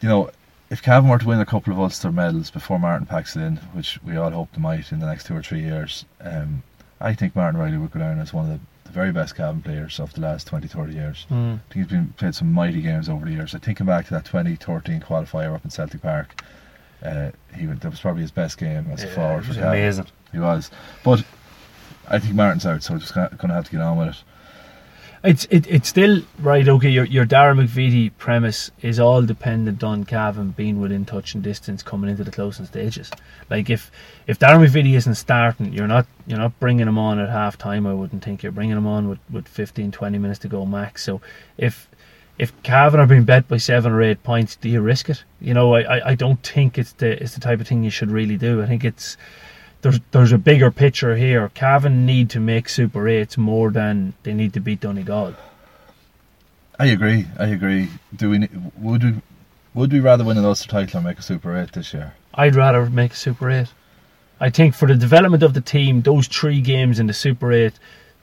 you 0.00 0.08
know, 0.08 0.30
if 0.70 0.82
Cavan 0.82 1.10
were 1.10 1.18
to 1.18 1.26
win 1.26 1.40
a 1.40 1.46
couple 1.46 1.72
of 1.72 1.78
Ulster 1.78 2.10
medals 2.10 2.50
before 2.50 2.78
Martin 2.78 3.06
packs 3.06 3.36
it 3.36 3.42
in, 3.42 3.56
which 3.74 4.00
we 4.02 4.16
all 4.16 4.30
hope 4.30 4.52
they 4.52 4.60
might 4.60 4.90
in 4.90 5.00
the 5.00 5.06
next 5.06 5.26
two 5.26 5.36
or 5.36 5.42
three 5.42 5.60
years, 5.60 6.06
um, 6.22 6.62
I 6.98 7.12
think 7.12 7.36
Martin 7.36 7.60
Reilly 7.60 7.76
would 7.76 7.92
go 7.92 8.00
down 8.00 8.18
as 8.18 8.32
one 8.32 8.50
of 8.50 8.58
the, 8.58 8.60
the 8.86 8.92
very 8.92 9.12
best 9.12 9.36
Cavan 9.36 9.62
players 9.62 10.00
of 10.00 10.12
the 10.14 10.20
last 10.20 10.46
20, 10.46 10.68
30 10.68 10.92
years. 10.92 11.26
Mm. 11.30 11.54
I 11.54 11.72
think 11.72 11.74
he's 11.74 11.86
been 11.86 12.14
played 12.16 12.34
some 12.34 12.52
mighty 12.52 12.80
games 12.80 13.08
over 13.08 13.24
the 13.24 13.32
years. 13.32 13.54
I 13.54 13.58
think 13.58 13.80
him 13.80 13.86
back 13.86 14.06
to 14.06 14.10
that 14.14 14.24
2013 14.24 15.00
qualifier 15.00 15.54
up 15.54 15.64
in 15.64 15.70
Celtic 15.70 16.02
Park. 16.02 16.42
Uh, 17.02 17.30
he 17.54 17.66
that 17.66 17.90
was 17.90 18.00
probably 18.00 18.22
his 18.22 18.30
best 18.30 18.58
game 18.58 18.86
as 18.90 19.04
a 19.04 19.06
Yeah, 19.06 19.14
forward 19.14 19.40
it 19.40 19.42
for 19.42 19.48
was 19.48 19.56
amazing. 19.58 20.06
He 20.32 20.38
was, 20.38 20.70
but 21.04 21.22
I 22.08 22.18
think 22.18 22.34
Martin's 22.34 22.66
out, 22.66 22.82
so 22.82 22.94
we're 22.94 23.00
just 23.00 23.14
going 23.14 23.30
to 23.30 23.48
have 23.48 23.64
to 23.64 23.70
get 23.70 23.80
on 23.80 23.98
with 23.98 24.08
it. 24.08 24.22
It's 25.24 25.46
it, 25.50 25.66
it's 25.66 25.88
still 25.88 26.22
right. 26.40 26.66
Okay, 26.68 26.90
your 26.90 27.04
your 27.04 27.24
Dara 27.24 27.54
McVeety 27.54 28.10
premise 28.18 28.70
is 28.82 29.00
all 29.00 29.22
dependent 29.22 29.82
on 29.82 30.04
Cavan 30.04 30.50
being 30.50 30.80
within 30.80 31.04
touch 31.04 31.34
and 31.34 31.42
distance 31.42 31.82
coming 31.82 32.10
into 32.10 32.24
the 32.24 32.30
closing 32.30 32.66
stages. 32.66 33.10
Like 33.50 33.70
if 33.70 33.90
if 34.26 34.38
Dara 34.38 34.58
McVeety 34.58 34.94
isn't 34.94 35.14
starting, 35.14 35.72
you're 35.72 35.88
not 35.88 36.06
you're 36.26 36.38
not 36.38 36.58
bringing 36.60 36.86
him 36.86 36.98
on 36.98 37.18
at 37.18 37.28
half 37.28 37.56
time. 37.58 37.86
I 37.86 37.94
wouldn't 37.94 38.22
think 38.22 38.42
you're 38.42 38.52
bringing 38.52 38.76
him 38.76 38.86
on 38.86 39.08
with, 39.08 39.18
with 39.30 39.48
15, 39.48 39.92
20 39.92 40.18
minutes 40.18 40.40
to 40.40 40.48
go 40.48 40.66
max. 40.66 41.02
So 41.02 41.20
if 41.56 41.88
if 42.38 42.52
Cavan 42.62 43.00
are 43.00 43.06
being 43.06 43.24
bet 43.24 43.48
by 43.48 43.56
seven 43.56 43.92
or 43.92 44.02
eight 44.02 44.22
points, 44.22 44.56
do 44.56 44.68
you 44.68 44.80
risk 44.80 45.08
it? 45.08 45.24
You 45.40 45.54
know, 45.54 45.74
I, 45.74 45.80
I, 45.80 46.08
I 46.10 46.14
don't 46.14 46.42
think 46.42 46.78
it's 46.78 46.92
the 46.92 47.22
it's 47.22 47.34
the 47.34 47.40
type 47.40 47.60
of 47.60 47.66
thing 47.66 47.82
you 47.82 47.90
should 47.90 48.10
really 48.10 48.36
do. 48.36 48.62
I 48.62 48.66
think 48.66 48.84
it's 48.84 49.16
there's 49.86 50.00
there's 50.10 50.32
a 50.32 50.38
bigger 50.38 50.72
picture 50.72 51.14
here. 51.14 51.48
Cavan 51.54 52.04
need 52.04 52.28
to 52.30 52.40
make 52.40 52.68
Super 52.68 53.06
Eights 53.06 53.38
more 53.38 53.70
than 53.70 54.14
they 54.24 54.34
need 54.34 54.52
to 54.54 54.60
beat 54.60 54.80
Donegal. 54.80 55.34
I 56.76 56.86
agree. 56.86 57.26
I 57.38 57.46
agree. 57.46 57.90
Do 58.14 58.30
we 58.30 58.48
would 58.76 59.04
we 59.04 59.22
would 59.74 59.92
we 59.92 60.00
rather 60.00 60.24
win 60.24 60.38
an 60.38 60.44
Ulster 60.44 60.68
title 60.68 60.98
or 60.98 61.02
make 61.04 61.20
a 61.20 61.22
Super 61.22 61.56
Eight 61.56 61.72
this 61.72 61.94
year? 61.94 62.14
I'd 62.34 62.56
rather 62.56 62.90
make 62.90 63.12
a 63.12 63.16
Super 63.16 63.48
8. 63.48 63.68
I 64.40 64.50
think 64.50 64.74
for 64.74 64.88
the 64.88 64.96
development 64.96 65.44
of 65.44 65.54
the 65.54 65.60
team, 65.60 66.02
those 66.02 66.26
three 66.26 66.60
games 66.60 66.98
in 66.98 67.06
the 67.06 67.14
Super 67.14 67.52
8 67.52 67.72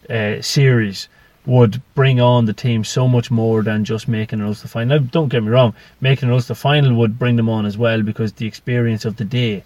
uh, 0.09 0.41
series 0.41 1.07
would 1.45 1.81
bring 1.95 2.19
on 2.19 2.45
the 2.45 2.53
team 2.53 2.83
so 2.83 3.07
much 3.07 3.31
more 3.31 3.63
than 3.63 3.85
just 3.85 4.07
making 4.07 4.41
an 4.41 4.45
Ulster 4.45 4.67
final. 4.67 4.99
Now, 4.99 5.05
don't 5.11 5.29
get 5.29 5.43
me 5.43 5.49
wrong, 5.49 5.73
making 6.01 6.27
an 6.27 6.35
Ulster 6.35 6.55
final 6.55 6.93
would 6.95 7.17
bring 7.17 7.37
them 7.37 7.49
on 7.49 7.65
as 7.65 7.77
well 7.77 8.01
because 8.03 8.33
the 8.33 8.47
experience 8.47 9.05
of 9.05 9.15
the 9.15 9.25
day 9.25 9.63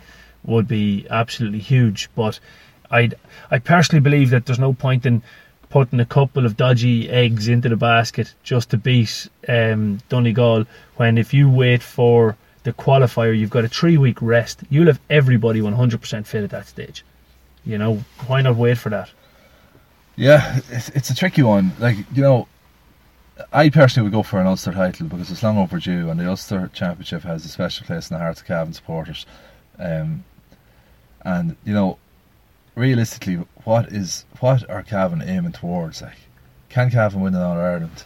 would 0.48 0.68
be 0.68 1.06
absolutely 1.10 1.60
huge. 1.60 2.10
But 2.16 2.40
I, 2.90 3.12
I 3.52 3.60
personally 3.60 4.02
believe 4.02 4.32
that 4.32 4.46
there's 4.46 4.60
no 4.60 4.74
point 4.74 5.06
in 5.06 5.22
putting 5.70 6.00
a 6.00 6.06
couple 6.06 6.46
of 6.46 6.58
dodgy 6.58 7.10
eggs 7.10 7.48
into 7.48 7.70
the 7.70 7.76
basket 7.76 8.34
just 8.44 8.70
to 8.72 8.78
beat 8.78 9.28
um, 9.48 10.00
Donegal 10.10 10.66
when 10.96 11.18
if 11.18 11.34
you 11.34 11.50
wait 11.50 11.84
for 11.84 12.38
the 12.64 12.74
qualifier, 12.74 13.38
you've 13.38 13.50
got 13.50 13.66
a 13.66 13.70
three 13.70 13.98
week 13.98 14.22
rest. 14.22 14.62
You'll 14.70 14.88
have 14.88 15.00
everybody 15.10 15.62
100% 15.62 16.26
fit 16.26 16.44
at 16.44 16.50
that 16.50 16.68
stage. 16.68 17.06
You 17.66 17.78
know, 17.78 18.04
why 18.28 18.42
not 18.42 18.56
wait 18.56 18.78
for 18.78 18.90
that? 18.90 19.12
Yeah, 20.16 20.60
it's, 20.70 20.90
it's 20.90 21.10
a 21.10 21.16
tricky 21.16 21.44
one. 21.44 21.74
Like 21.80 21.98
you 22.14 22.24
know, 22.24 22.48
I 23.54 23.70
personally 23.70 24.10
would 24.10 24.16
go 24.16 24.24
for 24.24 24.42
an 24.42 24.48
Ulster 24.48 24.72
title 24.72 25.08
because 25.08 25.30
it's 25.30 25.44
long 25.44 25.58
overdue, 25.58 26.10
and 26.10 26.20
the 26.20 26.28
Ulster 26.28 26.70
Championship 26.74 27.24
has 27.24 27.46
a 27.46 27.50
special 27.50 27.86
place 27.86 28.10
in 28.10 28.16
the 28.16 28.20
hearts 28.20 28.42
of 28.42 28.48
Cavan 28.48 28.74
supporters. 28.74 29.26
Um, 29.78 30.24
and 31.28 31.56
you 31.66 31.74
know, 31.74 31.98
realistically, 32.76 33.36
what 33.66 33.88
is 33.92 34.26
what 34.40 34.68
are 34.70 34.82
Cavan 34.82 35.22
aiming 35.22 35.52
towards? 35.52 36.02
Like, 36.02 36.18
can 36.70 36.90
Cavan 36.90 37.20
win 37.22 37.36
an 37.36 37.42
All 37.42 37.58
Ireland? 37.58 38.04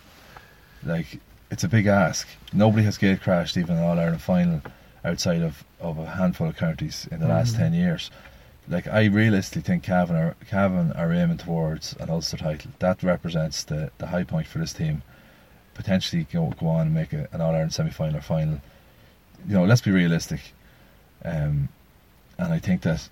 Like, 0.84 1.20
it's 1.52 1.64
a 1.64 1.68
big 1.68 1.86
ask. 1.86 2.28
Nobody 2.52 2.84
has 2.84 2.98
gate 2.98 3.22
crashed 3.22 3.58
even 3.58 3.78
an 3.78 3.84
All 3.84 4.00
Ireland 4.00 4.22
final 4.22 4.62
outside 5.06 5.42
of, 5.44 5.64
of 5.80 5.98
a 6.00 6.06
handful 6.06 6.48
of 6.48 6.58
counties 6.58 7.08
in 7.12 7.20
the 7.20 7.28
last 7.28 7.54
Mhm. 7.54 7.58
ten 7.58 7.74
years. 7.74 8.10
Like, 8.68 8.88
I 8.88 9.06
realistically 9.06 9.62
think 9.64 9.84
Cavan 9.84 10.16
are 10.16 10.36
Cavan 10.50 10.92
are 10.94 11.14
aiming 11.14 11.38
towards 11.38 11.96
an 12.00 12.10
Ulster 12.10 12.38
title. 12.38 12.72
That 12.80 13.04
represents 13.04 13.64
the, 13.64 13.92
the 14.00 14.08
high 14.08 14.24
point 14.24 14.48
for 14.48 14.58
this 14.60 14.74
team. 14.74 15.04
Potentially 15.76 16.26
go 16.32 16.54
go 16.60 16.68
on 16.68 16.88
and 16.88 16.94
make 16.96 17.14
a, 17.14 17.28
an 17.34 17.42
All 17.42 17.52
Ireland 17.54 17.74
semi 17.74 17.92
final 17.92 18.18
or 18.18 18.22
final. 18.22 18.60
You 19.48 19.56
know, 19.56 19.66
let's 19.66 19.82
be 19.82 19.92
realistic. 19.92 20.54
Um, 21.24 21.70
and 22.42 22.54
I 22.54 22.60
think 22.60 22.82
that 22.82 23.08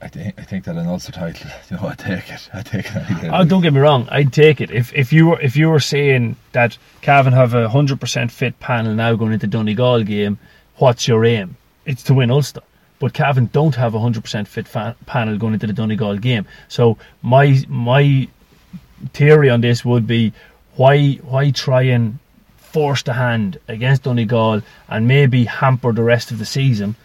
I 0.00 0.08
think 0.08 0.34
I 0.38 0.42
think 0.42 0.64
that 0.64 0.76
an 0.76 0.86
Ulster 0.86 1.12
title, 1.12 1.50
you 1.70 1.76
know, 1.76 1.88
I 1.88 1.94
take 1.94 2.30
it. 2.30 2.48
I 2.52 2.62
take 2.62 2.86
it. 2.86 3.02
Oh, 3.32 3.44
don't 3.44 3.62
get 3.62 3.72
me 3.72 3.80
wrong. 3.80 4.08
I'd 4.10 4.32
take 4.32 4.60
it 4.60 4.70
if 4.70 4.92
if 4.94 5.12
you 5.12 5.28
were 5.28 5.40
if 5.40 5.56
you 5.56 5.70
were 5.70 5.80
saying 5.80 6.36
that 6.52 6.76
Cavan 7.00 7.32
have 7.32 7.54
a 7.54 7.68
hundred 7.68 8.00
percent 8.00 8.30
fit 8.30 8.58
panel 8.60 8.94
now 8.94 9.14
going 9.14 9.32
into 9.32 9.46
Donegal 9.46 10.02
game. 10.04 10.38
What's 10.76 11.06
your 11.06 11.24
aim? 11.24 11.56
It's 11.86 12.02
to 12.04 12.14
win 12.14 12.30
Ulster. 12.30 12.62
But 12.98 13.12
Cavan 13.12 13.50
don't 13.52 13.74
have 13.76 13.94
a 13.94 14.00
hundred 14.00 14.22
percent 14.22 14.48
fit 14.48 14.66
fa- 14.66 14.96
panel 15.06 15.38
going 15.38 15.54
into 15.54 15.66
the 15.66 15.72
Donegal 15.72 16.18
game. 16.18 16.46
So 16.68 16.98
my 17.22 17.62
my 17.68 18.28
theory 19.12 19.50
on 19.50 19.60
this 19.60 19.84
would 19.84 20.06
be 20.06 20.32
why 20.76 21.14
why 21.16 21.50
try 21.50 21.82
and 21.82 22.18
force 22.56 23.02
the 23.02 23.12
hand 23.12 23.58
against 23.68 24.02
Donegal 24.02 24.62
and 24.88 25.06
maybe 25.06 25.44
hamper 25.44 25.92
the 25.92 26.02
rest 26.02 26.30
of 26.32 26.38
the 26.38 26.46
season 26.46 26.96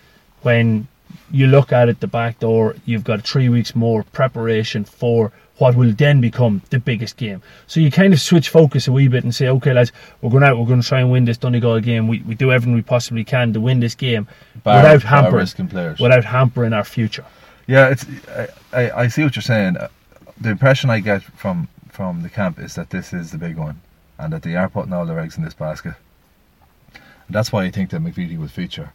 when 0.42 0.88
you 1.32 1.48
look 1.48 1.72
at 1.72 1.90
it 1.90 2.00
the 2.00 2.08
back 2.08 2.40
door 2.40 2.76
you've 2.86 3.04
got 3.04 3.22
three 3.22 3.50
weeks 3.50 3.76
more 3.76 4.04
preparation 4.04 4.84
for 4.84 5.32
what 5.58 5.76
will 5.76 5.92
then 5.92 6.22
become 6.22 6.62
the 6.70 6.80
biggest 6.80 7.18
game 7.18 7.42
so 7.68 7.80
you 7.80 7.92
kind 7.92 8.14
of 8.14 8.20
switch 8.20 8.50
focus 8.50 8.88
a 8.88 8.92
wee 8.92 9.08
bit 9.08 9.24
and 9.24 9.36
say 9.36 9.48
okay 9.48 9.74
lads 9.74 9.92
we're 10.22 10.30
going 10.30 10.44
out 10.44 10.58
we're 10.58 10.66
going 10.66 10.82
to 10.82 10.88
try 10.88 11.00
and 11.02 11.12
win 11.12 11.26
this 11.26 11.38
Donegal 11.38 11.80
game 11.82 12.08
we, 12.08 12.22
we 12.22 12.36
do 12.36 12.52
everything 12.52 12.74
we 12.74 12.82
possibly 12.82 13.24
can 13.24 13.54
to 13.54 13.60
win 13.60 13.80
this 13.80 13.96
game 13.96 14.28
Bar- 14.64 14.78
without 14.82 15.04
hampering 15.04 15.68
players. 15.68 16.00
without 16.00 16.26
hampering 16.26 16.74
our 16.74 16.84
future 16.86 17.26
Yeah, 17.68 17.90
it's. 17.90 18.06
I, 18.74 19.04
I, 19.04 19.08
see 19.10 19.24
what 19.24 19.36
you're 19.36 19.44
saying. 19.44 19.78
Uh, 19.78 19.90
The 20.42 20.50
impression 20.50 20.90
I 20.90 21.02
get 21.02 21.22
from 21.22 21.68
from 21.90 22.24
the 22.24 22.30
camp 22.30 22.58
is 22.58 22.74
that 22.74 22.90
this 22.90 23.14
is 23.14 23.30
the 23.30 23.38
big 23.38 23.58
one, 23.58 23.82
and 24.18 24.34
that 24.34 24.42
they 24.42 24.56
are 24.56 24.68
putting 24.70 24.92
all 24.92 25.06
their 25.06 25.20
eggs 25.20 25.38
in 25.38 25.44
this 25.44 25.54
basket. 25.54 25.94
And 26.96 27.36
that's 27.36 27.52
why 27.52 27.66
I 27.66 27.72
think 27.72 27.92
that 27.92 28.02
McVeety 28.02 28.40
would 28.40 28.50
feature. 28.50 28.90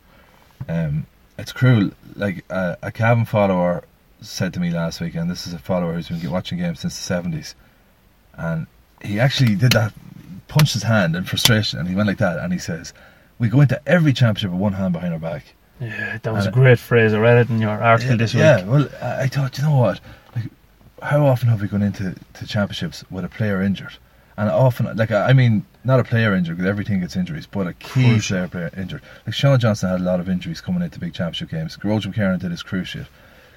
Um, 0.69 1.07
it's 1.39 1.53
cruel. 1.53 1.91
Like 2.17 2.45
uh, 2.51 2.77
a 2.83 2.93
Cavan 2.93 3.25
follower 3.25 3.85
said 4.21 4.55
to 4.55 4.61
me 4.61 4.71
last 4.71 5.01
week, 5.01 5.15
and 5.15 5.31
this 5.31 5.47
is 5.47 5.53
a 5.53 5.59
follower 5.59 5.95
who's 5.95 6.09
been 6.09 6.31
watching 6.31 6.59
games 6.59 6.81
since 6.81 6.97
the 6.97 7.03
seventies, 7.03 7.55
and 8.35 8.67
he 9.03 9.21
actually 9.21 9.55
did 9.55 9.73
that, 9.73 9.93
punched 10.49 10.73
his 10.75 10.83
hand 10.85 11.15
in 11.17 11.25
frustration, 11.25 11.79
and 11.79 11.89
he 11.89 11.95
went 11.95 12.09
like 12.09 12.19
that, 12.19 12.39
and 12.39 12.53
he 12.53 12.59
says, 12.59 12.93
"We 13.39 13.49
go 13.49 13.61
into 13.61 13.81
every 13.89 14.13
championship 14.13 14.51
with 14.51 14.61
one 14.61 14.73
hand 14.75 14.93
behind 14.93 15.13
our 15.13 15.19
back." 15.19 15.55
yeah 15.81 16.19
that 16.23 16.33
was 16.33 16.45
a 16.45 16.49
And- 16.49 16.55
great 16.55 16.79
phrase 16.79 17.13
I 17.13 17.19
read 17.19 17.37
it 17.37 17.51
in 17.51 17.61
your 17.61 17.71
article 17.83 18.13
yeah, 18.13 18.17
this 18.19 18.33
week 18.33 18.41
Yeah, 18.43 18.63
well, 18.65 18.89
I, 19.03 19.23
I 19.23 19.27
thought, 19.27 19.59
you 19.59 19.65
know 19.65 19.77
what? 19.77 19.99
Like, 20.37 20.45
how 21.03 21.27
often 21.27 21.49
have 21.49 21.61
we 21.61 21.67
gone 21.67 21.83
into 21.83 22.15
to 22.35 22.47
championships 22.47 23.03
with 23.11 23.25
a 23.25 23.29
player 23.29 23.61
injured? 23.61 23.95
And 24.37 24.49
often, 24.49 24.97
like, 24.97 25.11
I 25.11 25.31
I 25.31 25.33
mean, 25.33 25.67
not 25.85 26.01
a 26.01 26.05
player 26.05 26.35
injured 26.35 26.57
because 26.57 26.69
everything 26.69 27.01
gets 27.01 27.15
injuries, 27.17 27.47
but 27.47 27.67
a 27.67 27.73
key 27.75 28.11
Crucial. 28.11 28.37
player, 28.37 28.49
player 28.49 28.71
injured. 28.77 29.03
Like 29.27 29.35
Sean 29.35 29.59
Johnson 29.59 29.91
had 29.91 30.01
a 30.01 30.03
lot 30.03 30.21
of 30.21 30.29
injuries 30.29 30.61
coming 30.61 30.83
into 30.83 30.99
big 30.99 31.13
championship 31.15 31.51
games. 31.51 31.79
Roger 31.85 32.09
McCarron 32.11 32.39
did 32.41 32.51
his 32.51 32.63
cruise 32.63 32.89
ship 32.89 33.07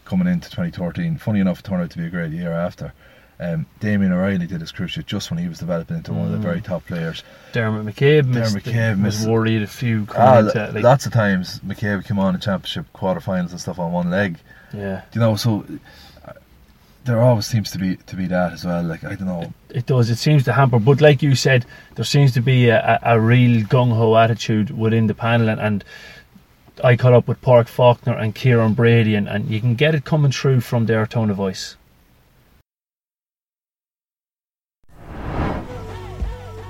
coming 0.06 0.28
into 0.28 0.50
2013. 0.50 1.18
Funny 1.18 1.40
enough, 1.40 1.60
it 1.60 1.64
turned 1.66 1.84
out 1.84 1.90
to 1.92 1.98
be 1.98 2.06
a 2.06 2.10
great 2.10 2.32
year 2.32 2.52
after. 2.52 2.94
Um, 3.40 3.68
Damien 3.80 4.12
O'Reilly 4.14 4.48
did 4.48 4.62
his 4.62 4.72
cruciate 4.72 5.06
just 5.06 5.30
when 5.30 5.38
he 5.38 5.48
was 5.48 5.60
developing 5.60 5.98
into 5.98 6.12
one 6.12 6.26
of 6.26 6.32
the 6.32 6.40
very 6.40 6.60
top 6.60 6.86
players. 6.88 7.24
Dermot 7.54 7.86
McCabe, 7.86 8.24
Dermot 8.24 8.54
missed, 8.54 8.56
McCabe 8.58 8.90
was 9.04 9.20
missed- 9.20 9.28
worried 9.30 9.62
a 9.62 9.68
few 9.68 10.08
Ah, 10.18 10.40
into, 10.40 10.72
like, 10.74 10.84
lots 10.84 11.06
of 11.06 11.14
times 11.14 11.60
McCabe 11.60 12.04
came 12.04 12.18
on 12.18 12.34
in 12.34 12.42
championship 12.42 12.88
quarterfinals 12.96 13.52
and 13.52 13.62
stuff 13.62 13.78
on 13.78 13.92
one 13.92 14.10
leg. 14.10 14.38
yeah. 14.74 15.04
You 15.14 15.22
know, 15.22 15.36
so 15.36 15.66
there 17.08 17.22
always 17.22 17.46
seems 17.46 17.72
to 17.72 17.80
be 17.80 17.96
to 17.96 18.16
be 18.16 18.28
that 18.28 18.54
as 18.54 18.66
well. 18.66 18.84
Like 18.84 19.04
I 19.04 19.16
don't 19.16 19.28
know. 19.28 19.54
It 19.70 19.86
does. 19.86 20.10
It 20.10 20.18
seems 20.18 20.44
to 20.44 20.54
hamper. 20.54 20.80
But 20.80 21.02
like 21.02 21.24
you 21.24 21.36
said, 21.36 21.66
there 21.96 22.06
seems 22.06 22.34
to 22.34 22.42
be 22.42 22.70
a, 22.70 23.00
a, 23.04 23.16
a 23.16 23.20
real 23.20 23.64
gung 23.64 23.96
ho 23.96 24.16
attitude 24.16 24.78
within 24.78 25.08
the 25.08 25.14
panel, 25.14 25.50
and, 25.50 25.60
and 25.60 25.84
I 26.84 26.96
caught 26.96 27.14
up 27.14 27.28
with 27.28 27.42
Padraig 27.42 27.68
Faulkner 27.68 28.14
and 28.14 28.36
Kieran 28.36 28.74
Brady, 28.74 29.16
and, 29.16 29.28
and 29.28 29.50
you 29.50 29.60
can 29.60 29.76
get 29.76 29.96
it 29.96 30.06
coming 30.06 30.32
through 30.32 30.62
from 30.62 30.86
their 30.86 31.08
tone 31.08 31.30
of 31.30 31.38
voice. 31.38 31.76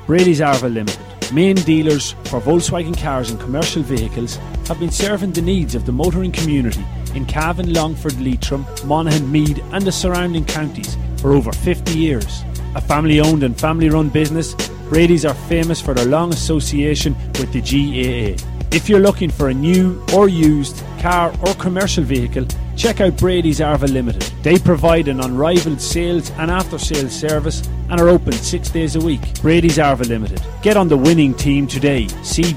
Brady's 0.06 0.40
Arva 0.40 0.70
Limited, 0.70 0.98
main 1.34 1.56
dealers 1.56 2.12
for 2.24 2.40
Volkswagen 2.40 2.98
cars 2.98 3.30
and 3.30 3.40
commercial 3.42 3.84
vehicles, 3.84 4.38
have 4.68 4.80
been 4.80 4.92
serving 4.92 5.34
the 5.34 5.42
needs 5.42 5.76
of 5.76 5.86
the 5.86 5.92
motoring 5.92 6.32
community 6.32 6.86
in 7.18 7.26
Cavan, 7.26 7.74
Longford, 7.74 8.22
Leitrim, 8.22 8.65
Monaghan, 8.86 9.30
Meath, 9.30 9.59
and 9.74 9.84
the 9.84 9.91
surrounding 9.91 10.45
counties 10.45 10.95
for 11.18 11.34
over 11.34 11.51
50 11.51 11.97
years. 11.97 12.43
A 12.76 12.82
family 12.82 13.20
owned 13.20 13.43
and 13.43 13.59
family 13.59 13.89
run 13.89 14.09
business, 14.09 14.53
Brady's 14.89 15.26
are 15.26 15.34
famous 15.34 15.82
for 15.82 15.93
their 15.93 16.05
long 16.05 16.32
association 16.32 17.15
with 17.39 17.51
the 17.51 17.61
GAA. 17.61 18.41
If 18.72 18.88
you're 18.88 18.99
looking 18.99 19.30
for 19.32 19.49
a 19.49 19.53
new 19.53 20.01
or 20.13 20.30
used 20.30 20.84
car 20.99 21.34
or 21.45 21.53
commercial 21.55 22.03
vehicle, 22.03 22.45
check 22.76 23.01
out 23.01 23.18
Brady's 23.18 23.59
Arva 23.59 23.88
Limited. 23.88 24.22
They 24.43 24.59
provide 24.59 25.07
an 25.07 25.20
unrivaled 25.20 25.82
sales 25.82 26.30
and 26.32 26.51
after 26.51 26.78
sales 26.78 27.13
service 27.13 27.68
and 27.89 27.99
are 27.99 28.09
open 28.09 28.34
six 28.34 28.70
days 28.70 28.95
a 28.95 28.99
week. 28.99 29.22
Brady's 29.41 29.80
Arva 29.80 30.03
Limited. 30.03 30.41
Get 30.61 30.78
on 30.78 30.88
the 30.88 30.97
winning 30.97 31.34
team 31.34 31.65
today. 31.65 32.07
See 32.24 32.53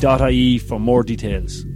www.bradysarva.ie 0.00 0.58
for 0.58 0.80
more 0.80 1.02
details. 1.02 1.66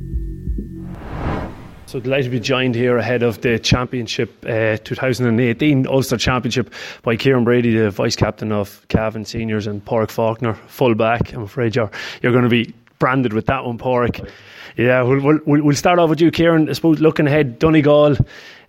So 1.87 2.01
delighted 2.01 2.25
to 2.25 2.31
be 2.31 2.41
joined 2.41 2.75
here 2.75 2.97
ahead 2.97 3.23
of 3.23 3.43
the 3.43 3.59
Championship 3.59 4.45
uh, 4.49 4.79
2018 4.83 5.87
Ulster 5.87 6.17
Championship 6.17 6.73
by 7.03 7.17
Kieran 7.17 7.45
Brady, 7.45 7.77
the 7.77 7.91
vice 7.91 8.17
captain 8.17 8.51
of 8.51 8.85
Cavan 8.89 9.25
Seniors, 9.25 9.67
and 9.67 9.85
Padraig 9.85 10.11
Faulkner, 10.11 10.55
full 10.67 10.95
back. 10.95 11.33
I'm 11.33 11.43
afraid 11.43 11.77
you're 11.77 11.91
you're 12.23 12.33
going 12.33 12.45
to 12.45 12.51
be 12.51 12.75
branded 12.99 13.33
with 13.33 13.47
that 13.47 13.65
one, 13.65 13.79
Padraig. 13.79 14.29
Yeah, 14.77 15.03
we'll, 15.03 15.21
we'll, 15.47 15.63
we'll 15.63 15.77
start 15.77 16.01
off 16.01 16.11
with 16.11 16.21
you, 16.21 16.33
Kieran. 16.33 16.69
I 16.69 16.73
suppose 16.73 17.01
looking 17.01 17.29
ahead, 17.29 17.61
Donegal 17.61 18.17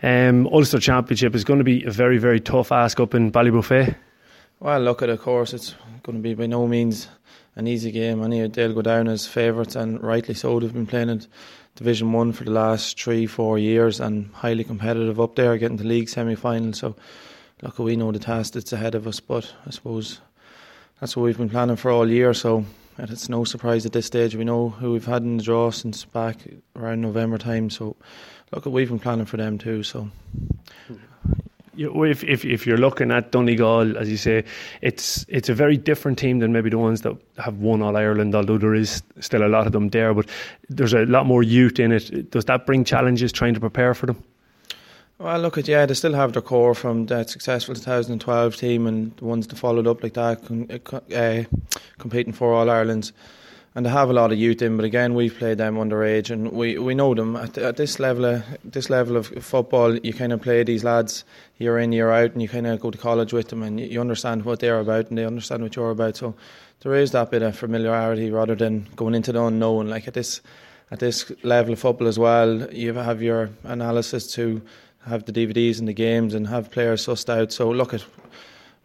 um, 0.03 0.45
Ulster 0.47 0.79
Championship 0.79 1.33
is 1.33 1.43
going 1.43 1.59
to 1.59 1.63
be 1.63 1.83
a 1.85 1.91
very, 1.91 2.19
very 2.19 2.39
tough 2.39 2.71
ask 2.71 2.99
up 2.99 3.15
in 3.15 3.31
Ballybofey. 3.31 3.95
Well, 4.59 4.81
look 4.81 5.01
at 5.01 5.09
of 5.09 5.21
course, 5.21 5.53
it's 5.53 5.73
going 6.03 6.17
to 6.17 6.21
be 6.21 6.35
by 6.35 6.45
no 6.45 6.67
means 6.67 7.07
an 7.55 7.67
easy 7.67 7.91
game. 7.91 8.21
I 8.21 8.27
know 8.27 8.47
they'll 8.47 8.73
go 8.73 8.81
down 8.81 9.07
as 9.07 9.27
favourites, 9.27 9.75
and 9.75 10.01
rightly 10.01 10.33
so. 10.33 10.59
They've 10.59 10.73
been 10.73 10.85
playing 10.85 11.09
in 11.09 11.25
Division 11.75 12.11
One 12.11 12.31
for 12.33 12.43
the 12.43 12.51
last 12.51 12.99
three, 13.01 13.25
four 13.25 13.57
years, 13.57 13.99
and 13.99 14.31
highly 14.33 14.63
competitive 14.63 15.19
up 15.19 15.35
there, 15.35 15.57
getting 15.57 15.77
to 15.77 15.83
league 15.83 16.09
semi-final. 16.09 16.73
So, 16.73 16.95
look, 17.61 17.79
we 17.79 17.95
know 17.95 18.11
the 18.11 18.19
task 18.19 18.53
that's 18.53 18.73
ahead 18.73 18.95
of 18.95 19.07
us, 19.07 19.19
but 19.19 19.53
I 19.65 19.71
suppose 19.71 20.21
that's 20.99 21.15
what 21.15 21.23
we've 21.23 21.37
been 21.37 21.49
planning 21.49 21.75
for 21.75 21.91
all 21.91 22.09
year. 22.09 22.33
So, 22.33 22.65
it's 22.97 23.29
no 23.29 23.43
surprise 23.43 23.85
at 23.85 23.91
this 23.91 24.05
stage. 24.05 24.35
We 24.35 24.45
know 24.45 24.69
who 24.69 24.93
we've 24.93 25.05
had 25.05 25.23
in 25.23 25.37
the 25.37 25.43
draw 25.43 25.69
since 25.71 26.05
back 26.05 26.37
around 26.75 27.01
November 27.01 27.37
time. 27.37 27.69
So, 27.69 27.95
look, 28.51 28.65
we've 28.65 28.89
been 28.89 28.99
planning 28.99 29.25
for 29.25 29.37
them 29.37 29.57
too. 29.57 29.83
So. 29.83 30.09
If, 31.77 32.23
if 32.23 32.45
if 32.45 32.65
you're 32.65 32.77
looking 32.77 33.11
at 33.11 33.31
Donegal, 33.31 33.97
as 33.97 34.09
you 34.09 34.17
say, 34.17 34.43
it's 34.81 35.25
it's 35.27 35.49
a 35.49 35.53
very 35.53 35.77
different 35.77 36.17
team 36.17 36.39
than 36.39 36.51
maybe 36.53 36.69
the 36.69 36.77
ones 36.77 37.01
that 37.01 37.15
have 37.37 37.57
won 37.57 37.81
All 37.81 37.95
Ireland. 37.95 38.35
Although 38.35 38.57
there 38.57 38.75
is 38.75 39.03
still 39.19 39.45
a 39.45 39.49
lot 39.49 39.67
of 39.67 39.73
them 39.73 39.89
there, 39.89 40.13
but 40.13 40.27
there's 40.69 40.93
a 40.93 41.05
lot 41.05 41.25
more 41.25 41.43
youth 41.43 41.79
in 41.79 41.91
it. 41.91 42.31
Does 42.31 42.45
that 42.45 42.65
bring 42.65 42.83
challenges 42.83 43.31
trying 43.31 43.53
to 43.53 43.59
prepare 43.59 43.93
for 43.93 44.05
them? 44.05 44.23
Well, 45.17 45.39
look 45.39 45.57
at 45.57 45.67
yeah, 45.67 45.85
they 45.85 45.93
still 45.93 46.13
have 46.13 46.33
their 46.33 46.41
core 46.41 46.75
from 46.75 47.05
that 47.05 47.29
successful 47.29 47.73
2012 47.73 48.55
team 48.57 48.85
and 48.85 49.15
the 49.15 49.25
ones 49.25 49.47
that 49.47 49.55
followed 49.57 49.87
up 49.87 50.03
like 50.03 50.13
that, 50.15 50.41
uh, 50.91 51.15
uh, 51.15 51.43
competing 51.97 52.33
for 52.33 52.53
All 52.53 52.69
Irelands, 52.69 53.13
and 53.75 53.85
they 53.85 53.89
have 53.89 54.09
a 54.09 54.13
lot 54.13 54.31
of 54.31 54.37
youth 54.37 54.61
in. 54.61 54.77
But 54.77 54.85
again, 54.85 55.13
we've 55.13 55.37
played 55.37 55.57
them 55.57 55.75
underage, 55.75 56.29
and 56.29 56.53
we, 56.53 56.77
we 56.77 56.95
know 56.95 57.13
them 57.13 57.35
at, 57.35 57.57
at 57.57 57.75
this 57.75 57.99
level. 57.99 58.23
Of, 58.25 58.43
this 58.63 58.89
level 58.89 59.17
of 59.17 59.27
football, 59.27 59.97
you 59.97 60.13
kind 60.13 60.31
of 60.31 60.41
play 60.41 60.63
these 60.63 60.85
lads 60.85 61.25
year 61.57 61.77
in 61.77 61.91
year 61.91 62.09
out, 62.09 62.31
and 62.31 62.41
you 62.41 62.47
kind 62.47 62.67
of 62.67 62.79
go 62.79 62.89
to 62.89 62.97
college 62.97 63.33
with 63.33 63.49
them, 63.49 63.61
and 63.61 63.79
you, 63.79 63.99
understand 63.99 64.45
what 64.45 64.61
they're 64.61 64.79
about, 64.79 65.09
and 65.09 65.17
they 65.17 65.25
understand 65.25 65.61
what 65.61 65.75
you're 65.75 65.91
about. 65.91 66.15
So 66.15 66.35
there 66.79 66.95
is 66.95 67.11
that 67.11 67.31
bit 67.31 67.41
of 67.41 67.57
familiarity 67.57 68.31
rather 68.31 68.55
than 68.55 68.87
going 68.95 69.13
into 69.13 69.33
the 69.33 69.43
unknown. 69.43 69.89
Like 69.89 70.07
at 70.07 70.13
this 70.13 70.41
at 70.91 70.99
this 70.99 71.31
level 71.43 71.73
of 71.73 71.79
football 71.79 72.07
as 72.07 72.19
well, 72.19 72.71
you 72.71 72.93
have 72.93 73.21
your 73.21 73.49
analysis 73.63 74.31
to 74.33 74.61
have 75.05 75.25
the 75.25 75.33
DVDs 75.33 75.79
and 75.79 75.87
the 75.87 75.93
games 75.93 76.33
and 76.33 76.47
have 76.47 76.71
players 76.71 77.05
sussed 77.05 77.29
out. 77.29 77.51
So 77.51 77.69
look 77.69 77.93
at 77.93 78.05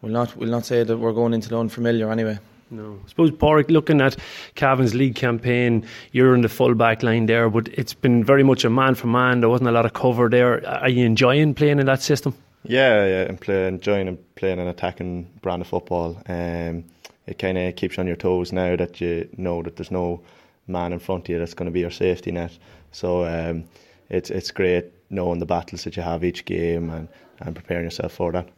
we'll 0.03 0.13
not 0.13 0.35
we'll 0.37 0.51
not 0.51 0.67
say 0.67 0.83
that 0.83 0.97
we're 0.97 1.13
going 1.13 1.35
into 1.35 1.49
the 1.49 1.59
unfamiliar 1.59 2.11
anyway. 2.11 2.39
No. 2.71 3.01
I 3.05 3.09
suppose, 3.09 3.31
Padraig, 3.33 3.71
looking 3.71 4.01
at 4.01 4.17
Cavan's 4.55 4.95
league 4.95 5.17
campaign, 5.17 5.85
you're 6.13 6.35
in 6.35 6.43
the 6.43 6.49
full 6.49 6.75
back 6.75 7.03
line 7.03 7.27
there, 7.27 7.51
but 7.51 7.69
it's 7.69 7.95
been 7.95 8.23
very 8.23 8.45
much 8.45 8.65
a 8.65 8.71
man 8.71 8.95
for 8.95 9.09
man. 9.09 9.41
There 9.41 9.49
wasn't 9.49 9.69
a 9.69 9.73
lot 9.73 9.87
of 9.87 9.93
cover 9.93 10.29
there. 10.29 10.67
Are 10.67 10.89
you 10.89 11.05
enjoying 11.05 11.55
playing 11.55 11.81
in 11.81 11.87
that 11.87 12.01
system? 12.01 12.35
Yeah, 12.63 13.07
yeah, 13.07 13.23
and 13.23 13.41
play, 13.41 13.67
enjoying 13.67 14.07
and 14.07 14.35
playing 14.37 14.61
an 14.61 14.69
attacking 14.69 15.31
brand 15.41 15.63
of 15.63 15.69
football. 15.69 16.23
Um, 16.29 16.85
it 17.27 17.39
kind 17.39 17.59
of 17.59 17.75
keeps 17.77 17.97
you 17.97 18.03
on 18.03 18.07
your 18.07 18.17
toes 18.17 18.53
now 18.53 18.77
that 18.77 19.01
you 19.01 19.29
know 19.37 19.63
that 19.63 19.77
there's 19.77 19.91
no 19.91 20.23
man 20.67 20.93
in 20.93 20.99
front 20.99 21.25
of 21.25 21.29
you 21.31 21.39
that's 21.39 21.55
going 21.55 21.67
to 21.67 21.73
be 21.73 21.81
your 21.81 21.91
safety 21.91 22.31
net. 22.31 22.57
So 22.93 23.25
um, 23.25 23.65
it's 24.09 24.31
it's 24.31 24.51
great 24.51 24.93
knowing 25.11 25.39
the 25.39 25.47
battles 25.47 25.85
that 25.85 25.97
you 25.97 26.03
have 26.03 26.23
each 26.23 26.45
game 26.45 26.91
and, 26.91 27.09
and 27.41 27.55
preparing 27.55 27.85
yourself 27.85 28.13
for 28.13 28.33
that. 28.33 28.49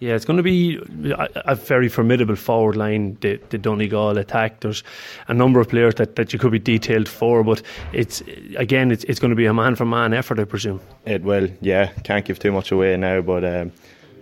Yeah, 0.00 0.14
it's 0.14 0.24
going 0.24 0.36
to 0.36 0.42
be 0.42 0.78
a, 1.46 1.54
very 1.54 1.88
formidable 1.88 2.36
forward 2.36 2.76
line, 2.76 3.16
the, 3.20 3.40
the 3.50 3.58
Donegal 3.58 4.18
attack. 4.18 4.60
There's 4.60 4.82
a 5.28 5.34
number 5.34 5.60
of 5.60 5.68
players 5.68 5.94
that, 5.94 6.16
that 6.16 6.32
you 6.32 6.38
could 6.38 6.50
be 6.50 6.58
detailed 6.58 7.08
for, 7.08 7.44
but 7.44 7.62
it's 7.92 8.20
again, 8.56 8.90
it's, 8.90 9.04
it's 9.04 9.20
going 9.20 9.30
to 9.30 9.36
be 9.36 9.46
a 9.46 9.54
man 9.54 9.76
for 9.76 9.84
man 9.84 10.12
effort, 10.12 10.38
I 10.38 10.44
presume. 10.44 10.80
It 11.06 11.22
will, 11.22 11.48
yeah. 11.60 11.86
Can't 12.02 12.24
give 12.24 12.38
too 12.38 12.52
much 12.52 12.72
away 12.72 12.96
now, 12.96 13.20
but 13.20 13.44
um, 13.44 13.72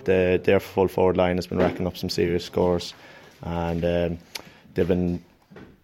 the 0.05 0.41
their 0.45 0.61
full 0.61 0.89
forward 0.89 1.16
line 1.16 1.37
has 1.37 1.47
been 1.47 1.59
racking 1.59 1.87
up 1.87 1.97
some 1.97 2.11
serious 2.11 2.45
scores, 2.45 2.95
and 3.43 3.85
um, 3.85 4.18
they've 4.75 4.87
been 4.87 5.25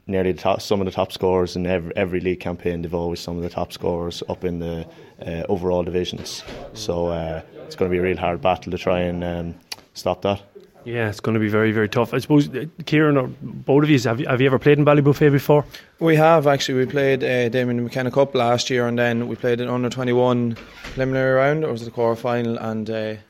nearly 0.07 0.33
top, 0.33 0.61
some 0.61 0.81
of 0.81 0.87
the 0.87 0.91
top 0.91 1.13
scorers 1.13 1.57
in 1.57 1.67
every, 1.67 1.97
every 1.97 2.21
league 2.21 2.41
campaign. 2.41 2.83
They've 2.83 2.95
always 2.95 3.21
some 3.21 3.37
of 3.37 3.43
the 3.43 3.51
top 3.51 3.73
scorers 3.73 4.23
up 4.29 4.45
in 4.45 4.59
the 4.59 4.87
uh, 5.25 5.45
overall 5.49 5.83
divisions. 5.83 6.43
So 6.75 7.09
uh, 7.09 7.43
it's 7.65 7.77
going 7.77 7.91
to 7.91 7.95
be 7.95 7.99
a 7.99 8.03
real 8.03 8.17
hard 8.17 8.41
battle 8.41 8.71
to 8.71 8.79
try 8.79 9.01
and 9.01 9.23
um, 9.23 9.55
stop 9.99 10.23
that. 10.23 10.43
Yeah, 10.85 11.11
it's 11.11 11.21
going 11.21 11.35
to 11.35 11.41
be 11.41 11.49
very, 11.49 11.73
very 11.73 11.89
tough. 11.89 12.15
I 12.15 12.19
suppose, 12.19 12.49
uh, 12.49 12.65
Kieran, 12.87 13.19
or 13.19 13.29
both 13.43 13.83
of 13.83 13.91
you, 13.91 13.99
have 13.99 14.21
you, 14.21 14.27
have 14.27 14.41
you 14.41 14.47
ever 14.47 14.59
played 14.59 14.79
in 14.79 14.85
Ballybofey 14.87 15.31
before? 15.31 15.65
We 15.99 16.17
have 16.17 16.47
actually. 16.47 16.79
We 16.79 16.87
played 16.87 17.23
uh, 17.23 17.49
Damien 17.51 17.83
McKenna 17.83 18.11
Cup 18.11 18.35
last 18.35 18.71
year, 18.71 18.87
and 18.87 18.99
then 18.99 19.29
we 19.29 19.37
played 19.37 19.61
an 19.61 19.69
under 19.69 19.91
twenty 19.91 20.13
one 20.13 20.57
preliminary 20.85 21.35
round, 21.35 21.65
or 21.65 21.73
was 21.73 21.83
it 21.83 21.87
the 21.87 21.91
quarter 21.91 22.19
final? 22.19 22.57
And 22.57 22.89
uh, 22.89 22.95
it 22.95 23.21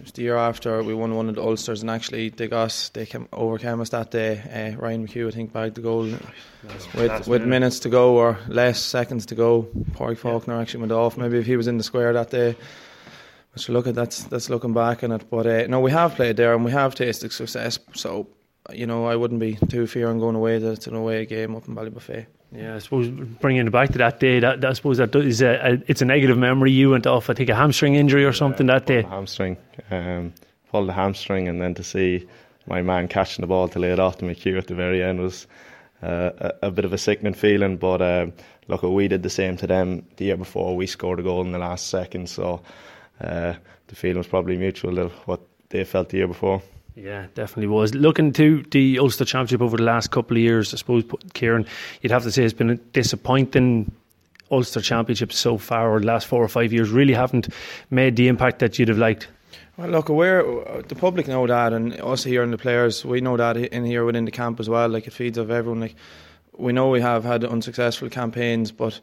was 0.00 0.12
the 0.12 0.22
year 0.22 0.36
after 0.36 0.82
we 0.82 0.94
won 0.94 1.16
one 1.16 1.28
of 1.28 1.34
the 1.34 1.42
Ulsters, 1.42 1.82
and 1.82 1.90
actually 1.90 2.30
they 2.30 2.46
got 2.46 2.90
they 2.94 3.04
came, 3.04 3.28
overcame 3.32 3.80
us 3.80 3.90
that 3.90 4.10
day. 4.10 4.38
Uh, 4.38 4.80
Ryan 4.80 5.06
McHugh, 5.06 5.28
I 5.28 5.32
think, 5.32 5.52
bagged 5.52 5.74
the 5.74 5.82
goal 5.82 6.08
with 6.94 7.26
with 7.26 7.42
minutes 7.42 7.80
to 7.80 7.90
go 7.90 8.16
or 8.16 8.38
less 8.48 8.80
seconds 8.80 9.26
to 9.26 9.34
go. 9.34 9.68
Padraig 9.94 10.18
Faulkner 10.18 10.58
actually 10.58 10.80
went 10.80 10.92
off. 10.92 11.18
Maybe 11.18 11.38
if 11.38 11.46
he 11.46 11.56
was 11.56 11.66
in 11.66 11.76
the 11.76 11.84
square 11.84 12.12
that 12.14 12.30
day. 12.30 12.56
But 13.54 13.68
look 13.68 13.86
at 13.86 13.94
that's 13.94 14.24
that's 14.24 14.50
looking 14.50 14.72
back 14.74 15.04
on 15.04 15.12
it. 15.12 15.30
But 15.30 15.46
uh, 15.46 15.66
no, 15.68 15.80
we 15.80 15.90
have 15.92 16.14
played 16.14 16.36
there 16.36 16.54
and 16.54 16.64
we 16.64 16.72
have 16.72 16.94
tasted 16.94 17.32
success. 17.32 17.78
So 17.94 18.28
you 18.72 18.86
know, 18.86 19.06
I 19.06 19.16
wouldn't 19.16 19.40
be 19.40 19.56
too 19.68 19.86
fearing 19.86 20.18
going 20.18 20.36
away 20.36 20.58
that 20.58 20.72
it's 20.72 20.86
an 20.86 20.94
away 20.94 21.26
game 21.26 21.54
up 21.54 21.68
in 21.68 21.74
Ballybofey. 21.74 22.26
Yeah, 22.52 22.76
I 22.76 22.78
suppose 22.78 23.08
bringing 23.08 23.66
it 23.66 23.70
back 23.70 23.90
to 23.92 23.98
that 23.98 24.20
day, 24.20 24.38
that, 24.38 24.60
that 24.60 24.70
I 24.70 24.72
suppose 24.74 24.98
that 24.98 25.14
is 25.16 25.42
a, 25.42 25.72
a, 25.72 25.82
it's 25.88 26.02
a 26.02 26.04
negative 26.04 26.38
memory. 26.38 26.70
You 26.70 26.90
went 26.90 27.06
off, 27.06 27.28
I 27.28 27.34
think, 27.34 27.50
a 27.50 27.54
hamstring 27.54 27.96
injury 27.96 28.24
or 28.24 28.32
something 28.32 28.68
that 28.68 28.86
day. 28.86 29.02
Hamstring, 29.02 29.56
um, 29.90 30.32
pulled 30.70 30.88
the 30.88 30.92
hamstring, 30.92 31.48
and 31.48 31.60
then 31.60 31.74
to 31.74 31.82
see 31.82 32.28
my 32.66 32.80
man 32.80 33.08
catching 33.08 33.42
the 33.42 33.48
ball 33.48 33.68
to 33.68 33.78
lay 33.78 33.90
it 33.90 33.98
off 33.98 34.18
to 34.18 34.24
McHugh 34.24 34.56
at 34.56 34.68
the 34.68 34.74
very 34.74 35.02
end 35.02 35.20
was 35.20 35.48
uh, 36.02 36.30
a, 36.38 36.68
a 36.68 36.70
bit 36.70 36.84
of 36.84 36.92
a 36.92 36.98
sickening 36.98 37.34
feeling. 37.34 37.76
But 37.76 38.00
um, 38.00 38.32
look, 38.68 38.82
we 38.82 39.08
did 39.08 39.24
the 39.24 39.30
same 39.30 39.56
to 39.58 39.66
them 39.66 40.06
the 40.16 40.26
year 40.26 40.36
before. 40.36 40.76
We 40.76 40.86
scored 40.86 41.18
a 41.18 41.24
goal 41.24 41.42
in 41.42 41.52
the 41.52 41.58
last 41.58 41.88
second, 41.88 42.28
so 42.28 42.62
uh, 43.20 43.54
the 43.88 43.94
feeling 43.94 44.18
was 44.18 44.26
probably 44.26 44.56
mutual 44.56 44.98
of 44.98 45.12
what 45.26 45.40
they 45.70 45.84
felt 45.84 46.08
the 46.10 46.18
year 46.18 46.28
before. 46.28 46.62
Yeah, 46.96 47.26
definitely 47.34 47.66
was. 47.66 47.94
Looking 47.94 48.32
to 48.34 48.62
the 48.70 48.98
Ulster 49.00 49.24
Championship 49.24 49.60
over 49.60 49.76
the 49.76 49.82
last 49.82 50.10
couple 50.10 50.36
of 50.36 50.42
years, 50.42 50.72
I 50.72 50.76
suppose, 50.76 51.04
Kieran, 51.32 51.66
you'd 52.00 52.12
have 52.12 52.22
to 52.22 52.30
say 52.30 52.44
it's 52.44 52.52
been 52.52 52.70
a 52.70 52.76
disappointing 52.76 53.90
Ulster 54.50 54.80
Championship 54.80 55.32
so 55.32 55.58
far, 55.58 55.90
or 55.90 56.00
the 56.00 56.06
last 56.06 56.26
four 56.26 56.42
or 56.42 56.48
five 56.48 56.72
years, 56.72 56.90
really 56.90 57.14
haven't 57.14 57.48
made 57.90 58.14
the 58.16 58.28
impact 58.28 58.60
that 58.60 58.78
you'd 58.78 58.88
have 58.88 58.98
liked? 58.98 59.26
Well, 59.76 59.88
look, 59.88 60.08
we're 60.08 60.82
the 60.82 60.94
public 60.94 61.26
know 61.26 61.46
that, 61.48 61.72
and 61.72 62.00
us 62.00 62.22
here 62.22 62.44
and 62.44 62.52
the 62.52 62.58
players, 62.58 63.04
we 63.04 63.20
know 63.20 63.36
that 63.36 63.56
in 63.56 63.84
here 63.84 64.04
within 64.04 64.24
the 64.24 64.30
camp 64.30 64.60
as 64.60 64.68
well. 64.68 64.88
Like 64.88 65.08
it 65.08 65.12
feeds 65.12 65.36
off 65.36 65.50
everyone. 65.50 65.80
Like 65.80 65.96
we 66.56 66.72
know 66.72 66.90
we 66.90 67.00
have 67.00 67.24
had 67.24 67.44
unsuccessful 67.44 68.08
campaigns, 68.08 68.70
but 68.70 69.00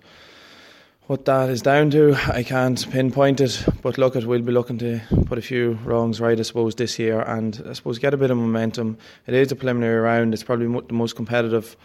what 1.07 1.25
that 1.25 1.49
is 1.49 1.61
down 1.61 1.89
to, 1.91 2.15
I 2.27 2.43
can't 2.43 2.89
pinpoint 2.91 3.41
it. 3.41 3.65
But 3.81 3.97
look, 3.97 4.15
at 4.15 4.25
we'll 4.25 4.41
be 4.41 4.51
looking 4.51 4.77
to 4.79 5.01
put 5.25 5.37
a 5.37 5.41
few 5.41 5.73
wrongs 5.83 6.21
right, 6.21 6.39
I 6.39 6.43
suppose, 6.43 6.75
this 6.75 6.97
year, 6.99 7.21
and 7.21 7.61
I 7.67 7.73
suppose 7.73 7.99
get 7.99 8.13
a 8.13 8.17
bit 8.17 8.31
of 8.31 8.37
momentum. 8.37 8.97
It 9.27 9.33
is 9.33 9.51
a 9.51 9.55
preliminary 9.55 9.99
round. 9.99 10.33
It's 10.33 10.43
probably 10.43 10.67
the 10.81 10.93
most 10.93 11.15
competitive 11.15 11.75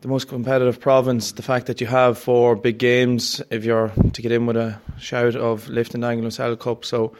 the 0.00 0.08
most 0.08 0.28
competitive 0.28 0.80
province, 0.80 1.32
the 1.32 1.42
fact 1.42 1.66
that 1.66 1.80
you 1.80 1.86
have 1.88 2.16
four 2.16 2.54
big 2.54 2.78
games 2.78 3.42
if 3.50 3.64
you're 3.64 3.90
to 4.12 4.22
get 4.22 4.30
in 4.30 4.46
with 4.46 4.56
a 4.56 4.80
shout 4.98 5.34
of 5.34 5.68
lifting 5.68 6.02
the 6.02 6.06
Anglo 6.06 6.30
Celt 6.30 6.60
Cup. 6.60 6.84
So 6.84 7.14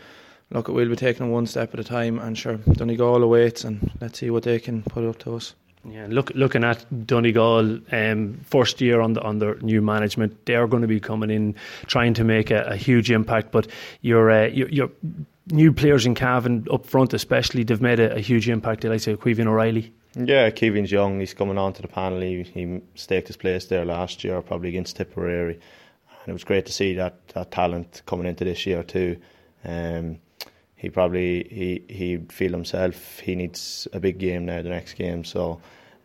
look, 0.50 0.68
we'll 0.68 0.88
be 0.88 0.94
taking 0.94 1.32
one 1.32 1.46
step 1.46 1.74
at 1.74 1.80
a 1.80 1.84
time, 1.84 2.20
and 2.20 2.38
sure, 2.38 2.56
Donegal 2.56 3.22
awaits, 3.22 3.64
and 3.64 3.90
let's 4.00 4.20
see 4.20 4.30
what 4.30 4.44
they 4.44 4.60
can 4.60 4.82
put 4.82 5.04
up 5.04 5.18
to 5.20 5.34
us. 5.34 5.54
Yeah, 5.90 6.06
look, 6.08 6.30
looking 6.34 6.64
at 6.64 6.84
Donegal, 7.06 7.80
um, 7.92 8.40
first 8.44 8.80
year 8.80 9.00
on 9.00 9.14
the, 9.14 9.24
under 9.24 9.56
new 9.60 9.80
management, 9.80 10.46
they 10.46 10.54
are 10.54 10.66
going 10.66 10.82
to 10.82 10.88
be 10.88 11.00
coming 11.00 11.30
in 11.30 11.54
trying 11.86 12.14
to 12.14 12.24
make 12.24 12.50
a, 12.50 12.62
a 12.64 12.76
huge 12.76 13.10
impact. 13.10 13.52
But 13.52 13.68
your, 14.00 14.30
uh, 14.30 14.46
your, 14.46 14.68
your 14.68 14.90
new 15.50 15.72
players 15.72 16.06
in 16.06 16.14
Cavan 16.14 16.66
up 16.72 16.86
front, 16.86 17.14
especially, 17.14 17.64
they've 17.64 17.80
made 17.80 18.00
a, 18.00 18.16
a 18.16 18.20
huge 18.20 18.48
impact. 18.48 18.82
They 18.82 18.88
like 18.88 19.00
say, 19.00 19.16
Caoimhín 19.16 19.46
O'Reilly. 19.46 19.92
Yeah, 20.14 20.50
Kevin's 20.50 20.90
young. 20.90 21.20
He's 21.20 21.34
coming 21.34 21.58
on 21.58 21.72
to 21.74 21.82
the 21.82 21.88
panel. 21.88 22.20
He, 22.20 22.42
he 22.42 22.80
staked 22.94 23.28
his 23.28 23.36
place 23.36 23.66
there 23.66 23.84
last 23.84 24.24
year, 24.24 24.40
probably 24.42 24.70
against 24.70 24.96
Tipperary, 24.96 25.54
and 25.54 26.28
it 26.28 26.32
was 26.32 26.44
great 26.44 26.66
to 26.66 26.72
see 26.72 26.94
that, 26.94 27.28
that 27.28 27.50
talent 27.50 28.02
coming 28.06 28.26
into 28.26 28.44
this 28.44 28.66
year 28.66 28.82
too. 28.82 29.18
Um, 29.64 30.18
he 30.78 30.88
probably 30.88 31.44
he 31.50 31.92
he'd 31.92 32.32
feel 32.32 32.52
himself 32.52 33.18
he 33.18 33.34
needs 33.34 33.86
a 33.92 34.00
big 34.00 34.18
game 34.18 34.46
now 34.46 34.62
the 34.62 34.68
next 34.68 34.94
game 34.94 35.24
so 35.24 35.60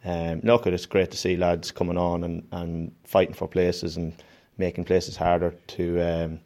um, 0.05 0.41
look 0.43 0.67
it's 0.67 0.85
great 0.85 1.11
to 1.11 1.17
see 1.17 1.37
lads 1.37 1.71
coming 1.71 1.97
on 1.97 2.23
and, 2.23 2.47
and 2.51 2.91
fighting 3.03 3.33
for 3.33 3.47
places 3.47 3.97
and 3.97 4.13
making 4.57 4.83
places 4.83 5.15
harder 5.15 5.51
to 5.67 6.01
um, 6.01 6.39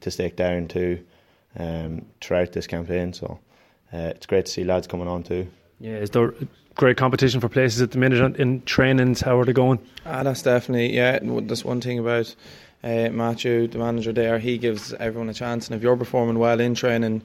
to 0.00 0.10
stake 0.10 0.36
down 0.36 0.68
to 0.68 1.02
um, 1.58 2.04
throughout 2.20 2.52
this 2.52 2.66
campaign. 2.66 3.12
So 3.12 3.38
uh, 3.92 4.12
it's 4.14 4.26
great 4.26 4.46
to 4.46 4.52
see 4.52 4.64
lads 4.64 4.86
coming 4.86 5.08
on 5.08 5.22
too. 5.22 5.46
Yeah 5.80 5.96
is 5.96 6.10
there 6.10 6.34
great 6.74 6.96
competition 6.96 7.40
for 7.40 7.48
places 7.48 7.80
at 7.80 7.92
the 7.92 7.98
minute 7.98 8.36
in 8.36 8.62
trainings 8.62 9.20
how 9.20 9.38
are 9.38 9.44
they 9.44 9.52
going? 9.52 9.78
Ah 10.04 10.22
that's 10.22 10.42
definitely 10.42 10.94
yeah 10.94 11.18
that's 11.22 11.64
one 11.64 11.80
thing 11.80 11.98
about 11.98 12.34
uh, 12.84 13.08
Matthew, 13.10 13.66
the 13.66 13.78
manager 13.78 14.12
there, 14.12 14.38
he 14.38 14.58
gives 14.58 14.92
everyone 14.92 15.30
a 15.30 15.34
chance. 15.34 15.66
And 15.66 15.74
if 15.74 15.82
you're 15.82 15.96
performing 15.96 16.38
well 16.38 16.60
in 16.60 16.74
training, 16.74 17.22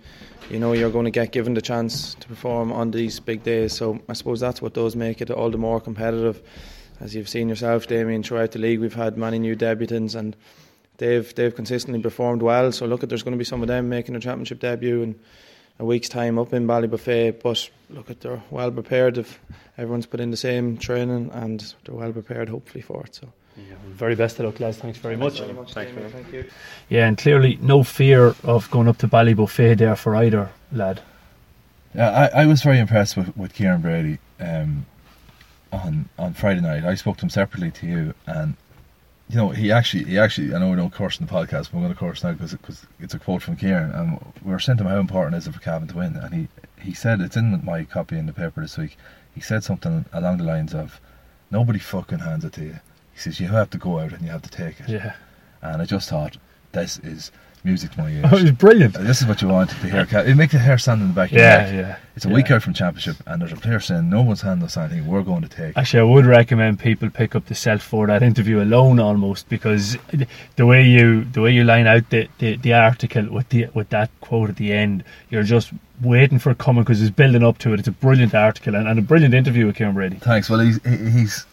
you 0.49 0.57
know 0.57 0.71
you're 0.71 0.89
going 0.89 1.03
to 1.05 1.11
get 1.11 1.33
given 1.33 1.53
the 1.53 1.61
chance 1.61 2.15
to 2.15 2.27
perform 2.29 2.71
on 2.71 2.91
these 2.91 3.19
big 3.19 3.43
days. 3.43 3.73
So 3.73 3.99
I 4.07 4.13
suppose 4.13 4.39
that's 4.39 4.61
what 4.61 4.73
does 4.73 4.95
make 4.95 5.19
it 5.19 5.29
all 5.29 5.51
the 5.51 5.57
more 5.57 5.81
competitive. 5.81 6.41
As 7.01 7.13
you've 7.13 7.27
seen 7.27 7.49
yourself, 7.49 7.87
Damien, 7.87 8.23
throughout 8.23 8.53
the 8.53 8.59
league, 8.59 8.79
we've 8.79 8.93
had 8.93 9.17
many 9.17 9.37
new 9.37 9.55
debutants 9.55 10.15
and 10.15 10.35
they've 10.97 11.33
they've 11.35 11.55
consistently 11.55 12.01
performed 12.01 12.41
well. 12.41 12.71
So 12.71 12.85
look, 12.85 13.03
at 13.03 13.09
there's 13.09 13.23
going 13.23 13.33
to 13.33 13.37
be 13.37 13.43
some 13.43 13.61
of 13.61 13.67
them 13.67 13.89
making 13.89 14.15
a 14.15 14.19
championship 14.21 14.61
debut 14.61 15.01
in 15.01 15.19
a 15.77 15.83
week's 15.83 16.09
time 16.09 16.39
up 16.39 16.53
in 16.53 16.67
Ballybofey. 16.67 17.41
But 17.41 17.69
look, 17.89 18.09
at 18.09 18.21
they're 18.21 18.41
well 18.49 18.71
prepared 18.71 19.17
if 19.17 19.39
everyone's 19.77 20.05
put 20.05 20.21
in 20.21 20.31
the 20.31 20.37
same 20.37 20.77
training 20.77 21.31
and 21.33 21.73
they're 21.83 21.95
well 21.95 22.13
prepared, 22.13 22.47
hopefully, 22.47 22.81
for 22.81 23.03
it. 23.03 23.15
So. 23.15 23.33
Yeah, 23.57 23.75
very 23.87 24.15
best 24.15 24.39
of 24.39 24.45
luck, 24.45 24.59
lads. 24.59 24.77
Thanks 24.77 24.97
very 24.97 25.17
much. 25.17 25.39
Very 25.39 25.53
much 25.53 25.73
Thank, 25.73 25.95
Thank 26.11 26.31
you. 26.31 26.49
Yeah, 26.87 27.07
and 27.07 27.17
clearly 27.17 27.57
no 27.61 27.83
fear 27.83 28.35
of 28.43 28.69
going 28.71 28.87
up 28.87 28.97
to 28.99 29.07
Ballybofey 29.07 29.77
there 29.77 29.95
for 29.95 30.15
either 30.15 30.49
lad. 30.71 31.01
Yeah, 31.93 32.29
I, 32.33 32.43
I 32.43 32.45
was 32.45 32.61
very 32.61 32.79
impressed 32.79 33.17
with, 33.17 33.35
with 33.35 33.53
Kieran 33.53 33.81
Brady 33.81 34.19
um, 34.39 34.85
on 35.71 36.09
on 36.17 36.33
Friday 36.33 36.61
night. 36.61 36.83
I 36.83 36.95
spoke 36.95 37.17
to 37.17 37.25
him 37.25 37.29
separately 37.29 37.71
to 37.71 37.87
you, 37.87 38.13
and 38.27 38.55
you 39.27 39.37
know 39.37 39.49
he 39.49 39.71
actually 39.71 40.03
he 40.03 40.19
actually 40.19 40.53
I 40.53 40.59
know 40.59 40.69
we 40.69 40.75
don't 40.75 40.93
course 40.93 41.19
in 41.19 41.25
the 41.25 41.31
podcast, 41.31 41.71
but 41.71 41.73
we're 41.73 41.81
going 41.81 41.93
to 41.93 41.99
curse 41.99 42.23
now 42.23 42.33
because 42.33 42.85
it's 42.99 43.13
a 43.13 43.19
quote 43.19 43.41
from 43.41 43.55
Kieran, 43.55 43.91
and 43.91 44.19
we 44.43 44.51
were 44.51 44.59
saying 44.59 44.77
to 44.77 44.83
him 44.83 44.89
how 44.89 44.99
important 44.99 45.35
it 45.35 45.39
is 45.39 45.53
for 45.53 45.59
Cavan 45.59 45.87
to 45.89 45.97
win, 45.97 46.15
and 46.15 46.33
he 46.33 46.47
he 46.79 46.93
said 46.93 47.21
it's 47.21 47.35
in 47.35 47.63
my 47.65 47.83
copy 47.83 48.17
in 48.17 48.27
the 48.27 48.33
paper 48.33 48.61
this 48.61 48.77
week. 48.77 48.95
He 49.33 49.41
said 49.41 49.63
something 49.63 50.05
along 50.13 50.37
the 50.37 50.43
lines 50.43 50.73
of, 50.73 51.01
"Nobody 51.49 51.79
fucking 51.79 52.19
hands 52.19 52.45
it 52.45 52.53
to 52.53 52.63
you." 52.63 52.79
He 53.19 53.23
says 53.23 53.39
you 53.41 53.49
have 53.49 53.69
to 53.71 53.77
go 53.77 53.99
out 53.99 54.13
and 54.13 54.21
you 54.21 54.29
have 54.29 54.43
to 54.43 54.49
take 54.49 54.79
it. 54.79 54.87
Yeah. 54.87 55.13
And 55.61 55.81
I 55.81 55.85
just 55.85 56.07
thought 56.07 56.37
this 56.71 56.99
is 56.99 57.33
music 57.65 57.91
to 57.91 57.97
my 57.99 58.09
ears. 58.09 58.25
Oh, 58.31 58.37
it 58.37 58.43
was 58.43 58.51
brilliant. 58.53 58.93
This 58.93 59.21
is 59.21 59.27
what 59.27 59.41
you 59.41 59.49
want 59.49 59.71
to 59.71 59.75
hear. 59.75 60.07
It 60.25 60.37
makes 60.37 60.53
the 60.53 60.59
hair 60.59 60.77
stand 60.77 61.01
in 61.01 61.09
the 61.09 61.13
back 61.13 61.29
of 61.29 61.37
yeah, 61.37 61.67
your 61.67 61.81
neck. 61.81 61.97
Yeah, 61.99 62.05
It's 62.15 62.23
a 62.23 62.29
yeah. 62.29 62.35
week 62.35 62.49
out 62.49 62.63
from 62.63 62.73
championship, 62.73 63.17
and 63.27 63.41
there's 63.41 63.51
a 63.51 63.57
player 63.57 63.81
saying, 63.81 64.09
"No 64.09 64.21
one's 64.21 64.39
handing 64.39 64.63
us 64.63 64.77
anything. 64.77 65.05
We're 65.05 65.23
going 65.23 65.41
to 65.41 65.49
take." 65.49 65.77
Actually, 65.77 65.99
I 65.99 66.03
would 66.03 66.25
recommend 66.25 66.79
people 66.79 67.09
pick 67.09 67.35
up 67.35 67.47
the 67.47 67.55
Celt 67.55 67.81
for 67.81 68.07
that 68.07 68.23
interview 68.23 68.61
alone, 68.61 69.01
almost 69.01 69.49
because 69.49 69.97
the 70.55 70.65
way 70.65 70.87
you 70.87 71.25
the 71.25 71.41
way 71.41 71.51
you 71.51 71.65
line 71.65 71.87
out 71.87 72.09
the, 72.09 72.29
the, 72.37 72.55
the 72.55 72.73
article 72.73 73.27
with 73.29 73.49
the 73.49 73.67
with 73.73 73.89
that 73.89 74.09
quote 74.21 74.49
at 74.49 74.55
the 74.55 74.71
end, 74.71 75.03
you're 75.29 75.43
just 75.43 75.73
waiting 76.01 76.39
for 76.39 76.51
it 76.51 76.57
coming 76.57 76.83
because 76.83 77.01
it's 77.01 77.11
building 77.11 77.43
up 77.43 77.57
to 77.57 77.73
it. 77.73 77.79
It's 77.79 77.89
a 77.89 77.91
brilliant 77.91 78.33
article 78.33 78.75
and, 78.75 78.87
and 78.87 78.97
a 78.97 79.01
brilliant 79.01 79.33
interview 79.33 79.65
with 79.65 79.75
Kieran 79.75 79.95
Brady. 79.95 80.15
Thanks. 80.17 80.49
Well, 80.49 80.59
he's 80.59 80.79
he's 80.85 81.45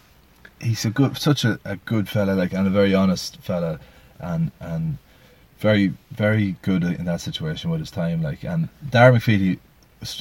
he's 0.59 0.85
a 0.85 0.89
good, 0.89 1.17
such 1.17 1.45
a, 1.45 1.59
a 1.65 1.77
good 1.77 2.09
fella, 2.09 2.31
like, 2.31 2.53
and 2.53 2.67
a 2.67 2.71
very 2.71 2.93
honest 2.93 3.37
fella, 3.37 3.79
and 4.19 4.51
and 4.59 4.97
very 5.59 5.93
very 6.11 6.55
good 6.61 6.83
in 6.83 7.05
that 7.05 7.21
situation 7.21 7.69
with 7.69 7.79
his 7.79 7.91
time, 7.91 8.21
like. 8.21 8.43
And 8.43 8.69
Dara 8.89 9.13
McVeety, 9.13 9.59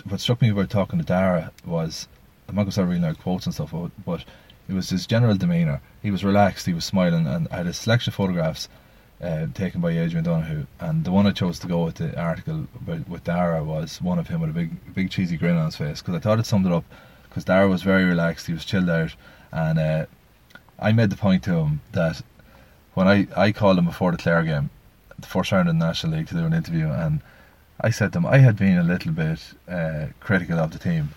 what 0.08 0.20
struck 0.20 0.40
me 0.42 0.50
about 0.50 0.70
talking 0.70 0.98
to 0.98 1.04
Dara 1.04 1.52
was, 1.64 2.08
I'm 2.48 2.54
not 2.54 2.64
to 2.64 2.72
start 2.72 2.88
reading 2.88 3.04
out 3.04 3.18
quotes 3.18 3.46
and 3.46 3.54
stuff, 3.54 3.74
but 4.04 4.24
it 4.68 4.72
was 4.74 4.90
his 4.90 5.06
general 5.06 5.36
demeanour. 5.36 5.80
He 6.02 6.10
was 6.10 6.24
relaxed, 6.24 6.66
he 6.66 6.74
was 6.74 6.84
smiling, 6.84 7.26
and 7.26 7.48
I 7.50 7.58
had 7.58 7.66
a 7.66 7.72
selection 7.72 8.10
of 8.10 8.14
photographs. 8.14 8.68
Uh, 9.18 9.46
taken 9.54 9.80
by 9.80 9.92
Adrian 9.92 10.22
Donoghue, 10.22 10.66
and 10.78 11.02
the 11.02 11.10
one 11.10 11.26
I 11.26 11.30
chose 11.30 11.58
to 11.60 11.66
go 11.66 11.86
with 11.86 11.94
the 11.94 12.20
article 12.20 12.66
about, 12.74 13.08
with 13.08 13.24
Dara 13.24 13.64
was 13.64 14.02
one 14.02 14.18
of 14.18 14.28
him 14.28 14.42
with 14.42 14.50
a 14.50 14.52
big, 14.52 14.94
big 14.94 15.10
cheesy 15.10 15.38
grin 15.38 15.56
on 15.56 15.64
his 15.64 15.76
face 15.76 16.02
because 16.02 16.14
I 16.14 16.18
thought 16.18 16.38
it 16.38 16.44
summed 16.44 16.66
it 16.66 16.72
up. 16.72 16.84
Because 17.22 17.42
Dara 17.44 17.66
was 17.66 17.82
very 17.82 18.04
relaxed, 18.04 18.46
he 18.46 18.52
was 18.52 18.66
chilled 18.66 18.90
out, 18.90 19.14
and 19.52 19.78
uh, 19.78 20.04
I 20.78 20.92
made 20.92 21.10
the 21.10 21.16
point 21.16 21.42
to 21.44 21.56
him 21.56 21.80
that 21.92 22.22
when 22.94 23.08
I, 23.08 23.26
I 23.36 23.52
called 23.52 23.78
him 23.78 23.86
before 23.86 24.12
the 24.12 24.18
Clare 24.18 24.42
game, 24.42 24.70
the 25.18 25.26
first 25.26 25.52
round 25.52 25.68
in 25.68 25.78
the 25.78 25.86
National 25.86 26.16
League 26.16 26.28
to 26.28 26.34
do 26.34 26.44
an 26.44 26.52
interview, 26.52 26.88
and 26.88 27.20
I 27.80 27.90
said 27.90 28.12
to 28.12 28.18
him 28.18 28.26
I 28.26 28.38
had 28.38 28.56
been 28.56 28.78
a 28.78 28.82
little 28.82 29.12
bit 29.12 29.40
uh, 29.68 30.06
critical 30.20 30.58
of 30.58 30.72
the 30.72 30.78
team, 30.78 31.10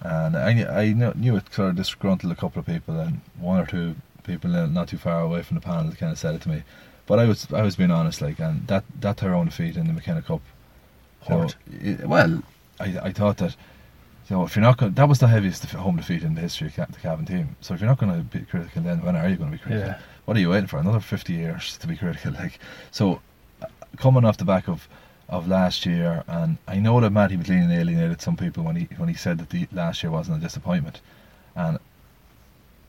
and 0.00 0.36
I 0.36 0.82
I 0.82 0.92
knew 0.92 1.36
it 1.36 1.52
sort 1.52 1.70
of 1.70 1.76
disgruntled 1.76 2.32
a 2.32 2.36
couple 2.36 2.60
of 2.60 2.66
people, 2.66 2.98
and 2.98 3.20
one 3.38 3.60
or 3.60 3.66
two 3.66 3.96
people 4.24 4.50
not 4.50 4.88
too 4.88 4.98
far 4.98 5.20
away 5.20 5.42
from 5.42 5.54
the 5.54 5.60
panel 5.60 5.92
kind 5.92 6.12
of 6.12 6.18
said 6.18 6.34
it 6.34 6.42
to 6.42 6.48
me, 6.48 6.62
but 7.06 7.18
I 7.18 7.24
was 7.24 7.52
I 7.52 7.62
was 7.62 7.76
being 7.76 7.92
honest, 7.92 8.20
like, 8.20 8.40
and 8.40 8.66
that 8.66 8.84
that 9.00 9.18
Tyrone 9.18 9.46
defeat 9.46 9.76
in 9.76 9.86
the 9.86 9.92
McKenna 9.92 10.22
Cup, 10.22 10.42
so, 11.26 11.48
it, 11.80 12.06
well, 12.06 12.42
I 12.80 12.98
I 13.02 13.12
thought 13.12 13.38
that 13.38 13.56
you 14.28 14.36
know, 14.36 14.44
if 14.44 14.56
you're 14.56 14.62
not 14.62 14.78
going, 14.78 14.94
that 14.94 15.08
was 15.08 15.20
the 15.20 15.28
heaviest 15.28 15.64
home 15.64 15.96
defeat 15.96 16.22
in 16.22 16.34
the 16.34 16.40
history 16.40 16.66
of 16.66 16.74
the 16.74 16.98
Cavan 17.00 17.26
team. 17.26 17.56
So 17.60 17.74
if 17.74 17.80
you're 17.80 17.88
not 17.88 17.98
going 17.98 18.12
to 18.16 18.22
be 18.22 18.44
critical, 18.44 18.82
then 18.82 19.02
when 19.02 19.14
are 19.14 19.28
you 19.28 19.36
going 19.36 19.50
to 19.50 19.56
be 19.56 19.62
critical? 19.62 19.88
Yeah. 19.88 20.00
What 20.24 20.36
are 20.36 20.40
you 20.40 20.50
waiting 20.50 20.66
for? 20.66 20.78
Another 20.78 21.00
50 21.00 21.32
years 21.32 21.78
to 21.78 21.86
be 21.86 21.96
critical? 21.96 22.32
Like 22.32 22.58
so, 22.90 23.20
uh, 23.62 23.66
coming 23.96 24.24
off 24.24 24.36
the 24.36 24.44
back 24.44 24.68
of 24.68 24.88
of 25.28 25.48
last 25.48 25.84
year, 25.84 26.22
and 26.28 26.56
I 26.68 26.76
know 26.78 27.00
that 27.00 27.10
Matty 27.10 27.36
McGleenan 27.36 27.76
alienated 27.76 28.20
some 28.20 28.36
people 28.36 28.62
when 28.62 28.76
he 28.76 28.88
when 28.96 29.08
he 29.08 29.14
said 29.14 29.38
that 29.38 29.50
the 29.50 29.66
last 29.72 30.02
year 30.02 30.10
wasn't 30.10 30.38
a 30.38 30.40
disappointment, 30.40 31.00
and 31.54 31.78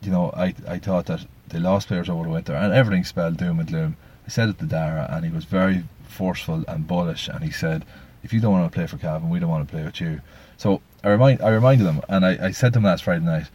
you 0.02 0.10
know, 0.10 0.30
I 0.36 0.54
I 0.66 0.78
thought 0.78 1.06
that 1.06 1.26
they 1.48 1.58
lost 1.58 1.88
players 1.88 2.08
over 2.08 2.24
the 2.24 2.30
winter, 2.30 2.54
and 2.54 2.72
everything 2.72 3.04
spelled 3.04 3.36
doom 3.36 3.58
and 3.58 3.68
gloom. 3.68 3.96
I 4.26 4.30
said 4.30 4.48
it 4.48 4.58
to 4.58 4.66
Dara, 4.66 5.08
and 5.10 5.24
he 5.24 5.30
was 5.30 5.44
very 5.44 5.84
forceful 6.04 6.64
and 6.68 6.86
bullish, 6.86 7.28
and 7.28 7.42
he 7.42 7.50
said, 7.50 7.84
"If 8.22 8.32
you 8.32 8.40
don't 8.40 8.52
want 8.52 8.70
to 8.70 8.76
play 8.76 8.86
for 8.86 8.98
Cavan, 8.98 9.30
we 9.30 9.40
don't 9.40 9.50
want 9.50 9.66
to 9.66 9.72
play 9.72 9.84
with 9.84 10.00
you." 10.00 10.20
So 10.58 10.82
I 11.02 11.08
remind 11.08 11.40
I 11.40 11.48
reminded 11.50 11.86
them, 11.86 12.02
and 12.08 12.26
I, 12.26 12.46
I 12.48 12.50
said 12.50 12.68
to 12.74 12.78
them 12.78 12.84
last 12.84 13.04
Friday 13.04 13.24
night 13.24 13.46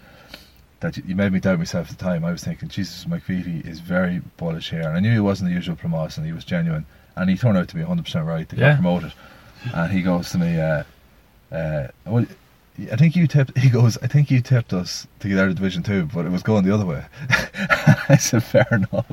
that 0.79 0.97
you 0.97 1.15
made 1.15 1.31
me 1.31 1.39
doubt 1.39 1.59
myself 1.59 1.91
at 1.91 1.97
the 1.97 2.03
time. 2.03 2.25
I 2.25 2.31
was 2.31 2.43
thinking, 2.43 2.69
Jesus, 2.69 3.05
McVeety 3.05 3.65
is 3.67 3.79
very 3.79 4.21
bullish 4.37 4.69
here, 4.71 4.81
and 4.81 4.97
I 4.97 4.99
knew 4.99 5.11
he 5.13 5.19
wasn't 5.19 5.49
the 5.49 5.55
usual 5.55 5.75
Promos, 5.75 6.17
and 6.17 6.25
he 6.25 6.33
was 6.33 6.43
genuine, 6.45 6.85
and 7.15 7.29
he 7.29 7.37
turned 7.37 7.57
out 7.57 7.67
to 7.67 7.75
be 7.75 7.81
100 7.81 8.03
percent 8.03 8.25
right. 8.25 8.47
They 8.49 8.57
Yeah. 8.57 8.69
got 8.71 8.81
promoted, 8.81 9.13
and 9.73 9.91
he 9.91 10.01
goes 10.01 10.31
to 10.31 10.37
me, 10.39 10.59
uh, 10.59 10.83
uh, 11.51 11.87
well. 12.05 12.25
I 12.91 12.95
think 12.95 13.15
you 13.15 13.27
tipped. 13.27 13.55
He 13.59 13.69
goes. 13.69 13.99
I 14.01 14.07
think 14.07 14.31
you 14.31 14.41
tipped 14.41 14.73
us 14.73 15.05
to 15.19 15.27
get 15.29 15.37
out 15.37 15.49
of 15.49 15.55
Division 15.55 15.83
Two, 15.83 16.05
but 16.11 16.25
it 16.25 16.31
was 16.31 16.41
going 16.41 16.63
the 16.65 16.73
other 16.73 16.87
way. 16.87 17.05
I 18.09 18.17
said, 18.19 18.43
fair 18.43 18.65
enough. 18.71 19.05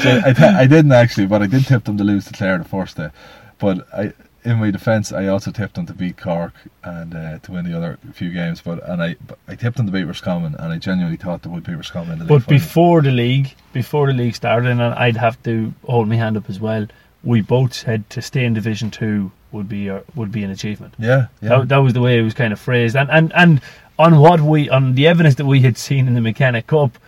So 0.00 0.20
I, 0.24 0.32
th- 0.32 0.38
I 0.40 0.66
didn't 0.66 0.92
actually, 0.92 1.26
but 1.26 1.42
I 1.42 1.46
did 1.46 1.66
tip 1.66 1.84
them 1.84 1.98
to 1.98 2.04
lose 2.04 2.24
to 2.24 2.32
Clare 2.32 2.56
the 2.56 2.64
first 2.64 2.96
day. 2.96 3.10
But 3.58 3.86
I, 3.92 4.14
in 4.44 4.58
my 4.58 4.70
defence, 4.70 5.12
I 5.12 5.26
also 5.26 5.50
tipped 5.50 5.74
them 5.74 5.86
to 5.86 5.92
beat 5.94 6.16
Cork 6.18 6.52
and 6.82 7.14
uh, 7.14 7.38
to 7.38 7.52
win 7.52 7.64
the 7.64 7.76
other 7.76 7.98
few 8.12 8.30
games. 8.30 8.60
But 8.60 8.86
and 8.88 9.02
I 9.02 9.16
I 9.48 9.54
tipped 9.54 9.76
them 9.76 9.86
to 9.86 9.92
beat 9.92 10.04
Roscommon, 10.04 10.54
and 10.56 10.72
I 10.72 10.78
genuinely 10.78 11.16
thought 11.16 11.42
they 11.42 11.50
would 11.50 11.64
beat 11.64 11.76
Roscommon 11.76 12.12
in 12.12 12.18
the 12.18 12.24
league 12.24 12.28
But 12.28 12.42
final. 12.44 12.58
before 12.58 13.02
the 13.02 13.10
league, 13.10 13.54
before 13.72 14.06
the 14.08 14.12
league 14.12 14.34
started, 14.34 14.70
and 14.70 14.82
I'd 14.82 15.16
have 15.16 15.42
to 15.44 15.72
hold 15.86 16.08
my 16.08 16.16
hand 16.16 16.36
up 16.36 16.48
as 16.50 16.60
well. 16.60 16.86
We 17.22 17.40
both 17.40 17.72
said 17.72 18.08
to 18.10 18.20
stay 18.20 18.44
in 18.44 18.52
Division 18.54 18.90
Two 18.90 19.32
would 19.50 19.68
be 19.68 19.88
a, 19.88 20.02
would 20.14 20.30
be 20.32 20.42
an 20.44 20.50
achievement. 20.50 20.94
yeah, 20.98 21.28
yeah, 21.40 21.48
That, 21.50 21.68
that 21.68 21.76
was 21.78 21.92
the 21.94 22.00
way 22.00 22.18
it 22.18 22.22
was 22.22 22.34
kind 22.34 22.52
of 22.52 22.60
phrased, 22.60 22.96
and 22.96 23.10
and 23.10 23.32
and 23.34 23.60
on 23.98 24.18
what 24.18 24.40
we 24.42 24.68
on 24.68 24.94
the 24.94 25.06
evidence 25.06 25.36
that 25.36 25.46
we 25.46 25.60
had 25.62 25.78
seen 25.78 26.06
in 26.06 26.14
the 26.14 26.20
McKenna 26.20 26.60
Cup, 26.60 26.98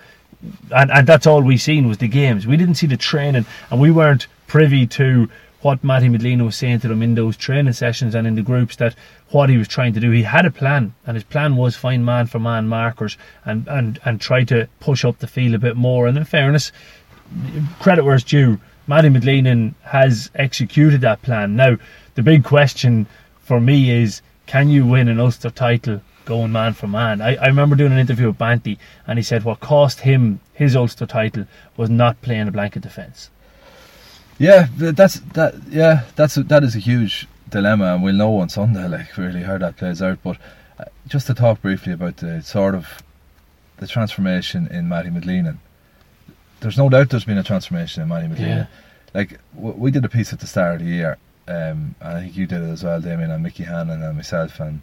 and 0.75 0.91
and 0.91 1.07
that's 1.07 1.27
all 1.27 1.43
we 1.43 1.57
seen 1.59 1.87
was 1.89 1.99
the 1.99 2.09
games. 2.09 2.47
We 2.47 2.57
didn't 2.57 2.77
see 2.77 2.87
the 2.87 2.97
training, 2.97 3.45
and 3.71 3.81
we 3.81 3.91
weren't 3.91 4.27
privy 4.47 4.87
to 4.87 5.29
what 5.67 5.83
Matty 5.83 6.09
McGleenan 6.09 6.45
was 6.45 6.55
saying 6.55 6.79
to 6.79 6.89
them 6.89 7.03
in 7.03 7.17
those 7.17 7.37
training 7.37 7.73
sessions 7.73 8.15
and 8.15 8.25
in 8.25 8.37
the 8.37 8.43
groups 8.43 8.77
that 8.77 8.95
what 9.31 9.51
he 9.51 9.59
was 9.59 9.67
trying 9.67 9.93
to 9.95 9.99
do. 9.99 10.13
He 10.13 10.23
had 10.23 10.47
a 10.47 10.51
plan, 10.53 10.95
and 11.05 11.17
his 11.17 11.25
plan 11.25 11.57
was 11.57 11.75
find 11.75 12.07
man 12.07 12.29
for 12.29 12.39
man 12.39 12.69
markers 12.69 13.19
and 13.45 13.67
and 13.67 13.99
and 14.05 14.21
try 14.21 14.45
to 14.45 14.69
push 14.79 15.05
up 15.05 15.19
the 15.19 15.27
field 15.27 15.55
a 15.55 15.59
bit 15.59 15.75
more. 15.75 16.07
And 16.07 16.17
in 16.17 16.25
fairness, 16.25 16.71
credit 17.81 18.05
where 18.05 18.15
it's 18.15 18.23
due. 18.23 18.61
Matty 18.87 19.09
McGleenan 19.09 19.75
has 19.83 20.31
executed 20.37 21.01
that 21.01 21.23
plan. 21.23 21.57
Now, 21.57 21.79
the 22.15 22.23
big 22.23 22.45
question 22.45 23.09
for 23.41 23.61
me 23.61 23.91
is 23.91 24.23
can 24.47 24.69
you 24.69 24.87
win 24.87 25.09
an 25.09 25.19
Ulster 25.19 25.51
title 25.51 26.01
going 26.27 26.53
man 26.53 26.75
for 26.75 26.87
man? 26.87 27.21
I, 27.21 27.35
I 27.35 27.49
remember 27.49 27.75
doing 27.75 27.91
an 27.91 27.99
interview 27.99 28.29
with 28.29 28.39
Banty, 28.39 28.79
and 29.05 29.19
he 29.19 29.25
said 29.25 29.43
what 29.43 29.59
cost 29.59 30.03
him 30.03 30.39
his 30.53 30.77
Ulster 30.77 31.07
title 31.07 31.47
was 31.77 31.91
not 31.91 32.23
playing 32.23 32.47
a 32.47 32.53
blanket 32.53 32.83
defence. 32.83 33.31
Yeah. 34.39 34.69
That's 34.77 35.21
that. 35.35 35.55
Yeah, 35.69 36.05
that's 36.17 36.35
that 36.37 36.63
is 36.65 36.77
a 36.77 36.81
huge 36.81 37.27
dilemma, 37.49 37.95
and 37.95 38.03
we'll 38.03 38.15
know 38.15 38.39
on 38.39 38.49
Sunday, 38.49 38.87
like 38.89 39.17
really 39.17 39.43
how 39.43 39.59
that 39.59 39.77
plays 39.77 40.03
out. 40.03 40.19
But 40.23 40.37
uh, 40.79 40.85
just 41.07 41.27
to 41.29 41.35
talk 41.35 41.63
briefly 41.63 41.93
about 41.93 42.19
the 42.19 42.43
sort 42.43 42.75
of 42.75 43.03
the 43.79 43.87
transformation 43.87 44.67
in 44.69 44.89
Matty 44.89 45.11
McGleenan. 45.11 45.59
There's 46.61 46.79
no 46.79 46.89
doubt 46.89 47.11
there's 47.11 47.25
been 47.25 47.39
a 47.39 47.43
transformation 47.43 48.03
in 48.03 48.09
Matty 48.09 48.29
McGleenan. 48.29 48.39
Yeah. 48.39 48.67
Like 49.15 49.39
w- 49.55 49.77
we 49.77 49.91
did 49.91 50.05
a 50.05 50.09
piece 50.09 50.33
at 50.33 50.41
the 50.41 50.47
start 50.47 50.77
of 50.77 50.87
the 50.87 50.93
year, 50.93 51.19
um, 51.49 51.95
and 52.01 52.17
I 52.17 52.21
think 52.21 52.37
you 52.37 52.47
did 52.47 52.63
it 52.63 52.71
as 52.71 52.83
well, 52.83 53.01
Damien, 53.01 53.31
and 53.31 53.43
Mickey 53.43 53.65
Hannon 53.65 54.03
and 54.03 54.17
myself 54.17 54.61
and 54.61 54.81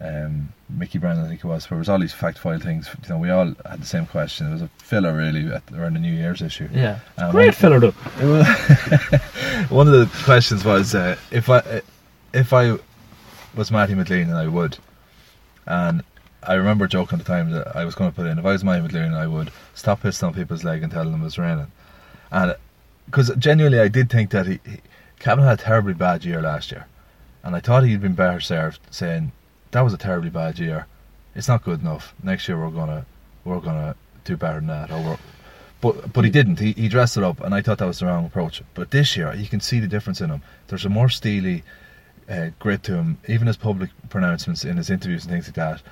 um, 0.00 0.52
Mickey 0.68 0.98
Brown, 0.98 1.18
I 1.18 1.28
think 1.28 1.40
it 1.44 1.46
was. 1.46 1.70
Where 1.70 1.76
it 1.76 1.80
was 1.80 1.88
all 1.88 1.98
these 1.98 2.12
fact 2.12 2.38
file 2.38 2.58
things. 2.58 2.88
You 3.02 3.08
know, 3.10 3.18
we 3.18 3.30
all 3.30 3.54
had 3.68 3.80
the 3.80 3.86
same 3.86 4.06
question. 4.06 4.48
It 4.48 4.52
was 4.52 4.62
a 4.62 4.68
filler 4.78 5.16
really 5.16 5.52
at, 5.52 5.62
around 5.72 5.94
the 5.94 6.00
New 6.00 6.12
Year's 6.12 6.42
issue. 6.42 6.68
Yeah, 6.72 6.98
And 7.16 7.32
great 7.32 7.54
filler 7.54 7.80
though. 7.80 7.90
one 9.68 9.86
of 9.86 9.92
the 9.92 10.10
questions 10.24 10.64
was 10.64 10.94
uh, 10.94 11.16
if 11.30 11.48
I 11.48 11.82
if 12.32 12.52
I 12.52 12.76
was 13.54 13.70
Matty 13.70 13.94
McGleenan 13.94 14.24
and 14.24 14.36
I 14.36 14.48
would, 14.48 14.78
and 15.66 16.02
I 16.42 16.54
remember 16.54 16.86
joking 16.86 17.20
at 17.20 17.24
the 17.24 17.32
time 17.32 17.50
that 17.52 17.76
I 17.76 17.84
was 17.84 17.94
going 17.94 18.10
to 18.10 18.16
put 18.16 18.26
in 18.26 18.38
if 18.38 18.44
I 18.44 18.52
was 18.52 18.64
Matty 18.64 18.86
McGleenan 18.86 19.14
I 19.14 19.26
would 19.26 19.50
stop 19.74 20.02
pissing 20.02 20.28
on 20.28 20.34
people's 20.34 20.64
leg 20.64 20.82
and 20.82 20.92
tell 20.92 21.04
them 21.04 21.20
it 21.20 21.24
was 21.24 21.38
raining, 21.38 21.70
and 22.32 22.56
because 23.06 23.34
genuinely 23.36 23.80
I 23.80 23.88
did 23.88 24.10
think 24.10 24.30
that 24.30 24.46
he, 24.46 24.60
he 24.66 24.80
Cavan 25.20 25.44
had 25.44 25.60
a 25.60 25.62
terribly 25.62 25.94
bad 25.94 26.24
year 26.24 26.42
last 26.42 26.72
year, 26.72 26.86
and 27.44 27.54
I 27.54 27.60
thought 27.60 27.84
he'd 27.84 28.02
been 28.02 28.14
better 28.14 28.40
served 28.40 28.80
saying 28.90 29.32
that 29.74 29.82
was 29.82 29.92
a 29.92 29.98
terribly 29.98 30.30
bad 30.30 30.58
year, 30.60 30.86
it's 31.34 31.48
not 31.48 31.64
good 31.64 31.80
enough. 31.80 32.14
Next 32.22 32.48
year 32.48 32.56
we're 32.58 32.70
gonna 32.70 33.04
we're 33.44 33.58
gonna 33.58 33.96
do 34.24 34.36
better 34.36 34.60
than 34.60 34.68
that, 34.68 34.90
or 34.92 35.18
but 35.80 36.12
but 36.12 36.24
he 36.24 36.30
didn't. 36.30 36.60
He 36.60 36.72
he 36.72 36.88
dressed 36.88 37.16
it 37.16 37.24
up, 37.24 37.40
and 37.40 37.52
I 37.52 37.60
thought 37.60 37.78
that 37.78 37.86
was 37.86 37.98
the 37.98 38.06
wrong 38.06 38.24
approach. 38.24 38.62
But 38.74 38.92
this 38.92 39.16
year, 39.16 39.34
you 39.34 39.48
can 39.48 39.60
see 39.60 39.80
the 39.80 39.88
difference 39.88 40.20
in 40.20 40.30
him. 40.30 40.42
There's 40.68 40.84
a 40.84 40.88
more 40.88 41.08
steely 41.08 41.64
uh, 42.30 42.50
grit 42.60 42.84
to 42.84 42.94
him. 42.94 43.18
Even 43.26 43.48
his 43.48 43.56
public 43.56 43.90
pronouncements 44.10 44.64
in 44.64 44.76
his 44.76 44.90
interviews 44.90 45.24
and 45.24 45.32
things 45.32 45.48
like 45.48 45.56
that. 45.56 45.82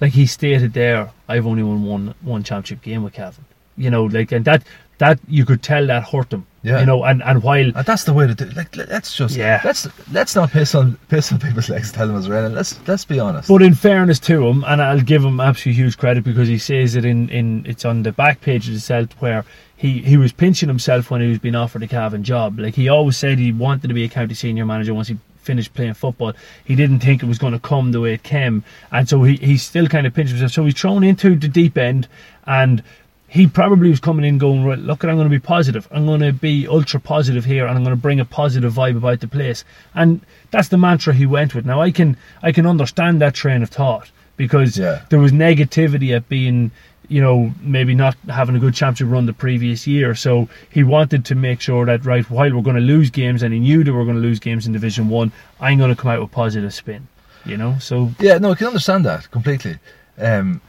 like 0.00 0.12
he 0.12 0.26
stated 0.26 0.72
there, 0.72 1.12
I've 1.28 1.46
only 1.46 1.62
won 1.62 1.84
one 1.84 2.14
one 2.20 2.42
championship 2.42 2.82
game 2.82 3.04
with 3.04 3.12
Cavan. 3.12 3.44
You 3.76 3.90
know, 3.90 4.04
like 4.04 4.32
and 4.32 4.44
that 4.46 4.64
that 4.98 5.18
you 5.28 5.44
could 5.44 5.62
tell 5.62 5.86
that 5.86 6.04
hurt 6.04 6.32
him. 6.32 6.46
Yeah. 6.62 6.80
You 6.80 6.86
know, 6.86 7.04
and 7.04 7.22
and 7.22 7.42
while 7.42 7.64
And 7.76 7.86
that's 7.86 8.04
the 8.04 8.12
way 8.12 8.26
to 8.26 8.34
do. 8.34 8.46
Like 8.46 8.76
let- 8.76 8.88
let's 8.88 9.14
just 9.16 9.36
Yeah. 9.36 9.60
let's 9.64 9.86
let's 10.12 10.34
not 10.34 10.50
piss 10.50 10.74
on 10.74 10.96
piss 11.08 11.30
on 11.32 11.38
people's 11.38 11.68
legs. 11.68 11.88
and 11.88 11.94
Tell 11.96 12.08
them 12.08 12.16
it's 12.16 12.26
raining. 12.26 12.52
Let's 12.54 12.78
let's 12.88 13.04
be 13.04 13.20
honest. 13.20 13.48
But 13.48 13.62
in 13.62 13.74
fairness 13.74 14.18
to 14.20 14.46
him, 14.46 14.64
and 14.66 14.82
I'll 14.82 15.00
give 15.00 15.24
him 15.24 15.38
absolutely 15.40 15.80
huge 15.82 15.96
credit 15.98 16.24
because 16.24 16.48
he 16.48 16.58
says 16.58 16.96
it 16.96 17.04
in, 17.04 17.28
in 17.30 17.64
it's 17.66 17.84
on 17.84 18.02
the 18.02 18.10
back 18.12 18.40
page 18.40 18.66
of 18.68 18.74
the 18.74 18.80
Celt 18.80 19.12
where 19.20 19.44
he, 19.76 19.98
he 20.00 20.16
was 20.16 20.32
pinching 20.32 20.68
himself 20.68 21.08
when 21.12 21.20
he 21.20 21.28
was 21.28 21.38
being 21.38 21.54
offered 21.54 21.84
a 21.84 21.86
Cavan 21.86 22.24
job. 22.24 22.58
Like 22.58 22.74
he 22.74 22.88
always 22.88 23.16
said 23.16 23.38
he 23.38 23.52
wanted 23.52 23.86
to 23.88 23.94
be 23.94 24.02
a 24.04 24.08
county 24.08 24.34
senior 24.34 24.66
manager 24.66 24.92
once 24.94 25.06
he 25.06 25.16
finished 25.36 25.72
playing 25.74 25.94
football. 25.94 26.32
He 26.64 26.74
didn't 26.74 26.98
think 26.98 27.22
it 27.22 27.26
was 27.26 27.38
going 27.38 27.52
to 27.52 27.60
come 27.60 27.92
the 27.92 28.00
way 28.00 28.14
it 28.14 28.24
came, 28.24 28.64
and 28.90 29.08
so 29.08 29.22
he 29.22 29.36
he's 29.36 29.62
still 29.62 29.86
kind 29.86 30.08
of 30.08 30.12
pinching 30.12 30.36
himself. 30.36 30.52
So 30.52 30.64
he's 30.64 30.74
thrown 30.74 31.04
into 31.04 31.36
the 31.36 31.46
deep 31.46 31.78
end, 31.78 32.08
and 32.46 32.82
he 33.30 33.46
probably 33.46 33.90
was 33.90 34.00
coming 34.00 34.24
in 34.24 34.38
going, 34.38 34.64
right, 34.64 34.78
look, 34.78 35.04
I'm 35.04 35.16
going 35.16 35.26
to 35.28 35.30
be 35.30 35.38
positive. 35.38 35.86
I'm 35.90 36.06
going 36.06 36.20
to 36.22 36.32
be 36.32 36.66
ultra 36.66 36.98
positive 36.98 37.44
here, 37.44 37.66
and 37.66 37.76
I'm 37.76 37.84
going 37.84 37.94
to 37.94 38.00
bring 38.00 38.20
a 38.20 38.24
positive 38.24 38.72
vibe 38.72 38.96
about 38.96 39.20
the 39.20 39.28
place. 39.28 39.64
And 39.94 40.22
that's 40.50 40.68
the 40.68 40.78
mantra 40.78 41.12
he 41.12 41.26
went 41.26 41.54
with. 41.54 41.66
Now 41.66 41.80
I 41.82 41.90
can 41.90 42.16
I 42.42 42.52
can 42.52 42.66
understand 42.66 43.20
that 43.20 43.34
train 43.34 43.62
of 43.62 43.68
thought 43.70 44.10
because 44.38 44.78
Yeah. 44.78 45.02
there 45.10 45.18
was 45.18 45.32
negativity 45.32 46.16
at 46.16 46.28
being, 46.28 46.70
you 47.08 47.20
know, 47.20 47.52
maybe 47.60 47.94
not 47.94 48.16
having 48.30 48.56
a 48.56 48.58
good 48.58 48.72
championship 48.74 49.12
run 49.12 49.26
the 49.26 49.32
previous 49.34 49.86
year. 49.86 50.14
So 50.14 50.48
he 50.70 50.82
wanted 50.82 51.24
to 51.26 51.34
make 51.34 51.60
sure 51.60 51.84
that 51.86 52.04
right 52.06 52.28
while 52.30 52.54
we're 52.54 52.62
going 52.62 52.76
to 52.76 52.82
lose 52.82 53.10
games, 53.10 53.42
and 53.42 53.52
he 53.52 53.60
knew 53.60 53.84
that 53.84 53.92
we're 53.92 54.04
going 54.04 54.16
to 54.16 54.22
lose 54.22 54.38
games 54.38 54.66
in 54.66 54.72
Division 54.72 55.08
One, 55.10 55.32
I'm 55.60 55.76
going 55.76 55.94
to 55.94 56.00
come 56.00 56.10
out 56.12 56.20
with 56.22 56.30
positive 56.32 56.72
spin. 56.72 57.08
You 57.44 57.56
know, 57.58 57.76
so 57.78 58.10
Yeah, 58.20 58.38
no, 58.38 58.52
I 58.52 58.54
can 58.54 58.68
understand 58.68 59.04
that 59.04 59.30
completely. 59.30 59.78
Um, 60.18 60.60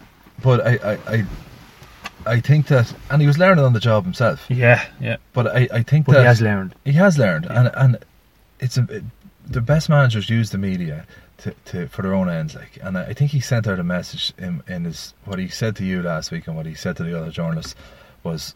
but 0.43 0.65
I, 0.65 0.73
I, 0.93 0.97
I, 1.13 1.25
I 2.25 2.39
think 2.41 2.67
that, 2.67 2.93
and 3.09 3.21
he 3.21 3.27
was 3.27 3.37
learning 3.37 3.63
on 3.63 3.73
the 3.73 3.79
job 3.79 4.03
himself. 4.03 4.45
yeah, 4.49 4.85
yeah. 4.99 5.17
But 5.33 5.47
I, 5.47 5.67
I 5.73 5.83
think 5.83 6.05
But 6.05 6.13
that 6.13 6.19
he 6.21 6.25
has 6.27 6.41
learned. 6.41 6.75
He 6.85 6.91
has 6.93 7.17
learned, 7.17 7.45
and 7.45 7.71
and 7.75 7.97
it's 8.59 8.77
a, 8.77 8.83
it- 8.89 9.03
the 9.47 9.61
best 9.61 9.89
managers 9.89 10.29
use 10.29 10.51
the 10.51 10.59
media 10.59 11.07
to, 11.39 11.55
to 11.65 11.87
for 11.87 12.03
their 12.03 12.13
own 12.13 12.29
ends. 12.29 12.53
Like, 12.53 12.77
and 12.83 12.97
I 12.97 13.13
think 13.13 13.31
he 13.31 13.39
sent 13.39 13.67
out 13.67 13.79
a 13.79 13.83
message 13.83 14.31
in, 14.37 14.61
in 14.67 14.85
his 14.85 15.13
what 15.25 15.39
he 15.39 15.47
said 15.47 15.75
to 15.77 15.83
you 15.85 16.03
last 16.03 16.29
week 16.31 16.45
and 16.47 16.55
what 16.55 16.67
he 16.67 16.75
said 16.75 16.95
to 16.97 17.03
the 17.03 17.17
other 17.19 17.31
journalists 17.31 17.75
was. 18.23 18.53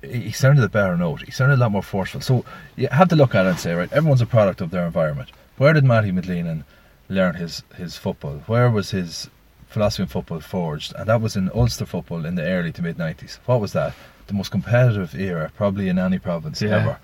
He 0.00 0.20
he 0.20 0.32
sounded 0.32 0.64
a 0.64 0.68
better 0.68 0.96
note. 0.96 1.22
He 1.22 1.30
sounded 1.30 1.56
a 1.56 1.60
lot 1.60 1.70
more 1.72 1.82
forceful. 1.82 2.20
So 2.22 2.44
you 2.76 2.88
have 2.90 3.08
to 3.10 3.16
look 3.16 3.34
at 3.34 3.46
it 3.46 3.50
and 3.50 3.58
say, 3.60 3.74
right, 3.74 3.92
everyone's 3.92 4.20
a 4.20 4.26
product 4.26 4.60
of 4.60 4.70
their 4.70 4.84
environment. 4.86 5.30
Where 5.58 5.72
did 5.72 5.84
Matty 5.84 6.10
McGleenan 6.10 6.64
learn 7.08 7.34
his, 7.36 7.62
his 7.76 7.96
football? 7.96 8.42
Where 8.46 8.68
was 8.70 8.90
his 8.90 9.30
philosophy 9.72 10.02
in 10.04 10.08
football 10.08 10.40
forged? 10.40 10.94
And 10.96 11.08
that 11.08 11.20
was 11.20 11.36
in 11.36 11.50
Ulster 11.54 11.86
football 11.86 12.24
in 12.24 12.34
the 12.36 12.44
early 12.44 12.72
to 12.72 12.82
mid 12.82 12.96
90s. 12.98 13.38
What 13.46 13.60
was 13.60 13.72
that? 13.72 13.94
The 14.28 14.34
most 14.34 14.50
competitive 14.50 15.14
era, 15.14 15.50
probably 15.56 15.88
in 15.88 15.98
any 15.98 16.18
province 16.18 16.62
Yeah. 16.62 16.76
ever. 16.80 16.98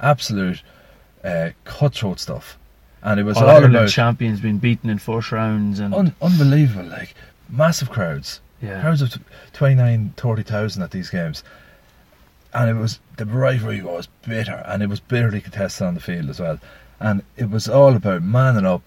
Absolute 0.00 0.62
uh, 1.24 1.50
cutthroat 1.64 2.18
stuff. 2.20 2.58
And 3.02 3.18
it 3.20 3.24
was 3.24 3.36
All 3.36 3.48
all 3.48 3.64
about 3.64 3.88
champions 3.88 4.40
being 4.40 4.58
beaten 4.58 4.88
in 4.88 4.98
first 4.98 5.32
rounds 5.32 5.80
and 5.80 5.92
un- 5.94 6.14
unbelievable, 6.22 6.88
like 6.88 7.14
massive 7.48 7.90
crowds. 7.90 8.40
yeah. 8.60 8.80
Crowds 8.80 9.02
of 9.02 9.12
t- 9.12 9.20
29, 9.52 10.14
30,000 10.16 10.82
at 10.82 10.90
these 10.92 11.10
games. 11.10 11.42
And 12.54 12.70
it 12.70 12.74
was, 12.80 13.00
the 13.16 13.26
rivalry 13.26 13.82
was 13.82 14.08
bitter, 14.26 14.62
and 14.66 14.82
it 14.82 14.88
was 14.88 15.00
bitterly 15.00 15.40
contested 15.40 15.86
on 15.86 15.94
the 15.94 16.00
field 16.00 16.28
as 16.30 16.38
well. 16.38 16.58
And 17.00 17.22
it 17.36 17.50
was 17.50 17.68
all 17.68 17.96
about 17.96 18.22
manning 18.22 18.66
up 18.66 18.82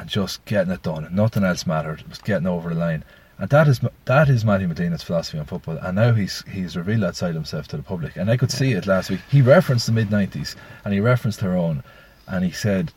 and 0.00 0.08
just 0.08 0.42
getting 0.46 0.72
it 0.72 0.82
done. 0.82 1.06
Nothing 1.12 1.44
else 1.44 1.66
mattered. 1.66 2.00
It 2.00 2.08
was 2.08 2.18
getting 2.18 2.46
over 2.46 2.70
the 2.70 2.74
line. 2.74 3.04
And 3.38 3.50
that 3.50 3.68
is 3.68 3.80
that 4.06 4.28
is 4.30 4.46
Matty 4.46 4.64
McGleenan's 4.64 5.02
philosophy 5.02 5.38
on 5.38 5.44
football. 5.44 5.76
And 5.76 5.96
now 5.96 6.14
he's 6.14 6.42
he's 6.50 6.74
revealed 6.74 7.02
that 7.02 7.16
side 7.16 7.34
himself 7.34 7.68
to 7.68 7.76
the 7.76 7.82
public. 7.82 8.16
And 8.16 8.30
I 8.30 8.38
could 8.38 8.50
see 8.50 8.72
it 8.72 8.86
last 8.86 9.10
week. 9.10 9.20
He 9.30 9.42
referenced 9.42 9.86
the 9.86 9.92
mid 9.92 10.08
90s, 10.08 10.56
and 10.84 10.94
he 10.94 11.00
referenced 11.00 11.40
her 11.40 11.54
own, 11.54 11.84
and 12.26 12.44
he 12.44 12.50
said, 12.50 12.92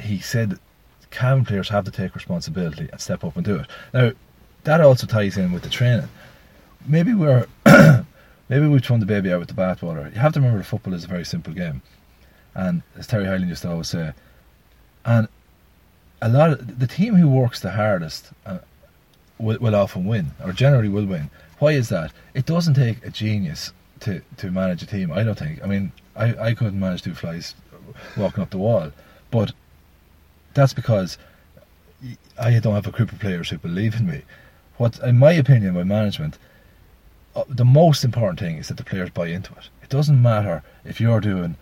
he 0.00 0.18
said, 0.18 0.58
Cavan 1.10 1.44
players 1.44 1.68
have 1.68 1.84
to 1.84 1.90
take 1.92 2.14
responsibility 2.14 2.88
and 2.90 3.00
step 3.00 3.22
up 3.24 3.36
and 3.36 3.44
do 3.44 3.56
it. 3.56 3.66
Now, 3.94 4.12
that 4.64 4.80
also 4.80 5.06
ties 5.06 5.36
in 5.36 5.52
with 5.52 5.62
the 5.62 5.70
training. 5.70 6.08
Maybe 6.86 7.14
we're 7.14 7.46
maybe 8.48 8.66
we've 8.66 8.84
thrown 8.84 9.00
the 9.00 9.06
baby 9.06 9.32
out 9.32 9.38
with 9.38 9.48
the 9.48 9.54
bathwater. 9.54 10.12
You 10.12 10.20
have 10.20 10.32
to 10.32 10.40
remember 10.40 10.58
that 10.58 10.64
football 10.64 10.94
is 10.94 11.04
a 11.04 11.08
very 11.08 11.24
simple 11.24 11.52
game, 11.52 11.82
and 12.54 12.82
as 12.96 13.06
Terry 13.06 13.26
Hyland 13.26 13.48
used 13.48 13.62
to 13.62 13.70
always 13.70 13.88
say, 13.88 14.12
and 15.04 15.28
a 16.22 16.28
lot 16.28 16.50
of 16.50 16.78
the 16.78 16.86
team 16.86 17.14
who 17.14 17.28
works 17.28 17.60
the 17.60 17.72
hardest 17.72 18.30
uh, 18.44 18.58
will, 19.38 19.58
will 19.58 19.74
often 19.74 20.04
win, 20.04 20.32
or 20.42 20.52
generally 20.52 20.88
will 20.88 21.06
win. 21.06 21.30
Why 21.58 21.72
is 21.72 21.88
that? 21.88 22.12
It 22.34 22.46
doesn't 22.46 22.74
take 22.74 23.04
a 23.04 23.10
genius 23.10 23.72
to, 24.00 24.22
to 24.38 24.50
manage 24.50 24.82
a 24.82 24.86
team. 24.86 25.12
I 25.12 25.22
don't 25.22 25.38
think. 25.38 25.62
I 25.62 25.66
mean, 25.66 25.92
I, 26.14 26.34
I 26.36 26.54
couldn't 26.54 26.80
manage 26.80 27.02
two 27.02 27.14
flies 27.14 27.54
walking 28.16 28.42
up 28.42 28.50
the 28.50 28.58
wall, 28.58 28.92
but 29.30 29.52
that's 30.54 30.74
because 30.74 31.18
I 32.38 32.58
don't 32.58 32.74
have 32.74 32.86
a 32.86 32.90
group 32.90 33.12
of 33.12 33.20
players 33.20 33.50
who 33.50 33.58
believe 33.58 33.96
in 33.96 34.06
me. 34.06 34.22
What, 34.76 34.98
in 35.00 35.18
my 35.18 35.32
opinion, 35.32 35.74
with 35.74 35.86
management, 35.86 36.38
uh, 37.34 37.44
the 37.48 37.64
most 37.64 38.04
important 38.04 38.38
thing 38.38 38.56
is 38.56 38.68
that 38.68 38.76
the 38.76 38.84
players 38.84 39.10
buy 39.10 39.28
into 39.28 39.52
it. 39.54 39.68
It 39.82 39.88
doesn't 39.88 40.20
matter 40.20 40.62
if 40.84 41.00
you're 41.00 41.20
doing 41.20 41.56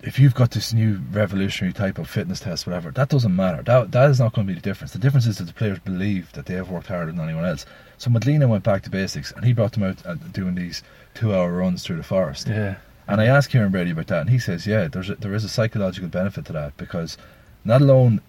if 0.00 0.18
you've 0.18 0.34
got 0.34 0.52
this 0.52 0.72
new 0.72 1.00
revolutionary 1.10 1.72
type 1.72 1.98
of 1.98 2.08
fitness 2.08 2.40
test, 2.40 2.66
whatever, 2.66 2.90
that 2.92 3.08
doesn't 3.08 3.34
matter. 3.34 3.62
That 3.62 3.90
that 3.92 4.10
is 4.10 4.20
not 4.20 4.32
going 4.32 4.46
to 4.46 4.52
be 4.52 4.58
the 4.58 4.62
difference. 4.62 4.92
The 4.92 4.98
difference 4.98 5.26
is 5.26 5.38
that 5.38 5.44
the 5.44 5.52
players 5.52 5.78
believe 5.80 6.32
that 6.32 6.46
they 6.46 6.54
have 6.54 6.70
worked 6.70 6.86
harder 6.86 7.12
than 7.12 7.20
anyone 7.20 7.44
else. 7.44 7.66
So 7.98 8.10
McGleenan 8.10 8.48
went 8.48 8.64
back 8.64 8.82
to 8.84 8.90
basics, 8.90 9.32
and 9.32 9.44
he 9.44 9.52
brought 9.52 9.72
them 9.72 9.82
out 9.82 10.06
uh, 10.06 10.14
doing 10.32 10.54
these 10.54 10.82
two-hour 11.14 11.52
runs 11.52 11.82
through 11.82 11.96
the 11.96 12.04
forest. 12.04 12.46
Yeah. 12.46 12.76
And 13.08 13.20
I 13.20 13.26
asked 13.26 13.50
Kieran 13.50 13.72
Brady 13.72 13.90
about 13.90 14.06
that, 14.08 14.20
and 14.20 14.30
he 14.30 14.38
says, 14.38 14.66
yeah, 14.66 14.86
there's 14.86 15.10
a, 15.10 15.16
there 15.16 15.34
is 15.34 15.42
a 15.42 15.48
psychological 15.48 16.08
benefit 16.08 16.44
to 16.46 16.52
that 16.52 16.76
because 16.76 17.18
not 17.64 17.80
alone 17.80 18.20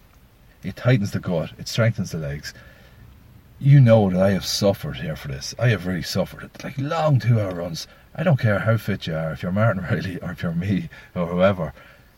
it 0.64 0.76
tightens 0.76 1.12
the 1.12 1.20
gut, 1.20 1.52
it 1.58 1.68
strengthens 1.68 2.12
the 2.12 2.18
legs. 2.18 2.54
You 3.62 3.82
know 3.82 4.10
that 4.10 4.22
I 4.22 4.32
have 4.32 4.46
suffered 4.46 4.98
here 4.98 5.16
for 5.16 5.28
this. 5.28 5.54
I 5.60 5.68
have 5.70 5.86
really 5.86 6.02
suffered 6.02 6.44
it. 6.44 6.64
Like 6.64 6.78
long 6.78 7.20
two-hour 7.20 7.56
runs. 7.56 7.88
I 8.16 8.24
don't 8.24 8.40
care 8.40 8.60
how 8.60 8.78
fit 8.78 9.06
you 9.08 9.16
are, 9.16 9.34
if 9.34 9.44
you're 9.44 9.52
Martin 9.52 9.84
Reilly 9.92 10.18
or 10.22 10.32
if 10.32 10.44
you're 10.44 10.54
me 10.54 10.90
or 11.14 11.28
whoever. 11.28 11.74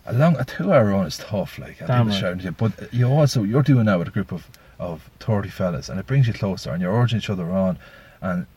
A 0.06 0.14
long 0.14 0.36
a 0.38 0.46
two-hour 0.46 0.86
run 0.86 1.08
is 1.08 1.18
tough. 1.18 1.58
Like 1.60 1.80
people 1.80 2.06
right. 2.06 2.14
shouting 2.14 2.44
you, 2.44 2.52
but 2.52 2.94
you 2.94 3.08
also 3.08 3.44
you're 3.44 3.62
doing 3.62 3.86
that 3.86 4.00
with 4.00 4.08
a 4.08 4.12
group 4.12 4.32
of 4.32 4.48
of 4.80 5.10
thirty 5.20 5.50
fellas, 5.50 5.90
and 5.90 6.00
it 6.00 6.08
brings 6.08 6.28
you 6.28 6.34
closer, 6.34 6.72
and 6.72 6.82
you're 6.82 6.94
urging 6.94 7.20
each 7.20 7.30
other 7.30 7.52
on, 7.52 7.78
and 8.22 8.48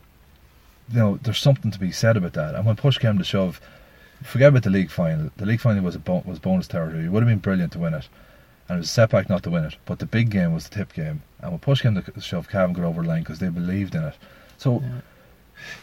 you 0.91 0.99
know 0.99 1.19
there's 1.21 1.37
something 1.37 1.71
to 1.71 1.79
be 1.79 1.91
said 1.91 2.17
about 2.17 2.33
that. 2.33 2.55
And 2.55 2.65
when 2.65 2.75
push 2.75 2.97
came 2.97 3.17
to 3.19 3.23
shove, 3.23 3.61
forget 4.23 4.49
about 4.49 4.63
the 4.63 4.71
league 4.71 4.89
final. 4.89 5.29
The 5.37 5.45
league 5.45 5.61
final 5.61 5.83
was 5.83 5.95
a 5.95 5.99
bo- 5.99 6.23
was 6.25 6.39
bonus 6.39 6.67
territory. 6.67 7.05
It 7.05 7.11
would 7.11 7.21
have 7.21 7.29
been 7.29 7.39
brilliant 7.39 7.73
to 7.73 7.79
win 7.79 7.93
it, 7.93 8.09
and 8.67 8.77
it 8.77 8.79
was 8.79 8.89
a 8.89 8.93
setback 8.93 9.29
not 9.29 9.43
to 9.43 9.49
win 9.49 9.65
it. 9.65 9.75
But 9.85 9.99
the 9.99 10.05
big 10.05 10.29
game 10.29 10.53
was 10.53 10.67
the 10.67 10.75
tip 10.75 10.93
game, 10.93 11.21
and 11.41 11.51
when 11.51 11.59
push 11.59 11.81
came 11.81 11.95
to 11.95 12.21
shove, 12.21 12.49
Cavan 12.49 12.73
got 12.73 12.85
over 12.85 13.01
the 13.01 13.07
line 13.07 13.23
because 13.23 13.39
they 13.39 13.49
believed 13.49 13.95
in 13.95 14.03
it. 14.03 14.15
So 14.57 14.83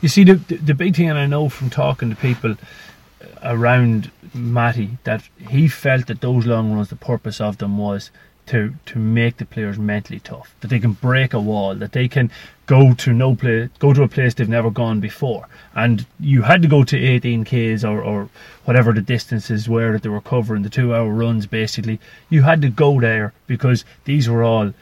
You 0.01 0.09
see, 0.09 0.25
the, 0.25 0.35
the 0.35 0.57
the 0.57 0.75
big 0.75 0.97
thing, 0.97 1.09
and 1.09 1.19
I 1.19 1.27
know 1.27 1.49
from 1.49 1.71
talking 1.71 2.11
to 2.11 2.17
people 2.17 2.53
uh, 2.53 3.27
around 3.43 4.11
Matty 4.35 4.99
that 5.05 5.23
he 5.49 5.69
felt 5.69 6.07
that 6.07 6.21
those 6.21 6.47
long 6.47 6.73
runs, 6.73 6.89
the 6.89 6.97
purpose 6.97 7.41
of 7.41 7.59
them 7.59 7.79
was 7.79 8.11
to 8.47 8.75
to 8.87 8.99
make 8.99 9.37
the 9.37 9.45
players 9.45 9.79
mentally 9.79 10.21
tough, 10.21 10.55
that 10.61 10.69
they 10.69 10.81
can 10.81 10.93
break 10.93 11.33
a 11.33 11.41
wall, 11.41 11.75
that 11.75 11.93
they 11.93 12.09
can 12.09 12.31
go 12.67 12.95
to 12.95 13.13
no 13.13 13.35
place, 13.35 13.69
go 13.79 13.93
to 13.93 14.03
a 14.03 14.09
place 14.09 14.35
they've 14.35 14.49
never 14.49 14.71
gone 14.71 15.01
before, 15.01 15.49
and 15.75 16.07
you 16.21 16.43
had 16.43 16.63
to 16.63 16.69
go 16.69 16.85
to 16.85 16.97
18 16.97 17.45
k's 17.45 17.85
or 17.85 18.03
or 18.03 18.29
whatever 18.65 18.93
the 18.93 19.01
distances 19.01 19.69
were 19.69 19.93
that 19.93 20.03
they 20.03 20.09
were 20.09 20.21
covering, 20.21 20.63
the 20.63 20.71
two 20.71 20.95
hour 20.95 21.13
runs 21.13 21.47
basically. 21.47 21.99
You 22.31 22.43
had 22.43 22.63
to 22.63 22.69
go 22.69 23.01
there 23.01 23.33
because 23.47 23.85
these 24.05 24.29
were 24.29 24.45
all 24.45 24.73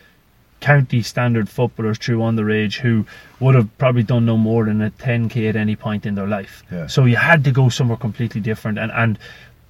county 0.60 1.02
standard 1.02 1.48
footballers 1.48 1.98
through 1.98 2.18
underage 2.18 2.80
who 2.80 3.06
would 3.40 3.54
have 3.54 3.78
probably 3.78 4.02
done 4.02 4.26
no 4.26 4.36
more 4.36 4.66
than 4.66 4.82
a 4.82 4.90
10k 4.90 5.48
at 5.48 5.56
any 5.56 5.74
point 5.74 6.04
in 6.04 6.14
their 6.14 6.26
life. 6.26 6.62
Yeah. 6.70 6.86
So 6.86 7.06
you 7.06 7.16
had 7.16 7.44
to 7.44 7.50
go 7.50 7.70
somewhere 7.70 7.96
completely 7.96 8.40
different, 8.40 8.78
and 8.78 8.92
and 8.92 9.18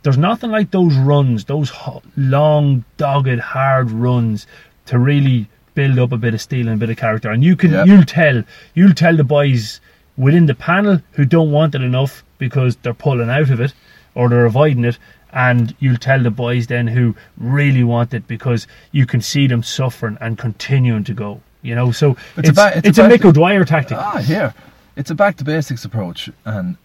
there's 0.03 0.19
nothing 0.19 0.51
like 0.51 0.71
those 0.71 0.97
runs, 0.97 1.45
those 1.45 1.73
long, 2.17 2.85
dogged, 2.97 3.39
hard 3.39 3.91
runs 3.91 4.47
to 4.87 4.99
really 4.99 5.49
build 5.75 5.99
up 5.99 6.13
a 6.13 6.17
bit 6.17 6.35
of 6.35 6.41
steel 6.41 6.67
and 6.69 6.77
a 6.77 6.79
bit 6.87 6.91
of 6.91 6.97
character. 6.97 7.31
And 7.31 7.43
you 7.45 7.57
can 7.57 7.73
Yeah. 7.73 7.85
you'll 7.85 8.05
tell 8.05 8.43
you'll 8.75 8.95
tell 8.95 9.17
the 9.17 9.25
boys 9.25 9.81
within 10.17 10.47
the 10.47 10.55
panel 10.55 11.01
who 11.13 11.25
don't 11.25 11.51
want 11.51 11.75
it 11.75 11.83
enough 11.83 12.25
because 12.39 12.77
they're 12.77 12.95
pulling 12.95 13.31
out 13.31 13.51
of 13.51 13.61
it 13.61 13.73
or 14.15 14.29
they're 14.29 14.47
avoiding 14.47 14.85
it. 14.85 14.99
And 15.33 15.75
you'll 15.79 15.97
tell 15.97 16.21
the 16.23 16.31
boys 16.31 16.67
then 16.67 16.89
who 16.89 17.15
really 17.39 17.85
want 17.85 18.13
it 18.15 18.27
because 18.27 18.67
you 18.91 19.07
can 19.07 19.21
see 19.21 19.47
them 19.47 19.63
suffering 19.63 20.19
and 20.21 20.37
continuing 20.37 21.05
to 21.05 21.15
go. 21.15 21.41
You 21.63 21.75
know, 21.75 21.93
so 21.93 22.17
It's 22.37 22.49
it's, 22.49 22.59
it's 22.59 22.87
it's, 22.89 22.99
a 22.99 23.05
a, 23.05 23.09
Mick 23.09 23.25
O'Dwyer 23.25 23.65
tactic. 23.65 23.97
Ah, 23.99 24.19
here. 24.19 24.55
It's 24.97 25.11
a 25.11 25.15
back 25.15 25.37
to 25.37 25.45
basics 25.45 25.85
approach, 25.85 26.29
and 26.45 26.77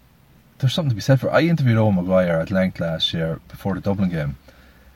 there's 0.60 0.74
something 0.74 0.90
to 0.90 0.96
be 0.96 1.02
said 1.02 1.20
for. 1.20 1.28
It. 1.28 1.32
I 1.32 1.42
interviewed 1.42 1.78
Owen 1.78 1.96
Maguire 1.96 2.40
at 2.40 2.52
length 2.52 2.80
last 2.80 3.14
year 3.14 3.40
before 3.48 3.74
the 3.74 3.82
Dublin 3.82 4.10
game, 4.10 4.36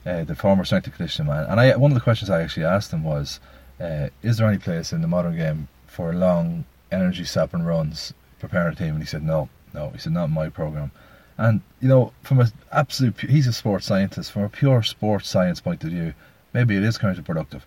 uh, 0.06 0.24
the 0.26 0.36
former 0.36 0.64
strength 0.64 0.86
and 0.86 0.94
conditioning 0.96 1.32
man. 1.32 1.46
And 1.50 1.60
I, 1.60 1.76
one 1.76 1.92
of 1.92 1.96
the 1.96 2.02
questions 2.02 2.30
I 2.30 2.42
actually 2.44 2.66
asked 2.66 2.92
him 2.94 3.04
was, 3.04 3.40
uh, 3.80 4.09
"Is 4.21 4.38
there 4.38 4.47
any 4.47 4.57
place 4.57 4.91
in 4.93 5.01
the 5.01 5.07
modern 5.07 5.36
game 5.36 5.67
for 5.88 6.13
long, 6.13 6.65
energy 6.91 7.23
sapping 7.25 7.63
runs 7.63 8.13
preparing 8.39 8.73
a 8.73 8.75
team?" 8.75 8.89
And 8.95 8.99
he 8.99 9.05
said, 9.05 9.23
"No, 9.23 9.49
no." 9.73 9.89
He 9.91 9.99
said, 9.99 10.13
"Not 10.13 10.30
my 10.30 10.49
program." 10.49 10.91
And 11.38 11.61
you 11.82 11.88
know, 11.88 12.11
from 12.23 12.41
a 12.41 12.47
absolute, 12.71 13.19
he's 13.21 13.47
a 13.47 13.53
sports 13.53 13.86
scientist. 13.86 14.32
From 14.32 14.43
a 14.43 14.49
pure 14.49 14.84
sports 14.84 15.30
science 15.30 15.61
point 15.61 15.84
of 15.84 15.89
view, 15.91 16.13
maybe 16.53 16.75
it 16.75 16.84
is 16.84 16.97
counterproductive. 16.97 17.61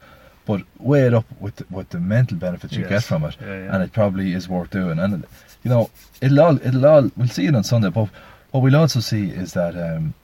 But 0.45 0.63
weigh 0.79 1.07
it 1.07 1.15
up 1.15 1.25
with 1.41 1.57
the, 1.57 1.67
with 1.71 1.91
the 1.91 2.01
mental 2.01 2.37
benefits 2.37 2.73
you 2.75 2.81
Yes. 2.81 2.89
get 2.91 3.03
from 3.05 3.25
it, 3.25 3.37
Yeah, 3.41 3.47
yeah. 3.47 3.75
and 3.75 3.83
it 3.83 3.93
probably 3.93 4.33
is 4.33 4.49
worth 4.49 4.71
doing. 4.71 4.99
And 4.99 5.25
you 5.63 5.71
know, 5.71 5.89
it'll 6.21 6.41
all 6.41 6.57
it'll 6.67 6.85
all 6.87 7.11
we'll 7.17 7.29
see 7.29 7.47
it 7.47 7.55
on 7.55 7.63
Sunday. 7.65 7.91
But 7.91 8.09
what 8.51 8.63
we'll 8.63 8.77
also 8.77 8.99
see 9.01 9.31
is 9.31 9.53
that 9.55 9.75
um, 9.77 10.15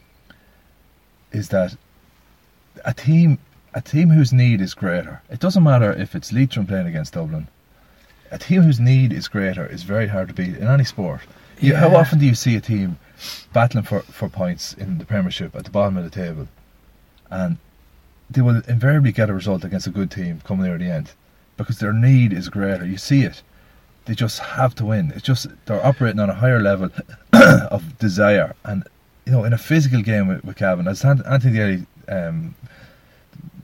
is 1.32 1.48
that 1.50 1.76
a 2.84 2.92
team 2.94 3.38
a 3.78 3.80
team 3.80 4.08
whose 4.10 4.32
need 4.32 4.60
is 4.60 4.74
greater. 4.74 5.22
It 5.30 5.38
doesn't 5.38 5.62
matter 5.62 5.92
if 5.92 6.16
it's 6.16 6.32
Leitrim 6.32 6.66
playing 6.66 6.88
against 6.88 7.14
Dublin. 7.14 7.46
A 8.32 8.38
team 8.38 8.62
whose 8.62 8.80
need 8.80 9.12
is 9.12 9.28
greater 9.28 9.64
is 9.64 9.84
very 9.84 10.08
hard 10.08 10.26
to 10.26 10.34
beat 10.34 10.56
in 10.56 10.66
any 10.66 10.82
sport. 10.82 11.20
You, 11.60 11.76
how 11.76 11.94
often 11.94 12.18
do 12.18 12.26
you 12.26 12.34
see 12.34 12.56
a 12.56 12.60
team 12.60 12.98
battling 13.52 13.84
for, 13.84 14.00
for 14.00 14.28
points 14.28 14.74
in 14.74 14.98
the 14.98 15.04
Premiership 15.04 15.54
at 15.54 15.64
the 15.64 15.70
bottom 15.70 15.96
of 15.96 16.02
the 16.02 16.10
table, 16.10 16.48
and 17.30 17.56
they 18.28 18.40
will 18.40 18.60
invariably 18.66 19.12
get 19.12 19.30
a 19.30 19.34
result 19.34 19.62
against 19.62 19.86
a 19.86 19.90
good 19.90 20.10
team 20.10 20.42
coming 20.44 20.66
near 20.66 20.76
the 20.76 20.90
end 20.90 21.12
because 21.56 21.78
their 21.78 21.92
need 21.92 22.32
is 22.32 22.48
greater. 22.48 22.84
You 22.84 22.98
see 22.98 23.22
it. 23.22 23.42
They 24.06 24.14
just 24.14 24.40
have 24.40 24.74
to 24.76 24.86
win. 24.86 25.12
It's 25.14 25.22
just 25.22 25.46
they're 25.66 25.86
operating 25.86 26.18
on 26.18 26.30
a 26.30 26.34
higher 26.34 26.60
level 26.60 26.90
of 27.70 27.96
desire, 27.98 28.56
and 28.64 28.82
you 29.24 29.30
know, 29.30 29.44
in 29.44 29.52
a 29.52 29.58
physical 29.58 30.02
game 30.02 30.26
with, 30.26 30.44
with 30.44 30.56
Cavan, 30.56 30.88
as 30.88 31.04
Ant- 31.04 31.26
Anthony 31.26 31.56
Daly, 31.56 31.86
um, 32.08 32.56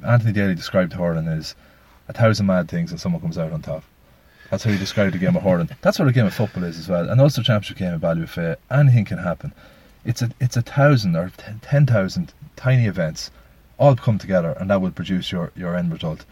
Anthony 0.05 0.33
Daly 0.33 0.55
described 0.55 0.93
hurling 0.93 1.29
as 1.29 1.55
a 2.09 2.13
thousand 2.13 2.47
mad 2.47 2.69
things, 2.69 2.91
and 2.91 3.01
someone 3.01 3.21
comes 3.21 3.39
out 3.39 3.53
on 3.53 3.63
top. 3.63 3.85
That's 4.51 4.65
how 4.65 4.71
he 4.71 4.79
described 4.79 5.15
the 5.15 5.19
game 5.19 5.37
of 5.37 5.43
hurling. 5.43 5.71
That's 5.83 5.99
what 5.99 6.09
a 6.09 6.13
game 6.13 6.27
of 6.27 6.35
football 6.35 6.65
is 6.65 6.79
as 6.79 6.89
well. 6.89 7.09
And 7.09 7.21
also, 7.21 7.43
championship 7.43 7.79
game 7.79 7.95
of 7.95 8.01
Ballybofey, 8.01 8.57
anything 8.71 9.05
can 9.05 9.19
happen. 9.19 9.53
It's 10.05 10.23
a 10.23 10.31
it's 10.41 10.57
a 10.57 10.63
thousand 10.63 11.17
or 11.17 11.31
ten 11.37 11.61
ten 11.61 11.87
thousand 11.87 12.33
tiny 12.57 12.87
events, 12.87 13.31
all 13.79 13.97
come 13.97 14.19
together, 14.19 14.53
and 14.61 14.71
that 14.71 14.81
will 14.81 14.91
produce 14.91 15.33
your, 15.33 15.51
your 15.57 15.77
end 15.77 15.93
result. 15.93 16.25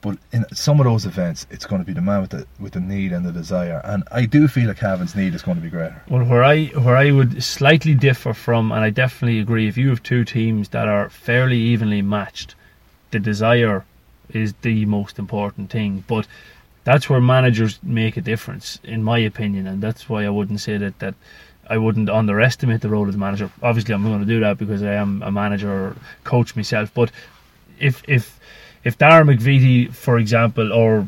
But 0.00 0.18
in 0.32 0.44
some 0.52 0.80
of 0.80 0.84
those 0.84 1.06
events, 1.06 1.46
it's 1.50 1.64
going 1.64 1.80
to 1.80 1.86
be 1.86 1.94
the 1.94 2.02
man 2.02 2.20
with 2.20 2.30
the 2.30 2.46
with 2.58 2.74
the 2.74 2.80
need 2.80 3.12
and 3.12 3.24
the 3.24 3.32
desire. 3.32 3.80
And 3.84 4.04
I 4.10 4.26
do 4.26 4.48
feel 4.48 4.68
like 4.68 4.78
Cavan's 4.78 5.14
need 5.14 5.34
is 5.34 5.42
going 5.42 5.56
to 5.56 5.62
be 5.62 5.70
greater. 5.70 6.02
Well, 6.10 6.24
where 6.24 6.44
I 6.44 6.66
where 6.66 6.96
I 6.96 7.10
would 7.10 7.42
slightly 7.42 7.94
differ 7.94 8.34
from, 8.34 8.70
and 8.70 8.84
I 8.84 8.90
definitely 8.90 9.38
agree, 9.40 9.66
if 9.66 9.78
you 9.78 9.88
have 9.88 10.02
two 10.02 10.24
teams 10.24 10.70
that 10.70 10.88
are 10.88 11.08
fairly 11.08 11.58
evenly 11.58 12.02
matched, 12.02 12.54
the 13.14 13.20
desire 13.20 13.84
is 14.30 14.52
the 14.62 14.84
most 14.84 15.18
important 15.18 15.70
thing. 15.70 16.04
But 16.06 16.26
that's 16.84 17.08
where 17.08 17.20
managers 17.20 17.78
make 17.82 18.16
a 18.16 18.20
difference, 18.20 18.78
in 18.84 19.02
my 19.02 19.18
opinion, 19.18 19.66
and 19.66 19.82
that's 19.82 20.08
why 20.08 20.24
I 20.24 20.30
wouldn't 20.30 20.60
say 20.60 20.76
that 20.76 20.98
that 20.98 21.14
I 21.68 21.78
wouldn't 21.78 22.10
underestimate 22.10 22.82
the 22.82 22.90
role 22.90 23.06
of 23.06 23.12
the 23.12 23.18
manager. 23.18 23.50
Obviously, 23.62 23.94
I'm 23.94 24.04
going 24.04 24.20
to 24.20 24.26
do 24.26 24.40
that 24.40 24.58
because 24.58 24.82
I 24.82 24.94
am 24.94 25.22
a 25.22 25.30
manager 25.30 25.70
or 25.70 25.96
coach 26.24 26.54
myself. 26.56 26.92
But 26.92 27.10
if 27.78 28.02
if 28.06 28.38
if 28.84 28.98
Darren 28.98 29.34
McVeety, 29.34 29.94
for 29.94 30.18
example, 30.18 30.72
or 30.72 31.06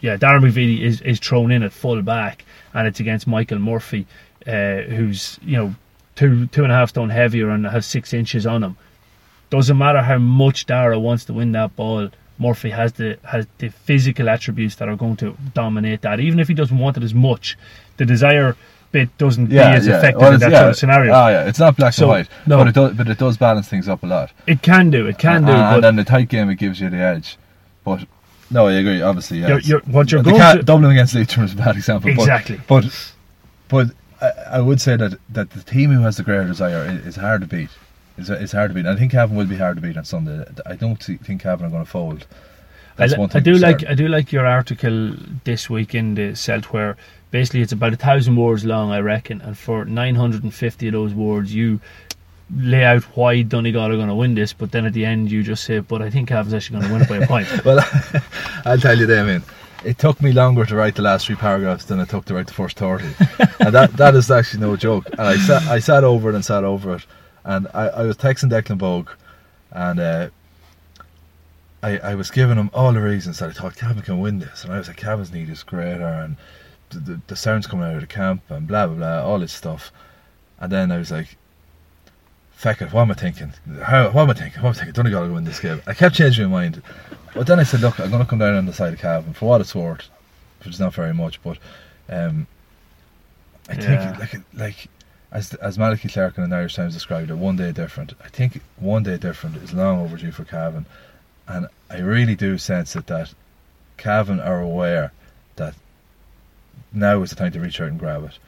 yeah, 0.00 0.16
Darren 0.16 0.42
McVeety 0.42 0.80
is, 0.82 1.00
is 1.00 1.18
thrown 1.18 1.50
in 1.50 1.62
at 1.62 1.72
full 1.72 2.02
back 2.02 2.44
and 2.74 2.86
it's 2.86 3.00
against 3.00 3.26
Michael 3.26 3.58
Murphy, 3.58 4.06
uh, 4.46 4.82
who's 4.82 5.38
you 5.42 5.56
know 5.56 5.74
two 6.14 6.46
two 6.48 6.62
and 6.62 6.72
a 6.72 6.74
half 6.74 6.90
stone 6.90 7.10
heavier 7.10 7.50
and 7.50 7.66
has 7.66 7.86
six 7.86 8.12
inches 8.12 8.46
on 8.46 8.62
him. 8.62 8.76
Doesn't 9.50 9.78
matter 9.78 10.02
how 10.02 10.18
much 10.18 10.66
Dara 10.66 10.98
wants 10.98 11.24
to 11.26 11.32
win 11.32 11.52
that 11.52 11.76
ball, 11.76 12.08
Murphy 12.38 12.70
has 12.70 12.92
the 12.94 13.18
has 13.24 13.46
the 13.58 13.68
physical 13.68 14.28
attributes 14.28 14.74
that 14.76 14.88
are 14.88 14.96
going 14.96 15.16
to 15.16 15.36
dominate 15.54 16.02
that. 16.02 16.20
Even 16.20 16.40
if 16.40 16.48
he 16.48 16.54
doesn't 16.54 16.76
want 16.78 16.96
it 16.96 17.02
as 17.02 17.14
much, 17.14 17.56
the 17.96 18.04
desire 18.04 18.56
bit 18.92 19.16
doesn't 19.18 19.46
be 19.46 19.58
as 19.58 19.86
effective 19.86 20.20
Well, 20.20 20.34
in 20.34 20.40
that 20.40 20.50
yeah. 20.52 20.58
sort 20.60 20.70
of 20.70 20.76
scenario. 20.76 21.12
Ah, 21.12 21.28
yeah, 21.28 21.48
it's 21.48 21.58
not 21.58 21.76
black 21.76 21.92
So, 21.94 22.04
and 22.04 22.10
white, 22.10 22.28
no. 22.46 22.58
but 22.58 22.68
it 22.68 22.74
does. 22.74 22.94
But 22.94 23.08
it 23.08 23.18
does 23.18 23.36
balance 23.36 23.68
things 23.68 23.88
up 23.88 24.02
a 24.02 24.06
lot. 24.06 24.32
it 24.46 24.62
can 24.62 24.90
do, 24.90 25.06
it 25.06 25.18
can 25.18 25.36
and, 25.36 25.46
do, 25.46 25.52
and 25.52 25.82
then 25.84 25.96
the 25.96 26.04
tight 26.04 26.28
game 26.28 26.50
it 26.50 26.56
gives 26.56 26.80
you 26.80 26.90
the 26.90 26.98
edge. 26.98 27.36
But 27.84 28.06
no, 28.50 28.66
I 28.66 28.72
agree. 28.74 29.00
Obviously, 29.00 29.38
yeah. 29.40 29.48
You're- 29.48 29.62
you're- 29.64 29.82
what 29.86 30.10
you're 30.12 30.22
going 30.22 30.56
to- 30.58 30.62
Dublin 30.62 30.90
against 30.90 31.14
Leitrim 31.14 31.44
is 31.46 31.52
a 31.52 31.56
bad 31.56 31.76
example. 31.76 32.10
but- 32.14 32.22
Exactly. 32.22 32.60
But 32.68 32.84
but, 33.68 33.90
I, 34.20 34.30
I 34.52 34.60
would 34.60 34.80
say 34.80 34.96
that, 34.96 35.18
that 35.30 35.50
the 35.50 35.62
team 35.62 35.90
who 35.90 36.02
has 36.02 36.16
the 36.16 36.22
greater 36.22 36.44
desire 36.46 36.84
is, 36.84 37.06
is 37.06 37.16
hard 37.16 37.40
to 37.40 37.46
beat. 37.48 37.70
Is 38.16 38.30
is 38.30 38.52
hard 38.52 38.70
to 38.70 38.74
beat. 38.74 38.86
And 38.86 38.90
I 38.90 38.96
think 38.96 39.12
Cavan 39.12 39.36
will 39.36 39.46
be 39.46 39.56
hard 39.56 39.76
to 39.76 39.82
beat 39.82 39.96
on 39.96 40.04
Sunday. 40.04 40.44
I 40.64 40.74
don't 40.74 41.02
think 41.02 41.42
Cavan 41.42 41.66
are 41.66 41.70
going 41.70 41.84
to 41.84 41.90
fold. 41.90 42.26
That's 42.96 43.12
I, 43.12 43.28
I 43.34 43.40
do 43.40 43.54
like 43.54 43.80
certain. 43.80 43.88
I 43.88 43.94
do 43.94 44.08
like 44.08 44.32
your 44.32 44.46
article 44.46 45.14
this 45.44 45.68
week 45.68 45.94
in 45.94 46.14
the 46.14 46.34
Celt 46.34 46.72
where 46.72 46.96
basically 47.30 47.60
it's 47.60 47.72
about 47.72 47.92
a 47.92 47.96
thousand 47.96 48.36
words 48.36 48.64
long, 48.64 48.90
I 48.90 49.00
reckon, 49.00 49.42
and 49.42 49.56
for 49.56 49.84
nine 49.84 50.14
hundred 50.14 50.44
and 50.44 50.54
fifty 50.54 50.88
of 50.88 50.92
those 50.94 51.12
words 51.12 51.54
you 51.54 51.80
lay 52.54 52.84
out 52.84 53.02
why 53.16 53.42
Donegal 53.42 53.92
are 53.92 53.96
going 53.96 54.08
to 54.08 54.14
win 54.14 54.34
this, 54.34 54.52
but 54.52 54.70
then 54.70 54.86
at 54.86 54.92
the 54.92 55.04
end 55.04 55.30
you 55.30 55.42
just 55.42 55.64
say, 55.64 55.80
"But 55.80 56.00
I 56.00 56.10
think 56.10 56.28
Cavan's 56.28 56.54
actually 56.54 56.80
going 56.80 56.88
to 56.88 56.92
win 56.94 57.02
it 57.02 57.08
by 57.08 57.16
a 57.18 57.26
point." 57.26 57.48
Well, 57.64 57.84
I'll 58.64 58.78
tell 58.78 58.98
you, 58.98 59.06
Damien. 59.06 59.42
It 59.84 59.98
took 59.98 60.20
me 60.20 60.32
longer 60.32 60.64
to 60.64 60.74
write 60.74 60.96
the 60.96 61.02
last 61.02 61.26
three 61.26 61.36
paragraphs 61.36 61.84
than 61.84 62.00
it 62.00 62.08
took 62.08 62.24
to 62.24 62.34
write 62.34 62.46
the 62.46 62.54
first 62.54 62.78
thirty, 62.78 63.08
and 63.60 63.74
that 63.74 63.92
that 63.96 64.14
is 64.14 64.30
actually 64.30 64.60
no 64.60 64.76
joke. 64.76 65.06
And 65.12 65.20
I 65.20 65.36
sat 65.36 65.62
I 65.64 65.78
sat 65.80 66.02
over 66.02 66.30
it 66.30 66.34
and 66.34 66.44
sat 66.44 66.64
over 66.64 66.96
it, 66.96 67.06
And 67.46 67.68
I, 67.72 67.88
I 67.88 68.02
was 68.02 68.16
texting 68.16 68.50
Declan 68.50 68.76
Bogue, 68.76 69.08
and 69.70 69.98
uh, 70.00 70.28
I, 71.82 71.98
I 71.98 72.14
was 72.16 72.30
giving 72.30 72.56
him 72.58 72.70
all 72.74 72.92
the 72.92 73.00
reasons 73.00 73.38
that 73.38 73.48
I 73.50 73.52
thought 73.52 73.76
Cavan 73.76 74.02
can 74.02 74.18
win 74.20 74.40
this, 74.40 74.64
and 74.64 74.72
I 74.72 74.78
was 74.78 74.88
like, 74.88 74.96
Cavan's 74.96 75.32
need 75.32 75.48
is 75.48 75.62
greater, 75.62 76.04
and 76.04 76.36
the, 76.90 76.98
the, 76.98 77.20
the 77.28 77.36
sounds 77.36 77.66
coming 77.66 77.86
out 77.86 77.94
of 77.94 78.00
the 78.00 78.06
camp, 78.08 78.42
and 78.50 78.66
blah 78.66 78.86
blah 78.88 78.96
blah, 78.96 79.22
all 79.24 79.38
this 79.38 79.52
stuff. 79.52 79.92
And 80.58 80.70
then 80.72 80.90
I 80.90 80.98
was 80.98 81.10
like, 81.10 81.36
Feck 82.52 82.80
it, 82.82 82.92
what 82.92 83.02
am 83.02 83.10
I 83.10 83.14
thinking? 83.14 83.52
How, 83.84 84.10
what 84.10 84.22
am 84.22 84.30
I 84.30 84.32
thinking? 84.34 84.62
What 84.62 84.70
am 84.70 84.74
I 84.74 84.78
thinking? 84.78 84.92
Don't 84.94 85.06
I 85.06 85.10
got 85.10 85.26
to 85.26 85.32
win 85.32 85.44
this 85.44 85.60
game. 85.60 85.82
I 85.86 85.92
kept 85.94 86.14
changing 86.16 86.48
my 86.48 86.62
mind. 86.62 86.82
But 87.34 87.46
then 87.46 87.60
I 87.60 87.64
said, 87.64 87.80
look, 87.80 88.00
I'm 88.00 88.10
going 88.10 88.22
to 88.22 88.28
come 88.28 88.38
down 88.38 88.54
on 88.54 88.64
the 88.64 88.72
side 88.72 88.94
of 88.94 88.98
Cavan 88.98 89.34
for 89.34 89.46
what 89.50 89.60
it's 89.60 89.74
worth, 89.74 90.08
which 90.60 90.68
is 90.72 90.80
not 90.80 90.94
very 90.94 91.12
much, 91.12 91.42
but 91.42 91.58
um, 92.08 92.46
I 93.68 93.74
Yeah. 93.74 94.14
think 94.14 94.18
like 94.18 94.40
like 94.54 94.88
as 95.32 95.54
as 95.54 95.78
Malachi 95.78 96.08
Clark 96.08 96.38
in 96.38 96.48
the 96.48 96.56
Irish 96.56 96.76
Times 96.76 96.94
described 96.94 97.30
it, 97.30 97.34
one 97.34 97.56
day 97.56 97.72
different. 97.72 98.14
I 98.24 98.28
think 98.28 98.62
one 98.76 99.02
day 99.02 99.16
different 99.16 99.56
is 99.56 99.72
long 99.72 100.00
overdue 100.00 100.32
for 100.32 100.44
Cavan, 100.44 100.86
and 101.48 101.68
I 101.90 101.98
really 101.98 102.34
do 102.34 102.58
sense 102.58 102.96
it 102.96 103.06
that 103.06 103.34
Cavan 103.96 104.40
are 104.40 104.60
aware 104.60 105.12
that 105.56 105.74
now 106.92 107.22
is 107.22 107.30
the 107.30 107.36
time 107.36 107.52
to 107.52 107.60
reach 107.60 107.80
out 107.80 107.88
and 107.88 107.98
grab 107.98 108.24
it. 108.24 108.38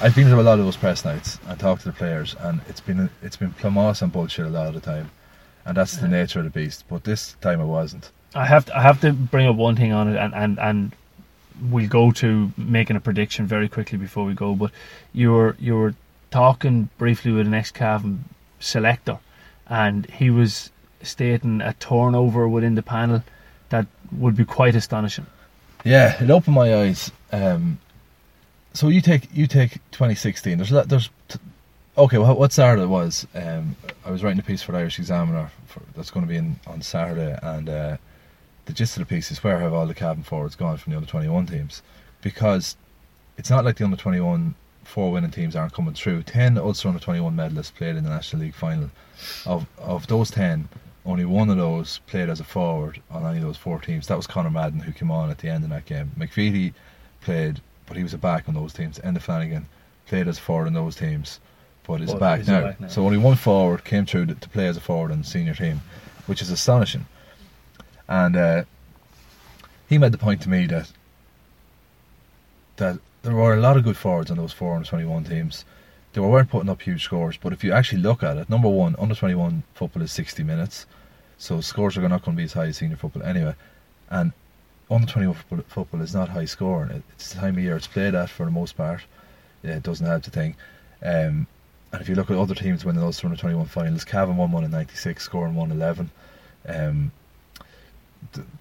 I've 0.00 0.14
been 0.14 0.28
to 0.28 0.40
a 0.40 0.42
lot 0.42 0.58
of 0.58 0.64
those 0.64 0.76
press 0.76 1.04
nights 1.04 1.38
and 1.46 1.58
talked 1.58 1.82
to 1.82 1.88
the 1.88 1.94
players, 1.94 2.34
and 2.40 2.60
it's 2.68 2.80
been 2.80 3.10
it's 3.22 3.36
been 3.36 3.52
plumos 3.52 4.02
and 4.02 4.12
bullshit 4.12 4.46
a 4.46 4.50
lot 4.50 4.66
of 4.66 4.74
the 4.74 4.80
time, 4.80 5.10
and 5.64 5.76
that's 5.76 5.96
the 5.96 6.08
nature 6.08 6.40
of 6.40 6.44
the 6.44 6.50
beast. 6.50 6.84
But 6.88 7.04
this 7.04 7.36
time 7.40 7.60
it 7.60 7.66
wasn't. 7.66 8.10
I 8.34 8.46
have 8.46 8.66
to, 8.66 8.76
I 8.76 8.82
have 8.82 9.00
to 9.02 9.12
bring 9.12 9.46
up 9.46 9.54
one 9.54 9.76
thing 9.76 9.92
on 9.92 10.08
it, 10.08 10.16
and, 10.16 10.34
and, 10.34 10.58
and 10.58 10.92
we'll 11.70 11.88
go 11.88 12.10
to 12.10 12.52
making 12.56 12.96
a 12.96 13.00
prediction 13.00 13.46
very 13.46 13.68
quickly 13.68 13.96
before 13.96 14.24
we 14.24 14.34
go. 14.34 14.54
But 14.54 14.72
you 15.12 15.32
were 15.32 15.56
you 15.60 15.76
were 15.76 15.94
talking 16.34 16.88
briefly 16.98 17.30
with 17.30 17.46
an 17.46 17.54
ex 17.54 17.70
Cavan 17.70 18.24
selector, 18.58 19.20
and 19.68 20.04
he 20.06 20.30
was 20.30 20.72
stating 21.00 21.60
a 21.60 21.74
turnover 21.74 22.48
within 22.48 22.74
the 22.74 22.82
panel 22.82 23.22
that 23.68 23.86
would 24.10 24.36
be 24.36 24.44
quite 24.44 24.74
astonishing. 24.74 25.26
Yeah, 25.84 26.20
it 26.20 26.28
opened 26.30 26.56
my 26.56 26.74
eyes. 26.74 27.12
Um, 27.30 27.78
so 28.72 28.88
you 28.88 29.00
take 29.00 29.28
you 29.32 29.46
take 29.46 29.74
2016. 29.92 30.58
There's 30.58 30.70
there's 30.88 31.08
okay. 31.96 32.18
Well, 32.18 32.34
what 32.34 32.52
Saturday 32.52 32.86
was? 32.86 33.28
Um, 33.32 33.76
I 34.04 34.10
was 34.10 34.24
writing 34.24 34.40
a 34.40 34.42
piece 34.42 34.60
for 34.60 34.72
the 34.72 34.78
Irish 34.78 34.98
Examiner 34.98 35.52
for, 35.66 35.82
that's 35.94 36.10
going 36.10 36.26
to 36.26 36.28
be 36.28 36.36
in 36.36 36.58
on 36.66 36.82
Saturday, 36.82 37.38
and 37.44 37.68
uh, 37.68 37.96
the 38.64 38.72
gist 38.72 38.96
of 38.96 39.06
the 39.06 39.14
piece 39.14 39.30
is 39.30 39.44
where 39.44 39.60
have 39.60 39.72
all 39.72 39.86
the 39.86 39.94
Cavan 39.94 40.24
forwards 40.24 40.56
gone 40.56 40.78
from 40.78 40.90
the 40.90 40.96
under 40.96 41.08
21 41.08 41.46
teams? 41.46 41.80
Because 42.22 42.76
it's 43.38 43.50
not 43.50 43.64
like 43.64 43.76
the 43.76 43.84
under 43.84 43.96
21 43.96 44.56
four 44.84 45.10
winning 45.12 45.30
teams 45.30 45.56
aren't 45.56 45.72
coming 45.72 45.94
through. 45.94 46.22
Ten 46.24 46.56
Ulster 46.58 46.88
under 46.88 47.00
21 47.00 47.34
medalists 47.36 47.74
played 47.74 47.96
in 47.96 48.04
the 48.04 48.10
National 48.10 48.42
League 48.42 48.54
final. 48.54 48.90
Of 49.46 49.66
of 49.78 50.06
those 50.06 50.30
ten, 50.30 50.68
only 51.06 51.24
one 51.24 51.50
of 51.50 51.56
those 51.56 51.98
played 52.06 52.28
as 52.28 52.40
a 52.40 52.44
forward 52.44 53.00
on 53.10 53.24
any 53.26 53.38
of 53.38 53.44
those 53.44 53.56
four 53.56 53.80
teams. 53.80 54.06
That 54.06 54.16
was 54.16 54.26
Conor 54.26 54.50
Madden 54.50 54.80
who 54.80 54.92
came 54.92 55.10
on 55.10 55.30
at 55.30 55.38
the 55.38 55.48
end 55.48 55.64
of 55.64 55.70
that 55.70 55.86
game. 55.86 56.12
McVeety 56.18 56.72
played, 57.20 57.60
but 57.86 57.96
he 57.96 58.02
was 58.02 58.14
a 58.14 58.18
back 58.18 58.48
on 58.48 58.54
those 58.54 58.72
teams. 58.72 58.98
Enda 58.98 59.20
Flanagan 59.20 59.66
played 60.06 60.28
as 60.28 60.38
a 60.38 60.40
forward 60.40 60.66
on 60.66 60.74
those 60.74 60.96
teams, 60.96 61.40
but 61.86 62.00
is 62.00 62.10
But 62.12 62.20
back, 62.20 62.42
a 62.42 62.50
now. 62.50 62.60
back 62.62 62.80
now. 62.80 62.88
So 62.88 63.04
only 63.04 63.18
one 63.18 63.36
forward 63.36 63.84
came 63.84 64.06
through 64.06 64.26
to, 64.26 64.34
to 64.34 64.48
play 64.48 64.66
as 64.66 64.76
a 64.76 64.80
forward 64.80 65.12
on 65.12 65.18
the 65.18 65.24
senior 65.24 65.54
team, 65.54 65.80
which 66.26 66.42
is 66.42 66.50
astonishing. 66.50 67.06
And 68.08 68.36
uh, 68.36 68.64
he 69.88 69.98
made 69.98 70.12
the 70.12 70.18
point 70.18 70.42
to 70.42 70.48
me 70.48 70.66
that 70.66 70.90
that 72.76 72.98
there 73.24 73.34
were 73.34 73.54
a 73.54 73.60
lot 73.60 73.76
of 73.76 73.84
good 73.84 73.96
forwards 73.96 74.30
on 74.30 74.36
those 74.36 74.52
four 74.52 74.76
under 74.76 74.86
twenty 74.86 75.04
one 75.06 75.24
teams. 75.24 75.64
They 76.12 76.20
weren't 76.20 76.50
putting 76.50 76.70
up 76.70 76.82
huge 76.82 77.02
scores, 77.02 77.36
but 77.36 77.52
if 77.52 77.64
you 77.64 77.72
actually 77.72 78.02
look 78.02 78.22
at 78.22 78.36
it, 78.36 78.48
number 78.48 78.68
one, 78.68 78.94
under 78.98 79.14
twenty 79.16 79.34
one 79.34 79.64
football 79.74 80.02
is 80.02 80.12
sixty 80.12 80.44
minutes, 80.44 80.86
so 81.38 81.60
scores 81.60 81.96
are 81.96 82.08
not 82.08 82.22
going 82.22 82.36
to 82.36 82.40
be 82.40 82.44
as 82.44 82.52
high 82.52 82.66
as 82.66 82.76
senior 82.76 82.96
football 82.96 83.24
anyway. 83.24 83.54
And 84.10 84.32
under 84.90 85.06
twenty 85.06 85.26
one 85.26 85.36
football, 85.36 85.64
football 85.66 86.02
is 86.02 86.14
not 86.14 86.28
high 86.28 86.44
scoring. 86.44 87.02
It's 87.14 87.32
the 87.32 87.40
time 87.40 87.56
of 87.56 87.64
year 87.64 87.76
it's 87.76 87.86
played 87.88 88.14
at 88.14 88.30
for 88.30 88.44
the 88.44 88.52
most 88.52 88.76
part. 88.76 89.00
Yeah, 89.62 89.76
it 89.76 89.82
doesn't 89.82 90.06
have 90.06 90.22
the 90.22 90.30
thing. 90.30 90.54
Um, 91.02 91.46
and 91.90 92.00
if 92.00 92.08
you 92.08 92.14
look 92.14 92.30
at 92.30 92.36
other 92.36 92.54
teams 92.54 92.84
winning 92.84 93.00
those 93.00 93.24
under 93.24 93.36
twenty 93.36 93.56
one 93.56 93.66
finals, 93.66 94.04
Cavan 94.04 94.36
won 94.36 94.52
one 94.52 94.64
in 94.64 94.70
ninety 94.70 94.96
six, 94.96 95.24
scoring 95.24 95.54
one 95.54 95.72
eleven. 95.72 96.10
Um, 96.68 97.10
th- 97.10 97.10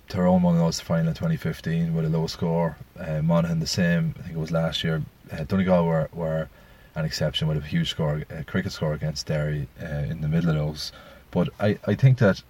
Tyrone 0.08 0.42
won 0.42 0.58
the 0.58 0.72
final 0.74 1.08
in 1.08 1.14
2015 1.14 1.94
with 1.94 2.06
a 2.06 2.10
low 2.10 2.28
score. 2.28 2.78
Uh, 3.00 3.22
Monaghan 3.22 3.60
the 3.60 3.68
same. 3.68 4.14
I 4.20 4.24
think 4.24 4.36
it 4.36 4.40
was 4.40 4.52
last 4.52 4.84
year. 4.84 5.02
Uh, 5.32 5.44
Donegal 5.44 5.86
were, 5.86 6.10
were 6.14 6.50
an 6.96 7.06
exception 7.06 7.48
with 7.48 7.58
a 7.58 7.62
huge 7.62 7.90
score, 7.90 8.24
a 8.30 8.44
cricket 8.44 8.72
score 8.72 8.94
against 8.94 9.28
Derry 9.28 9.68
uh, 9.82 9.86
in 9.86 10.22
the 10.22 10.28
middle 10.28 10.50
of 10.50 10.56
those. 10.56 10.92
But 11.32 11.50
I, 11.60 11.80
I 11.86 11.96
think 11.96 12.20
that 12.20 12.44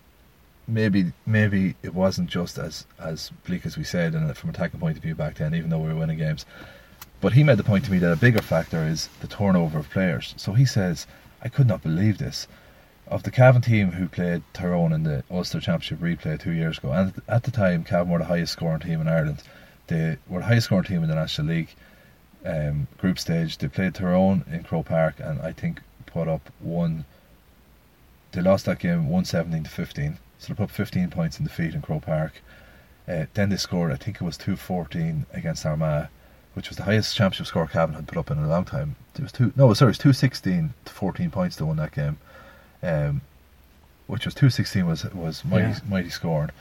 maybe 0.68 1.12
maybe 1.26 1.76
it 1.84 1.94
wasn't 1.94 2.30
just 2.30 2.58
as 2.58 2.86
as 3.00 3.32
bleak 3.46 3.66
as 3.66 3.78
we 3.78 3.84
said, 3.84 4.14
and 4.14 4.36
from 4.36 4.50
a 4.50 4.54
attacking 4.54 4.80
point 4.80 4.98
of 4.98 5.04
view 5.04 5.16
back 5.16 5.36
then, 5.36 5.56
even 5.56 5.70
though 5.70 5.80
we 5.80 5.90
were 5.90 5.96
winning 5.96 6.18
games. 6.18 6.46
But 7.22 7.34
he 7.34 7.44
made 7.44 7.58
the 7.58 7.64
point 7.64 7.86
to 7.86 7.92
me 7.92 8.00
that 8.00 8.12
a 8.12 8.18
bigger 8.18 8.42
factor 8.42 8.84
is 8.86 9.08
the 9.22 9.28
turnover 9.28 9.80
of 9.80 9.90
players. 9.90 10.34
So 10.36 10.52
he 10.52 10.66
says, 10.66 11.08
I 11.42 11.48
could 11.48 11.68
not 11.68 11.82
believe 11.82 12.18
this. 12.18 12.48
Of 13.14 13.22
the 13.22 13.30
Cavan 13.30 13.62
team 13.62 13.92
who 13.92 14.08
played 14.08 14.42
Tyrone 14.54 14.92
in 14.92 15.04
the 15.04 15.24
Ulster 15.30 15.60
Championship 15.60 16.00
replay 16.00 16.40
two 16.40 16.50
years 16.50 16.80
ago, 16.80 16.92
and 16.92 17.14
at 17.28 17.44
the 17.44 17.52
time 17.52 17.84
Cavan 17.84 18.10
were 18.12 18.18
the 18.18 18.26
highest 18.26 18.54
scoring 18.54 18.80
team 18.80 19.02
in 19.02 19.08
Ireland. 19.08 19.44
They 19.86 20.18
were 20.28 20.40
the 20.40 20.48
highest 20.48 20.66
scoring 20.66 20.86
team 20.86 21.04
in 21.04 21.10
the 21.10 21.14
National 21.14 21.46
League 21.46 21.76
um, 22.44 22.88
group 22.98 23.20
stage. 23.20 23.60
They 23.60 23.68
played 23.68 23.94
Tyrone 23.94 24.44
in 24.52 24.64
Crow 24.64 24.82
Park, 24.82 25.18
and 25.20 25.40
I 25.44 25.52
think 25.52 25.82
put 26.08 26.28
up 26.28 26.50
one. 26.60 27.06
They 28.32 28.42
lost 28.42 28.66
that 28.66 28.80
game 28.80 29.08
one 29.08 29.26
seventeen 29.26 29.64
to 29.64 29.70
fifteen, 29.70 30.18
so 30.40 30.48
they 30.48 30.56
put 30.56 30.64
up 30.64 30.72
fifteen 30.72 31.12
points 31.12 31.38
in 31.38 31.46
defeat 31.46 31.76
in 31.76 31.84
Crow 31.84 32.00
Park. 32.00 32.42
Uh, 33.08 33.28
then 33.36 33.50
they 33.50 33.58
scored, 33.58 33.92
I 33.92 33.96
think 33.98 34.16
it 34.16 34.26
was 34.26 34.38
two 34.38 34.56
fourteen 34.56 35.28
against 35.34 35.68
Armagh, 35.68 36.08
which 36.56 36.70
was 36.70 36.78
the 36.78 36.84
highest 36.86 37.16
championship 37.16 37.46
score 37.46 37.68
Cavan 37.68 37.94
had 37.94 38.08
put 38.08 38.18
up 38.18 38.32
in 38.32 38.40
a 38.40 38.50
long 38.50 38.66
time. 38.66 38.96
It 39.14 39.22
was 39.22 39.32
two, 39.32 39.54
no, 39.56 39.72
sorry, 39.76 39.90
it 39.90 39.92
was 39.92 39.98
two 40.00 40.14
sixteen 40.14 40.74
to 40.86 40.92
fourteen 40.92 41.30
points 41.30 41.58
to 41.58 41.66
win 41.68 41.78
that 41.78 41.92
game, 41.92 42.18
um, 42.84 43.22
which 44.08 44.26
was 44.26 44.36
two 44.36 44.50
sixteen 44.52 44.86
was 44.86 45.04
was 45.14 45.44
mighty 45.46 45.64
Yeah. 45.70 45.80
mighty 45.88 46.10
scoring, 46.10 46.52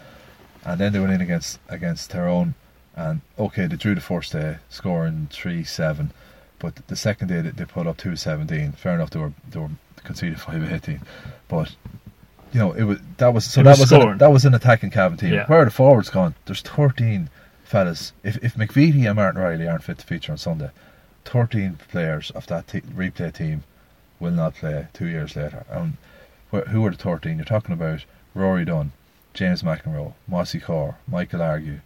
and 0.64 0.80
then 0.80 0.92
they 0.92 1.00
went 1.00 1.12
in 1.12 1.20
against 1.20 1.58
against 1.68 2.10
Tyrone, 2.10 2.54
and 2.96 3.20
okay, 3.38 3.66
they 3.66 3.76
drew 3.76 3.94
the 3.94 4.00
first 4.00 4.32
day, 4.32 4.56
scoring 4.70 5.28
three 5.30 5.64
seven, 5.64 6.12
but 6.58 6.76
the 6.86 6.96
second 6.96 7.28
day 7.28 7.40
they, 7.42 7.50
they 7.50 7.64
put 7.64 7.86
up 7.86 7.96
two 7.98 8.16
seventeen. 8.16 8.72
Fair 8.72 8.94
enough, 8.94 9.10
they 9.10 9.20
were 9.20 9.32
they 9.50 9.60
were 9.60 9.70
conceded 10.04 10.40
five 10.48 10.72
eighteen, 10.72 11.00
but 11.48 11.74
you 12.52 12.60
know 12.60 12.72
it 12.72 12.84
was 12.84 12.98
that 13.18 13.34
was 13.34 13.44
so 13.44 13.60
It 13.60 13.64
that 13.64 13.78
was 13.78 13.92
an, 13.92 14.18
that 14.18 14.32
was 14.32 14.44
an 14.44 14.54
attacking 14.54 14.90
Cavan 14.90 15.18
team. 15.18 15.32
Yeah. 15.34 15.46
Where 15.46 15.62
are 15.62 15.64
the 15.64 15.70
forwards 15.70 16.10
gone? 16.10 16.34
There's 16.46 16.62
thirteen 16.62 17.28
fellas. 17.64 18.12
If 18.22 18.36
if 18.44 18.54
McVeety 18.54 19.06
and 19.06 19.16
Martin 19.16 19.40
Reilly 19.42 19.66
aren't 19.66 19.82
fit 19.84 19.98
to 19.98 20.06
feature 20.06 20.32
on 20.32 20.38
Sunday, 20.38 20.70
thirteen 21.24 21.78
players 21.90 22.30
of 22.30 22.46
that 22.46 22.68
te- 22.68 22.82
replay 22.82 23.32
team 23.34 23.64
will 24.20 24.30
not 24.30 24.54
play 24.54 24.86
two 24.92 25.06
years 25.06 25.34
later. 25.34 25.64
And 25.70 25.94
wh- 25.94 25.96
who 26.52 26.86
are 26.86 26.90
the 26.90 26.96
thirteen? 26.96 27.36
You're 27.36 27.44
talking 27.44 27.72
about 27.72 28.04
Rory 28.34 28.64
Dunn, 28.64 28.92
James 29.34 29.62
McEnroe, 29.62 30.14
Mossy 30.28 30.60
Corr, 30.60 30.96
Michael 31.08 31.42
Argue, 31.42 31.80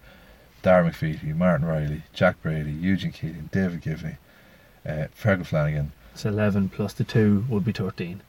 Darren 0.62 0.90
McVeety, 0.90 1.34
Martin 1.34 1.66
Reilly, 1.66 2.02
Jack 2.12 2.42
Brady, 2.42 2.72
Eugene 2.72 3.12
Keating, 3.12 3.48
David 3.52 3.82
Givney, 3.82 4.16
uh, 4.84 5.06
Fergal 5.16 5.46
Flanagan. 5.46 5.92
It's 6.12 6.24
11 6.24 6.70
plus 6.70 6.92
the 6.92 7.04
2 7.04 7.46
would 7.48 7.64
be 7.64 7.72
13. 7.72 8.22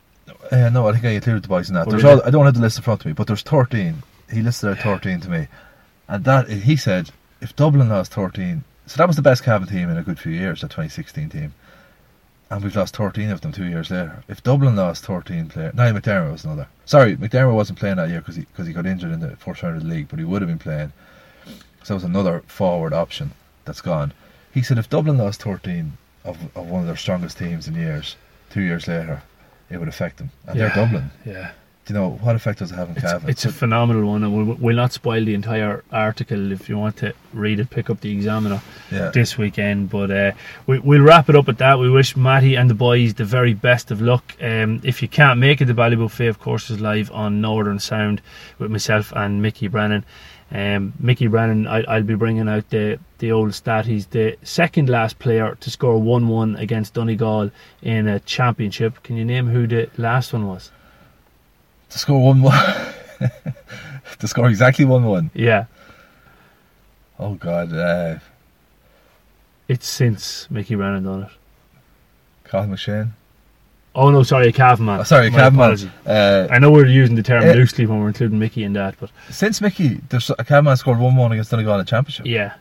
Uh, 0.51 0.69
no, 0.69 0.88
I 0.88 0.91
think 0.91 1.05
I 1.05 1.09
included 1.09 1.43
the 1.43 1.47
boys 1.47 1.69
in 1.69 1.75
that. 1.75 1.88
Oh, 1.88 1.91
There's 1.91 2.03
all. 2.03 2.21
I 2.23 2.29
don't 2.29 2.45
have 2.45 2.53
the 2.53 2.59
list 2.59 2.77
in 2.77 2.83
front 2.83 3.01
of 3.01 3.05
me, 3.05 3.13
but 3.13 3.27
there's 3.27 3.43
13. 3.43 4.03
He 4.31 4.41
listed 4.41 4.69
out 4.69 4.79
13 4.79 5.21
to 5.21 5.29
me. 5.29 5.47
And 6.09 6.23
that 6.25 6.49
he 6.49 6.75
said, 6.75 7.11
if 7.41 7.55
Dublin 7.55 7.89
lost 7.89 8.13
13, 8.13 8.63
so 8.85 8.97
that 8.97 9.07
was 9.07 9.15
the 9.15 9.21
best 9.21 9.43
Cavan 9.43 9.67
team 9.67 9.89
in 9.89 9.97
a 9.97 10.03
good 10.03 10.19
few 10.19 10.31
years, 10.31 10.61
that 10.61 10.67
2016 10.67 11.29
team. 11.29 11.53
And 12.49 12.63
we've 12.63 12.75
lost 12.75 12.95
13 12.95 13.29
of 13.29 13.41
them 13.41 13.51
two 13.51 13.65
years 13.65 13.91
later. 13.91 14.23
If 14.29 14.41
Dublin 14.41 14.75
lost 14.77 15.03
13 15.05 15.49
players, 15.49 15.73
no, 15.73 15.91
McDermott 15.93 16.31
was 16.31 16.45
another. 16.45 16.67
Sorry, 16.85 17.15
McDermott 17.17 17.53
wasn't 17.55 17.79
playing 17.79 17.97
that 17.97 18.09
year 18.09 18.19
because 18.19 18.37
he, 18.37 18.45
cause 18.55 18.65
he 18.67 18.73
got 18.73 18.85
injured 18.85 19.11
in 19.11 19.19
the 19.19 19.35
first 19.35 19.61
round 19.63 19.75
of 19.77 19.83
the 19.83 19.89
league, 19.89 20.07
but 20.07 20.17
he 20.19 20.25
would 20.25 20.41
have 20.41 20.47
been 20.49 20.57
playing. 20.59 20.93
So 21.83 21.93
that 21.93 21.95
was 21.95 22.03
another 22.05 22.43
forward 22.47 22.93
option 22.93 23.31
that's 23.65 23.81
gone. 23.81 24.13
He 24.53 24.61
said 24.61 24.77
if 24.77 24.89
Dublin 24.89 25.17
lost 25.17 25.41
13 25.43 25.97
of, 26.23 26.37
of 26.55 26.69
one 26.69 26.81
of 26.81 26.87
their 26.87 26.95
strongest 26.95 27.37
teams 27.37 27.67
in 27.67 27.75
years, 27.75 28.15
two 28.49 28.61
years 28.61 28.87
later, 28.87 29.21
it 29.69 29.77
would 29.77 29.89
affect 29.89 30.17
them. 30.17 30.31
And 30.47 30.57
Yeah. 30.57 30.69
they're 30.69 30.85
Dublin. 30.85 31.11
Yeah. 31.25 31.51
You 31.88 31.93
know 31.93 32.11
what 32.21 32.35
effect 32.35 32.59
does 32.59 32.71
it 32.71 32.75
have 32.75 32.89
on 32.89 32.95
It's, 32.97 33.05
Cavan? 33.05 33.29
it's 33.29 33.45
a 33.45 33.51
phenomenal 33.51 34.09
one, 34.09 34.23
and 34.23 34.35
we'll, 34.35 34.57
we'll 34.57 34.75
not 34.75 34.91
spoil 34.91 35.23
the 35.23 35.33
entire 35.33 35.83
article. 35.91 36.51
If 36.51 36.67
you 36.67 36.77
want 36.77 36.97
to 36.97 37.13
read 37.33 37.59
it, 37.61 37.69
pick 37.69 37.89
up 37.89 38.01
the 38.01 38.11
Examiner 38.11 38.61
yeah. 38.91 39.09
this 39.11 39.38
weekend. 39.38 39.89
But 39.89 40.11
uh, 40.11 40.31
we, 40.65 40.79
we'll 40.79 41.01
wrap 41.01 41.29
it 41.29 41.35
up 41.35 41.47
at 41.47 41.59
that. 41.59 41.79
We 41.79 41.89
wish 41.89 42.17
Matty 42.17 42.55
and 42.55 42.69
the 42.69 42.73
boys 42.73 43.13
the 43.13 43.25
very 43.25 43.53
best 43.53 43.89
of 43.89 44.01
luck. 44.01 44.35
Um, 44.41 44.81
if 44.83 45.01
you 45.01 45.07
can't 45.07 45.39
make 45.39 45.61
it, 45.61 45.65
the 45.65 45.73
Ballybofey, 45.73 46.27
of 46.27 46.39
course, 46.39 46.69
is 46.69 46.81
live 46.81 47.09
on 47.11 47.39
Northern 47.39 47.79
Sound 47.79 48.21
with 48.59 48.69
myself 48.69 49.13
and 49.15 49.41
Mickey 49.41 49.67
Brennan. 49.67 50.03
Um, 50.51 50.93
Mickey 50.99 51.27
Brennan, 51.27 51.67
I, 51.67 51.83
I'll 51.83 52.03
be 52.03 52.15
bringing 52.15 52.47
out 52.47 52.69
the 52.69 52.99
the 53.19 53.31
old 53.31 53.53
stat. 53.53 53.85
He's 53.85 54.07
the 54.07 54.38
second 54.43 54.89
last 54.89 55.19
player 55.19 55.57
to 55.59 55.69
score 55.69 56.01
one 56.01 56.27
one 56.27 56.55
against 56.55 56.93
Donegal 56.93 57.51
in 57.81 58.07
a 58.07 58.19
championship. 58.21 59.03
Can 59.03 59.17
you 59.17 59.25
name 59.25 59.47
who 59.47 59.67
the 59.67 59.89
last 59.97 60.33
one 60.33 60.47
was? 60.47 60.71
To 61.91 61.99
score 61.99 62.23
one 62.23 62.41
one. 62.41 62.57
to 64.19 64.27
score 64.27 64.49
exactly 64.49 64.85
one 64.85 65.03
one. 65.05 65.31
Yeah, 65.33 65.65
Oh 67.19 67.33
God, 67.35 67.73
uh, 67.73 68.19
it's 69.67 69.88
since 69.88 70.49
Mickey 70.51 70.75
Brennan 70.75 71.03
done 71.03 71.23
it. 71.23 71.29
Colin 72.43 72.69
McShane. 72.69 73.11
Oh 73.95 74.11
no, 74.11 74.21
sorry, 74.23 74.49
a 74.49 74.51
Caveman. 74.51 74.99
Oh, 74.99 75.03
sorry, 75.03 75.29
My 75.31 75.39
Caveman. 75.39 75.91
Uh, 76.05 76.47
I 76.51 76.59
know 76.59 76.69
we're 76.71 76.85
using 76.85 77.15
the 77.15 77.23
term 77.23 77.43
Eh. 77.43 77.53
loosely 77.53 77.85
when 77.88 77.99
we're 77.99 78.09
including 78.09 78.38
Mickey 78.38 78.63
in 78.63 78.73
that, 78.73 78.95
but 78.99 79.09
since 79.31 79.59
Mickey, 79.59 80.01
there's 80.09 80.29
a 80.38 80.43
Caveman 80.43 80.77
scored 80.77 80.99
one 80.99 81.15
one 81.15 81.31
against 81.31 81.49
Donegal 81.51 81.73
in 81.73 81.79
the 81.79 81.85
championship. 81.85 82.25
yeah, 82.27 82.53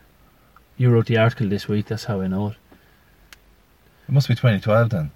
you 0.77 0.89
wrote 0.89 1.05
the 1.05 1.17
article 1.17 1.47
this 1.47 1.67
week. 1.67 1.85
That's 1.87 2.05
how 2.05 2.21
I 2.21 2.27
know 2.27 2.47
it. 2.47 2.55
It 4.09 4.11
must 4.13 4.27
be 4.27 4.33
2012 4.35 4.89
then. 4.89 5.11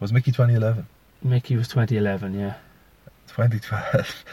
Was 0.00 0.12
Mickey 0.12 0.32
2011? 0.32 0.86
Mickey 1.22 1.54
was 1.56 1.68
2011. 1.68 2.34
Yeah. 2.38 2.54
2012. 3.36 4.24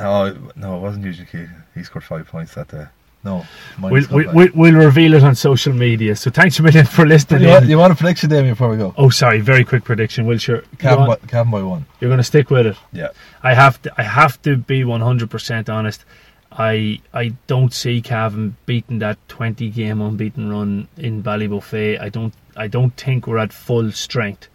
Oh 0.00 0.36
no, 0.56 0.76
it 0.76 0.80
wasn't 0.80 1.04
Eugene 1.04 1.26
Key. 1.26 1.46
He 1.74 1.84
scored 1.84 2.04
five 2.04 2.26
points 2.26 2.54
that 2.54 2.68
day. 2.68 2.86
No, 3.24 3.46
We'll, 3.80 4.02
we'll, 4.10 4.34
we'll, 4.34 4.48
we'll 4.54 4.74
reveal 4.74 5.14
it 5.14 5.24
on 5.24 5.34
social 5.34 5.72
media. 5.72 6.14
So 6.14 6.30
thanks 6.30 6.58
a 6.58 6.62
million 6.62 6.84
for 6.84 7.06
listening. 7.06 7.42
you, 7.42 7.48
want, 7.48 7.64
you 7.66 7.78
want 7.78 7.92
a 7.92 7.96
prediction, 7.96 8.28
Damien, 8.28 8.52
before 8.52 8.68
we 8.68 8.76
go? 8.76 8.92
Oh, 8.98 9.08
sorry. 9.08 9.40
Very 9.40 9.64
quick 9.64 9.82
prediction. 9.82 10.26
Will 10.26 10.36
sure. 10.36 10.62
Cavan 10.78 11.06
by, 11.06 11.16
Cavan 11.16 11.50
by 11.50 11.62
one. 11.62 11.86
You're 12.00 12.10
going 12.10 12.18
to 12.18 12.24
stick 12.24 12.50
with 12.50 12.66
it. 12.66 12.76
Yeah. 12.92 13.08
I 13.42 13.54
have 13.54 13.80
to. 13.82 13.94
I 13.96 14.02
have 14.02 14.40
to 14.42 14.58
be 14.58 14.84
100 14.84 15.30
percent 15.30 15.70
honest. 15.70 16.04
I 16.52 17.00
I 17.14 17.34
don't 17.46 17.72
see 17.72 18.02
Cavan 18.02 18.56
beating 18.66 18.98
that 18.98 19.16
20 19.28 19.70
game 19.70 20.02
unbeaten 20.02 20.50
run 20.50 20.88
in 20.98 21.22
Ballybofey. 21.22 21.98
I 21.98 22.10
don't. 22.10 22.34
I 22.56 22.68
don't 22.68 22.94
think 22.94 23.26
we're 23.26 23.38
at 23.38 23.52
full 23.54 23.90
strength. 23.92 24.48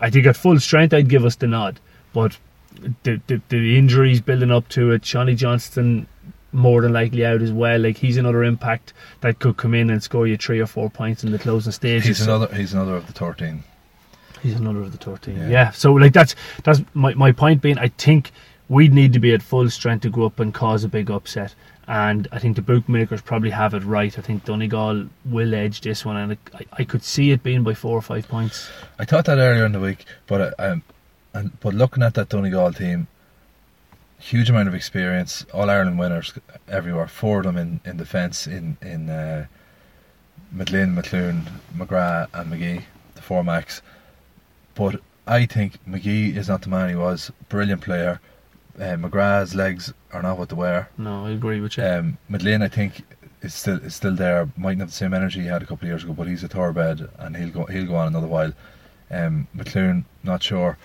I 0.00 0.10
think 0.10 0.26
at 0.26 0.36
full 0.36 0.60
strength, 0.60 0.94
I'd 0.94 1.08
give 1.08 1.24
us 1.24 1.34
the 1.36 1.48
nod. 1.48 1.80
But 2.16 2.38
the 3.02 3.20
the, 3.26 3.42
the 3.50 3.76
injuries 3.76 4.22
building 4.22 4.50
up 4.50 4.70
to 4.70 4.90
it, 4.92 5.02
Johnny 5.02 5.34
Johnston 5.34 6.06
more 6.50 6.80
than 6.80 6.94
likely 6.94 7.26
out 7.26 7.42
as 7.42 7.52
well. 7.52 7.78
Like 7.78 7.98
he's 7.98 8.16
another 8.16 8.42
impact 8.42 8.94
that 9.20 9.38
could 9.38 9.58
come 9.58 9.74
in 9.74 9.90
and 9.90 10.02
score 10.02 10.26
you 10.26 10.38
three 10.38 10.58
or 10.58 10.66
four 10.66 10.88
points 10.88 11.24
in 11.24 11.30
the 11.30 11.38
closing 11.38 11.72
stages. 11.72 12.06
He's 12.06 12.20
another. 12.22 12.54
He's 12.54 12.72
another 12.72 12.96
of 12.96 13.06
the 13.06 13.12
13. 13.12 13.62
He's 14.42 14.54
another 14.54 14.80
of 14.80 14.92
the 14.92 14.98
13. 14.98 15.36
Yeah. 15.36 15.48
Yeah. 15.48 15.70
So 15.72 15.92
like 15.92 16.14
that's 16.14 16.34
that's 16.64 16.80
my 16.94 17.12
my 17.12 17.32
point 17.32 17.60
being 17.60 17.76
I 17.76 17.88
think 17.88 18.32
we'd 18.70 18.94
need 18.94 19.12
to 19.12 19.20
be 19.20 19.34
at 19.34 19.42
full 19.42 19.68
strength 19.68 20.00
to 20.04 20.10
go 20.10 20.24
up 20.24 20.40
and 20.40 20.54
cause 20.54 20.84
a 20.84 20.88
big 20.88 21.10
upset. 21.10 21.54
And 21.86 22.28
I 22.32 22.38
think 22.38 22.56
the 22.56 22.62
bookmakers 22.62 23.20
probably 23.20 23.50
have 23.50 23.74
it 23.74 23.84
right. 23.84 24.18
I 24.18 24.22
think 24.22 24.46
Donegal 24.46 25.06
will 25.26 25.54
edge 25.54 25.82
this 25.82 26.02
one, 26.02 26.16
and 26.16 26.38
I, 26.54 26.64
I 26.72 26.84
could 26.84 27.04
see 27.04 27.30
it 27.30 27.42
being 27.42 27.62
by 27.62 27.74
four 27.74 27.96
or 27.96 28.02
five 28.02 28.26
points. 28.26 28.70
I 28.98 29.04
thought 29.04 29.26
that 29.26 29.36
earlier 29.36 29.66
in 29.66 29.72
the 29.72 29.78
week, 29.78 30.06
but 30.26 30.58
I, 30.58 30.70
um, 30.70 30.82
and 31.36 31.60
but 31.60 31.74
looking 31.74 32.02
at 32.02 32.14
that 32.14 32.28
Donegal 32.28 32.72
team, 32.72 33.08
huge 34.18 34.48
amount 34.50 34.68
of 34.68 34.74
experience, 34.74 35.44
All 35.52 35.70
Ireland 35.70 35.98
winners 35.98 36.32
everywhere. 36.68 37.08
Four 37.08 37.40
of 37.40 37.44
them 37.44 37.56
in, 37.56 37.80
in 37.84 37.96
defence 37.96 38.46
in 38.46 38.76
in 38.80 39.10
uh, 39.10 39.46
McLean, 40.52 40.94
McLoone, 40.94 41.42
McGrath, 41.76 42.28
and 42.32 42.52
McGee, 42.52 42.82
the 43.14 43.22
four 43.22 43.44
max. 43.44 43.82
But 44.74 45.00
I 45.26 45.46
think 45.46 45.84
McGee 45.86 46.36
is 46.36 46.48
not 46.48 46.62
the 46.62 46.68
man 46.68 46.88
he 46.88 46.94
was. 46.94 47.30
Brilliant 47.48 47.82
player. 47.82 48.20
Uh, 48.78 48.96
McGrath's 48.96 49.54
legs 49.54 49.92
are 50.12 50.22
not 50.22 50.38
what 50.38 50.50
they 50.50 50.56
were. 50.56 50.86
No, 50.98 51.26
I 51.26 51.30
agree 51.30 51.60
with 51.60 51.76
you. 51.78 51.84
Um, 51.84 52.18
Madeleine, 52.28 52.62
I 52.62 52.68
think, 52.68 53.02
is 53.42 53.54
still 53.54 53.78
is 53.82 53.94
still 53.94 54.14
there. 54.14 54.48
Mightn't 54.56 54.80
have 54.80 54.90
the 54.90 54.94
same 54.94 55.14
energy 55.14 55.40
he 55.40 55.46
had 55.46 55.62
a 55.62 55.66
couple 55.66 55.86
of 55.86 55.90
years 55.90 56.04
ago, 56.04 56.12
but 56.12 56.28
he's 56.28 56.44
a 56.44 56.48
thoroughbred 56.48 57.08
and 57.18 57.36
he'll 57.36 57.50
go 57.50 57.64
he'll 57.66 57.86
go 57.86 57.96
on 57.96 58.08
another 58.08 58.26
while. 58.26 58.52
Um, 59.10 59.46
McLoone, 59.56 60.04
not 60.24 60.42
sure. 60.42 60.76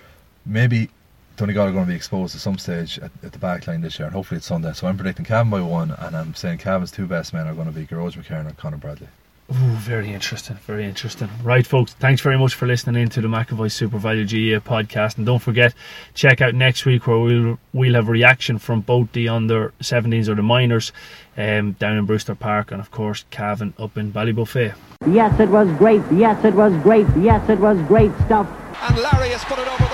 Maybe 0.44 0.90
Donegal 1.36 1.68
are 1.68 1.72
going 1.72 1.84
to 1.84 1.90
be 1.90 1.96
exposed 1.96 2.34
at 2.34 2.40
some 2.40 2.58
stage 2.58 2.98
at, 2.98 3.10
at 3.22 3.32
the 3.32 3.38
back 3.38 3.66
line 3.66 3.80
this 3.80 3.98
year, 3.98 4.06
and 4.06 4.14
hopefully 4.14 4.38
it's 4.38 4.46
Sunday. 4.46 4.72
So 4.72 4.86
I'm 4.86 4.96
predicting 4.96 5.24
Cavan 5.24 5.50
by 5.50 5.60
one, 5.60 5.92
and 5.92 6.16
I'm 6.16 6.34
saying 6.34 6.58
Cavan's 6.58 6.90
two 6.90 7.06
best 7.06 7.32
men 7.32 7.46
are 7.46 7.54
going 7.54 7.66
to 7.66 7.72
be 7.72 7.86
Gearoid 7.86 8.16
McKiernan 8.16 8.48
and 8.48 8.56
Conor 8.56 8.76
Bradley. 8.76 9.08
Ooh, 9.50 9.74
very 9.74 10.12
interesting, 10.12 10.56
very 10.66 10.84
interesting. 10.84 11.28
Right, 11.42 11.66
folks, 11.66 11.92
thanks 11.94 12.22
very 12.22 12.38
much 12.38 12.54
for 12.54 12.66
listening 12.66 13.02
in 13.02 13.08
to 13.10 13.20
the 13.20 13.28
McAvoy 13.28 13.68
SuperValu 13.68 14.26
GA 14.26 14.60
podcast. 14.60 15.16
And 15.18 15.26
don't 15.26 15.40
forget, 15.40 15.74
check 16.14 16.40
out 16.40 16.54
next 16.54 16.86
week 16.86 17.06
where 17.06 17.18
we'll 17.18 17.58
we'll 17.72 17.94
have 17.94 18.08
reaction 18.08 18.58
from 18.58 18.80
both 18.80 19.12
the 19.12 19.28
under 19.28 19.72
17s 19.80 20.28
or 20.28 20.36
the 20.36 20.42
minors 20.42 20.92
um, 21.36 21.72
down 21.72 21.98
in 21.98 22.06
Brewster 22.06 22.34
Park, 22.34 22.70
and 22.70 22.80
of 22.80 22.90
course, 22.90 23.24
Cavan 23.30 23.74
up 23.78 23.98
in 23.98 24.12
Ballybofey. 24.12 24.74
Yes, 25.08 25.38
it 25.38 25.48
was 25.48 25.68
great. 25.76 26.02
Yes, 26.12 26.42
it 26.44 26.54
was 26.54 26.72
great. 26.82 27.06
Yes, 27.18 27.46
it 27.50 27.58
was 27.58 27.78
great 27.88 28.12
stuff. 28.24 28.48
And 28.80 28.96
Larry 28.96 29.30
has 29.30 29.44
put 29.44 29.58
it 29.58 29.66
over 29.68 29.82
the 29.82 29.88
bar. 29.88 29.91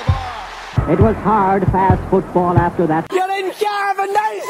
It 0.89 0.99
was 0.99 1.14
hard, 1.16 1.66
fast 1.66 2.03
football 2.09 2.57
after 2.57 2.86
that. 2.86 3.07
You're 3.12 3.30
in 3.30 3.51
Cavan, 3.53 4.11
nice 4.11 4.43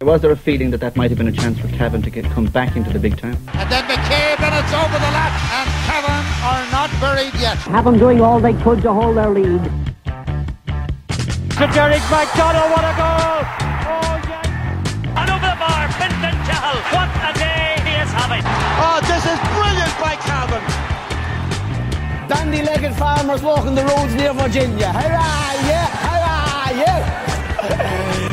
Was 0.00 0.20
there 0.20 0.32
a 0.32 0.36
feeling 0.36 0.72
that 0.72 0.80
that 0.80 0.96
might 0.96 1.12
have 1.12 1.18
been 1.18 1.28
a 1.28 1.32
chance 1.32 1.60
for 1.60 1.68
Cavan 1.68 2.02
to 2.02 2.10
get, 2.10 2.24
come 2.24 2.46
back 2.46 2.74
into 2.74 2.90
the 2.92 2.98
big 2.98 3.16
time? 3.16 3.36
And 3.54 3.70
then 3.70 3.84
McCabe, 3.84 4.40
and 4.40 4.54
it's 4.58 4.72
over 4.74 4.98
the 4.98 5.12
latch. 5.14 5.38
And 5.54 5.70
Cavan 5.86 6.24
are 6.42 6.72
not 6.72 6.90
buried 7.00 7.40
yet. 7.40 7.56
Have 7.58 7.84
them 7.84 8.00
doing 8.00 8.20
all 8.20 8.40
they 8.40 8.54
could 8.54 8.82
to 8.82 8.92
hold 8.92 9.16
their 9.16 9.30
lead. 9.30 9.62
To 11.54 11.66
Derek 11.72 12.02
McDonald, 12.10 12.68
what 12.72 12.82
a 12.82 12.94
goal! 12.98 13.71
Dandy-legged 22.32 22.94
farmers 22.94 23.42
walking 23.42 23.74
the 23.74 23.84
roads 23.84 24.14
near 24.14 24.32
Virginia. 24.32 24.90
Hurrah, 24.90 25.52
yeah, 25.68 25.86
hurrah, 26.06 26.70
yeah. 26.80 28.31